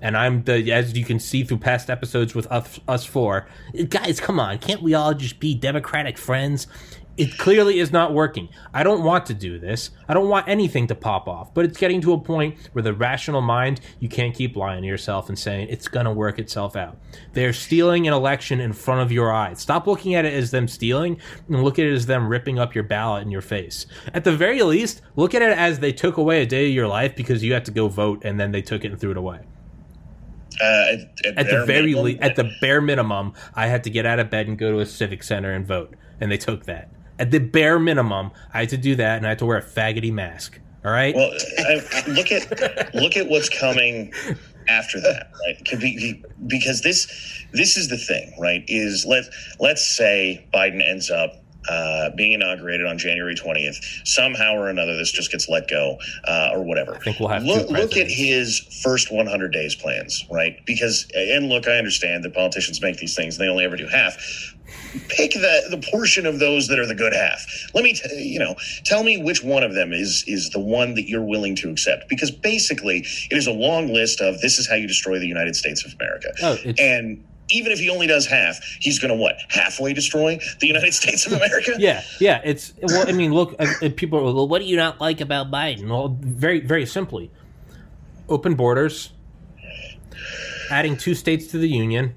And 0.00 0.16
I'm 0.16 0.42
the, 0.42 0.72
as 0.72 0.96
you 0.96 1.04
can 1.04 1.20
see 1.20 1.44
through 1.44 1.58
past 1.58 1.88
episodes 1.88 2.34
with 2.34 2.50
us, 2.50 2.80
us 2.88 3.04
four. 3.04 3.48
Guys, 3.88 4.20
come 4.20 4.40
on. 4.40 4.58
Can't 4.58 4.82
we 4.82 4.94
all 4.94 5.14
just 5.14 5.38
be 5.38 5.54
Democratic 5.54 6.18
friends? 6.18 6.66
It 7.18 7.36
clearly 7.36 7.78
is 7.78 7.92
not 7.92 8.14
working. 8.14 8.48
I 8.72 8.82
don't 8.82 9.04
want 9.04 9.26
to 9.26 9.34
do 9.34 9.58
this. 9.58 9.90
I 10.08 10.14
don't 10.14 10.30
want 10.30 10.48
anything 10.48 10.86
to 10.86 10.94
pop 10.94 11.28
off. 11.28 11.52
But 11.52 11.66
it's 11.66 11.76
getting 11.76 12.00
to 12.02 12.14
a 12.14 12.18
point 12.18 12.56
where 12.72 12.82
the 12.82 12.94
rational 12.94 13.42
mind, 13.42 13.82
you 14.00 14.08
can't 14.08 14.34
keep 14.34 14.56
lying 14.56 14.80
to 14.80 14.88
yourself 14.88 15.28
and 15.28 15.38
saying 15.38 15.68
it's 15.68 15.88
going 15.88 16.06
to 16.06 16.12
work 16.12 16.38
itself 16.38 16.74
out. 16.74 16.96
They're 17.34 17.52
stealing 17.52 18.08
an 18.08 18.14
election 18.14 18.60
in 18.60 18.72
front 18.72 19.02
of 19.02 19.12
your 19.12 19.30
eyes. 19.30 19.60
Stop 19.60 19.86
looking 19.86 20.14
at 20.14 20.24
it 20.24 20.32
as 20.32 20.52
them 20.52 20.66
stealing 20.66 21.20
and 21.48 21.62
look 21.62 21.78
at 21.78 21.84
it 21.84 21.92
as 21.92 22.06
them 22.06 22.28
ripping 22.28 22.58
up 22.58 22.74
your 22.74 22.84
ballot 22.84 23.22
in 23.22 23.30
your 23.30 23.42
face. 23.42 23.84
At 24.14 24.24
the 24.24 24.34
very 24.34 24.62
least, 24.62 25.02
look 25.14 25.34
at 25.34 25.42
it 25.42 25.56
as 25.56 25.80
they 25.80 25.92
took 25.92 26.16
away 26.16 26.42
a 26.42 26.46
day 26.46 26.68
of 26.68 26.72
your 26.72 26.88
life 26.88 27.14
because 27.14 27.44
you 27.44 27.52
had 27.52 27.66
to 27.66 27.70
go 27.70 27.88
vote 27.88 28.24
and 28.24 28.40
then 28.40 28.52
they 28.52 28.62
took 28.62 28.86
it 28.86 28.90
and 28.90 28.98
threw 28.98 29.10
it 29.10 29.18
away. 29.18 29.40
Uh, 30.60 30.64
at, 30.64 31.26
at 31.26 31.38
At 31.38 31.50
the 31.50 31.64
very 31.66 31.94
least, 31.94 32.20
at 32.22 32.36
the 32.36 32.50
bare 32.60 32.80
minimum, 32.80 33.34
I 33.54 33.66
had 33.66 33.84
to 33.84 33.90
get 33.90 34.06
out 34.06 34.18
of 34.18 34.30
bed 34.30 34.48
and 34.48 34.56
go 34.56 34.70
to 34.72 34.80
a 34.80 34.86
civic 34.86 35.22
center 35.22 35.52
and 35.52 35.66
vote, 35.66 35.94
and 36.20 36.30
they 36.30 36.36
took 36.38 36.64
that. 36.64 36.90
At 37.22 37.30
the 37.30 37.38
bare 37.38 37.78
minimum, 37.78 38.32
I 38.52 38.58
had 38.58 38.70
to 38.70 38.76
do 38.76 38.96
that, 38.96 39.18
and 39.18 39.24
I 39.24 39.28
had 39.28 39.38
to 39.38 39.46
wear 39.46 39.56
a 39.56 39.62
faggoty 39.62 40.12
mask. 40.12 40.58
All 40.84 40.90
right. 40.90 41.14
Well, 41.14 41.30
I, 41.60 42.02
look 42.08 42.32
at 42.32 42.92
look 42.96 43.16
at 43.16 43.28
what's 43.28 43.48
coming 43.48 44.12
after 44.68 45.00
that, 45.02 45.30
right? 45.46 45.56
Because 46.48 46.80
this 46.80 47.06
this 47.52 47.76
is 47.76 47.88
the 47.88 47.96
thing, 47.96 48.34
right? 48.40 48.64
Is 48.66 49.06
let 49.06 49.26
let's 49.60 49.86
say 49.86 50.44
Biden 50.52 50.84
ends 50.84 51.12
up 51.12 51.36
uh, 51.68 52.10
being 52.16 52.32
inaugurated 52.32 52.86
on 52.86 52.98
January 52.98 53.36
twentieth. 53.36 53.78
Somehow 54.04 54.56
or 54.56 54.68
another, 54.68 54.96
this 54.96 55.12
just 55.12 55.30
gets 55.30 55.48
let 55.48 55.68
go 55.68 55.98
uh, 56.26 56.50
or 56.52 56.64
whatever. 56.64 56.96
I 56.96 56.98
think 56.98 57.20
we'll 57.20 57.28
have 57.28 57.44
look, 57.44 57.70
look 57.70 57.96
at 57.96 58.08
his 58.08 58.58
first 58.82 59.12
100 59.12 59.52
days 59.52 59.76
plans, 59.76 60.24
right? 60.28 60.58
Because 60.66 61.06
and 61.14 61.48
look, 61.48 61.68
I 61.68 61.78
understand 61.78 62.24
that 62.24 62.34
politicians 62.34 62.82
make 62.82 62.96
these 62.96 63.14
things; 63.14 63.38
and 63.38 63.46
they 63.46 63.48
only 63.48 63.64
ever 63.64 63.76
do 63.76 63.86
half. 63.86 64.16
Pick 65.08 65.32
the 65.32 65.62
the 65.70 65.82
portion 65.90 66.26
of 66.26 66.38
those 66.38 66.68
that 66.68 66.78
are 66.78 66.86
the 66.86 66.94
good 66.94 67.14
half. 67.14 67.46
Let 67.74 67.82
me, 67.82 67.94
t- 67.94 68.22
you 68.22 68.38
know, 68.38 68.54
tell 68.84 69.02
me 69.02 69.16
which 69.22 69.42
one 69.42 69.62
of 69.62 69.74
them 69.74 69.92
is 69.92 70.22
is 70.26 70.50
the 70.50 70.60
one 70.60 70.94
that 70.94 71.08
you're 71.08 71.24
willing 71.24 71.56
to 71.56 71.70
accept. 71.70 72.08
Because 72.10 72.30
basically, 72.30 72.98
it 73.30 73.36
is 73.36 73.46
a 73.46 73.52
long 73.52 73.92
list 73.92 74.20
of 74.20 74.40
this 74.42 74.58
is 74.58 74.68
how 74.68 74.74
you 74.74 74.86
destroy 74.86 75.18
the 75.18 75.26
United 75.26 75.56
States 75.56 75.84
of 75.84 75.94
America, 75.98 76.28
Oh, 76.42 76.56
and 76.78 77.24
even 77.50 77.72
if 77.72 77.78
he 77.78 77.88
only 77.90 78.06
does 78.06 78.26
half, 78.26 78.58
he's 78.80 78.98
going 78.98 79.10
to 79.10 79.16
what 79.16 79.36
halfway 79.48 79.92
destroy 79.92 80.38
the 80.60 80.66
United 80.66 80.92
States 80.94 81.26
of 81.26 81.32
America? 81.32 81.72
Yeah, 81.78 82.02
yeah. 82.20 82.40
It's 82.44 82.72
well. 82.82 83.08
I 83.08 83.12
mean, 83.12 83.32
look. 83.32 83.54
uh, 83.58 83.66
uh, 83.82 83.88
People 83.96 84.18
are 84.20 84.22
well. 84.24 84.46
What 84.48 84.60
do 84.60 84.66
you 84.66 84.76
not 84.76 85.00
like 85.00 85.20
about 85.22 85.50
Biden? 85.50 85.88
Well, 85.88 86.16
very, 86.20 86.60
very 86.60 86.84
simply, 86.86 87.30
open 88.28 88.54
borders, 88.54 89.12
adding 90.70 90.96
two 90.96 91.14
states 91.14 91.46
to 91.48 91.58
the 91.58 91.68
union, 91.68 92.14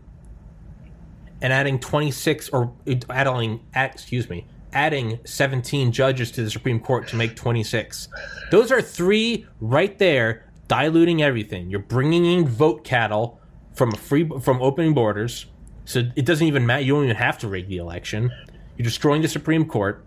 and 1.41 1.51
adding 1.51 1.79
twenty 1.79 2.11
six 2.11 2.49
or 2.49 2.73
uh, 2.87 2.95
adding, 3.09 3.61
excuse 3.75 4.29
me, 4.29 4.45
adding 4.73 5.19
seventeen 5.25 5.91
judges 5.91 6.31
to 6.31 6.43
the 6.43 6.49
Supreme 6.49 6.79
Court 6.79 7.07
to 7.09 7.15
make 7.15 7.35
twenty 7.35 7.63
six. 7.63 8.07
Those 8.51 8.71
are 8.71 8.81
three 8.81 9.45
right 9.59 9.97
there, 9.99 10.51
diluting 10.67 11.21
everything. 11.21 11.69
You're 11.69 11.79
bringing 11.79 12.25
in 12.25 12.47
vote 12.47 12.83
cattle 12.83 13.39
from 13.73 13.91
free 13.91 14.29
from 14.41 14.61
opening 14.61 14.93
borders. 14.93 15.45
So 15.85 16.03
it 16.15 16.25
doesn't 16.25 16.47
even 16.47 16.65
matter. 16.65 16.81
You 16.81 16.93
don't 16.93 17.03
even 17.03 17.15
have 17.15 17.37
to 17.39 17.47
rig 17.47 17.67
the 17.67 17.77
election. 17.77 18.31
You're 18.75 18.83
destroying 18.83 19.21
the 19.21 19.27
Supreme 19.27 19.65
Court. 19.65 20.03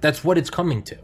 That's 0.00 0.22
what 0.22 0.36
it's 0.36 0.50
coming 0.50 0.82
to. 0.82 0.98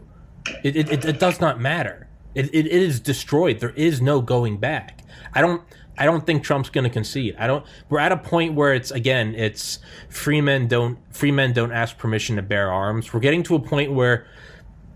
It, 0.63 0.75
it, 0.75 0.91
it, 0.91 1.05
it 1.05 1.19
does 1.19 1.41
not 1.41 1.59
matter. 1.59 2.07
It, 2.35 2.45
it, 2.53 2.67
it 2.67 2.71
is 2.71 2.99
destroyed. 2.99 3.59
There 3.59 3.71
is 3.71 4.01
no 4.01 4.21
going 4.21 4.57
back. 4.57 5.01
I 5.33 5.41
don't. 5.41 5.63
I 6.01 6.05
don't 6.05 6.25
think 6.25 6.43
Trump's 6.43 6.71
going 6.71 6.83
to 6.83 6.89
concede. 6.89 7.35
I 7.37 7.45
don't. 7.45 7.63
We're 7.87 7.99
at 7.99 8.11
a 8.11 8.17
point 8.17 8.55
where 8.55 8.73
it's 8.73 8.89
again. 8.89 9.35
It's 9.35 9.77
free 10.09 10.41
men 10.41 10.67
don't 10.67 10.97
free 11.13 11.31
men 11.31 11.53
don't 11.53 11.71
ask 11.71 11.95
permission 11.95 12.37
to 12.37 12.41
bear 12.41 12.71
arms. 12.71 13.13
We're 13.13 13.19
getting 13.19 13.43
to 13.43 13.53
a 13.53 13.59
point 13.59 13.93
where 13.93 14.25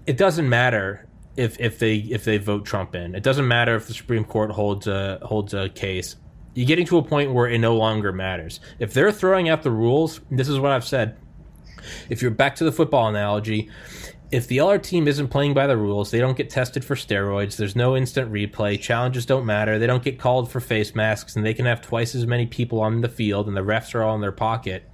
it 0.08 0.18
doesn't 0.18 0.50
matter 0.50 1.08
if 1.38 1.60
if 1.60 1.78
they 1.78 1.98
if 1.98 2.26
they 2.26 2.40
vote 2.40 2.66
Trump 2.66 2.96
in. 2.96 3.14
It 3.14 3.22
doesn't 3.22 3.48
matter 3.48 3.76
if 3.76 3.86
the 3.86 3.94
Supreme 3.94 4.26
Court 4.26 4.50
holds 4.50 4.88
a 4.88 5.20
holds 5.22 5.54
a 5.54 5.70
case. 5.70 6.16
You're 6.56 6.66
getting 6.66 6.88
to 6.88 6.98
a 6.98 7.04
point 7.04 7.32
where 7.34 7.48
it 7.48 7.60
no 7.60 7.76
longer 7.76 8.12
matters. 8.12 8.60
If 8.80 8.96
they're 8.96 9.12
throwing 9.12 9.48
out 9.48 9.62
the 9.62 9.70
rules, 9.70 10.22
this 10.32 10.50
is 10.50 10.58
what 10.58 10.72
I've 10.72 10.88
said. 10.88 11.18
If 12.10 12.24
you're 12.24 12.32
back 12.32 12.56
to 12.56 12.64
the 12.64 12.72
football 12.72 13.08
analogy, 13.10 13.70
if 14.32 14.48
the 14.48 14.60
other 14.60 14.78
team 14.78 15.08
isn't 15.08 15.28
playing 15.28 15.54
by 15.54 15.68
the 15.68 15.78
rules, 15.78 16.12
they 16.12 16.20
don't 16.20 16.38
get 16.38 16.50
tested 16.50 16.84
for 16.84 16.96
steroids, 16.96 17.58
there's 17.58 17.76
no 17.76 17.96
instant 17.96 18.32
replay, 18.32 18.80
challenges 18.80 19.26
don't 19.26 19.46
matter, 19.46 19.78
they 19.78 19.88
don't 19.88 20.04
get 20.04 20.20
called 20.20 20.52
for 20.52 20.60
face 20.60 20.96
masks, 20.96 21.36
and 21.36 21.46
they 21.46 21.54
can 21.54 21.66
have 21.66 21.82
twice 21.82 22.16
as 22.16 22.26
many 22.26 22.46
people 22.46 22.82
on 22.82 23.02
the 23.02 23.10
field, 23.10 23.48
and 23.48 23.56
the 23.56 23.62
refs 23.62 23.94
are 23.94 24.04
all 24.04 24.16
in 24.16 24.22
their 24.22 24.32
pocket. 24.32 24.90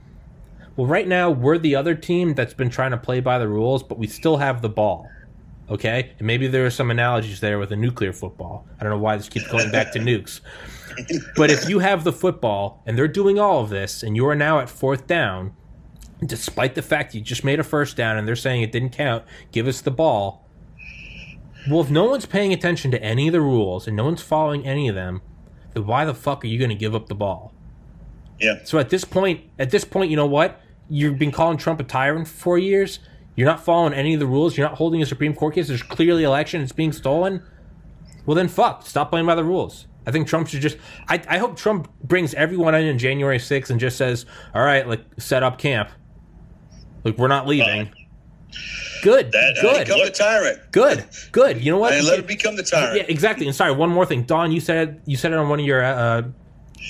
Well, 0.75 0.87
right 0.87 1.07
now, 1.07 1.29
we're 1.29 1.57
the 1.57 1.75
other 1.75 1.95
team 1.95 2.33
that's 2.33 2.53
been 2.53 2.69
trying 2.69 2.91
to 2.91 2.97
play 2.97 3.19
by 3.19 3.39
the 3.39 3.47
rules, 3.47 3.83
but 3.83 3.97
we 3.97 4.07
still 4.07 4.37
have 4.37 4.61
the 4.61 4.69
ball. 4.69 5.09
Okay? 5.69 6.13
And 6.17 6.27
maybe 6.27 6.47
there 6.47 6.65
are 6.65 6.71
some 6.71 6.91
analogies 6.91 7.39
there 7.39 7.59
with 7.59 7.71
a 7.71 7.75
nuclear 7.75 8.13
football. 8.13 8.65
I 8.79 8.83
don't 8.83 8.91
know 8.91 8.99
why 8.99 9.15
this 9.17 9.29
keeps 9.29 9.47
going 9.47 9.71
back 9.71 9.91
to 9.93 9.99
nukes. 9.99 10.41
But 11.37 11.49
if 11.49 11.69
you 11.69 11.79
have 11.79 12.03
the 12.03 12.11
football 12.11 12.83
and 12.85 12.97
they're 12.97 13.07
doing 13.07 13.39
all 13.39 13.61
of 13.61 13.69
this, 13.69 14.03
and 14.03 14.15
you 14.15 14.27
are 14.27 14.35
now 14.35 14.59
at 14.59 14.69
fourth 14.69 15.07
down, 15.07 15.55
despite 16.25 16.75
the 16.75 16.81
fact 16.81 17.15
you 17.15 17.21
just 17.21 17.43
made 17.43 17.59
a 17.59 17.63
first 17.63 17.97
down 17.97 18.17
and 18.17 18.27
they're 18.27 18.35
saying 18.35 18.61
it 18.61 18.71
didn't 18.71 18.91
count, 18.91 19.23
give 19.51 19.67
us 19.67 19.81
the 19.81 19.91
ball. 19.91 20.47
Well, 21.69 21.81
if 21.81 21.89
no 21.89 22.05
one's 22.05 22.25
paying 22.25 22.53
attention 22.53 22.91
to 22.91 23.01
any 23.03 23.27
of 23.27 23.33
the 23.33 23.41
rules 23.41 23.87
and 23.87 23.95
no 23.95 24.05
one's 24.05 24.21
following 24.21 24.65
any 24.65 24.87
of 24.87 24.95
them, 24.95 25.21
then 25.73 25.85
why 25.85 26.05
the 26.05 26.13
fuck 26.13 26.43
are 26.43 26.47
you 26.47 26.57
going 26.57 26.69
to 26.69 26.75
give 26.75 26.95
up 26.95 27.07
the 27.07 27.15
ball? 27.15 27.53
Yeah. 28.39 28.59
So 28.63 28.79
at 28.79 28.89
this 28.89 29.05
point, 29.05 29.41
at 29.59 29.69
this 29.69 29.85
point, 29.85 30.09
you 30.09 30.15
know 30.15 30.25
what? 30.25 30.59
You've 30.89 31.19
been 31.19 31.31
calling 31.31 31.57
Trump 31.57 31.79
a 31.79 31.83
tyrant 31.83 32.27
for 32.27 32.33
four 32.33 32.57
years. 32.57 32.99
You're 33.35 33.47
not 33.47 33.63
following 33.63 33.93
any 33.93 34.13
of 34.13 34.19
the 34.19 34.27
rules. 34.27 34.57
You're 34.57 34.67
not 34.67 34.77
holding 34.77 35.01
a 35.01 35.05
Supreme 35.05 35.33
Court 35.33 35.55
case. 35.55 35.67
There's 35.67 35.83
clearly 35.83 36.23
election. 36.23 36.61
It's 36.61 36.71
being 36.71 36.91
stolen. 36.91 37.43
Well, 38.25 38.35
then 38.35 38.47
fuck. 38.47 38.85
Stop 38.85 39.09
playing 39.11 39.25
by 39.25 39.35
the 39.35 39.43
rules. 39.43 39.87
I 40.05 40.11
think 40.11 40.27
Trump 40.27 40.47
should 40.47 40.61
just. 40.61 40.77
I, 41.07 41.21
I 41.27 41.37
hope 41.37 41.55
Trump 41.55 41.89
brings 42.03 42.33
everyone 42.33 42.73
in 42.75 42.89
on 42.89 42.97
January 42.97 43.37
6th 43.37 43.69
and 43.69 43.79
just 43.79 43.97
says, 43.97 44.25
"All 44.53 44.63
right, 44.63 44.87
like 44.87 45.01
set 45.17 45.43
up 45.43 45.59
camp. 45.59 45.89
Like 47.03 47.17
we're 47.17 47.27
not 47.27 47.47
leaving." 47.47 47.89
Good. 49.01 49.31
That- 49.31 49.57
uh, 49.57 49.61
good. 49.61 49.85
Become 49.87 50.05
the 50.05 50.11
tyrant. 50.11 50.59
Good. 50.71 51.05
Good. 51.31 51.63
You 51.63 51.71
know 51.71 51.77
what? 51.77 51.93
And 51.93 52.05
let 52.05 52.19
him 52.19 52.25
become 52.25 52.55
the 52.55 52.63
tyrant. 52.63 52.97
Yeah, 52.97 53.03
exactly. 53.07 53.47
And 53.47 53.55
sorry, 53.55 53.71
one 53.71 53.89
more 53.89 54.05
thing, 54.05 54.23
Don. 54.23 54.51
You 54.51 54.59
said 54.59 55.01
you 55.05 55.17
said 55.17 55.31
it 55.31 55.37
on 55.37 55.49
one 55.49 55.59
of 55.59 55.65
your 55.65 55.83
uh, 55.83 56.23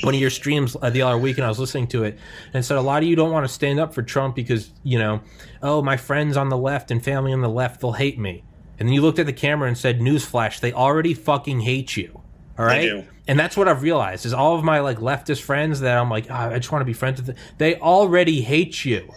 one 0.03 0.13
of 0.13 0.19
your 0.19 0.29
streams 0.29 0.75
uh, 0.81 0.89
the 0.89 1.01
other 1.03 1.17
week, 1.17 1.38
and 1.38 1.45
I 1.45 1.49
was 1.49 1.59
listening 1.59 1.88
to 1.88 2.03
it, 2.03 2.17
and 2.53 2.63
said 2.65 2.77
a 2.77 2.81
lot 2.81 3.03
of 3.03 3.09
you 3.09 3.15
don't 3.15 3.31
want 3.31 3.45
to 3.47 3.53
stand 3.53 3.79
up 3.79 3.93
for 3.93 4.01
Trump 4.01 4.35
because 4.35 4.71
you 4.83 4.99
know, 4.99 5.21
oh, 5.61 5.81
my 5.81 5.97
friends 5.97 6.38
on 6.38 6.49
the 6.49 6.57
left 6.57 6.91
and 6.91 7.03
family 7.03 7.33
on 7.33 7.41
the 7.41 7.49
left, 7.49 7.81
they'll 7.81 7.93
hate 7.93 8.19
me. 8.19 8.43
And 8.79 8.89
then 8.89 8.93
you 8.93 9.01
looked 9.01 9.19
at 9.19 9.25
the 9.27 9.33
camera 9.33 9.67
and 9.67 9.77
said, 9.77 9.99
"Newsflash: 9.99 10.59
They 10.59 10.73
already 10.73 11.13
fucking 11.13 11.61
hate 11.61 11.95
you." 11.95 12.21
All 12.57 12.65
right. 12.65 12.81
do. 12.81 13.03
And 13.27 13.39
that's 13.39 13.55
what 13.55 13.67
I've 13.67 13.81
realized 13.81 14.25
is 14.25 14.33
all 14.33 14.55
of 14.55 14.63
my 14.63 14.79
like 14.79 14.97
leftist 14.97 15.41
friends 15.41 15.79
that 15.81 15.97
I'm 15.97 16.09
like, 16.09 16.29
oh, 16.29 16.33
I 16.35 16.57
just 16.57 16.71
want 16.71 16.81
to 16.81 16.85
be 16.85 16.93
friends 16.93 17.19
with. 17.21 17.27
Them. 17.27 17.35
They 17.57 17.75
already 17.75 18.41
hate 18.41 18.83
you. 18.83 19.09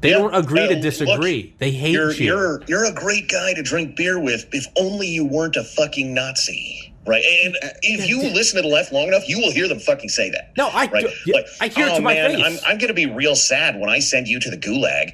They 0.00 0.10
Yeah. 0.10 0.18
don't 0.18 0.34
agree 0.34 0.62
Uh, 0.62 0.68
to 0.68 0.74
look, 0.74 0.82
disagree. 0.82 1.54
they 1.58 1.70
hate 1.70 1.92
You're 1.92 2.12
you. 2.12 2.24
you're 2.26 2.62
you're 2.66 2.84
a 2.86 2.92
great 2.92 3.28
guy 3.28 3.52
to 3.54 3.62
drink 3.62 3.96
beer 3.96 4.18
with 4.18 4.46
if 4.52 4.66
only 4.76 5.06
you 5.08 5.24
weren't 5.24 5.56
a 5.56 5.64
fucking 5.64 6.14
Nazi. 6.14 6.86
Right, 7.06 7.24
and 7.44 7.56
if 7.82 8.08
you 8.08 8.22
listen 8.22 8.56
to 8.56 8.62
the 8.62 8.68
left 8.72 8.92
long 8.92 9.08
enough, 9.08 9.26
you 9.26 9.38
will 9.38 9.50
hear 9.50 9.66
them 9.66 9.80
fucking 9.80 10.10
say 10.10 10.28
that. 10.30 10.52
no, 10.58 10.68
I 10.68 10.86
Right, 10.92 11.06
yeah, 11.26 11.36
like, 11.36 11.46
I 11.60 11.68
hear 11.68 11.86
it 11.86 11.92
oh 11.92 11.96
to 11.96 12.02
my 12.02 12.12
man, 12.14 12.34
face. 12.36 12.44
I'm, 12.44 12.72
I'm 12.72 12.78
going 12.78 12.88
to 12.88 12.94
be 12.94 13.06
real 13.06 13.34
sad 13.34 13.80
when 13.80 13.88
I 13.88 13.98
send 14.00 14.28
you 14.28 14.38
to 14.38 14.50
the 14.50 14.58
gulag, 14.58 15.12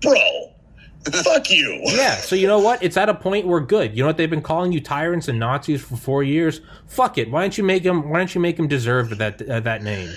bro. 0.00 0.52
Fuck 1.22 1.50
you. 1.50 1.80
Yeah, 1.84 2.16
so 2.16 2.36
you 2.36 2.46
know 2.46 2.58
what? 2.58 2.82
It's 2.82 2.96
at 2.96 3.08
a 3.08 3.14
point 3.14 3.46
where 3.46 3.60
we're 3.60 3.66
good. 3.66 3.94
You 3.96 4.02
know 4.02 4.06
what 4.08 4.16
they've 4.16 4.28
been 4.30 4.42
calling 4.42 4.70
you 4.72 4.80
tyrants 4.80 5.28
and 5.28 5.38
Nazis 5.38 5.80
for 5.82 5.96
four 5.96 6.22
years. 6.22 6.60
Fuck 6.88 7.16
it. 7.18 7.30
Why 7.30 7.40
don't 7.42 7.56
you 7.56 7.64
make 7.64 7.82
them? 7.84 8.10
Why 8.10 8.18
don't 8.18 8.34
you 8.34 8.40
make 8.40 8.56
them 8.56 8.68
deserve 8.68 9.16
that 9.18 9.40
uh, 9.48 9.60
that 9.60 9.82
name? 9.82 10.10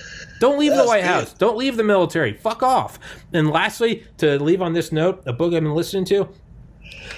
Don't 0.43 0.59
leave 0.59 0.75
the 0.75 0.83
White 0.83 1.03
good. 1.03 1.07
House. 1.07 1.33
Don't 1.33 1.55
leave 1.55 1.77
the 1.77 1.85
military. 1.85 2.33
Fuck 2.33 2.63
off. 2.63 2.99
And 3.31 3.49
lastly, 3.49 4.03
to 4.17 4.37
leave 4.43 4.61
on 4.61 4.73
this 4.73 4.91
note, 4.91 5.23
a 5.25 5.31
book 5.31 5.53
I've 5.53 5.63
been 5.63 5.73
listening 5.73 6.03
to, 6.05 6.27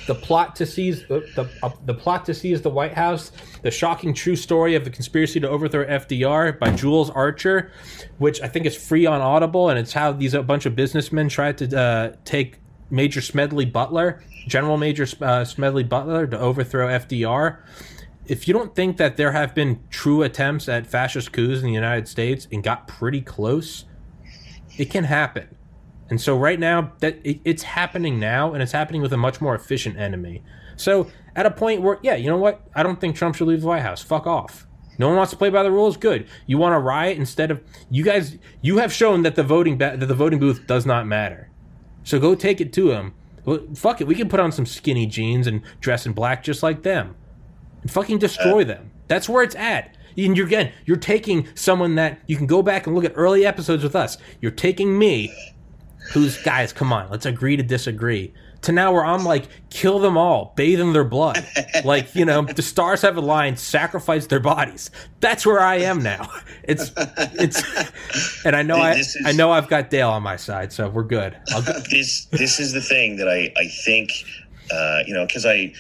the 0.06 0.14
plot 0.14 0.56
to 0.58 0.66
seize 0.68 1.08
the 1.08 1.28
the, 1.36 1.50
uh, 1.64 1.72
the 1.86 1.96
plot 1.96 2.24
to 2.26 2.36
seize 2.36 2.62
the 2.62 2.70
White 2.70 2.94
House, 2.94 3.32
the 3.64 3.72
shocking 3.72 4.14
true 4.14 4.36
story 4.36 4.76
of 4.76 4.84
the 4.84 4.92
conspiracy 4.92 5.40
to 5.40 5.50
overthrow 5.50 5.84
FDR 5.88 6.60
by 6.60 6.70
Jules 6.76 7.10
Archer, 7.10 7.72
which 8.20 8.42
I 8.42 8.48
think 8.48 8.68
is 8.68 8.76
free 8.76 9.08
on 9.08 9.22
Audible, 9.22 9.70
and 9.70 9.80
it's 9.80 9.94
how 9.94 10.12
these 10.12 10.36
a 10.36 10.44
bunch 10.44 10.68
of 10.68 10.76
businessmen 10.76 11.28
tried 11.28 11.58
to 11.58 11.80
uh, 11.80 12.16
take 12.26 12.60
Major 12.92 13.22
Smedley 13.22 13.66
Butler, 13.66 14.22
General 14.48 14.78
Major 14.78 15.08
uh, 15.22 15.44
Smedley 15.44 15.84
Butler, 15.84 16.28
to 16.28 16.40
overthrow 16.40 16.90
FDR. 16.90 17.58
If 18.28 18.48
you 18.48 18.54
don't 18.54 18.74
think 18.76 18.98
that 18.98 19.18
there 19.18 19.32
have 19.32 19.54
been 19.54 19.84
true 19.90 20.24
attempts 20.24 20.68
at 20.68 20.88
fascist 20.88 21.32
coups 21.32 21.60
in 21.60 21.66
the 21.66 21.74
United 21.74 22.08
States 22.08 22.48
and 22.52 22.64
got 22.64 22.88
pretty 22.88 23.22
close, 23.22 23.86
it 24.78 24.90
can 24.90 25.04
happen. 25.04 25.56
And 26.10 26.20
so 26.20 26.38
right 26.38 26.60
now 26.60 26.94
that 27.00 27.20
it, 27.24 27.40
it's 27.44 27.64
happening 27.64 28.20
now 28.20 28.54
and 28.54 28.62
it's 28.62 28.72
happening 28.72 29.02
with 29.02 29.14
a 29.14 29.18
much 29.18 29.42
more 29.42 29.56
efficient 29.56 29.98
enemy. 29.98 30.44
So 30.76 31.10
at 31.36 31.46
a 31.46 31.52
point 31.52 31.82
where 31.82 32.00
yeah, 32.02 32.16
you 32.16 32.30
know 32.30 32.38
what? 32.38 32.62
I 32.76 32.84
don't 32.84 33.00
think 33.00 33.16
Trump 33.16 33.36
should 33.36 33.48
leave 33.48 33.62
the 33.62 33.68
White 33.68 33.82
House. 33.82 34.02
Fuck 34.02 34.28
off. 34.28 34.68
No 34.98 35.08
one 35.08 35.18
wants 35.18 35.32
to 35.32 35.38
play 35.38 35.50
by 35.50 35.64
the 35.64 35.72
rules. 35.72 35.98
Good. 35.98 36.28
You 36.46 36.58
want 36.58 36.74
to 36.74 36.80
riot 36.80 37.18
instead 37.18 37.52
of 37.52 37.62
you 37.90 38.04
guys. 38.04 38.38
You 38.62 38.78
have 38.78 38.94
shown 38.94 39.24
that 39.24 39.36
the 39.36 39.44
voting 39.44 39.78
ba- 39.78 39.98
that 39.98 40.06
the 40.06 40.16
voting 40.16 40.40
booth 40.40 40.66
does 40.68 40.86
not 40.86 41.06
matter. 41.06 41.50
So 42.04 42.20
go 42.20 42.36
take 42.36 42.62
it 42.62 42.72
to 42.74 42.92
him. 42.92 43.14
Well, 43.46 43.60
fuck 43.76 44.02
it. 44.02 44.08
We 44.08 44.16
can 44.16 44.30
put 44.30 44.40
on 44.40 44.52
some 44.52 44.66
skinny 44.66 45.06
jeans 45.06 45.48
and 45.48 45.62
dress 45.80 46.06
in 46.06 46.14
black 46.14 46.44
just 46.44 46.64
like 46.64 46.84
them, 46.84 47.16
and 47.86 47.92
fucking 47.92 48.18
destroy 48.18 48.64
them. 48.64 48.90
That's 49.08 49.30
where 49.30 49.44
it's 49.44 49.54
at. 49.54 49.96
And 50.18 50.36
you're 50.36 50.48
again, 50.48 50.72
you're 50.86 50.98
taking 50.98 51.48
someone 51.54 51.94
that 51.96 52.18
you 52.26 52.36
can 52.36 52.48
go 52.48 52.64
back 52.64 52.88
and 52.88 52.96
look 52.96 53.06
at 53.06 53.12
early 53.16 53.46
episodes 53.46 53.84
with 53.84 53.96
us. 53.96 54.18
You're 54.42 54.50
taking 54.52 54.98
me, 54.98 55.32
who's 56.14 56.42
guys. 56.42 56.74
Come 56.74 56.92
on, 56.92 57.12
let's 57.12 57.28
agree 57.28 57.56
to 57.58 57.62
disagree. 57.64 58.34
To 58.64 58.72
now 58.72 58.92
where 58.92 59.06
I'm 59.06 59.24
like, 59.24 59.46
kill 59.70 60.00
them 60.00 60.18
all, 60.18 60.54
bathe 60.56 60.80
in 60.80 60.94
their 60.94 61.04
blood. 61.04 61.46
like 61.86 62.16
you 62.16 62.26
know, 62.26 62.42
the 62.42 62.64
stars 62.64 63.04
have 63.04 63.18
aligned, 63.18 63.60
sacrifice 63.60 64.26
their 64.26 64.40
bodies. 64.40 64.90
That's 65.20 65.46
where 65.46 65.60
I 65.60 65.76
am 65.76 66.02
now. 66.02 66.28
It's 66.68 66.92
it's, 66.98 67.62
and 68.44 68.56
I 68.56 68.64
know 68.64 68.78
I 68.78 68.94
is- 68.94 69.16
I 69.24 69.34
know 69.34 69.52
I've 69.52 69.68
got 69.68 69.92
Dale 69.92 70.10
on 70.10 70.24
my 70.24 70.36
side, 70.36 70.74
so 70.74 70.90
we're 70.90 71.04
good. 71.04 71.38
I'll 71.52 71.62
go, 71.62 71.74
this 71.92 72.26
this 72.32 72.60
is 72.60 72.72
the 72.74 72.82
thing 72.82 73.18
that 73.18 73.30
I 73.30 73.54
I 73.56 73.68
think 73.68 74.10
uh, 74.74 75.02
you 75.06 75.14
know 75.14 75.28
because 75.28 75.46
I 75.46 75.72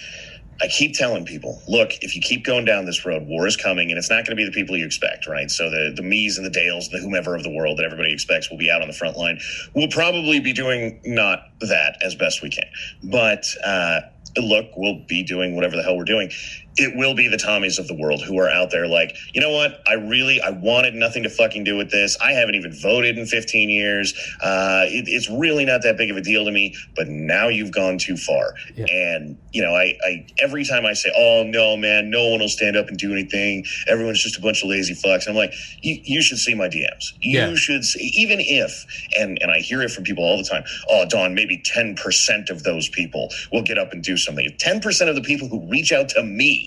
I 0.61 0.67
keep 0.67 0.95
telling 0.95 1.25
people, 1.25 1.61
look, 1.67 1.91
if 2.01 2.15
you 2.15 2.21
keep 2.21 2.45
going 2.45 2.65
down 2.65 2.85
this 2.85 3.05
road, 3.05 3.27
war 3.27 3.47
is 3.47 3.57
coming, 3.57 3.91
and 3.91 3.97
it's 3.97 4.09
not 4.09 4.25
going 4.25 4.35
to 4.35 4.35
be 4.35 4.45
the 4.45 4.51
people 4.51 4.77
you 4.77 4.85
expect, 4.85 5.27
right? 5.27 5.51
So 5.51 5.69
the 5.69 5.93
the 5.95 6.03
me's 6.03 6.37
and 6.37 6.45
the 6.45 6.51
Dales, 6.51 6.89
the 6.89 6.99
whomever 6.99 7.35
of 7.35 7.43
the 7.43 7.49
world 7.51 7.77
that 7.79 7.85
everybody 7.85 8.13
expects 8.13 8.49
will 8.49 8.57
be 8.57 8.71
out 8.71 8.81
on 8.81 8.87
the 8.87 8.93
front 8.93 9.17
line. 9.17 9.39
We'll 9.75 9.89
probably 9.89 10.39
be 10.39 10.53
doing 10.53 11.01
not 11.05 11.39
that 11.61 11.97
as 12.01 12.15
best 12.15 12.41
we 12.41 12.49
can, 12.49 12.65
but. 13.03 13.45
uh 13.65 14.01
Look, 14.37 14.71
we'll 14.75 14.99
be 15.07 15.23
doing 15.23 15.55
whatever 15.55 15.77
the 15.77 15.83
hell 15.83 15.95
we're 15.95 16.03
doing. 16.03 16.29
It 16.77 16.95
will 16.95 17.15
be 17.15 17.27
the 17.27 17.37
Tommies 17.37 17.79
of 17.79 17.87
the 17.87 17.93
world 17.95 18.21
who 18.23 18.37
are 18.39 18.49
out 18.49 18.71
there 18.71 18.87
like, 18.87 19.15
you 19.33 19.41
know 19.41 19.51
what? 19.51 19.81
I 19.87 19.93
really, 19.93 20.41
I 20.41 20.49
wanted 20.51 20.93
nothing 20.95 21.23
to 21.23 21.29
fucking 21.29 21.63
do 21.63 21.77
with 21.77 21.91
this. 21.91 22.17
I 22.21 22.33
haven't 22.33 22.55
even 22.55 22.73
voted 22.81 23.17
in 23.17 23.25
15 23.25 23.69
years. 23.69 24.13
Uh, 24.41 24.83
it, 24.87 25.05
it's 25.07 25.29
really 25.29 25.65
not 25.65 25.83
that 25.83 25.97
big 25.97 26.11
of 26.11 26.17
a 26.17 26.21
deal 26.21 26.45
to 26.45 26.51
me. 26.51 26.75
But 26.95 27.07
now 27.07 27.47
you've 27.47 27.71
gone 27.71 27.97
too 27.97 28.17
far. 28.17 28.55
Yeah. 28.75 28.85
And 28.89 29.37
you 29.53 29.61
know, 29.63 29.73
I, 29.75 29.97
I 30.05 30.25
every 30.39 30.65
time 30.65 30.85
I 30.85 30.93
say, 30.93 31.11
"Oh 31.17 31.43
no, 31.45 31.77
man, 31.77 32.09
no 32.09 32.29
one 32.29 32.39
will 32.41 32.49
stand 32.49 32.75
up 32.77 32.87
and 32.89 32.97
do 32.97 33.11
anything. 33.13 33.65
Everyone's 33.87 34.21
just 34.21 34.37
a 34.37 34.41
bunch 34.41 34.63
of 34.63 34.69
lazy 34.69 34.93
fucks." 34.95 35.27
I'm 35.27 35.35
like, 35.35 35.53
you, 35.81 35.99
you 36.03 36.21
should 36.21 36.37
see 36.39 36.53
my 36.55 36.67
DMs. 36.67 37.13
You 37.21 37.39
Yeah. 37.39 37.55
should 37.55 37.83
see, 37.85 38.11
even 38.15 38.39
if, 38.41 38.85
and 39.17 39.37
and 39.41 39.51
I 39.51 39.59
hear 39.59 39.81
it 39.81 39.91
from 39.91 40.03
people 40.03 40.23
all 40.23 40.37
the 40.37 40.43
time. 40.43 40.63
Oh, 40.89 41.05
Don, 41.07 41.35
maybe 41.35 41.61
10 41.63 41.95
percent 41.95 42.49
of 42.49 42.63
those 42.63 42.89
people 42.89 43.29
will 43.51 43.63
get 43.63 43.77
up 43.77 43.93
and 43.93 44.03
do 44.03 44.17
something. 44.17 44.45
If 44.45 44.57
10 44.57 44.81
percent 44.81 45.09
of 45.09 45.15
the 45.15 45.21
people 45.21 45.47
who 45.47 45.67
reach 45.69 45.91
out 45.91 46.09
to 46.09 46.23
me 46.23 46.64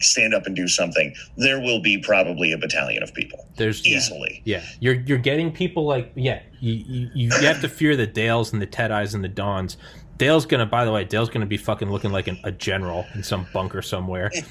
stand 0.00 0.34
up 0.34 0.46
and 0.46 0.56
do 0.56 0.68
something, 0.68 1.14
there 1.36 1.60
will 1.60 1.80
be 1.80 1.98
probably 1.98 2.52
a 2.52 2.58
battalion 2.58 3.02
of 3.02 3.12
people 3.14 3.48
there's 3.58 3.86
yeah. 3.86 3.96
easily. 3.96 4.40
Yeah, 4.44 4.64
you're 4.80 4.94
you're 4.94 5.18
getting 5.18 5.52
people 5.52 5.84
like 5.84 6.10
yeah. 6.14 6.40
You 6.60 6.72
you, 6.72 7.10
you 7.14 7.30
have 7.46 7.60
to 7.60 7.68
fear 7.68 7.94
the 7.96 8.06
Dales 8.06 8.52
and 8.52 8.62
the 8.62 8.66
Tetis 8.66 9.14
and 9.14 9.22
the 9.22 9.28
Dons. 9.28 9.76
Dale's 10.16 10.46
gonna, 10.46 10.66
by 10.66 10.84
the 10.84 10.90
way, 10.90 11.04
Dale's 11.04 11.28
gonna 11.28 11.46
be 11.46 11.56
fucking 11.56 11.90
looking 11.90 12.10
like 12.10 12.26
an, 12.26 12.38
a 12.42 12.50
general 12.50 13.06
in 13.14 13.22
some 13.22 13.46
bunker 13.52 13.82
somewhere. 13.82 14.30
Eh. 14.34 14.42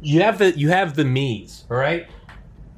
You 0.00 0.22
have 0.22 0.38
the 0.38 0.56
you 0.56 0.68
have 0.68 0.94
the 0.94 1.04
me's, 1.04 1.64
all 1.70 1.76
right, 1.76 2.06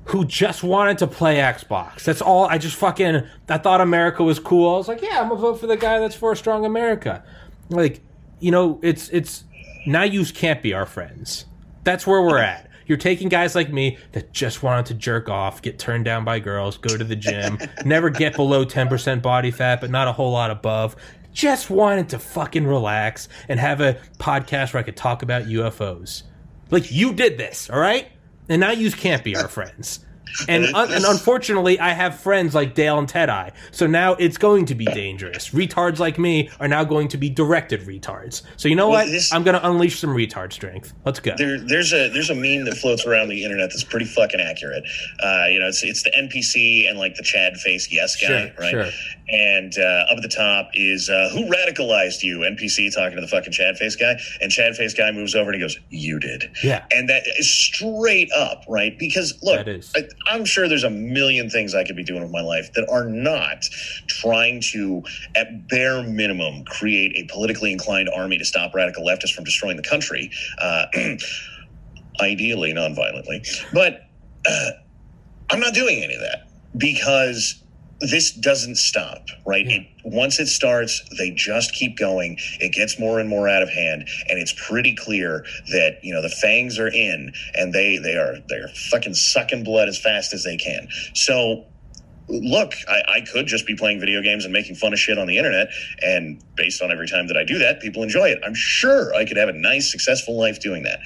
who 0.04 0.24
just 0.24 0.62
wanted 0.62 0.98
to 0.98 1.06
play 1.06 1.36
Xbox. 1.36 2.04
That's 2.04 2.22
all. 2.22 2.46
I 2.46 2.56
just 2.56 2.76
fucking 2.76 3.22
I 3.48 3.58
thought 3.58 3.80
America 3.80 4.22
was 4.22 4.38
cool. 4.38 4.74
I 4.74 4.78
was 4.78 4.88
like, 4.88 5.02
yeah, 5.02 5.20
I'm 5.20 5.28
gonna 5.28 5.40
vote 5.40 5.60
for 5.60 5.66
the 5.66 5.76
guy 5.76 5.98
that's 5.98 6.14
for 6.14 6.32
a 6.32 6.36
strong 6.36 6.64
America. 6.64 7.22
Like, 7.68 8.00
you 8.38 8.50
know, 8.50 8.80
it's 8.82 9.10
it's 9.10 9.44
now 9.86 10.04
you 10.04 10.24
can't 10.24 10.62
be 10.62 10.72
our 10.72 10.86
friends. 10.86 11.44
That's 11.84 12.06
where 12.06 12.22
we're 12.22 12.38
at. 12.38 12.68
You're 12.86 12.98
taking 12.98 13.28
guys 13.28 13.54
like 13.54 13.72
me 13.72 13.98
that 14.12 14.32
just 14.32 14.62
wanted 14.62 14.86
to 14.86 14.94
jerk 14.94 15.28
off, 15.28 15.62
get 15.62 15.78
turned 15.78 16.04
down 16.04 16.24
by 16.24 16.40
girls, 16.40 16.76
go 16.76 16.96
to 16.96 17.04
the 17.04 17.14
gym, 17.14 17.58
never 17.84 18.10
get 18.10 18.34
below 18.34 18.64
10% 18.64 19.22
body 19.22 19.52
fat, 19.52 19.80
but 19.80 19.90
not 19.90 20.08
a 20.08 20.12
whole 20.12 20.32
lot 20.32 20.50
above. 20.50 20.96
Just 21.32 21.70
wanted 21.70 22.08
to 22.08 22.18
fucking 22.18 22.66
relax 22.66 23.28
and 23.48 23.60
have 23.60 23.80
a 23.80 23.94
podcast 24.18 24.74
where 24.74 24.80
I 24.80 24.82
could 24.82 24.96
talk 24.96 25.22
about 25.22 25.44
UFOs. 25.44 26.24
Like, 26.70 26.90
you 26.90 27.12
did 27.12 27.38
this, 27.38 27.70
all 27.70 27.78
right? 27.78 28.08
And 28.48 28.60
now 28.60 28.72
you 28.72 28.90
can't 28.90 29.22
be 29.22 29.36
our 29.36 29.48
friends. 29.48 30.04
And, 30.48 30.66
un- 30.74 30.92
and 30.92 31.04
unfortunately, 31.04 31.78
I 31.80 31.90
have 31.90 32.18
friends 32.18 32.54
like 32.54 32.74
Dale 32.74 32.98
and 32.98 33.08
Teti. 33.08 33.52
So 33.70 33.86
now 33.86 34.14
it's 34.14 34.36
going 34.38 34.66
to 34.66 34.74
be 34.74 34.84
dangerous. 34.86 35.50
Retards 35.50 35.98
like 35.98 36.18
me 36.18 36.50
are 36.60 36.68
now 36.68 36.84
going 36.84 37.08
to 37.08 37.16
be 37.18 37.28
directed 37.30 37.80
retards. 37.82 38.42
So 38.56 38.68
you 38.68 38.76
know 38.76 38.88
Well, 38.88 39.04
what? 39.04 39.10
this- 39.10 39.32
I'm 39.32 39.42
going 39.44 39.58
to 39.58 39.68
unleash 39.68 39.98
some 39.98 40.10
retard 40.10 40.52
strength. 40.52 40.92
Let's 41.04 41.20
go. 41.20 41.34
There, 41.36 41.58
there's 41.58 41.92
a 41.92 42.08
there's 42.10 42.30
a 42.30 42.34
meme 42.34 42.64
that 42.66 42.76
floats 42.80 43.04
around 43.06 43.28
the 43.28 43.44
internet 43.44 43.70
that's 43.70 43.84
pretty 43.84 44.06
fucking 44.06 44.40
accurate. 44.40 44.84
Uh, 45.22 45.46
you 45.50 45.58
know, 45.60 45.68
it's 45.68 45.82
it's 45.82 46.02
the 46.02 46.10
NPC 46.10 46.88
and 46.88 46.98
like 46.98 47.14
the 47.16 47.22
Chad 47.22 47.56
face 47.58 47.88
yes 47.90 48.16
guy, 48.20 48.26
Sure, 48.26 48.50
right? 48.58 48.70
sure. 48.70 48.86
And 49.32 49.72
uh, 49.78 50.06
up 50.10 50.16
at 50.16 50.22
the 50.22 50.28
top 50.28 50.70
is 50.74 51.08
uh, 51.08 51.28
who 51.32 51.44
radicalized 51.48 52.22
you? 52.22 52.38
NPC 52.38 52.92
talking 52.92 53.14
to 53.14 53.20
the 53.20 53.28
fucking 53.28 53.52
Chad 53.52 53.76
face 53.76 53.94
guy, 53.94 54.16
and 54.40 54.50
Chad 54.50 54.74
face 54.74 54.92
guy 54.92 55.12
moves 55.12 55.34
over 55.36 55.50
and 55.50 55.54
he 55.54 55.60
goes, 55.60 55.78
"You 55.90 56.18
did." 56.18 56.44
Yeah. 56.64 56.84
And 56.90 57.08
that 57.08 57.22
is 57.38 57.48
straight 57.48 58.30
up, 58.32 58.64
right? 58.68 58.98
Because 58.98 59.38
look, 59.42 59.58
That 59.64 59.68
is. 59.68 59.92
I, 59.94 60.00
I'm 60.26 60.44
sure 60.44 60.68
there's 60.68 60.84
a 60.84 60.90
million 60.90 61.50
things 61.50 61.74
I 61.74 61.84
could 61.84 61.96
be 61.96 62.04
doing 62.04 62.22
with 62.22 62.30
my 62.30 62.42
life 62.42 62.72
that 62.74 62.88
are 62.90 63.04
not 63.04 63.64
trying 64.06 64.60
to, 64.72 65.02
at 65.34 65.68
bare 65.68 66.02
minimum, 66.02 66.64
create 66.64 67.12
a 67.16 67.32
politically 67.32 67.72
inclined 67.72 68.08
army 68.14 68.38
to 68.38 68.44
stop 68.44 68.74
radical 68.74 69.04
leftists 69.04 69.32
from 69.32 69.44
destroying 69.44 69.76
the 69.76 69.82
country. 69.82 70.30
Uh, 70.58 70.86
ideally, 72.20 72.72
non-violently, 72.72 73.42
but 73.72 74.02
uh, 74.46 74.70
I'm 75.50 75.60
not 75.60 75.74
doing 75.74 76.02
any 76.02 76.14
of 76.14 76.20
that 76.20 76.48
because 76.76 77.59
this 78.00 78.32
doesn't 78.32 78.76
stop, 78.76 79.26
right? 79.46 79.66
Yeah. 79.66 79.78
It, 79.78 79.86
once 80.04 80.40
it 80.40 80.46
starts, 80.46 81.02
they 81.18 81.30
just 81.30 81.74
keep 81.74 81.98
going. 81.98 82.38
It 82.58 82.72
gets 82.72 82.98
more 82.98 83.20
and 83.20 83.28
more 83.28 83.48
out 83.48 83.62
of 83.62 83.68
hand, 83.68 84.08
and 84.28 84.38
it's 84.38 84.54
pretty 84.66 84.94
clear 84.94 85.44
that 85.72 85.98
you 86.02 86.12
know 86.14 86.22
the 86.22 86.30
fangs 86.30 86.78
are 86.78 86.88
in, 86.88 87.32
and 87.54 87.72
they 87.72 87.98
they 87.98 88.16
are 88.16 88.36
they're 88.48 88.68
fucking 88.90 89.14
sucking 89.14 89.64
blood 89.64 89.88
as 89.88 89.98
fast 89.98 90.32
as 90.32 90.44
they 90.44 90.56
can. 90.56 90.88
So. 91.14 91.64
Look, 92.32 92.74
I, 92.88 93.02
I 93.08 93.20
could 93.22 93.48
just 93.48 93.66
be 93.66 93.74
playing 93.74 93.98
video 93.98 94.22
games 94.22 94.44
and 94.44 94.52
making 94.52 94.76
fun 94.76 94.92
of 94.92 95.00
shit 95.00 95.18
on 95.18 95.26
the 95.26 95.36
internet, 95.36 95.66
and 96.00 96.40
based 96.54 96.80
on 96.80 96.92
every 96.92 97.08
time 97.08 97.26
that 97.26 97.36
I 97.36 97.42
do 97.42 97.58
that, 97.58 97.80
people 97.80 98.04
enjoy 98.04 98.28
it. 98.28 98.38
I'm 98.46 98.54
sure 98.54 99.12
I 99.16 99.24
could 99.24 99.36
have 99.36 99.48
a 99.48 99.52
nice, 99.52 99.90
successful 99.90 100.38
life 100.38 100.60
doing 100.60 100.84
that, 100.84 101.00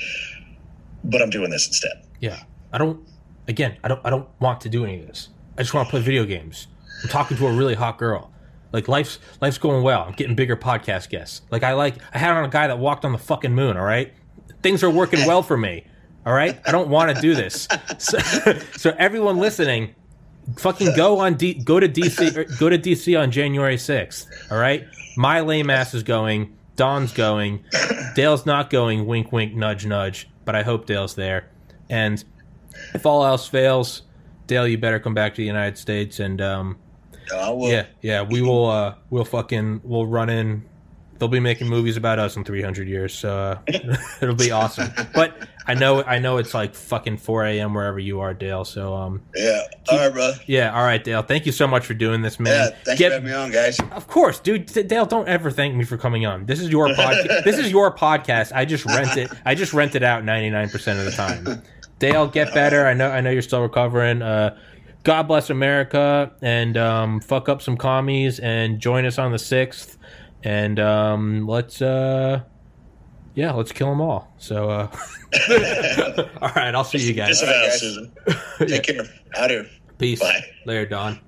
but 1.03 1.23
I'm 1.23 1.31
doing 1.31 1.49
this 1.49 1.67
instead. 1.67 2.05
Yeah. 2.21 2.43
I 2.75 2.77
don't 2.79 3.09
again, 3.49 3.79
I 3.83 3.89
don't 3.89 4.01
I 4.05 4.11
don't 4.11 4.29
want 4.41 4.61
to 4.63 4.69
do 4.69 4.85
any 4.85 5.01
of 5.01 5.07
this. 5.07 5.29
I 5.57 5.63
just 5.63 5.73
want 5.73 5.87
to 5.87 5.91
play 5.91 6.03
video 6.03 6.25
games. 6.25 6.67
I'm 7.05 7.11
talking 7.11 7.37
to 7.37 7.47
a 7.47 7.53
really 7.53 7.75
hot 7.75 7.99
girl. 7.99 8.33
Like 8.73 8.89
life's 8.89 9.19
life's 9.41 9.59
going 9.59 9.85
well. 9.85 10.03
I'm 10.03 10.15
getting 10.15 10.35
bigger 10.35 10.57
podcast 10.57 11.11
guests. 11.11 11.43
Like 11.51 11.63
I 11.63 11.75
like 11.75 11.97
I 12.13 12.19
had 12.19 12.33
on 12.33 12.45
a 12.45 12.49
guy 12.49 12.67
that 12.67 12.79
walked 12.79 13.05
on 13.05 13.13
the 13.13 13.19
fucking 13.19 13.55
moon, 13.55 13.77
all 13.77 13.85
right? 13.85 14.13
Things 14.63 14.83
are 14.83 14.91
working 14.91 15.27
well 15.27 15.43
for 15.43 15.57
me. 15.57 15.87
All 16.27 16.33
right? 16.33 16.59
I 16.67 16.73
don't 16.73 16.89
want 16.89 17.15
to 17.15 17.21
do 17.21 17.35
this. 17.35 17.69
So, 17.99 18.19
so 18.77 18.95
everyone 18.99 19.39
listening, 19.39 19.95
fucking 20.57 20.97
go 20.97 21.21
on 21.21 21.35
D, 21.35 21.55
go 21.55 21.79
to 21.79 21.89
DC 21.89 22.59
go 22.59 22.69
to 22.69 22.79
DC 22.79 23.19
on 23.21 23.31
January 23.31 23.77
6th, 23.77 24.27
all 24.51 24.59
right? 24.59 24.85
My 25.17 25.41
lame 25.41 25.71
ass 25.71 25.95
is 25.95 26.03
going, 26.03 26.57
Don's 26.77 27.13
going, 27.13 27.65
Dale's 28.15 28.47
not 28.47 28.71
going, 28.71 29.07
wink 29.07 29.31
wink 29.31 29.55
nudge 29.55 29.87
nudge, 29.87 30.29
but 30.45 30.57
I 30.57 30.63
hope 30.63 30.87
Dale's 30.87 31.15
there. 31.15 31.51
And 31.89 32.25
if 32.95 33.07
all 33.07 33.25
else 33.25 33.47
fails, 33.47 34.03
Dale, 34.47 34.67
you 34.67 34.77
better 34.77 34.99
come 34.99 35.15
back 35.15 35.35
to 35.35 35.43
the 35.43 35.47
United 35.47 35.79
States 35.79 36.19
and 36.21 36.41
um, 36.41 36.79
I 37.33 37.51
will. 37.51 37.71
yeah, 37.71 37.87
yeah, 38.03 38.23
we 38.23 38.43
will 38.43 38.67
uh 38.67 38.95
we'll 39.11 39.25
fucking 39.25 39.81
we'll 39.85 40.07
run 40.07 40.29
in 40.31 40.65
they'll 41.19 41.29
be 41.29 41.39
making 41.41 41.69
movies 41.69 41.97
about 41.97 42.19
us 42.19 42.37
in 42.37 42.43
300 42.43 42.89
years. 42.89 43.15
So 43.15 43.33
uh, 43.39 43.59
it'll 44.21 44.35
be 44.35 44.51
awesome. 44.51 44.91
But 45.15 45.49
I 45.65 45.75
know 45.75 46.03
I 46.03 46.19
know 46.19 46.39
it's 46.39 46.53
like 46.55 46.75
fucking 46.75 47.19
4 47.19 47.45
a.m. 47.47 47.73
wherever 47.73 48.01
you 48.01 48.19
are, 48.21 48.35
Dale. 48.35 48.65
So 48.65 48.95
um, 48.95 49.23
Yeah. 49.35 49.63
All 49.89 49.99
right, 49.99 50.13
brother. 50.13 50.37
yeah, 50.47 50.75
all 50.77 50.83
right, 50.83 51.03
Dale. 51.03 51.23
Thank 51.23 51.47
you 51.47 51.53
so 51.53 51.69
much 51.69 51.87
for 51.87 51.95
doing 51.95 52.23
this, 52.23 52.41
man. 52.41 52.53
Yeah. 52.73 52.77
Thanks 52.85 52.99
Get- 52.99 53.09
for 53.11 53.15
having 53.15 53.29
me 53.31 53.33
on, 53.35 53.53
guys. 53.53 53.79
Of 53.93 54.09
course, 54.09 54.41
dude. 54.41 54.67
Dale, 54.67 55.07
don't 55.07 55.29
ever 55.29 55.53
thank 55.53 55.77
me 55.77 55.85
for 55.85 55.97
coming 55.97 56.27
on. 56.27 56.47
This 56.47 56.61
is 56.61 56.69
your 56.69 56.89
podcast. 56.89 57.45
this 57.45 57.59
is 57.59 57.71
your 57.71 57.95
podcast. 57.95 58.51
I 58.53 58.65
just 58.65 58.85
rent 58.85 59.17
it. 59.17 59.31
I 59.45 59.55
just 59.55 59.73
rent 59.73 59.95
it 59.95 60.03
out 60.03 60.25
99% 60.25 60.75
of 60.99 61.05
the 61.05 61.13
time. 61.13 61.63
Dale, 62.01 62.27
get 62.27 62.53
better. 62.53 62.87
I 62.87 62.93
know. 62.93 63.09
I 63.09 63.21
know 63.21 63.31
you're 63.31 63.41
still 63.41 63.63
recovering. 63.63 64.21
Uh, 64.21 64.59
God 65.05 65.25
bless 65.29 65.51
America, 65.51 66.33
and 66.43 66.77
um, 66.77 67.21
fuck 67.21 67.49
up 67.49 67.63
some 67.63 67.77
commies, 67.77 68.41
and 68.41 68.81
join 68.81 69.05
us 69.05 69.19
on 69.19 69.33
the 69.33 69.39
sixth, 69.39 69.99
and 70.43 70.81
um, 70.81 71.47
let's. 71.47 71.81
Uh, 71.81 72.43
yeah, 73.35 73.53
let's 73.53 73.73
kill 73.73 73.89
them 73.89 74.01
all. 74.01 74.33
So, 74.39 74.71
uh, 74.71 74.89
all 76.41 76.51
right, 76.55 76.73
I'll 76.75 76.85
see 76.85 76.99
you 76.99 77.13
guys. 77.15 77.41
Disavow, 77.41 77.69
Susan. 77.71 78.13
Take 78.59 78.85
care. 78.85 79.05
Out 79.37 79.51
here. 79.51 79.67
Peace. 79.99 80.21
Bye. 80.21 80.45
Later, 80.67 80.87
Don. 80.87 81.21